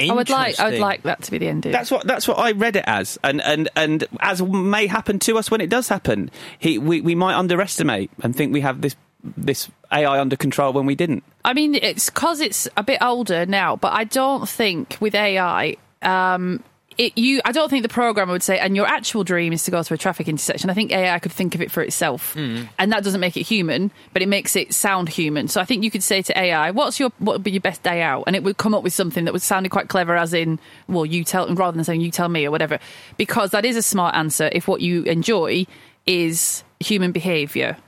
I 0.00 0.14
would 0.14 0.30
like. 0.30 0.58
I 0.58 0.70
would 0.70 0.78
like 0.78 1.02
that 1.02 1.22
to 1.22 1.30
be 1.30 1.38
the 1.38 1.48
ending. 1.48 1.72
That's 1.72 1.90
what 1.90 2.06
that's 2.06 2.26
what 2.26 2.38
I 2.38 2.52
read 2.52 2.76
it 2.76 2.84
as, 2.86 3.18
and 3.22 3.42
and 3.42 3.68
and 3.76 4.04
as 4.20 4.40
may 4.40 4.86
happen 4.86 5.18
to 5.20 5.36
us 5.36 5.50
when 5.50 5.60
it 5.60 5.68
does 5.68 5.88
happen, 5.88 6.30
he 6.58 6.78
we, 6.78 7.02
we 7.02 7.14
might 7.14 7.34
underestimate 7.34 8.10
and 8.22 8.34
think 8.34 8.52
we 8.52 8.62
have 8.62 8.80
this 8.80 8.96
this 9.22 9.70
AI 9.92 10.18
under 10.18 10.36
control 10.36 10.72
when 10.72 10.86
we 10.86 10.94
didn't. 10.94 11.22
I 11.44 11.52
mean, 11.52 11.74
it's 11.74 12.08
because 12.08 12.40
it's 12.40 12.68
a 12.76 12.82
bit 12.82 13.02
older 13.02 13.44
now, 13.44 13.76
but 13.76 13.92
I 13.92 14.04
don't 14.04 14.48
think 14.48 14.96
with 15.00 15.14
AI, 15.14 15.76
um, 16.00 16.62
it, 17.00 17.16
you, 17.16 17.40
I 17.46 17.52
don't 17.52 17.70
think 17.70 17.82
the 17.82 17.88
programmer 17.88 18.30
would 18.30 18.42
say, 18.42 18.58
and 18.58 18.76
your 18.76 18.84
actual 18.86 19.24
dream 19.24 19.54
is 19.54 19.64
to 19.64 19.70
go 19.70 19.82
to 19.82 19.94
a 19.94 19.96
traffic 19.96 20.28
intersection. 20.28 20.68
I 20.68 20.74
think 20.74 20.92
AI 20.92 21.18
could 21.18 21.32
think 21.32 21.54
of 21.54 21.62
it 21.62 21.70
for 21.70 21.82
itself, 21.82 22.34
mm. 22.34 22.68
and 22.78 22.92
that 22.92 23.02
doesn't 23.02 23.22
make 23.22 23.38
it 23.38 23.44
human, 23.44 23.90
but 24.12 24.20
it 24.20 24.28
makes 24.28 24.54
it 24.54 24.74
sound 24.74 25.08
human. 25.08 25.48
So 25.48 25.62
I 25.62 25.64
think 25.64 25.82
you 25.82 25.90
could 25.90 26.02
say 26.02 26.20
to 26.20 26.38
AI, 26.38 26.72
"What's 26.72 27.00
your 27.00 27.10
what 27.18 27.36
would 27.36 27.42
be 27.42 27.52
your 27.52 27.62
best 27.62 27.82
day 27.82 28.02
out?" 28.02 28.24
and 28.26 28.36
it 28.36 28.42
would 28.42 28.58
come 28.58 28.74
up 28.74 28.82
with 28.82 28.92
something 28.92 29.24
that 29.24 29.32
would 29.32 29.40
sound 29.40 29.70
quite 29.70 29.88
clever, 29.88 30.14
as 30.14 30.34
in, 30.34 30.58
"Well, 30.88 31.06
you 31.06 31.24
tell," 31.24 31.48
rather 31.54 31.74
than 31.74 31.84
saying 31.84 32.02
"you 32.02 32.10
tell 32.10 32.28
me" 32.28 32.44
or 32.44 32.50
whatever, 32.50 32.78
because 33.16 33.52
that 33.52 33.64
is 33.64 33.76
a 33.76 33.82
smart 33.82 34.14
answer 34.14 34.50
if 34.52 34.68
what 34.68 34.82
you 34.82 35.04
enjoy 35.04 35.66
is 36.04 36.64
human 36.80 37.12
behaviour. 37.12 37.78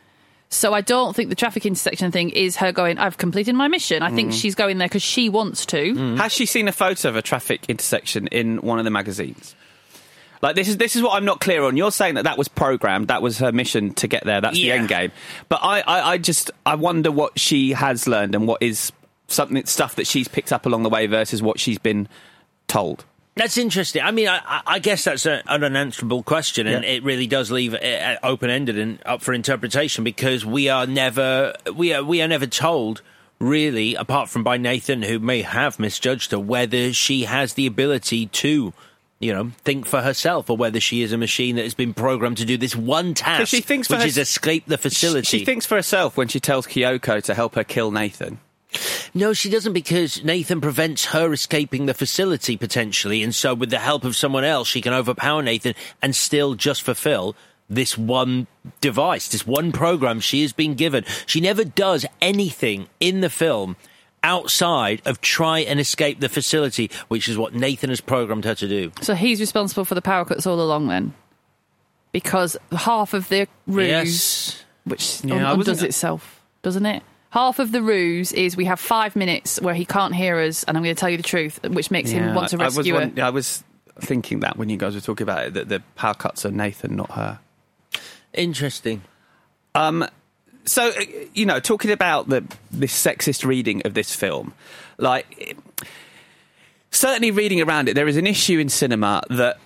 So 0.52 0.74
I 0.74 0.82
don't 0.82 1.16
think 1.16 1.30
the 1.30 1.34
traffic 1.34 1.64
intersection 1.64 2.12
thing 2.12 2.28
is 2.30 2.56
her 2.56 2.72
going, 2.72 2.98
I've 2.98 3.16
completed 3.16 3.54
my 3.54 3.68
mission. 3.68 4.02
I 4.02 4.10
think 4.10 4.30
Mm. 4.32 4.40
she's 4.40 4.54
going 4.54 4.76
there 4.78 4.86
because 4.88 5.02
she 5.02 5.28
wants 5.30 5.64
to. 5.66 6.16
Has 6.16 6.32
she 6.32 6.44
seen 6.46 6.68
a 6.68 6.72
photo 6.72 7.08
of 7.08 7.16
a 7.16 7.22
traffic 7.22 7.64
intersection 7.68 8.26
in 8.26 8.58
one 8.58 8.78
of 8.78 8.84
the 8.84 8.90
magazines? 8.90 9.54
Like 10.42 10.54
this 10.56 10.68
is 10.68 10.76
this 10.76 10.94
is 10.96 11.02
what 11.02 11.14
I'm 11.14 11.24
not 11.24 11.40
clear 11.40 11.62
on. 11.62 11.76
You're 11.76 11.92
saying 11.92 12.16
that 12.16 12.24
that 12.24 12.36
was 12.36 12.48
programmed, 12.48 13.08
that 13.08 13.22
was 13.22 13.38
her 13.38 13.52
mission 13.52 13.94
to 13.94 14.06
get 14.08 14.24
there. 14.24 14.40
That's 14.40 14.58
Yeah. 14.58 14.74
the 14.74 14.78
end 14.80 14.88
game. 14.88 15.12
But 15.48 15.60
I, 15.62 15.80
I, 15.80 16.10
I 16.12 16.18
just 16.18 16.50
I 16.66 16.74
wonder 16.74 17.10
what 17.12 17.38
she 17.38 17.72
has 17.72 18.06
learned 18.08 18.34
and 18.34 18.46
what 18.46 18.60
is 18.62 18.92
something 19.28 19.64
stuff 19.66 19.94
that 19.94 20.06
she's 20.06 20.28
picked 20.28 20.52
up 20.52 20.66
along 20.66 20.82
the 20.82 20.90
way 20.90 21.06
versus 21.06 21.40
what 21.42 21.60
she's 21.60 21.78
been 21.78 22.08
told. 22.68 23.04
That's 23.34 23.56
interesting. 23.56 24.02
I 24.02 24.10
mean, 24.10 24.28
I, 24.28 24.38
I- 24.44 24.62
I 24.66 24.78
guess 24.78 25.04
that's 25.04 25.24
a, 25.26 25.42
an 25.46 25.64
unanswerable 25.64 26.22
question, 26.22 26.66
and 26.66 26.84
Yeah. 26.84 26.90
it 26.90 27.02
really 27.02 27.26
does 27.26 27.50
leave 27.50 27.72
it 27.74 27.82
uh, 27.82 28.18
open 28.22 28.50
ended 28.50 28.78
and 28.78 28.98
up 29.06 29.22
for 29.22 29.32
interpretation 29.32 30.04
because 30.04 30.44
we 30.44 30.68
are 30.68 30.86
never 30.86 31.54
we 31.74 31.94
are 31.94 32.04
we 32.04 32.20
are 32.20 32.28
never 32.28 32.46
told 32.46 33.00
really, 33.38 33.94
apart 33.94 34.28
from 34.28 34.44
by 34.44 34.56
Nathan, 34.58 35.02
who 35.02 35.18
may 35.18 35.42
have 35.42 35.78
misjudged 35.78 36.30
her, 36.32 36.38
whether 36.38 36.92
she 36.92 37.24
has 37.24 37.54
the 37.54 37.66
ability 37.66 38.26
to. 38.26 38.72
You 39.18 39.32
know, 39.32 39.52
think 39.64 39.86
for 39.86 40.02
herself, 40.02 40.50
or 40.50 40.56
whether 40.56 40.80
she 40.80 41.02
is 41.02 41.12
a 41.12 41.16
machine 41.16 41.54
that 41.54 41.62
has 41.62 41.74
been 41.74 41.94
programmed 41.94 42.38
to 42.38 42.44
do 42.44 42.56
this 42.56 42.74
one 42.74 43.14
task, 43.14 43.46
she 43.50 43.60
thinks 43.60 43.88
which 43.88 44.00
her- 44.00 44.06
is 44.06 44.18
escape 44.18 44.64
the 44.66 44.76
facility. 44.76 45.38
She 45.38 45.44
thinks 45.44 45.64
for 45.64 45.76
herself 45.76 46.16
when 46.16 46.26
she 46.26 46.40
tells 46.40 46.66
Kyoko 46.66 47.22
to 47.22 47.32
help 47.34 47.54
her 47.54 47.62
kill 47.62 47.92
Nathan. 47.92 48.40
No, 49.14 49.32
she 49.32 49.50
doesn't 49.50 49.72
because 49.72 50.24
Nathan 50.24 50.60
prevents 50.60 51.06
her 51.06 51.32
escaping 51.32 51.86
the 51.86 51.94
facility 51.94 52.56
potentially. 52.56 53.22
And 53.22 53.34
so, 53.34 53.54
with 53.54 53.70
the 53.70 53.78
help 53.78 54.04
of 54.04 54.16
someone 54.16 54.44
else, 54.44 54.68
she 54.68 54.80
can 54.80 54.92
overpower 54.92 55.42
Nathan 55.42 55.74
and 56.00 56.14
still 56.16 56.54
just 56.54 56.82
fulfill 56.82 57.36
this 57.68 57.96
one 57.96 58.46
device, 58.80 59.28
this 59.28 59.46
one 59.46 59.72
program 59.72 60.20
she 60.20 60.42
has 60.42 60.52
been 60.52 60.74
given. 60.74 61.04
She 61.26 61.40
never 61.40 61.64
does 61.64 62.04
anything 62.20 62.88
in 63.00 63.20
the 63.20 63.30
film 63.30 63.76
outside 64.22 65.02
of 65.04 65.20
try 65.20 65.60
and 65.60 65.80
escape 65.80 66.20
the 66.20 66.28
facility, 66.28 66.90
which 67.08 67.28
is 67.28 67.36
what 67.38 67.54
Nathan 67.54 67.90
has 67.90 68.00
programmed 68.00 68.44
her 68.44 68.54
to 68.54 68.68
do. 68.68 68.92
So 69.00 69.14
he's 69.14 69.40
responsible 69.40 69.84
for 69.84 69.94
the 69.94 70.02
power 70.02 70.24
cuts 70.24 70.46
all 70.46 70.60
along 70.60 70.88
then? 70.88 71.14
Because 72.12 72.56
half 72.70 73.14
of 73.14 73.28
the 73.30 73.48
ruse, 73.66 73.88
Yes. 73.88 74.64
which 74.84 75.24
Yeah, 75.24 75.50
un- 75.50 75.58
undoes 75.60 75.82
itself, 75.82 76.40
doesn't 76.62 76.84
it? 76.86 77.02
Half 77.32 77.58
of 77.60 77.72
the 77.72 77.82
ruse 77.82 78.30
is 78.32 78.56
we 78.58 78.66
have 78.66 78.78
five 78.78 79.16
minutes 79.16 79.58
where 79.60 79.72
he 79.74 79.86
can't 79.86 80.14
hear 80.14 80.38
us, 80.38 80.64
and 80.64 80.76
I'm 80.76 80.82
going 80.84 80.94
to 80.94 81.00
tell 81.00 81.08
you 81.08 81.16
the 81.16 81.22
truth, 81.22 81.60
which 81.66 81.90
makes 81.90 82.10
him 82.10 82.34
want 82.34 82.50
to 82.50 82.58
I- 82.58 82.62
I 82.62 82.64
was 82.66 82.76
rescue 82.76 82.92
her. 82.94 83.00
won- 83.00 83.18
I 83.20 83.30
was 83.30 83.64
thinking 84.00 84.40
that 84.40 84.58
when 84.58 84.68
you 84.68 84.76
guys 84.76 84.94
were 84.94 85.00
talking 85.00 85.24
about 85.24 85.46
it, 85.46 85.54
that 85.54 85.68
the 85.70 85.80
power 85.96 86.12
cuts 86.12 86.44
are 86.44 86.50
Nathan, 86.50 86.94
not 86.94 87.10
her. 87.12 87.38
Interesting. 88.34 89.00
Um, 89.74 90.06
so 90.66 90.88
uh, 90.88 90.92
you 91.32 91.46
know, 91.46 91.58
talking 91.58 91.90
about 91.90 92.28
the 92.28 92.44
this 92.70 92.92
sexist 92.92 93.46
reading 93.46 93.80
of 93.86 93.94
this 93.94 94.14
film, 94.14 94.52
like 94.98 95.56
certainly 96.90 97.30
reading 97.30 97.62
around 97.62 97.88
it, 97.88 97.94
there 97.94 98.08
is 98.08 98.18
an 98.18 98.26
issue 98.26 98.58
in 98.58 98.68
cinema 98.68 99.22
that 99.30 99.58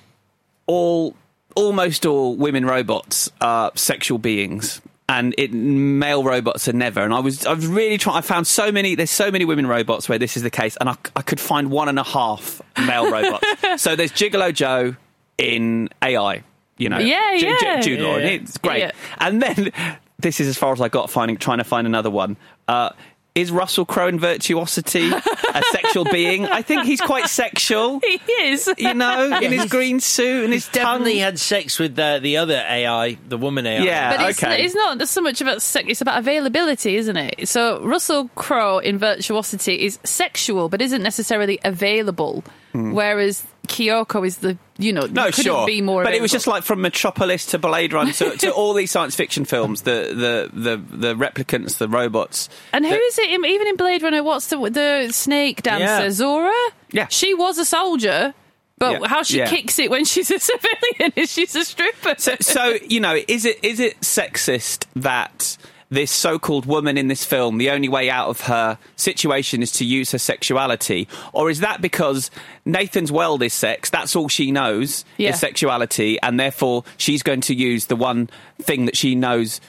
all 0.66 1.16
almost 1.56 2.06
all 2.06 2.36
women 2.36 2.64
robots 2.64 3.28
are 3.40 3.72
sexual 3.74 4.18
beings. 4.18 4.80
And 5.08 5.34
it, 5.38 5.52
male 5.52 6.24
robots 6.24 6.66
are 6.66 6.72
never. 6.72 7.00
And 7.00 7.14
I 7.14 7.20
was, 7.20 7.46
I 7.46 7.52
was 7.52 7.66
really 7.66 7.96
trying. 7.96 8.16
I 8.16 8.20
found 8.22 8.46
so 8.46 8.72
many. 8.72 8.96
There's 8.96 9.10
so 9.10 9.30
many 9.30 9.44
women 9.44 9.66
robots 9.66 10.08
where 10.08 10.18
this 10.18 10.36
is 10.36 10.42
the 10.42 10.50
case, 10.50 10.76
and 10.80 10.88
I, 10.88 10.96
I 11.14 11.22
could 11.22 11.38
find 11.38 11.70
one 11.70 11.88
and 11.88 11.98
a 11.98 12.02
half 12.02 12.60
male 12.76 13.08
robots. 13.10 13.46
so 13.82 13.94
there's 13.94 14.10
Gigolo 14.10 14.52
Joe 14.52 14.96
in 15.38 15.88
AI. 16.02 16.42
You 16.78 16.88
know, 16.88 16.98
Yeah, 16.98 17.36
J- 17.38 17.40
J- 17.40 17.56
yeah. 17.62 17.80
Jude 17.80 18.00
Law, 18.00 18.16
Yeah. 18.16 18.26
it's 18.26 18.58
great. 18.58 18.80
Yeah. 18.80 18.90
And 19.18 19.40
then 19.40 19.70
this 20.18 20.40
is 20.40 20.48
as 20.48 20.58
far 20.58 20.72
as 20.72 20.80
I 20.80 20.88
got 20.88 21.08
finding 21.08 21.36
trying 21.36 21.58
to 21.58 21.64
find 21.64 21.86
another 21.86 22.10
one. 22.10 22.36
Uh, 22.66 22.90
is 23.36 23.52
Russell 23.52 23.84
Crowe 23.84 24.08
in 24.08 24.18
Virtuosity 24.18 25.10
a 25.12 25.62
sexual 25.70 26.04
being? 26.04 26.46
I 26.46 26.62
think 26.62 26.84
he's 26.84 27.02
quite 27.02 27.28
sexual. 27.28 28.00
He 28.00 28.20
is. 28.44 28.68
You 28.78 28.94
know, 28.94 29.38
in 29.38 29.52
his 29.52 29.66
green 29.66 30.00
suit 30.00 30.44
and 30.44 30.52
his 30.52 30.66
Definitely 30.68 31.14
tongue. 31.14 31.20
had 31.20 31.38
sex 31.38 31.78
with 31.78 31.98
uh, 31.98 32.18
the 32.18 32.38
other 32.38 32.64
AI, 32.66 33.18
the 33.28 33.36
woman 33.36 33.66
AI. 33.66 33.84
Yeah. 33.84 34.16
But 34.16 34.30
it's, 34.30 34.42
okay. 34.42 34.64
it's 34.64 34.74
not 34.74 35.06
so 35.06 35.20
much 35.20 35.40
about 35.40 35.60
sex, 35.60 35.86
it's 35.88 36.00
about 36.00 36.18
availability, 36.18 36.96
isn't 36.96 37.16
it? 37.16 37.46
So 37.48 37.84
Russell 37.84 38.28
Crowe 38.34 38.78
in 38.78 38.98
Virtuosity 38.98 39.84
is 39.84 39.98
sexual, 40.02 40.68
but 40.70 40.80
isn't 40.80 41.02
necessarily 41.02 41.58
available. 41.62 42.42
Whereas 42.94 43.42
Kyoko 43.68 44.26
is 44.26 44.38
the, 44.38 44.56
you 44.78 44.92
know, 44.92 45.06
Hmm. 45.06 45.12
No, 45.14 45.24
couldn't 45.26 45.44
sure, 45.44 45.66
be 45.66 45.82
more 45.82 46.04
but 46.04 46.14
it 46.14 46.22
was 46.22 46.30
just 46.30 46.46
like 46.46 46.62
from 46.62 46.80
Metropolis 46.82 47.46
to 47.46 47.58
Blade 47.58 47.92
Runner 47.92 48.12
to, 48.12 48.30
to 48.38 48.50
all 48.54 48.74
these 48.74 48.90
science 48.90 49.14
fiction 49.16 49.44
films, 49.44 49.82
the 49.82 50.48
the 50.52 50.76
the, 50.76 50.96
the 50.96 51.14
replicants, 51.14 51.78
the 51.78 51.88
robots. 51.88 52.48
And 52.72 52.84
who 52.84 52.90
that- 52.90 53.00
is 53.00 53.18
it? 53.18 53.30
Even 53.30 53.66
in 53.66 53.76
Blade 53.76 54.02
Runner, 54.02 54.22
what's 54.22 54.46
the 54.48 54.56
the 54.70 55.10
snake 55.12 55.62
dancer? 55.62 55.84
Yeah. 55.84 56.06
Zhora. 56.08 56.68
Yeah. 56.92 57.06
she 57.08 57.34
was 57.34 57.58
a 57.58 57.64
soldier, 57.64 58.32
but 58.78 59.00
Yeah. 59.02 59.08
how 59.08 59.22
she 59.24 59.38
Yeah. 59.38 59.48
kicks 59.50 59.78
it 59.78 59.90
when 59.90 60.04
she's 60.04 60.30
a 60.30 60.38
civilian 60.50 61.12
is 61.16 61.32
she's 61.32 61.54
a 61.56 61.64
stripper. 61.64 62.14
So, 62.18 62.36
so 62.40 62.76
you 62.88 63.00
know, 63.00 63.18
is 63.26 63.44
it 63.44 63.58
is 63.64 63.80
it 63.80 64.00
sexist 64.00 64.84
that 64.96 65.56
this 65.88 66.10
so-called 66.10 66.66
woman 66.66 66.98
in 66.98 67.06
this 67.08 67.24
film, 67.24 67.58
the 67.58 67.70
only 67.70 67.88
way 67.88 68.10
out 68.10 68.28
of 68.28 68.40
her 68.42 68.76
situation 68.96 69.62
is 69.62 69.70
to 69.72 69.84
use 69.84 70.10
her 70.12 70.18
sexuality, 70.18 71.06
or 71.32 71.48
is 71.50 71.60
that 71.60 71.80
because 71.80 72.30
Nathan's 72.64 73.12
world 73.12 73.42
is 73.42 73.52
sex? 73.54 73.88
That's 73.90 74.16
all 74.16 74.28
she 74.28 74.50
knows 74.50 75.04
Yeah. 75.16 75.30
is 75.30 75.38
sexuality, 75.40 76.18
and 76.22 76.40
therefore 76.40 76.82
she's 76.96 77.22
going 77.22 77.40
to 77.42 77.54
use 77.54 77.86
the 77.86 77.96
one 77.96 78.28
thing 78.60 78.86
that 78.86 78.96
she 78.96 79.14
knows 79.14 79.60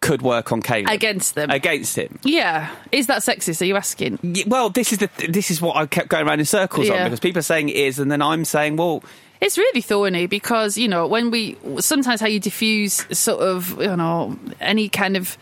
could 0.00 0.20
work 0.22 0.52
on 0.52 0.60
Caleb 0.60 0.90
Against 0.90 1.34
them. 1.34 1.50
Against 1.50 1.96
him. 1.96 2.18
yeah, 2.24 2.70
is 2.92 3.06
that 3.06 3.22
sexist? 3.22 3.62
Are 3.62 3.64
you 3.64 3.74
asking? 3.76 4.18
Y- 4.22 4.44
Well, 4.46 4.68
this 4.68 4.92
is 4.92 4.98
the 4.98 5.08
this 5.28 5.50
is 5.50 5.62
what 5.62 5.76
I 5.76 5.86
kept 5.86 6.08
going 6.08 6.28
around 6.28 6.40
in 6.40 6.44
circles 6.46 6.90
on 6.90 7.04
because 7.04 7.20
people 7.20 7.38
are 7.38 7.42
saying 7.42 7.70
it 7.70 7.76
is, 7.76 7.98
and 7.98 8.12
then 8.12 8.20
I'm 8.20 8.44
saying, 8.44 8.76
well, 8.76 9.02
It's 9.44 9.58
really 9.58 9.82
thorny 9.82 10.26
because 10.26 10.78
you 10.78 10.88
know 10.88 11.06
when 11.06 11.30
we 11.30 11.58
sometimes 11.78 12.18
how 12.18 12.26
you 12.26 12.40
diffuse 12.40 13.04
sort 13.14 13.42
of 13.42 13.78
you 13.78 13.94
know 13.94 14.38
any 14.58 14.88
kind 14.88 15.18
of 15.18 15.36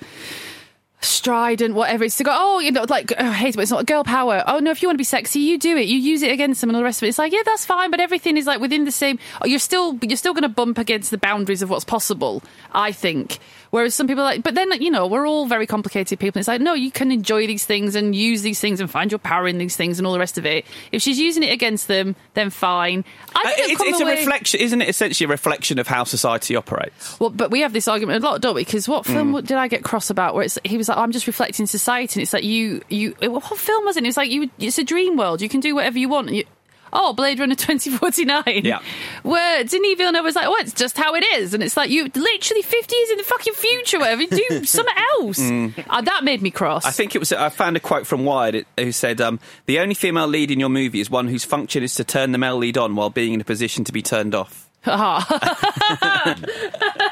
strident 1.00 1.74
whatever 1.74 2.02
it's 2.02 2.16
to 2.16 2.24
go 2.24 2.32
oh 2.32 2.58
you 2.58 2.72
know 2.72 2.84
like 2.88 3.12
oh, 3.16 3.30
hey 3.30 3.52
but 3.52 3.60
it's 3.60 3.70
not 3.70 3.86
girl 3.86 4.02
power. 4.02 4.42
Oh 4.48 4.58
no 4.58 4.72
if 4.72 4.82
you 4.82 4.88
want 4.88 4.96
to 4.96 4.98
be 4.98 5.04
sexy 5.04 5.38
you 5.38 5.56
do 5.56 5.76
it. 5.76 5.86
You 5.86 5.98
use 5.98 6.22
it 6.22 6.32
against 6.32 6.60
them 6.60 6.70
and 6.70 6.76
all 6.76 6.80
the 6.80 6.84
rest 6.84 7.00
of 7.00 7.06
it. 7.06 7.10
It's 7.10 7.18
like 7.18 7.32
yeah 7.32 7.42
that's 7.44 7.64
fine 7.64 7.92
but 7.92 8.00
everything 8.00 8.36
is 8.36 8.44
like 8.44 8.60
within 8.60 8.86
the 8.86 8.90
same 8.90 9.20
oh, 9.40 9.46
you're 9.46 9.60
still 9.60 9.96
you're 10.02 10.16
still 10.16 10.34
going 10.34 10.42
to 10.42 10.48
bump 10.48 10.78
against 10.78 11.12
the 11.12 11.18
boundaries 11.18 11.62
of 11.62 11.70
what's 11.70 11.84
possible 11.84 12.42
I 12.72 12.90
think 12.90 13.38
whereas 13.72 13.94
some 13.94 14.06
people 14.06 14.22
are 14.22 14.26
like 14.26 14.42
but 14.42 14.54
then 14.54 14.70
you 14.80 14.90
know 14.90 15.06
we're 15.06 15.26
all 15.26 15.46
very 15.46 15.66
complicated 15.66 16.18
people 16.18 16.38
it's 16.38 16.48
like 16.48 16.60
no 16.60 16.72
you 16.72 16.90
can 16.90 17.10
enjoy 17.10 17.46
these 17.46 17.66
things 17.66 17.96
and 17.96 18.14
use 18.14 18.42
these 18.42 18.60
things 18.60 18.80
and 18.80 18.90
find 18.90 19.10
your 19.10 19.18
power 19.18 19.48
in 19.48 19.58
these 19.58 19.76
things 19.76 19.98
and 19.98 20.06
all 20.06 20.12
the 20.12 20.18
rest 20.18 20.38
of 20.38 20.46
it 20.46 20.64
if 20.92 21.02
she's 21.02 21.18
using 21.18 21.42
it 21.42 21.52
against 21.52 21.88
them 21.88 22.14
then 22.34 22.48
fine 22.48 23.04
I 23.34 23.52
uh, 23.52 23.56
didn't 23.56 23.72
it's, 23.72 23.82
it's 23.82 24.00
a 24.00 24.06
reflection, 24.06 24.60
isn't 24.60 24.82
it? 24.82 24.88
Essentially, 24.88 25.24
a 25.26 25.28
reflection 25.28 25.78
of 25.78 25.86
how 25.86 26.04
society 26.04 26.56
operates. 26.56 27.18
Well, 27.18 27.30
but 27.30 27.50
we 27.50 27.60
have 27.60 27.72
this 27.72 27.88
argument 27.88 28.22
a 28.22 28.26
lot, 28.26 28.40
don't 28.40 28.54
we? 28.54 28.64
Because 28.64 28.88
what 28.88 29.06
film 29.06 29.32
did 29.32 29.52
I 29.52 29.68
get 29.68 29.84
cross 29.84 30.10
about? 30.10 30.34
Where 30.34 30.44
it's 30.44 30.58
he 30.64 30.76
was 30.76 30.88
like, 30.88 30.98
oh, 30.98 31.02
"I'm 31.02 31.12
just 31.12 31.26
reflecting 31.26 31.66
society," 31.66 32.20
and 32.20 32.22
it's 32.22 32.32
like 32.32 32.44
you, 32.44 32.82
you. 32.88 33.14
What 33.20 33.44
film 33.58 33.84
was 33.84 33.96
it? 33.96 34.04
It's 34.04 34.16
like 34.16 34.30
you. 34.30 34.50
It's 34.58 34.78
a 34.78 34.84
dream 34.84 35.16
world. 35.16 35.40
You 35.40 35.48
can 35.48 35.60
do 35.60 35.74
whatever 35.74 35.98
you 35.98 36.08
want. 36.08 36.30
You, 36.30 36.44
oh, 36.92 37.12
Blade 37.12 37.38
Runner 37.38 37.54
2049. 37.54 38.62
Yeah. 38.64 38.80
Where 39.22 39.64
Denis 39.64 39.96
Villeneuve 39.96 40.24
was 40.24 40.34
like, 40.34 40.46
"Oh, 40.46 40.56
it's 40.56 40.72
just 40.72 40.96
how 40.96 41.14
it 41.14 41.24
is," 41.34 41.54
and 41.54 41.62
it's 41.62 41.76
like 41.76 41.90
you 41.90 42.10
literally 42.14 42.62
50 42.62 42.94
years 42.94 43.10
in 43.10 43.16
the 43.18 43.24
fucking 43.24 43.54
future, 43.54 43.98
whatever. 43.98 44.22
You 44.22 44.28
do 44.28 44.64
something 44.64 44.94
else. 45.20 45.40
Uh, 45.40 46.00
that 46.02 46.24
made 46.24 46.42
me 46.42 46.50
cross. 46.50 46.84
I 46.84 46.90
think 46.90 47.14
it 47.14 47.18
was. 47.18 47.32
I 47.32 47.48
found 47.48 47.76
a 47.76 47.80
quote 47.80 48.06
from 48.06 48.24
Wired 48.24 48.66
who 48.78 48.92
said, 48.92 49.20
um, 49.20 49.40
"The 49.66 49.80
only 49.80 49.94
female 49.94 50.26
lead 50.26 50.50
in 50.50 50.60
your 50.60 50.68
movie 50.68 51.00
is 51.00 51.10
one 51.10 51.28
whose 51.28 51.44
function 51.44 51.82
is 51.82 51.94
to 51.96 52.04
turn 52.04 52.32
the 52.32 52.38
male 52.38 52.56
lead 52.56 52.78
on 52.78 52.94
while 52.94 53.10
being 53.10 53.34
in 53.34 53.40
a 53.40 53.44
position 53.44 53.84
to 53.84 53.92
be 53.92 54.02
turned 54.02 54.34
off." 54.34 54.68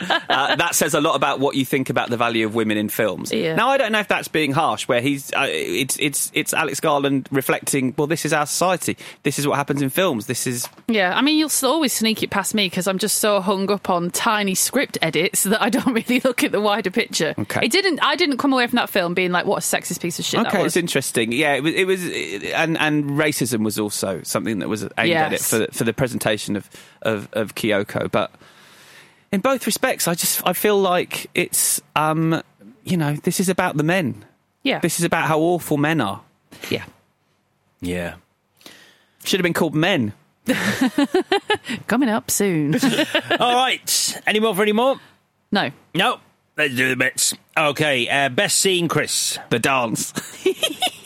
Uh, 0.28 0.54
that 0.56 0.74
says 0.74 0.94
a 0.94 1.00
lot 1.00 1.16
about 1.16 1.40
what 1.40 1.54
you 1.54 1.64
think 1.64 1.90
about 1.90 2.10
the 2.10 2.16
value 2.16 2.44
of 2.44 2.54
women 2.54 2.76
in 2.76 2.88
films. 2.88 3.32
Yeah. 3.32 3.54
Now, 3.54 3.70
I 3.70 3.78
don't 3.78 3.92
know 3.92 3.98
if 3.98 4.08
that's 4.08 4.28
being 4.28 4.52
harsh, 4.52 4.86
where 4.86 5.00
he's 5.00 5.32
uh, 5.32 5.46
it's 5.48 5.96
it's 5.98 6.30
it's 6.34 6.52
Alex 6.52 6.80
Garland 6.80 7.28
reflecting. 7.30 7.94
Well, 7.96 8.06
this 8.06 8.24
is 8.24 8.32
our 8.32 8.46
society. 8.46 8.96
This 9.22 9.38
is 9.38 9.46
what 9.46 9.56
happens 9.56 9.80
in 9.82 9.90
films. 9.90 10.26
This 10.26 10.46
is 10.46 10.68
Yeah, 10.86 11.16
I 11.16 11.22
mean, 11.22 11.38
you'll 11.38 11.50
always 11.62 11.92
sneak 11.92 12.22
it 12.22 12.30
past 12.30 12.54
me 12.54 12.66
because 12.66 12.86
I'm 12.86 12.98
just 12.98 13.18
so 13.18 13.40
hung 13.40 13.70
up 13.70 13.90
on 13.90 14.10
tiny 14.10 14.54
script 14.54 14.98
edits 15.02 15.42
that 15.44 15.62
I 15.62 15.70
don't 15.70 15.92
really 15.92 16.20
look 16.20 16.44
at 16.44 16.52
the 16.52 16.60
wider 16.60 16.90
picture. 16.90 17.34
Okay. 17.38 17.66
It 17.66 17.72
didn't. 17.72 18.00
I 18.02 18.16
didn't 18.16 18.38
come 18.38 18.52
away 18.52 18.66
from 18.66 18.76
that 18.76 18.90
film 18.90 19.14
being 19.14 19.32
like, 19.32 19.46
"What 19.46 19.58
a 19.58 19.66
sexist 19.66 20.00
piece 20.00 20.18
of 20.18 20.24
shit." 20.24 20.42
that 20.42 20.54
okay. 20.54 20.64
It's 20.64 20.76
interesting. 20.76 21.32
Yeah, 21.32 21.54
it 21.54 21.62
was. 21.62 21.74
It 21.74 21.86
was 21.86 22.04
and 22.52 22.78
and 22.78 23.10
racism 23.10 23.64
was 23.64 23.78
also 23.78 24.22
something 24.22 24.58
that 24.60 24.68
was 24.68 24.82
aimed 24.98 25.12
at 25.12 25.32
it 25.32 25.40
for 25.40 25.66
for 25.72 25.84
the 25.84 25.92
presentation 25.92 26.56
of 26.56 26.68
of, 27.02 27.28
of 27.32 27.54
Kyoko, 27.54 28.10
but. 28.10 28.30
In 29.30 29.40
both 29.40 29.66
respects, 29.66 30.08
I 30.08 30.14
just 30.14 30.40
I 30.46 30.52
feel 30.52 30.78
like 30.80 31.28
it's 31.34 31.80
um 31.94 32.42
you 32.84 32.96
know 32.96 33.14
this 33.14 33.40
is 33.40 33.48
about 33.48 33.76
the 33.76 33.82
men. 33.82 34.24
Yeah. 34.62 34.78
This 34.80 34.98
is 34.98 35.04
about 35.04 35.26
how 35.28 35.38
awful 35.40 35.76
men 35.76 36.00
are. 36.00 36.22
yeah. 36.70 36.84
Yeah. 37.80 38.14
Should 39.24 39.38
have 39.40 39.44
been 39.44 39.52
called 39.54 39.74
men. 39.74 40.12
Coming 41.86 42.08
up 42.08 42.30
soon. 42.30 42.74
All 43.40 43.54
right. 43.54 44.20
Any 44.26 44.40
more 44.40 44.54
for 44.54 44.62
any 44.62 44.72
more? 44.72 44.98
no. 45.52 45.70
No. 45.94 46.20
Let's 46.56 46.74
do 46.74 46.88
the 46.88 46.96
bits. 46.96 47.34
Okay. 47.56 48.08
Uh, 48.08 48.28
best 48.30 48.56
scene, 48.58 48.88
Chris. 48.88 49.38
The 49.50 49.58
dance. 49.60 50.12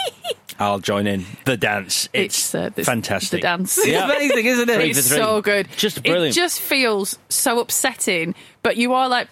I'll 0.59 0.78
join 0.78 1.07
in. 1.07 1.24
The 1.44 1.57
dance. 1.57 2.09
It's, 2.12 2.36
It's, 2.38 2.55
uh, 2.55 2.70
this- 2.74 2.86
fantastic. 2.86 3.40
the 3.40 3.46
dance. 3.48 3.78
It's 3.78 3.86
amazing, 4.03 4.46
isn't 4.46 4.68
it? 4.70 4.80
It's 4.80 5.07
so 5.07 5.40
good. 5.42 5.68
Just 5.76 6.03
brilliant. 6.03 6.36
It 6.36 6.40
just 6.40 6.61
feels 6.61 7.18
so 7.28 7.59
upsetting, 7.61 8.34
but 8.62 8.76
you 8.76 8.92
are 8.94 9.09
like, 9.09 9.28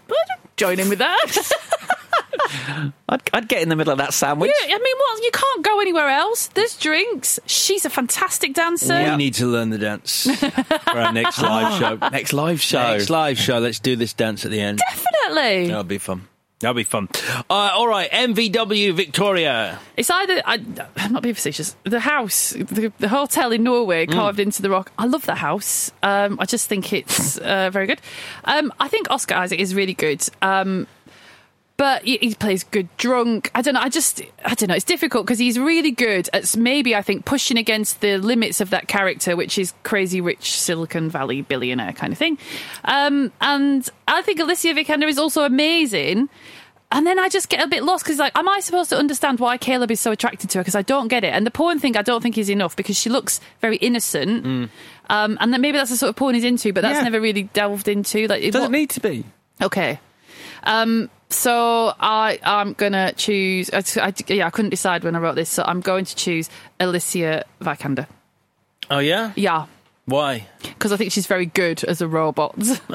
join 0.57 0.79
in 0.81 0.89
with 0.89 0.99
that. 0.99 1.18
I'd, 3.09 3.21
I'd 3.33 3.49
get 3.49 3.62
in 3.62 3.68
the 3.68 3.77
middle 3.77 3.93
of 3.93 3.99
that 3.99 4.12
sandwich. 4.14 4.51
Yeah, 4.66 4.75
I 4.75 4.79
mean, 4.79 4.97
what? 4.97 5.23
You 5.23 5.31
can't 5.33 5.64
go 5.64 5.81
anywhere 5.81 6.09
else. 6.09 6.49
There's 6.49 6.77
drinks. 6.77 7.39
She's 7.47 7.85
a 7.85 7.91
fantastic 7.91 8.55
dancer. 8.55 8.95
We 9.11 9.16
need 9.16 9.35
to 9.35 9.47
learn 9.47 9.71
the 9.71 9.79
dance 9.79 10.27
for 10.39 10.99
our 10.99 11.12
next 11.12 11.39
live 11.43 11.79
show. 11.79 11.97
Next 12.11 12.33
live 12.33 12.61
show. 12.61 12.93
Next 12.93 13.11
live 13.11 13.39
show. 13.39 13.59
Let's 13.59 13.79
do 13.79 13.95
this 13.97 14.12
dance 14.12 14.45
at 14.45 14.51
the 14.51 14.61
end. 14.61 14.81
Definitely. 14.89 15.68
That'll 15.68 15.85
be 15.85 15.99
fun. 15.99 16.27
That'll 16.61 16.75
be 16.75 16.85
fun. 16.85 17.09
Uh, 17.49 17.71
all 17.75 17.89
right, 17.89 18.11
MVW 18.11 18.93
Victoria. 18.93 19.79
It's 19.97 20.11
either 20.11 20.43
I, 20.45 20.63
I'm 20.97 21.13
not 21.13 21.23
being 21.23 21.35
facetious. 21.35 21.75
The 21.85 22.01
house, 22.01 22.51
the, 22.51 22.93
the 22.99 23.09
hotel 23.09 23.51
in 23.53 23.63
Norway, 23.65 24.07
Mm. 24.07 24.13
carved 24.13 24.39
into 24.41 24.61
the 24.63 24.69
rock. 24.71 24.93
I 24.99 25.07
love 25.07 25.25
the 25.27 25.35
house. 25.37 25.91
Um, 26.03 26.39
I 26.39 26.45
just 26.45 26.69
think 26.69 26.93
it's 26.93 27.39
uh, 27.39 27.71
very 27.71 27.87
good. 27.87 28.01
Um, 28.45 28.73
I 28.79 28.89
think 28.89 29.11
Oscar 29.11 29.37
Isaac 29.37 29.59
is 29.59 29.75
really 29.75 29.95
good. 29.95 30.23
Um, 30.43 30.87
but 31.81 32.03
he, 32.05 32.18
he 32.18 32.35
plays 32.35 32.62
good 32.64 32.95
drunk. 32.99 33.51
I 33.55 33.62
don't 33.62 33.72
know. 33.72 33.81
I 33.81 33.89
just, 33.89 34.20
I 34.45 34.53
don't 34.55 34.68
know. 34.68 34.74
It's 34.74 34.85
difficult 34.85 35.24
because 35.24 35.39
he's 35.39 35.59
really 35.59 35.93
good 35.93 36.28
at 36.35 36.55
maybe 36.55 36.95
I 36.95 37.01
think 37.01 37.24
pushing 37.24 37.57
against 37.57 38.03
the 38.03 38.18
limits 38.18 38.61
of 38.61 38.68
that 38.68 38.87
character, 38.87 39.35
which 39.35 39.57
is 39.57 39.72
crazy 39.83 40.20
rich 40.20 40.59
Silicon 40.61 41.09
Valley 41.09 41.41
billionaire 41.41 41.95
kind 41.95 42.12
of 42.12 42.18
thing. 42.18 42.37
Um, 42.85 43.33
and 43.41 43.89
I 44.07 44.20
think 44.20 44.41
Alicia 44.41 44.74
Vikander 44.74 45.09
is 45.09 45.16
also 45.18 45.45
amazing. 45.45 46.28
And 46.93 47.07
then 47.07 47.18
I 47.18 47.31
just 47.31 47.49
get 47.49 47.64
a 47.64 47.66
bit 47.66 47.83
lost 47.83 48.05
because, 48.05 48.18
like, 48.18 48.37
am 48.37 48.47
I 48.47 48.61
supposed 48.61 48.91
to 48.91 48.99
understand 48.99 49.41
why 49.41 49.57
Caleb 49.57 49.91
is 49.91 50.01
so 50.01 50.11
attracted 50.12 50.51
to 50.51 50.59
her? 50.59 50.62
Because 50.62 50.74
I 50.74 50.83
don't 50.83 51.09
get 51.09 51.24
it. 51.24 51.33
And 51.33 51.47
the 51.47 51.51
porn 51.51 51.78
thing, 51.81 51.97
I 51.97 52.03
don't 52.03 52.20
think 52.20 52.37
is 52.37 52.51
enough 52.51 52.76
because 52.76 52.99
she 52.99 53.09
looks 53.09 53.41
very 53.62 53.76
innocent. 53.78 54.45
Um, 55.09 55.39
and 55.41 55.51
then 55.55 55.62
maybe 55.62 55.78
that's 55.78 55.91
the 55.91 55.97
sort 55.97 56.11
of 56.11 56.16
porn 56.16 56.35
he's 56.35 56.45
into, 56.45 56.74
but 56.74 56.83
that's 56.83 56.97
Yeah. 56.99 57.05
never 57.05 57.22
really 57.22 57.45
delved 57.45 57.89
into. 57.89 58.26
Like, 58.26 58.43
It 58.43 58.51
doesn't 58.51 58.70
what- 58.70 58.78
need 58.78 58.91
to 58.91 59.01
be. 59.01 59.24
Okay. 59.62 59.99
Um, 60.64 61.09
so 61.31 61.95
I 61.99 62.39
I'm 62.43 62.74
gonna 62.74 63.12
choose. 63.12 63.70
I, 63.72 63.83
I, 64.01 64.14
yeah, 64.28 64.47
I 64.47 64.51
couldn't 64.51 64.70
decide 64.70 65.05
when 65.05 65.16
I 65.16 65.18
wrote 65.18 65.37
this, 65.37 65.49
so 65.49 65.62
I'm 65.64 65.81
going 65.81 66.05
to 66.05 66.16
choose 66.16 66.51
Alicia 66.78 67.45
Vikander. 67.61 68.07
Oh, 68.91 68.99
yeah? 68.99 69.33
Yeah, 69.37 69.66
Why? 70.07 70.47
because 70.62 70.93
I 70.93 70.97
think 70.97 71.12
she's 71.12 71.28
very 71.28 71.47
good 71.47 71.85
as 71.85 72.01
a 72.01 72.09
robot. 72.09 72.57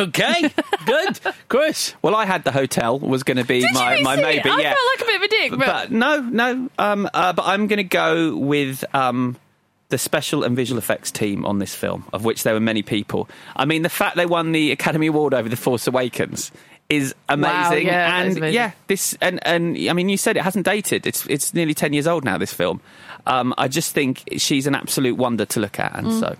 Okay, 0.00 0.48
good. 0.86 1.18
Chris. 1.48 1.96
Well, 2.02 2.14
I 2.14 2.24
had 2.24 2.44
the 2.44 2.52
hotel 2.52 3.00
was 3.00 3.24
going 3.24 3.36
to 3.36 3.44
be 3.44 3.62
Did 3.62 3.74
my, 3.74 3.96
you 3.96 4.04
my 4.04 4.14
maybe. 4.14 4.48
it? 4.48 4.52
I 4.52 4.60
yeah. 4.60 4.72
felt 4.72 4.86
like 4.94 5.00
a 5.00 5.04
bit 5.04 5.16
of 5.16 5.22
a 5.22 5.28
dick, 5.28 5.50
but, 5.50 5.58
but 5.58 5.90
no, 5.90 6.20
no. 6.20 6.70
Um, 6.78 7.10
uh, 7.12 7.32
but 7.32 7.42
I'm 7.46 7.66
going 7.66 7.78
to 7.78 7.82
go 7.82 8.36
with 8.36 8.84
um, 8.94 9.36
the 9.88 9.98
special 9.98 10.44
and 10.44 10.54
visual 10.54 10.78
effects 10.78 11.10
team 11.10 11.44
on 11.44 11.58
this 11.58 11.74
film, 11.74 12.04
of 12.12 12.24
which 12.24 12.44
there 12.44 12.54
were 12.54 12.60
many 12.60 12.82
people. 12.82 13.28
I 13.56 13.64
mean, 13.64 13.82
the 13.82 13.88
fact 13.88 14.14
they 14.14 14.24
won 14.24 14.52
the 14.52 14.70
Academy 14.70 15.08
Award 15.08 15.34
over 15.34 15.48
The 15.48 15.56
Force 15.56 15.88
Awakens 15.88 16.52
is 16.88 17.14
amazing. 17.28 17.86
yeah, 17.86 18.10
that 18.10 18.26
is 18.26 18.28
and 18.34 18.38
amazing. 18.38 18.54
yeah, 18.54 18.70
this 18.86 19.16
and 19.20 19.40
and 19.46 19.76
I 19.88 19.92
mean, 19.92 20.08
you 20.08 20.16
said 20.16 20.36
it 20.36 20.42
hasn't 20.42 20.64
dated. 20.64 21.06
It's 21.06 21.26
it's 21.26 21.52
nearly 21.54 21.74
ten 21.74 21.92
years 21.92 22.06
old 22.06 22.24
now. 22.24 22.38
This 22.38 22.52
film. 22.52 22.80
Um, 23.26 23.52
I 23.58 23.68
just 23.68 23.92
think 23.94 24.24
she's 24.38 24.66
an 24.66 24.74
absolute 24.74 25.16
wonder 25.16 25.44
to 25.44 25.60
look 25.60 25.78
at, 25.78 25.94
and 25.96 26.06
Mm. 26.06 26.20
so 26.20 26.36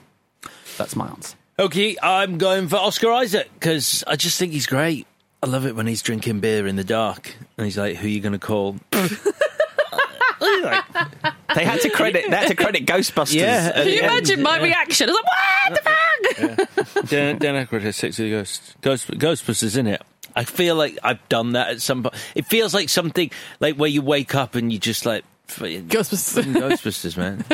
that's 0.78 0.96
my 0.96 1.06
answer. 1.08 1.36
Okay, 1.58 1.96
I'm 2.02 2.38
going 2.38 2.68
for 2.68 2.76
Oscar 2.76 3.10
Isaac 3.12 3.50
because 3.54 4.04
I 4.06 4.16
just 4.16 4.38
think 4.38 4.52
he's 4.52 4.66
great. 4.66 5.06
I 5.42 5.46
love 5.48 5.66
it 5.66 5.76
when 5.76 5.86
he's 5.86 6.02
drinking 6.02 6.40
beer 6.40 6.66
in 6.66 6.76
the 6.76 6.84
dark 6.84 7.34
and 7.58 7.64
he's 7.66 7.76
like, 7.76 7.96
"Who 7.96 8.06
are 8.06 8.10
you 8.10 8.20
going 8.20 8.32
to 8.32 8.38
call?" 8.38 8.76
They 11.54 11.64
had 11.64 11.80
to 11.80 11.90
credit. 11.90 12.26
They 12.30 12.36
had 12.36 12.48
to 12.48 12.54
credit 12.54 12.86
Ghostbusters. 12.86 13.34
Yeah. 13.34 13.72
can 13.72 13.84
the 13.84 13.90
you 13.90 14.02
end. 14.02 14.12
imagine 14.12 14.42
my 14.42 14.60
reaction? 14.62 15.08
I 15.08 15.12
was 15.12 15.22
like, 15.24 15.84
what 16.44 16.66
the 16.66 16.66
fuck? 16.96 17.08
Dan, 17.08 17.38
Dan 17.38 17.66
Aykroyd 17.66 17.80
has 17.82 17.96
sex 17.96 18.18
with 18.18 18.28
a 18.28 18.30
ghost. 18.30 18.76
ghost. 18.82 19.08
Ghostbusters, 19.10 19.76
in 19.76 19.86
it. 19.86 20.02
I 20.38 20.44
feel 20.44 20.76
like 20.76 20.96
I've 21.02 21.26
done 21.28 21.52
that 21.52 21.70
at 21.70 21.82
some 21.82 22.04
point. 22.04 22.14
It 22.34 22.46
feels 22.46 22.72
like 22.72 22.88
something 22.88 23.30
like 23.60 23.74
where 23.76 23.90
you 23.90 24.02
wake 24.02 24.34
up 24.34 24.54
and 24.54 24.72
you 24.72 24.78
just 24.78 25.04
like 25.04 25.24
fucking 25.48 25.88
Ghostbusters. 25.88 26.44
Ghostbusters, 26.54 27.16
man. 27.16 27.44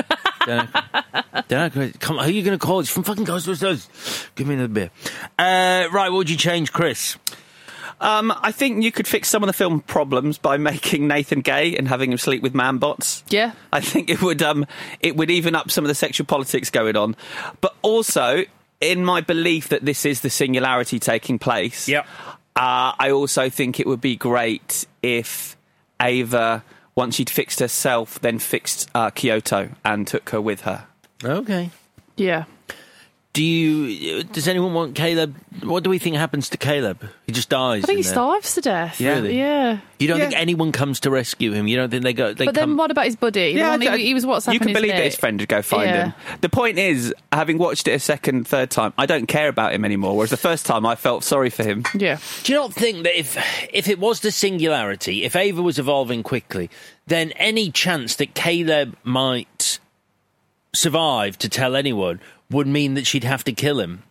Dan 0.47 0.67
Aykroyd. 0.69 1.49
Dan 1.49 1.71
Aykroyd, 1.71 2.01
come 2.01 2.19
on, 2.19 2.25
who 2.25 2.31
are 2.31 2.35
you 2.35 2.43
going 2.43 2.59
to 2.59 2.65
call? 2.65 2.81
It's 2.81 2.91
from 2.91 3.05
fucking 3.05 3.25
Ghostbusters. 3.25 4.29
Give 4.35 4.47
me 4.47 4.55
another 4.55 4.69
beer. 4.69 4.91
Uh, 5.39 5.89
right, 5.93 6.11
what 6.11 6.19
would 6.19 6.31
you 6.31 6.37
change, 6.37 6.73
Chris? 6.73 7.17
Um, 8.01 8.35
I 8.43 8.53
think 8.53 8.83
you 8.83 8.93
could 8.93 9.07
fix 9.09 9.29
some 9.29 9.43
of 9.43 9.47
the 9.47 9.53
film 9.55 9.81
problems 9.81 10.37
by 10.37 10.57
making 10.59 11.09
Nathan 11.09 11.41
gay 11.41 11.77
and 11.77 11.89
having 11.89 12.13
him 12.13 12.19
sleep 12.19 12.43
with 12.43 12.55
man 12.55 12.79
bots. 12.79 13.25
Yeah. 13.29 13.53
I 13.73 13.81
think 13.81 14.11
it 14.11 14.21
would 14.21 14.43
um, 14.43 14.67
it 15.01 15.17
would 15.17 15.31
even 15.31 15.55
up 15.55 15.71
some 15.71 15.85
of 15.85 15.89
the 15.89 15.95
sexual 15.95 16.27
politics 16.27 16.69
going 16.71 16.97
on. 16.97 17.17
But 17.63 17.75
also, 17.83 18.45
in 18.81 19.05
my 19.05 19.21
belief 19.23 19.69
that 19.69 19.85
this 19.85 20.05
is 20.05 20.21
the 20.21 20.29
singularity 20.29 20.99
taking 20.99 21.39
place, 21.39 21.89
Yep. 21.89 22.07
Uh, 22.57 22.93
I 22.99 23.11
also 23.11 23.51
think 23.51 23.81
it 23.81 23.87
would 23.87 24.01
be 24.01 24.17
great 24.17 24.87
if 25.03 25.57
Ava, 26.01 26.63
once 26.95 27.17
she'd 27.17 27.31
fixed 27.31 27.61
herself, 27.61 28.21
then 28.21 28.39
fixed 28.39 28.89
uh, 28.95 29.11
Kyoko 29.11 29.75
and 29.85 30.07
took 30.07 30.31
her 30.31 30.41
with 30.41 30.63
her. 30.63 30.87
Okay. 31.25 31.71
Yeah. 32.17 32.45
Do 33.35 33.43
you? 33.43 34.23
Does 34.23 34.47
anyone 34.47 34.75
want 34.75 34.95
Caleb? 34.95 35.35
What 35.65 35.83
do 35.83 35.91
we 35.91 35.99
think 35.99 36.15
happens 36.15 36.49
to 36.51 36.57
Caleb? 36.57 37.05
He 37.27 37.33
just 37.33 37.49
dies. 37.49 37.83
I 37.83 37.87
think 37.89 37.97
he 37.97 38.03
there. 38.05 38.13
starves 38.13 38.55
to 38.55 38.61
death. 38.61 39.01
Yeah. 39.01 39.15
Really? 39.17 39.37
Yeah. 39.37 39.81
You 39.99 40.07
don't 40.07 40.19
Yeah. 40.19 40.29
think 40.29 40.41
anyone 40.41 40.71
comes 40.71 41.01
to 41.01 41.11
rescue 41.11 41.51
him? 41.53 41.67
You 41.67 41.77
don't 41.77 41.91
think 41.91 42.05
they 42.05 42.13
go? 42.13 42.33
They 42.33 42.45
But 42.45 42.55
then 42.55 42.77
what 42.77 42.93
about 42.93 43.07
his 43.07 43.17
buddy? 43.17 43.55
The 43.57 43.63
one 43.63 43.83
I- 43.89 43.97
he, 43.97 44.05
he 44.07 44.15
was 44.15 44.25
WhatsApping 44.25 44.53
You 44.53 44.59
can 44.61 44.69
his 44.69 44.77
believe 44.77 44.93
that 44.93 45.03
his 45.05 45.17
friend 45.17 45.41
would 45.41 45.49
go 45.49 45.63
find 45.63 45.91
Yeah. 45.91 46.05
him. 46.05 46.15
The 46.43 46.49
point 46.49 46.79
is, 46.79 47.13
having 47.33 47.59
watched 47.59 47.89
it 47.89 47.93
a 47.93 47.99
second, 47.99 48.47
third 48.47 48.71
time, 48.71 48.93
I 48.97 49.05
don't 49.07 49.27
care 49.27 49.49
about 49.49 49.75
him 49.75 49.85
anymore. 49.85 50.15
Whereas 50.17 50.31
the 50.31 50.37
first 50.37 50.65
time, 50.65 50.87
I 50.87 50.95
felt 50.95 51.25
sorry 51.25 51.51
for 51.51 51.65
him. 51.65 51.83
Yeah. 51.99 52.19
Do 52.45 52.53
you 52.53 52.59
not 52.61 52.73
think 52.73 53.03
that 53.03 53.19
if 53.19 53.37
if 53.73 53.89
it 53.89 53.99
was 53.99 54.21
the 54.21 54.31
singularity, 54.31 55.25
if 55.25 55.35
Ava 55.35 55.61
was 55.61 55.81
evolving 55.81 56.23
quickly, 56.23 56.71
then 57.09 57.33
any 57.33 57.73
chance 57.73 58.15
that 58.15 58.35
Caleb 58.35 58.97
might 59.03 59.81
survive 60.73 61.39
to 61.39 61.49
tell 61.49 61.77
anyone 61.77 62.21
would 62.51 62.67
mean 62.67 62.95
that 62.95 63.07
she'd 63.07 63.25
have 63.25 63.45
to 63.45 63.53
kill 63.53 63.81
him? 63.81 64.03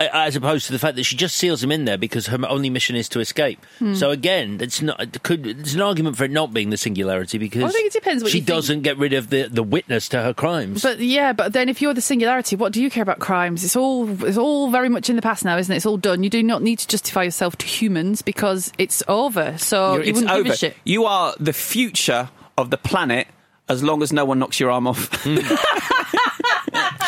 As 0.00 0.36
opposed 0.36 0.66
to 0.66 0.72
the 0.72 0.78
fact 0.78 0.94
that 0.94 1.02
she 1.02 1.16
just 1.16 1.36
seals 1.36 1.60
him 1.60 1.72
in 1.72 1.84
there 1.84 1.98
because 1.98 2.28
her 2.28 2.38
only 2.48 2.70
mission 2.70 2.94
is 2.94 3.08
to 3.08 3.18
escape. 3.18 3.58
Hmm. 3.80 3.94
So 3.94 4.12
again, 4.12 4.58
it's 4.60 4.80
not. 4.80 5.00
it 5.02 5.20
Could 5.24 5.44
it's 5.44 5.74
an 5.74 5.80
argument 5.80 6.16
for 6.16 6.22
it 6.22 6.30
not 6.30 6.54
being 6.54 6.70
the 6.70 6.76
singularity 6.76 7.36
because 7.36 7.64
I 7.64 7.68
think 7.70 7.88
it 7.88 7.92
depends 7.94 8.22
what 8.22 8.30
she 8.30 8.40
doesn't 8.40 8.82
get 8.82 8.96
rid 8.96 9.12
of 9.12 9.28
the, 9.30 9.48
the 9.48 9.64
witness 9.64 10.08
to 10.10 10.22
her 10.22 10.32
crimes. 10.32 10.84
But 10.84 11.00
yeah, 11.00 11.32
but 11.32 11.52
then 11.52 11.68
if 11.68 11.82
you're 11.82 11.94
the 11.94 12.00
singularity, 12.00 12.54
what 12.54 12.72
do 12.72 12.80
you 12.80 12.90
care 12.90 13.02
about 13.02 13.18
crimes? 13.18 13.64
It's 13.64 13.74
all 13.74 14.08
it's 14.24 14.38
all 14.38 14.70
very 14.70 14.88
much 14.88 15.10
in 15.10 15.16
the 15.16 15.22
past 15.22 15.44
now, 15.44 15.58
isn't 15.58 15.72
it? 15.72 15.78
It's 15.78 15.86
all 15.86 15.96
done. 15.96 16.22
You 16.22 16.30
do 16.30 16.44
not 16.44 16.62
need 16.62 16.78
to 16.78 16.86
justify 16.86 17.24
yourself 17.24 17.58
to 17.58 17.66
humans 17.66 18.22
because 18.22 18.70
it's 18.78 19.02
over. 19.08 19.58
So 19.58 19.94
You're- 19.94 20.04
you 20.04 20.10
it's 20.10 20.16
wouldn't 20.20 20.32
over. 20.32 20.44
give 20.44 20.52
a 20.52 20.56
shit. 20.56 20.76
You 20.84 21.06
are 21.06 21.34
the 21.40 21.52
future 21.52 22.30
of 22.56 22.70
the 22.70 22.78
planet 22.78 23.26
as 23.68 23.82
long 23.82 24.00
as 24.04 24.12
no 24.12 24.24
one 24.24 24.38
knocks 24.38 24.60
your 24.60 24.70
arm 24.70 24.86
off. 24.86 25.10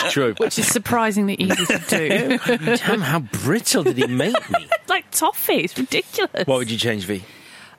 it's 0.05 0.13
true. 0.13 0.35
Which 0.39 0.59
is 0.59 0.67
surprisingly 0.67 1.35
easy 1.35 1.67
to 1.67 1.79
do. 1.89 2.57
Damn, 2.77 3.01
how 3.01 3.21
brittle 3.21 3.85
did 3.85 3.97
he 3.97 4.07
make 4.07 4.51
me? 4.51 4.69
like 4.89 5.11
toffee, 5.11 5.55
it's 5.55 5.77
ridiculous. 5.77 6.47
What 6.47 6.59
would 6.59 6.71
you 6.71 6.79
change, 6.79 7.05
V? 7.05 7.23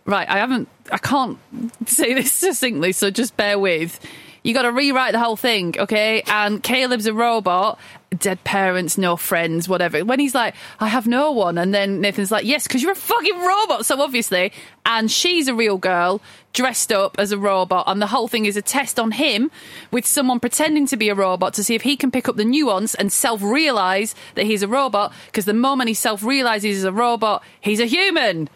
Right, 0.06 0.28
I 0.28 0.40
haven't, 0.40 0.68
I 0.92 0.98
can't 0.98 1.38
say 1.86 2.14
this 2.14 2.32
succinctly, 2.34 2.92
so 2.92 3.12
just 3.12 3.38
bear 3.38 3.60
with. 3.60 4.00
You 4.44 4.54
got 4.56 4.64
to 4.64 4.72
rewrite 4.72 5.12
the 5.12 5.20
whole 5.20 5.36
thing, 5.36 5.76
okay? 5.78 6.24
And 6.26 6.64
Caleb's 6.64 7.06
a 7.06 7.14
robot, 7.14 7.78
dead 8.18 8.44
parents, 8.44 8.98
no 8.98 9.16
friends, 9.16 9.70
whatever. 9.70 10.04
When 10.04 10.20
he's 10.20 10.34
like, 10.34 10.56
I 10.80 10.88
have 10.88 11.06
no 11.06 11.32
one, 11.32 11.60
and 11.60 11.74
then 11.74 12.02
Nathan's 12.02 12.32
like, 12.32 12.46
yes, 12.46 12.68
because 12.68 12.82
you're 12.82 12.94
a 12.94 12.96
fucking 12.96 13.40
robot, 13.40 13.86
so 13.86 14.02
obviously. 14.02 14.52
And 14.84 15.12
she's 15.12 15.48
a 15.48 15.54
real 15.54 15.78
girl, 15.78 16.22
dressed 16.54 16.92
up 16.92 17.20
as 17.20 17.32
a 17.32 17.38
robot, 17.38 17.84
and 17.86 18.02
the 18.02 18.08
whole 18.08 18.28
thing 18.28 18.46
is 18.48 18.58
a 18.58 18.64
test 18.64 19.00
on 19.00 19.12
him 19.12 19.52
with 19.92 20.08
someone 20.08 20.40
pretending 20.40 20.88
to 20.88 20.98
be 20.98 21.10
a 21.10 21.16
robot 21.16 21.54
to 21.54 21.64
see 21.64 21.76
if 21.76 21.84
he 21.84 21.96
can 21.96 22.10
pick 22.10 22.28
up 22.28 22.36
the 22.36 22.46
nuance 22.46 22.96
and 22.96 23.12
self 23.12 23.44
realize 23.44 24.16
that 24.34 24.46
he's 24.46 24.64
a 24.64 24.68
robot, 24.68 25.14
because 25.28 25.46
the 25.46 25.54
moment 25.54 25.88
he 25.88 25.94
self 25.94 26.24
realizes 26.24 26.64
he's 26.64 26.84
a 26.84 26.92
robot, 26.92 27.44
he's 27.60 27.80
a 27.80 27.86
human. 27.86 28.50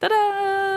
Ta-da! 0.00 0.69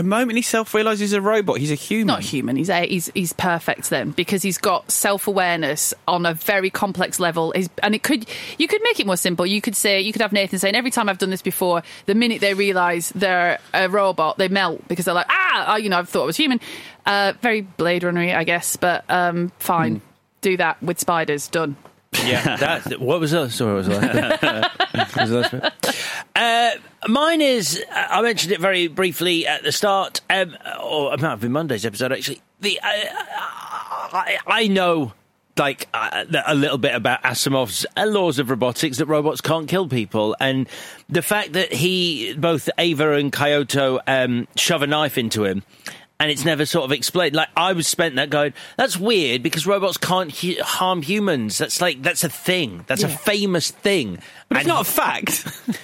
The 0.00 0.08
moment 0.08 0.36
he 0.36 0.42
self 0.42 0.72
realizes 0.72 1.00
he's 1.00 1.12
a 1.12 1.20
robot, 1.20 1.58
he's 1.58 1.70
a 1.70 1.74
human. 1.74 2.06
Not 2.06 2.22
human. 2.22 2.56
He's 2.56 2.70
a, 2.70 2.86
he's 2.86 3.10
he's 3.12 3.34
perfect 3.34 3.90
then 3.90 4.12
because 4.12 4.42
he's 4.42 4.56
got 4.56 4.90
self 4.90 5.26
awareness 5.26 5.92
on 6.08 6.24
a 6.24 6.32
very 6.32 6.70
complex 6.70 7.20
level. 7.20 7.50
He's, 7.50 7.68
and 7.82 7.94
it 7.94 8.02
could 8.02 8.26
you 8.56 8.66
could 8.66 8.80
make 8.82 8.98
it 8.98 9.04
more 9.06 9.18
simple. 9.18 9.44
You 9.44 9.60
could 9.60 9.76
say 9.76 10.00
you 10.00 10.12
could 10.12 10.22
have 10.22 10.32
Nathan 10.32 10.58
saying 10.58 10.74
every 10.74 10.90
time 10.90 11.10
I've 11.10 11.18
done 11.18 11.28
this 11.28 11.42
before, 11.42 11.82
the 12.06 12.14
minute 12.14 12.40
they 12.40 12.54
realise 12.54 13.10
they're 13.10 13.58
a 13.74 13.90
robot, 13.90 14.38
they 14.38 14.48
melt 14.48 14.88
because 14.88 15.04
they're 15.04 15.14
like 15.14 15.26
ah, 15.28 15.76
you 15.76 15.90
know 15.90 15.98
I've 15.98 16.08
thought 16.08 16.22
I 16.22 16.26
was 16.26 16.36
human. 16.38 16.60
Uh, 17.04 17.34
very 17.42 17.60
Blade 17.60 18.02
Runner, 18.02 18.22
I 18.22 18.44
guess, 18.44 18.76
but 18.76 19.04
um, 19.10 19.52
fine. 19.58 20.00
Do 20.40 20.56
that 20.56 20.82
with 20.82 20.98
spiders. 20.98 21.48
Done. 21.48 21.76
Yeah, 22.12 22.56
that. 22.60 23.00
What 23.00 23.20
was 23.20 23.30
that? 23.30 23.50
Sorry, 23.50 23.74
what 23.74 23.88
was 23.88 24.00
that? 24.00 24.72
Was 25.16 25.30
the 25.30 25.40
last? 25.40 26.24
Uh, 26.36 26.70
mine 27.08 27.40
is. 27.40 27.82
I 27.92 28.20
mentioned 28.22 28.52
it 28.52 28.60
very 28.60 28.86
briefly 28.88 29.46
at 29.46 29.62
the 29.62 29.72
start, 29.72 30.20
um, 30.30 30.56
or 30.82 31.12
it 31.14 31.20
might 31.20 31.30
have 31.30 31.40
been 31.40 31.52
Monday's 31.52 31.86
episode 31.86 32.12
actually. 32.12 32.40
The 32.60 32.78
uh, 32.80 32.86
I, 32.86 34.38
I 34.46 34.66
know 34.66 35.12
like 35.56 35.88
uh, 35.92 36.24
a 36.46 36.54
little 36.54 36.78
bit 36.78 36.94
about 36.94 37.22
Asimov's 37.22 37.84
uh, 37.96 38.06
laws 38.06 38.38
of 38.38 38.50
robotics 38.50 38.98
that 38.98 39.06
robots 39.06 39.40
can't 39.40 39.68
kill 39.68 39.88
people, 39.88 40.36
and 40.40 40.68
the 41.08 41.22
fact 41.22 41.52
that 41.52 41.72
he 41.72 42.34
both 42.34 42.68
Ava 42.78 43.12
and 43.12 43.32
Kyoko 43.32 44.00
um, 44.06 44.48
shove 44.56 44.82
a 44.82 44.86
knife 44.86 45.18
into 45.18 45.44
him. 45.44 45.62
And 46.20 46.30
it's 46.30 46.44
never 46.44 46.66
sort 46.66 46.84
of 46.84 46.92
explained. 46.92 47.34
Like 47.34 47.48
I 47.56 47.72
was 47.72 47.88
spent 47.88 48.16
that 48.16 48.30
going, 48.30 48.52
that's 48.76 48.96
weird 48.96 49.42
because 49.42 49.66
robots 49.66 49.96
can't 49.96 50.30
hu- 50.30 50.62
harm 50.62 51.02
humans. 51.02 51.58
That's 51.58 51.80
like 51.80 52.02
that's 52.02 52.22
a 52.22 52.28
thing. 52.28 52.84
That's 52.86 53.02
a 53.02 53.08
famous 53.08 53.70
thing. 53.70 54.18
But 54.48 54.58
it's 54.58 54.66
not 54.66 54.82
a 54.82 54.90
fact. 54.90 55.46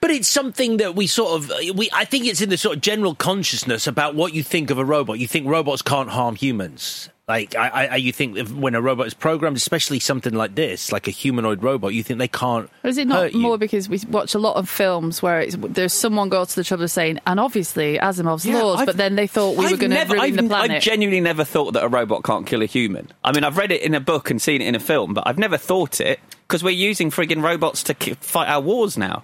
But 0.00 0.10
it's 0.10 0.28
something 0.28 0.78
that 0.78 0.94
we 0.94 1.06
sort 1.06 1.32
of 1.42 1.52
we. 1.76 1.90
I 1.92 2.06
think 2.06 2.24
it's 2.24 2.40
in 2.40 2.48
the 2.48 2.56
sort 2.56 2.76
of 2.76 2.82
general 2.82 3.14
consciousness 3.14 3.86
about 3.86 4.14
what 4.14 4.32
you 4.32 4.42
think 4.42 4.70
of 4.70 4.78
a 4.78 4.84
robot. 4.84 5.18
You 5.18 5.26
think 5.26 5.46
robots 5.46 5.82
can't 5.82 6.08
harm 6.08 6.36
humans. 6.36 7.10
Like 7.30 7.54
I, 7.54 7.86
I 7.86 7.96
you 7.96 8.10
think 8.12 8.36
if, 8.36 8.52
when 8.52 8.74
a 8.74 8.82
robot 8.82 9.06
is 9.06 9.14
programmed, 9.14 9.56
especially 9.56 10.00
something 10.00 10.34
like 10.34 10.56
this, 10.56 10.90
like 10.90 11.06
a 11.06 11.12
humanoid 11.12 11.62
robot, 11.62 11.94
you 11.94 12.02
think 12.02 12.18
they 12.18 12.26
can't. 12.26 12.68
Or 12.82 12.90
is 12.90 12.98
it 12.98 13.06
not 13.06 13.18
hurt 13.20 13.32
you. 13.34 13.38
more 13.38 13.56
because 13.56 13.88
we 13.88 14.00
watch 14.08 14.34
a 14.34 14.40
lot 14.40 14.56
of 14.56 14.68
films 14.68 15.22
where 15.22 15.40
it's, 15.40 15.56
there's 15.60 15.92
someone 15.92 16.28
goes 16.28 16.48
to 16.48 16.56
the 16.56 16.64
trouble 16.64 16.82
of 16.84 16.90
saying, 16.90 17.20
and 17.28 17.38
obviously 17.38 17.98
Asimov's 17.98 18.44
Yeah, 18.44 18.60
laws, 18.62 18.80
I've- 18.80 18.86
but 18.86 18.96
then 18.96 19.14
they 19.14 19.28
thought 19.28 19.52
we 19.56 19.64
were 19.66 19.70
I've 19.70 19.78
going 19.78 19.92
to 19.92 20.04
ruin 20.06 20.20
I've, 20.20 20.36
the 20.36 20.42
planet. 20.42 20.76
I've 20.78 20.82
genuinely 20.82 21.20
never 21.20 21.44
thought 21.44 21.74
that 21.74 21.84
a 21.84 21.88
robot 21.88 22.24
can't 22.24 22.46
kill 22.48 22.62
a 22.62 22.66
human. 22.66 23.06
I 23.22 23.30
mean, 23.32 23.44
I've 23.44 23.56
read 23.56 23.70
it 23.70 23.82
in 23.82 23.94
a 23.94 24.00
book 24.00 24.28
and 24.30 24.42
seen 24.42 24.60
it 24.60 24.66
in 24.66 24.74
a 24.74 24.80
film, 24.80 25.14
but 25.14 25.22
I've 25.28 25.38
never 25.38 25.56
thought 25.56 26.00
it 26.00 26.18
because 26.48 26.64
we're 26.64 26.70
using 26.70 27.12
frigging 27.12 27.44
robots 27.44 27.84
to 27.84 27.94
ki- 27.94 28.14
fight 28.20 28.48
our 28.48 28.60
wars 28.60 28.98
now. 28.98 29.22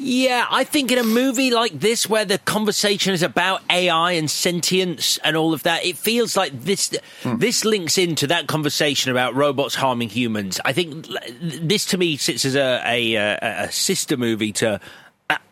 Yeah, 0.00 0.46
I 0.50 0.64
think 0.64 0.92
in 0.92 0.98
a 0.98 1.04
movie 1.04 1.50
like 1.50 1.78
this, 1.78 2.08
where 2.08 2.24
the 2.24 2.38
conversation 2.38 3.12
is 3.12 3.22
about 3.22 3.62
AI 3.70 4.12
and 4.12 4.30
sentience 4.30 5.18
and 5.18 5.36
all 5.36 5.52
of 5.52 5.62
that, 5.64 5.84
it 5.84 5.96
feels 5.96 6.36
like 6.36 6.52
this 6.62 6.96
hmm. 7.22 7.36
this 7.36 7.64
links 7.64 7.98
into 7.98 8.26
that 8.28 8.46
conversation 8.46 9.10
about 9.10 9.34
robots 9.34 9.74
harming 9.74 10.10
humans. 10.10 10.60
I 10.64 10.72
think 10.72 11.06
this 11.40 11.84
to 11.86 11.98
me 11.98 12.16
sits 12.16 12.44
as 12.44 12.54
a 12.54 12.82
a, 12.84 13.14
a, 13.14 13.38
a 13.64 13.72
sister 13.72 14.16
movie 14.16 14.52
to. 14.52 14.80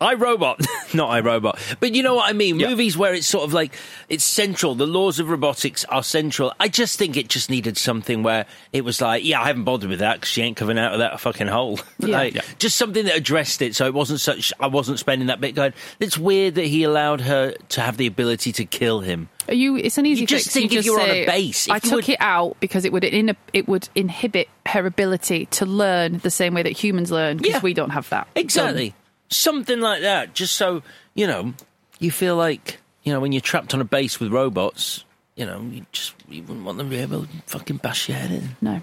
I 0.01 0.15
Robot, 0.15 0.59
not 0.95 1.09
I 1.11 1.19
Robot, 1.19 1.59
but 1.79 1.93
you 1.93 2.01
know 2.01 2.15
what 2.15 2.27
I 2.29 2.33
mean. 2.33 2.57
Movies 2.57 2.97
where 2.97 3.13
it's 3.13 3.27
sort 3.27 3.43
of 3.43 3.53
like 3.53 3.73
it's 4.09 4.23
central. 4.23 4.73
The 4.73 4.87
laws 4.87 5.19
of 5.19 5.29
robotics 5.29 5.85
are 5.85 6.01
central. 6.01 6.51
I 6.59 6.67
just 6.67 6.97
think 6.97 7.15
it 7.15 7.27
just 7.29 7.49
needed 7.51 7.77
something 7.77 8.23
where 8.23 8.47
it 8.73 8.83
was 8.83 9.01
like, 9.01 9.23
yeah, 9.23 9.39
I 9.41 9.45
haven't 9.47 9.65
bothered 9.65 9.89
with 9.89 9.99
that 9.99 10.15
because 10.15 10.29
she 10.29 10.41
ain't 10.41 10.57
coming 10.57 10.79
out 10.79 10.93
of 10.93 10.99
that 10.99 11.19
fucking 11.19 11.47
hole. 11.47 11.79
Yeah. 11.99 12.17
Like, 12.17 12.35
Yeah. 12.35 12.41
just 12.57 12.77
something 12.77 13.05
that 13.05 13.15
addressed 13.17 13.61
it, 13.61 13.75
so 13.75 13.85
it 13.85 13.93
wasn't 13.93 14.19
such. 14.21 14.53
I 14.59 14.67
wasn't 14.67 14.97
spending 14.99 15.27
that 15.27 15.41
bit 15.41 15.53
going. 15.55 15.73
It's 15.99 16.17
weird 16.17 16.55
that 16.55 16.65
he 16.65 16.83
allowed 16.83 17.21
her 17.21 17.53
to 17.69 17.81
have 17.81 17.97
the 17.97 18.07
ability 18.07 18.51
to 18.53 18.65
kill 18.65 19.01
him. 19.01 19.29
Are 19.47 19.53
you? 19.53 19.75
It's 19.77 19.97
an 19.97 20.05
easy 20.05 20.21
You 20.21 20.27
just 20.27 20.45
fix. 20.45 20.53
think 20.53 20.71
you 20.71 20.79
if 20.79 20.85
just 20.85 20.95
you're 20.97 21.01
on 21.01 21.09
a 21.09 21.25
base, 21.25 21.69
I 21.69 21.79
took 21.79 21.93
would- 21.93 22.09
it 22.09 22.17
out 22.19 22.57
because 22.59 22.85
it 22.85 22.91
would 22.93 23.03
in, 23.03 23.35
it 23.53 23.67
would 23.67 23.89
inhibit 23.95 24.47
her 24.67 24.85
ability 24.85 25.47
to 25.47 25.65
learn 25.65 26.19
the 26.19 26.31
same 26.31 26.53
way 26.53 26.63
that 26.63 26.71
humans 26.71 27.11
learn 27.11 27.37
because 27.37 27.53
Yeah. 27.55 27.61
we 27.61 27.73
don't 27.73 27.89
have 27.91 28.07
that. 28.09 28.27
Exactly, 28.35 28.93
something 29.29 29.79
like 29.79 30.01
that. 30.01 30.33
Just 30.33 30.55
so 30.55 30.83
you 31.15 31.27
know, 31.27 31.53
you 31.99 32.11
feel 32.11 32.35
like 32.35 32.79
you 33.03 33.13
know 33.13 33.19
when 33.19 33.31
you're 33.31 33.41
trapped 33.41 33.73
on 33.73 33.81
a 33.81 33.85
base 33.85 34.19
with 34.19 34.31
robots. 34.31 35.03
You 35.35 35.45
know, 35.45 35.61
you 35.61 35.85
just 35.91 36.15
you 36.27 36.41
wouldn't 36.41 36.65
want 36.65 36.79
them 36.79 36.89
to 36.89 36.95
be 36.95 37.01
able 37.01 37.21
to 37.21 37.29
fucking 37.45 37.77
bash 37.77 38.09
your 38.09 38.17
head 38.17 38.31
in. 38.31 38.55
No. 38.59 38.81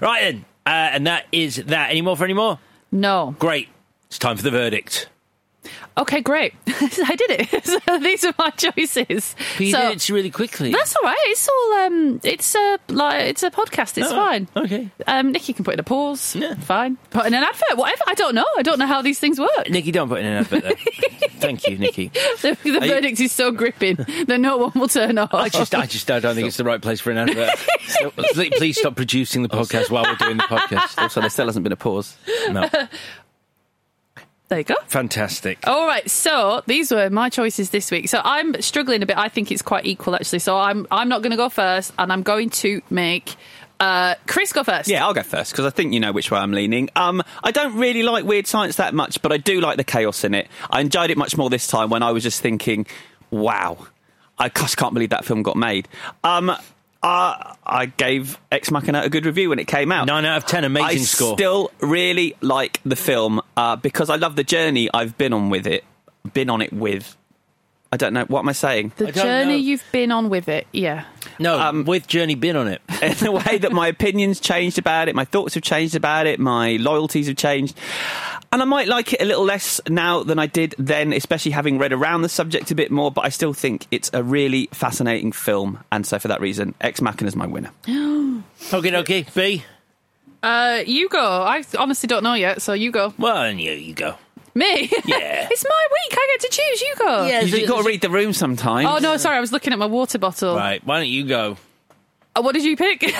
Right 0.00 0.22
then, 0.22 0.44
uh, 0.66 0.90
and 0.92 1.06
that 1.06 1.26
is 1.30 1.56
that. 1.56 1.90
Any 1.90 2.02
more 2.02 2.16
for 2.16 2.24
any 2.24 2.34
more? 2.34 2.58
No. 2.90 3.36
Great. 3.38 3.68
It's 4.08 4.18
time 4.18 4.36
for 4.36 4.42
the 4.42 4.50
verdict. 4.50 5.08
Okay, 5.96 6.20
great. 6.20 6.54
I 6.66 7.14
did 7.16 7.30
it. 7.30 7.64
so 7.86 7.98
these 7.98 8.24
are 8.24 8.34
my 8.38 8.50
choices. 8.50 9.36
But 9.56 9.60
you 9.66 9.72
so, 9.72 9.80
did 9.90 9.96
it 9.98 10.08
really 10.08 10.30
quickly. 10.30 10.72
That's 10.72 10.96
all 10.96 11.02
right. 11.02 11.16
It's 11.26 11.48
all 11.48 11.72
um. 11.86 12.20
It's 12.24 12.54
a 12.54 12.78
like 12.88 13.22
it's 13.26 13.42
a 13.42 13.50
podcast. 13.50 13.98
It's 13.98 14.10
Oh, 14.10 14.16
fine. 14.16 14.48
Okay. 14.56 14.90
Um, 15.06 15.32
Nikki 15.32 15.52
can 15.52 15.64
put 15.64 15.74
in 15.74 15.80
a 15.80 15.84
pause. 15.84 16.34
Yeah. 16.34 16.54
Fine. 16.54 16.96
Put 17.10 17.26
in 17.26 17.34
an 17.34 17.42
advert. 17.42 17.76
Whatever. 17.76 18.02
I 18.06 18.14
don't 18.14 18.34
know. 18.34 18.44
I 18.56 18.62
don't 18.62 18.78
know 18.78 18.86
how 18.86 19.02
these 19.02 19.18
things 19.20 19.38
work. 19.38 19.68
Nikki, 19.70 19.92
don't 19.92 20.08
put 20.08 20.20
in 20.20 20.26
an 20.26 20.38
advert 20.38 20.62
there. 20.62 20.72
Thank 21.38 21.66
you, 21.68 21.76
Nikki. 21.78 22.08
The, 22.08 22.56
the 22.62 22.78
Are 22.80 22.84
you- 22.86 22.92
verdict 22.94 23.20
is 23.20 23.32
so 23.32 23.50
gripping 23.52 23.96
that 23.96 24.38
no 24.40 24.56
one 24.56 24.72
will 24.74 24.88
turn 24.88 25.18
off. 25.18 25.32
I 25.34 25.48
just, 25.48 25.74
I 25.74 25.86
just 25.86 26.10
I 26.10 26.20
don't 26.20 26.34
think 26.34 26.46
it's 26.48 26.56
the 26.56 26.64
right 26.64 26.80
place 26.80 27.00
for 27.00 27.10
an 27.10 27.18
advert. 27.18 27.50
So, 27.86 28.10
please, 28.12 28.52
please 28.56 28.78
stop 28.78 28.96
producing 28.96 29.42
the 29.42 29.48
podcast 29.48 29.90
while 29.90 30.04
we're 30.04 30.14
doing 30.16 30.36
the 30.38 30.44
podcast. 30.44 31.00
Also, 31.02 31.20
there 31.20 31.30
still 31.30 31.46
hasn't 31.46 31.62
been 31.64 31.72
a 31.72 31.76
pause. 31.76 32.16
No, 32.50 32.68
There 34.52 34.58
you 34.58 34.64
go. 34.64 34.74
fantastic. 34.86 35.66
All 35.66 35.86
right, 35.86 36.10
so 36.10 36.62
these 36.66 36.90
were 36.90 37.08
my 37.08 37.30
choices 37.30 37.70
this 37.70 37.90
week. 37.90 38.10
So 38.10 38.20
I'm 38.22 38.60
struggling 38.60 39.02
a 39.02 39.06
bit. 39.06 39.16
I 39.16 39.30
think 39.30 39.50
it's 39.50 39.62
quite 39.62 39.86
equal 39.86 40.14
actually. 40.14 40.40
So 40.40 40.58
I'm 40.58 40.86
I'm 40.90 41.08
not 41.08 41.22
going 41.22 41.30
to 41.30 41.38
go 41.38 41.48
first, 41.48 41.90
and 41.98 42.12
I'm 42.12 42.22
going 42.22 42.50
to 42.50 42.82
make 42.90 43.34
uh, 43.80 44.14
Chris 44.26 44.52
go 44.52 44.62
first. 44.62 44.90
Yeah, 44.90 45.06
I'll 45.06 45.14
go 45.14 45.22
first 45.22 45.52
because 45.52 45.64
I 45.64 45.70
think 45.70 45.94
you 45.94 46.00
know 46.00 46.12
which 46.12 46.30
way 46.30 46.38
I'm 46.38 46.52
leaning. 46.52 46.90
Um, 46.96 47.22
I 47.42 47.50
don't 47.50 47.78
really 47.78 48.02
like 48.02 48.26
weird 48.26 48.46
science 48.46 48.76
that 48.76 48.92
much, 48.92 49.22
but 49.22 49.32
I 49.32 49.38
do 49.38 49.58
like 49.62 49.78
the 49.78 49.84
chaos 49.84 50.22
in 50.22 50.34
it. 50.34 50.48
I 50.68 50.82
enjoyed 50.82 51.08
it 51.08 51.16
much 51.16 51.34
more 51.34 51.48
this 51.48 51.66
time 51.66 51.88
when 51.88 52.02
I 52.02 52.12
was 52.12 52.22
just 52.22 52.42
thinking, 52.42 52.84
"Wow, 53.30 53.86
I 54.38 54.50
just 54.50 54.76
can't 54.76 54.92
believe 54.92 55.08
that 55.10 55.24
film 55.24 55.42
got 55.42 55.56
made." 55.56 55.88
Um, 56.24 56.54
uh, 57.02 57.54
I 57.66 57.86
gave 57.86 58.38
Ex 58.50 58.70
Machina 58.70 59.02
a 59.02 59.08
good 59.08 59.26
review 59.26 59.50
when 59.50 59.58
it 59.58 59.66
came 59.66 59.90
out. 59.90 60.06
Nine 60.06 60.24
out 60.24 60.38
of 60.38 60.46
ten, 60.46 60.64
amazing 60.64 61.04
score. 61.04 61.26
I 61.26 61.28
score. 61.28 61.38
still 61.38 61.70
really 61.80 62.36
like 62.40 62.80
the 62.84 62.96
film 62.96 63.40
uh, 63.56 63.76
because 63.76 64.08
I 64.10 64.16
love 64.16 64.36
the 64.36 64.44
journey 64.44 64.88
I've 64.92 65.18
been 65.18 65.32
on 65.32 65.50
with 65.50 65.66
it. 65.66 65.84
Been 66.32 66.50
on 66.50 66.62
it 66.62 66.72
with. 66.72 67.16
I 67.92 67.98
don't 67.98 68.14
know 68.14 68.24
what 68.24 68.40
am 68.40 68.48
I 68.48 68.52
saying. 68.52 68.92
The 68.96 69.12
journey 69.12 69.58
you've 69.58 69.84
been 69.92 70.10
on 70.10 70.30
with 70.30 70.48
it, 70.48 70.66
yeah. 70.72 71.04
No, 71.38 71.82
with 71.86 72.06
Journey 72.06 72.34
been 72.34 72.56
on 72.56 72.66
it. 72.66 72.80
in 73.02 73.14
the 73.18 73.30
way 73.32 73.58
that 73.58 73.70
my 73.70 73.86
opinions 73.86 74.40
changed 74.40 74.78
about 74.78 75.08
it, 75.08 75.14
my 75.14 75.26
thoughts 75.26 75.54
have 75.54 75.62
changed 75.62 75.94
about 75.94 76.26
it, 76.26 76.40
my 76.40 76.76
loyalties 76.76 77.26
have 77.26 77.36
changed. 77.36 77.76
And 78.50 78.62
I 78.62 78.64
might 78.64 78.88
like 78.88 79.12
it 79.12 79.20
a 79.20 79.26
little 79.26 79.44
less 79.44 79.78
now 79.88 80.22
than 80.22 80.38
I 80.38 80.46
did 80.46 80.74
then, 80.78 81.12
especially 81.12 81.52
having 81.52 81.78
read 81.78 81.92
around 81.92 82.22
the 82.22 82.30
subject 82.30 82.70
a 82.70 82.74
bit 82.74 82.90
more, 82.90 83.10
but 83.10 83.26
I 83.26 83.28
still 83.28 83.52
think 83.52 83.86
it's 83.90 84.10
a 84.14 84.22
really 84.22 84.70
fascinating 84.72 85.32
film. 85.32 85.78
And 85.92 86.06
so 86.06 86.18
for 86.18 86.28
that 86.28 86.40
reason, 86.40 86.74
Ex 86.80 87.02
Machina 87.02 87.28
is 87.28 87.36
my 87.36 87.46
winner. 87.46 87.70
Okay, 88.72 88.96
okay, 88.96 89.26
B. 89.34 89.64
Uh, 90.42 90.82
you 90.86 91.08
go. 91.08 91.20
I 91.20 91.62
honestly 91.78 92.06
don't 92.06 92.22
know 92.22 92.34
yet, 92.34 92.62
so 92.62 92.72
you 92.72 92.90
go. 92.90 93.12
Well, 93.18 93.42
then 93.42 93.58
you, 93.58 93.72
you 93.72 93.92
go. 93.94 94.16
Me? 94.54 94.90
Yeah. 95.04 95.48
it's 95.50 95.64
my 95.64 95.86
week. 95.90 96.18
I 96.18 96.36
get 96.38 96.50
to 96.50 96.56
choose. 96.56 96.82
You 96.82 96.94
go. 96.98 97.26
Yeah. 97.26 97.40
You've 97.40 97.68
got 97.68 97.82
to 97.82 97.88
read 97.88 98.00
the 98.02 98.10
room 98.10 98.32
sometimes. 98.32 98.86
Oh 98.88 98.98
no, 98.98 99.16
sorry. 99.16 99.36
I 99.36 99.40
was 99.40 99.52
looking 99.52 99.72
at 99.72 99.78
my 99.78 99.86
water 99.86 100.18
bottle. 100.18 100.54
Right, 100.56 100.84
why 100.84 100.98
don't 100.98 101.08
you 101.08 101.24
go? 101.26 101.56
Uh, 102.34 102.40
what 102.42 102.52
did 102.54 102.64
you 102.64 102.76
pick? 102.76 103.02
Is 103.02 103.12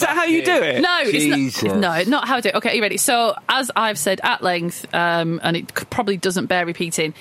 that 0.00 0.12
how 0.14 0.24
you 0.24 0.44
do 0.44 0.52
it? 0.52 0.80
No, 0.80 1.10
Jesus. 1.10 1.56
it's 1.56 1.62
not. 1.64 1.76
No, 1.78 2.02
not 2.08 2.28
how 2.28 2.38
it. 2.38 2.46
Okay, 2.54 2.70
are 2.70 2.74
you 2.74 2.82
ready? 2.82 2.98
So, 2.98 3.34
as 3.48 3.70
I've 3.74 3.98
said 3.98 4.20
at 4.22 4.42
length, 4.42 4.86
um, 4.94 5.40
and 5.42 5.56
it 5.56 5.74
probably 5.90 6.16
doesn't 6.16 6.46
bear 6.46 6.64
repeating. 6.64 7.14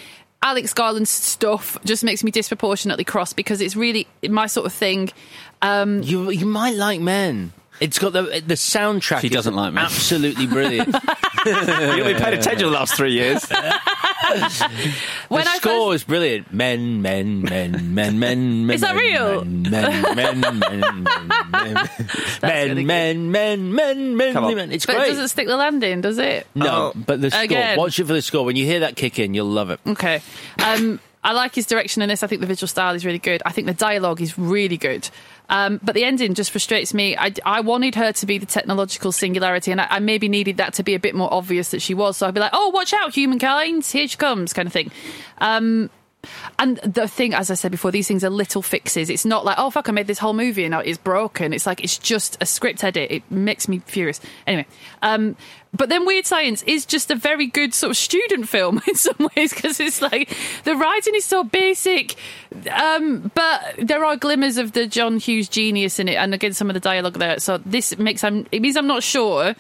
Alex 0.44 0.74
Garland's 0.76 1.10
stuff 1.10 1.78
just 1.86 2.04
makes 2.04 2.24
me 2.24 2.30
disproportionately 2.30 3.04
cross 3.04 3.34
because 3.34 3.62
it's 3.62 3.76
really 3.76 4.08
my 4.30 4.46
sort 4.46 4.68
of 4.68 4.74
thing. 4.74 5.10
Um, 5.64 6.04
You 6.04 6.30
you 6.30 6.46
might 6.46 6.76
like 6.76 7.02
Men. 7.02 7.52
It's 7.80 8.00
got 8.00 8.14
the 8.14 8.24
the 8.24 8.54
soundtrack. 8.56 9.20
She 9.22 9.30
doesn't 9.30 9.54
like 9.54 9.74
Men. 9.74 9.86
Absolutely 9.86 10.48
brilliant. 10.48 10.88
You've 11.46 12.06
been 12.06 12.18
paying 12.22 12.38
attention 12.40 12.68
the 12.68 12.74
last 12.74 12.96
three 12.96 13.12
years. 13.12 13.46
when 15.28 15.44
the 15.44 15.50
I 15.50 15.58
score 15.58 15.94
is 15.94 16.04
brilliant. 16.04 16.52
Men, 16.54 17.02
men, 17.02 17.42
men, 17.42 17.94
men, 17.94 18.20
men, 18.20 18.66
men. 18.66 18.76
Is 18.76 18.82
that 18.82 18.96
men, 18.96 19.04
real? 19.04 19.46
Men, 19.46 20.16
men, 20.16 20.40
men, 20.40 20.60
men, 20.60 21.04
men, 21.04 21.74
men, 22.42 22.86
men, 22.86 22.86
men, 22.88 23.32
men, 23.32 23.74
men, 23.74 24.18
men, 24.18 24.34
Come 24.34 24.46
on. 24.46 24.56
men. 24.56 24.72
It's 24.72 24.86
but 24.86 24.96
it 24.96 25.10
doesn't 25.10 25.28
stick 25.28 25.48
the 25.48 25.58
landing, 25.58 26.02
does 26.02 26.18
it? 26.18 26.48
No, 26.56 26.94
but 26.96 27.22
the 27.22 27.30
score. 27.30 27.44
Again. 27.44 27.78
Watch 27.78 28.00
it 28.00 28.06
for 28.06 28.14
the 28.14 28.22
score. 28.22 28.46
When 28.46 28.56
you 28.56 28.66
hear 28.66 28.80
that 28.82 28.96
kick 28.96 29.20
in, 29.20 29.34
you'll 29.34 29.48
love 29.48 29.70
it. 29.70 29.80
Okay. 29.86 30.22
Um, 30.64 31.00
I 31.24 31.34
like 31.34 31.56
his 31.56 31.66
direction 31.66 32.02
in 32.04 32.10
this. 32.10 32.22
I 32.24 32.28
think 32.28 32.42
the 32.42 32.48
visual 32.48 32.68
style 32.68 32.94
is 32.94 33.04
really 33.06 33.20
good. 33.20 33.42
I 33.46 33.52
think 33.52 33.68
the 33.68 33.74
dialogue 33.74 34.22
is 34.22 34.38
really 34.38 34.78
good. 34.78 35.10
Um, 35.50 35.80
but 35.84 35.96
the 35.96 36.04
ending 36.04 36.34
just 36.34 36.52
frustrates 36.52 36.94
me. 36.94 37.16
I, 37.18 37.34
I 37.46 37.62
wanted 37.62 37.96
her 37.96 38.12
to 38.12 38.26
be 38.26 38.38
the 38.38 38.46
technological 38.46 39.12
singularity, 39.12 39.72
and 39.72 39.82
I, 39.82 39.88
I 39.90 40.00
maybe 40.00 40.28
needed 40.30 40.58
that 40.58 40.74
to 40.76 40.84
be 40.84 40.96
a 40.96 41.00
bit 41.00 41.16
more 41.16 41.32
obvious 41.34 41.72
that 41.72 41.82
she 41.82 41.94
was. 41.94 42.18
So 42.18 42.28
I'd 42.28 42.34
be 42.34 42.40
like, 42.40 42.54
oh, 42.54 42.70
watch 42.70 42.94
out, 42.94 43.14
humankind, 43.14 43.86
here 43.86 44.08
she 44.08 44.18
comes, 44.18 44.54
kind 44.54 44.68
of 44.68 44.74
thing. 44.74 44.92
Um, 45.40 45.90
and 46.60 46.78
the 46.78 47.08
thing, 47.08 47.34
as 47.34 47.52
I 47.52 47.54
said 47.54 47.72
before, 47.72 47.92
these 47.92 48.08
things 48.08 48.24
are 48.24 48.30
little 48.30 48.62
fixes. 48.62 49.10
It's 49.10 49.26
not 49.26 49.46
like, 49.46 49.58
oh, 49.58 49.70
fuck, 49.70 49.90
I 49.90 49.92
made 49.92 50.08
this 50.08 50.20
whole 50.20 50.34
movie 50.34 50.66
and 50.66 50.74
it's 50.74 50.98
broken. 50.98 51.54
It's 51.54 51.66
like, 51.66 51.84
it's 51.84 51.98
just 51.98 52.38
a 52.42 52.46
script 52.46 52.84
edit. 52.84 53.12
It 53.12 53.32
makes 53.32 53.68
me 53.68 53.80
furious. 53.80 54.20
Anyway, 54.48 54.66
um, 55.02 55.36
but 55.76 55.90
then 55.90 56.06
Weird 56.06 56.26
Science 56.26 56.64
is 56.64 56.86
just 56.86 57.12
a 57.12 57.16
very 57.16 57.48
good 57.48 57.74
sort 57.74 57.92
of 57.92 57.98
student 57.98 58.48
film 58.48 58.82
in 58.88 58.96
some 58.96 59.30
ways 59.36 59.54
because 59.54 59.80
it's 59.80 60.02
like 60.02 60.36
the 60.64 60.76
writing 60.76 61.16
is 61.16 61.26
so 61.26 61.44
basic, 61.44 62.16
um, 62.72 63.32
but 63.36 63.76
there 63.78 64.06
are 64.06 64.16
glimmers 64.16 64.58
of 64.58 64.72
the 64.72 64.88
John 64.88 65.18
Hughes 65.18 65.50
genius 65.50 66.00
in 66.00 66.08
it, 66.08 66.16
and 66.16 66.34
again 66.34 66.54
some 66.54 66.70
of 66.70 66.74
the 66.74 66.80
dialogue 66.80 67.18
there. 67.20 67.40
So 67.40 67.58
this 67.60 67.98
makes 67.98 68.24
I'm, 68.24 68.48
it 68.52 68.62
means 68.62 68.78
I'm 68.78 68.88
not 68.88 69.04
sure 69.04 69.56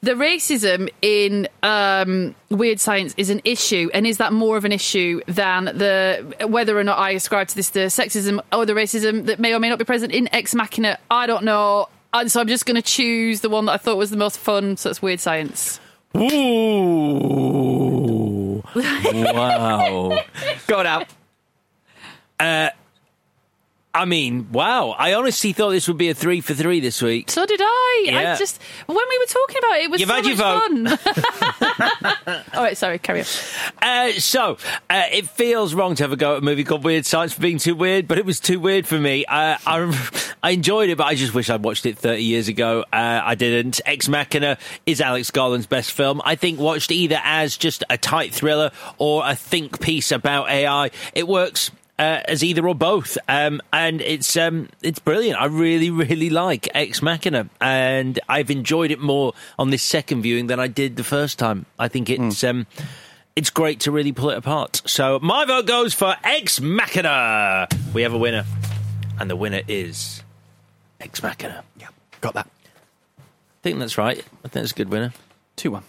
the 0.00 0.12
racism 0.12 0.88
in 1.02 1.48
um, 1.62 2.34
weird 2.50 2.78
science 2.78 3.14
is 3.16 3.30
an 3.30 3.40
issue, 3.44 3.90
and 3.92 4.06
is 4.06 4.18
that 4.18 4.32
more 4.32 4.56
of 4.56 4.64
an 4.64 4.70
issue 4.72 5.20
than 5.26 5.64
the 5.64 6.34
whether 6.46 6.78
or 6.78 6.84
not 6.84 6.98
I 6.98 7.10
ascribe 7.10 7.48
to 7.48 7.56
this 7.56 7.70
the 7.70 7.86
sexism 7.86 8.40
or 8.52 8.64
the 8.64 8.74
racism 8.74 9.26
that 9.26 9.40
may 9.40 9.54
or 9.54 9.58
may 9.58 9.68
not 9.68 9.78
be 9.78 9.84
present 9.84 10.12
in 10.12 10.32
Ex 10.32 10.54
Machina? 10.54 10.98
I 11.10 11.26
don't 11.26 11.42
know, 11.44 11.88
and 12.12 12.30
so 12.30 12.40
I'm 12.40 12.46
just 12.46 12.64
going 12.64 12.76
to 12.76 12.82
choose 12.82 13.40
the 13.40 13.48
one 13.48 13.64
that 13.66 13.72
I 13.72 13.76
thought 13.76 13.96
was 13.96 14.10
the 14.10 14.16
most 14.16 14.38
fun. 14.38 14.76
So 14.76 14.90
it's 14.90 15.02
weird 15.02 15.18
science. 15.20 15.80
Ooh. 16.16 16.28
wow. 18.74 20.18
Got 20.66 20.86
out. 20.86 21.08
Uh, 22.38 22.70
I 23.94 24.04
mean, 24.04 24.52
wow. 24.52 24.90
I 24.90 25.14
honestly 25.14 25.52
thought 25.52 25.70
this 25.70 25.88
would 25.88 25.96
be 25.96 26.10
a 26.10 26.14
three 26.14 26.40
for 26.40 26.54
three 26.54 26.80
this 26.80 27.00
week. 27.00 27.30
So 27.30 27.46
did 27.46 27.60
I. 27.62 28.02
Yeah. 28.04 28.32
I 28.34 28.36
just 28.36 28.60
when 28.86 28.96
we 28.96 29.18
were 29.18 29.26
talking 29.26 29.56
about 29.58 29.78
it, 29.78 29.84
it 29.84 29.90
was 29.90 30.00
You've 30.00 30.08
so 30.10 30.14
had 30.14 30.26
your 30.26 30.36
much 30.36 30.98
fun. 32.26 32.44
All 32.54 32.62
right, 32.62 32.76
sorry, 32.76 32.98
carry 32.98 33.20
on. 33.20 33.26
Uh, 33.80 34.12
so, 34.12 34.58
uh, 34.90 35.04
it 35.10 35.26
feels 35.28 35.74
wrong 35.74 35.94
to 35.96 36.04
have 36.04 36.12
a 36.12 36.16
go 36.16 36.34
at 36.34 36.38
a 36.38 36.44
movie 36.44 36.64
called 36.64 36.84
Weird 36.84 37.06
Science 37.06 37.32
for 37.32 37.40
being 37.40 37.58
too 37.58 37.74
weird, 37.74 38.06
but 38.06 38.18
it 38.18 38.26
was 38.26 38.40
too 38.40 38.60
weird 38.60 38.86
for 38.86 38.98
me. 38.98 39.24
Uh, 39.24 39.56
I, 39.66 40.34
I 40.42 40.50
enjoyed 40.50 40.90
it, 40.90 40.98
but 40.98 41.04
I 41.06 41.14
just 41.14 41.34
wish 41.34 41.48
I'd 41.48 41.64
watched 41.64 41.86
it 41.86 41.98
30 41.98 42.22
years 42.22 42.48
ago. 42.48 42.84
Uh, 42.92 43.20
I 43.24 43.34
didn't. 43.34 43.80
Ex 43.86 44.06
Machina 44.06 44.58
is 44.86 45.00
Alex 45.00 45.30
Garland's 45.30 45.66
best 45.66 45.92
film. 45.92 46.20
I 46.24 46.34
think 46.34 46.60
watched 46.60 46.92
either 46.92 47.20
as 47.24 47.56
just 47.56 47.84
a 47.88 47.96
tight 47.96 48.34
thriller 48.34 48.70
or 48.98 49.22
a 49.24 49.34
think 49.34 49.80
piece 49.80 50.12
about 50.12 50.50
AI, 50.50 50.90
it 51.14 51.26
works 51.26 51.70
uh, 51.98 52.20
as 52.26 52.44
either 52.44 52.66
or 52.66 52.74
both, 52.74 53.18
um, 53.28 53.60
and 53.72 54.00
it's 54.00 54.36
um, 54.36 54.68
it's 54.82 54.98
brilliant. 54.98 55.40
I 55.40 55.46
really, 55.46 55.90
really 55.90 56.30
like 56.30 56.68
Ex 56.74 57.02
Machina, 57.02 57.48
and 57.60 58.18
I've 58.28 58.50
enjoyed 58.50 58.90
it 58.90 59.00
more 59.00 59.32
on 59.58 59.70
this 59.70 59.82
second 59.82 60.22
viewing 60.22 60.46
than 60.46 60.60
I 60.60 60.68
did 60.68 60.96
the 60.96 61.04
first 61.04 61.38
time. 61.38 61.66
I 61.78 61.88
think 61.88 62.08
it's 62.08 62.44
um, 62.44 62.66
it's 63.34 63.50
great 63.50 63.80
to 63.80 63.90
really 63.90 64.12
pull 64.12 64.30
it 64.30 64.38
apart. 64.38 64.82
So 64.86 65.18
my 65.20 65.44
vote 65.44 65.66
goes 65.66 65.94
for 65.94 66.14
Ex 66.22 66.60
Machina. 66.60 67.68
We 67.92 68.02
have 68.02 68.14
a 68.14 68.18
winner, 68.18 68.44
and 69.18 69.28
the 69.28 69.36
winner 69.36 69.62
is 69.66 70.22
Ex 71.00 71.22
Machina. 71.22 71.64
Yeah, 71.80 71.88
got 72.20 72.34
that. 72.34 72.48
I 73.18 73.22
think 73.62 73.80
that's 73.80 73.98
right. 73.98 74.18
I 74.18 74.48
think 74.48 74.52
that's 74.52 74.72
a 74.72 74.74
good 74.76 74.90
winner. 74.90 75.12
Two 75.56 75.72
one. 75.72 75.82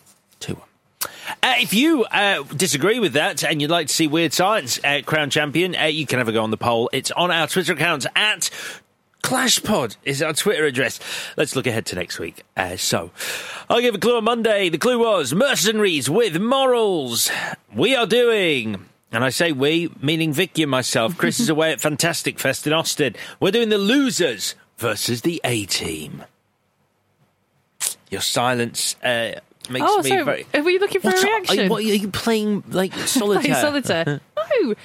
Uh, 1.41 1.55
if 1.57 1.73
you 1.73 2.03
uh, 2.05 2.43
disagree 2.43 2.99
with 2.99 3.13
that 3.13 3.43
and 3.43 3.61
you'd 3.61 3.71
like 3.71 3.87
to 3.87 3.93
see 3.93 4.07
Weird 4.07 4.33
Science 4.33 4.79
uh, 4.83 5.01
Crown 5.05 5.29
Champion, 5.29 5.75
uh, 5.75 5.85
you 5.85 6.05
can 6.05 6.17
have 6.17 6.27
a 6.27 6.31
go 6.31 6.43
on 6.43 6.51
the 6.51 6.57
poll. 6.57 6.89
It's 6.93 7.11
on 7.11 7.31
our 7.31 7.47
Twitter 7.47 7.73
account 7.73 8.05
at 8.15 8.49
ClashPod 9.23 9.97
is 10.03 10.21
our 10.21 10.33
Twitter 10.33 10.65
address. 10.65 10.99
Let's 11.37 11.55
look 11.55 11.67
ahead 11.67 11.85
to 11.87 11.95
next 11.95 12.19
week. 12.19 12.43
Uh, 12.55 12.77
so, 12.77 13.11
I'll 13.69 13.81
give 13.81 13.95
a 13.95 13.99
clue 13.99 14.17
on 14.17 14.23
Monday. 14.23 14.69
The 14.69 14.77
clue 14.77 14.99
was 14.99 15.33
mercenaries 15.33 16.09
with 16.09 16.39
morals. 16.41 17.29
We 17.73 17.95
are 17.95 18.07
doing. 18.07 18.85
And 19.11 19.23
I 19.23 19.29
say 19.29 19.51
we, 19.51 19.89
meaning 20.01 20.33
Vicky 20.33 20.63
and 20.63 20.71
myself. 20.71 21.17
Chris 21.17 21.39
is 21.39 21.49
away 21.49 21.71
at 21.71 21.81
Fantastic 21.81 22.39
Fest 22.39 22.65
in 22.67 22.73
Austin. 22.73 23.15
We're 23.39 23.51
doing 23.51 23.69
the 23.69 23.77
losers 23.77 24.55
versus 24.77 25.21
the 25.21 25.41
A 25.43 25.65
team. 25.65 26.23
Your 28.09 28.21
silence 28.21 28.95
uh, 29.03 29.39
makes 29.69 29.85
oh, 29.87 30.01
me 30.01 30.09
sorry. 30.09 30.23
very. 30.23 30.45
Are 30.53 30.63
we 30.63 30.79
looking 30.79 31.01
for 31.01 31.07
What's 31.07 31.23
a 31.23 31.27
up? 31.27 31.31
Are 31.31 31.35
reaction? 31.37 31.63
you, 31.65 31.69
what, 31.69 31.79
are 31.83 31.83
you 31.83 32.07
playing 32.09 32.63
like 32.69 32.93
solitaire? 32.93 33.41
Playing 33.41 33.61
solitaire. 33.61 34.21
no, 34.63 34.75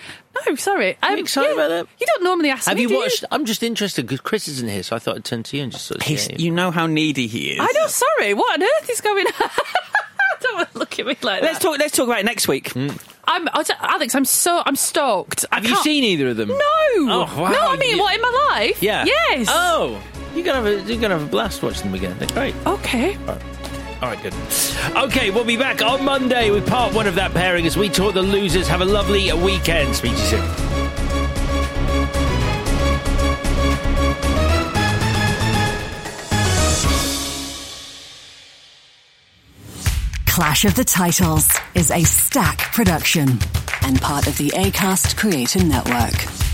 no, 0.49 0.55
sorry. 0.57 0.97
Are 1.03 1.11
you 1.11 1.15
Um, 1.15 1.19
excited 1.21 1.49
yeah, 1.49 1.55
about 1.55 1.69
that? 1.69 1.87
You 2.01 2.07
don't 2.07 2.25
normally 2.25 2.51
ask 2.51 2.67
Have 2.69 2.77
me. 2.77 2.83
you 2.83 2.89
do 2.89 2.97
watched? 2.99 3.25
I'm 3.31 3.45
just 3.45 3.63
interested 3.63 4.07
because 4.07 4.21
Chris 4.21 4.49
isn't 4.49 4.69
here, 4.69 4.83
so 4.83 4.97
I 4.97 4.99
thought 4.99 5.17
I'd 5.17 5.25
turn 5.25 5.43
to 5.45 5.57
you 5.57 5.63
and 5.63 5.73
just 5.73 5.87
sort 5.87 6.01
of. 6.01 6.07
He's, 6.07 6.29
you 6.39 6.51
know 6.51 6.71
how 6.71 6.87
needy 6.87 7.27
he 7.27 7.53
is. 7.53 7.59
I 7.61 7.69
know. 7.75 7.87
Sorry. 7.87 8.35
What 8.35 8.61
on 8.61 8.63
earth 8.63 8.91
is 8.91 9.01
going 9.01 9.27
on? 9.43 9.51
don't 10.41 10.77
look 10.77 10.99
at 10.99 11.07
me 11.07 11.17
like 11.23 11.41
Let's 11.43 11.59
that. 11.59 11.63
talk. 11.63 11.79
Let's 11.79 11.97
talk 11.97 12.07
about 12.07 12.19
it 12.21 12.27
next 12.27 12.49
week. 12.49 12.73
I'm 12.77 13.49
Alex. 13.49 14.15
I'm 14.15 14.25
so 14.27 14.63
I'm 14.67 14.77
stoked. 14.77 15.47
I 15.51 15.57
Have 15.57 15.65
you 15.65 15.77
seen 15.77 16.05
either 16.05 16.29
of 16.29 16.37
them? 16.37 16.49
No. 16.49 16.57
Oh, 16.59 17.35
wow. 17.39 17.51
No, 17.51 17.59
I 17.71 17.77
mean, 17.79 17.97
You- 17.97 18.03
what 18.03 18.15
in 18.15 18.21
my 18.21 18.49
life? 18.51 18.83
Yeah. 18.83 19.05
Yes. 19.07 19.47
Oh, 19.51 19.99
you're 20.35 20.45
gonna 20.45 20.57
have 20.63 20.67
a 20.67 20.83
you're 20.93 21.01
gonna 21.01 21.15
have 21.19 21.27
a 21.27 21.31
blast 21.31 21.63
watching 21.63 21.85
them 21.85 21.95
again. 21.95 22.19
They're 22.19 22.29
great. 22.29 22.55
Okay. 22.67 23.17
All 24.05 24.11
right, 24.11 24.23
good. 24.23 24.35
Okay, 24.95 25.31
we'll 25.31 25.47
be 25.47 25.57
back 25.57 25.81
on 25.81 26.05
Monday 26.05 26.51
with 26.51 26.69
part 26.69 26.93
one 26.93 27.07
of 27.07 27.15
that 27.15 27.33
pairing 27.33 27.65
as 27.65 27.79
we 27.79 27.89
talk 27.89 28.13
the 28.13 28.21
losers. 28.21 28.69
Have 28.69 28.83
a 28.83 28.85
lovely 28.85 29.33
weekend. 29.33 29.97
Speak 29.97 30.13
to 30.13 30.19
you 30.19 30.25
soon. 30.27 30.45
Clash 40.27 40.67
of 40.67 40.75
the 40.75 40.85
Titles 40.85 41.59
is 41.75 41.91
a 41.91 42.03
Stak 42.03 42.59
production 42.75 43.39
and 43.81 43.99
part 44.03 44.27
of 44.27 44.37
the 44.37 44.51
ACAST 44.51 45.17
Creator 45.17 45.65
Network. 45.65 46.54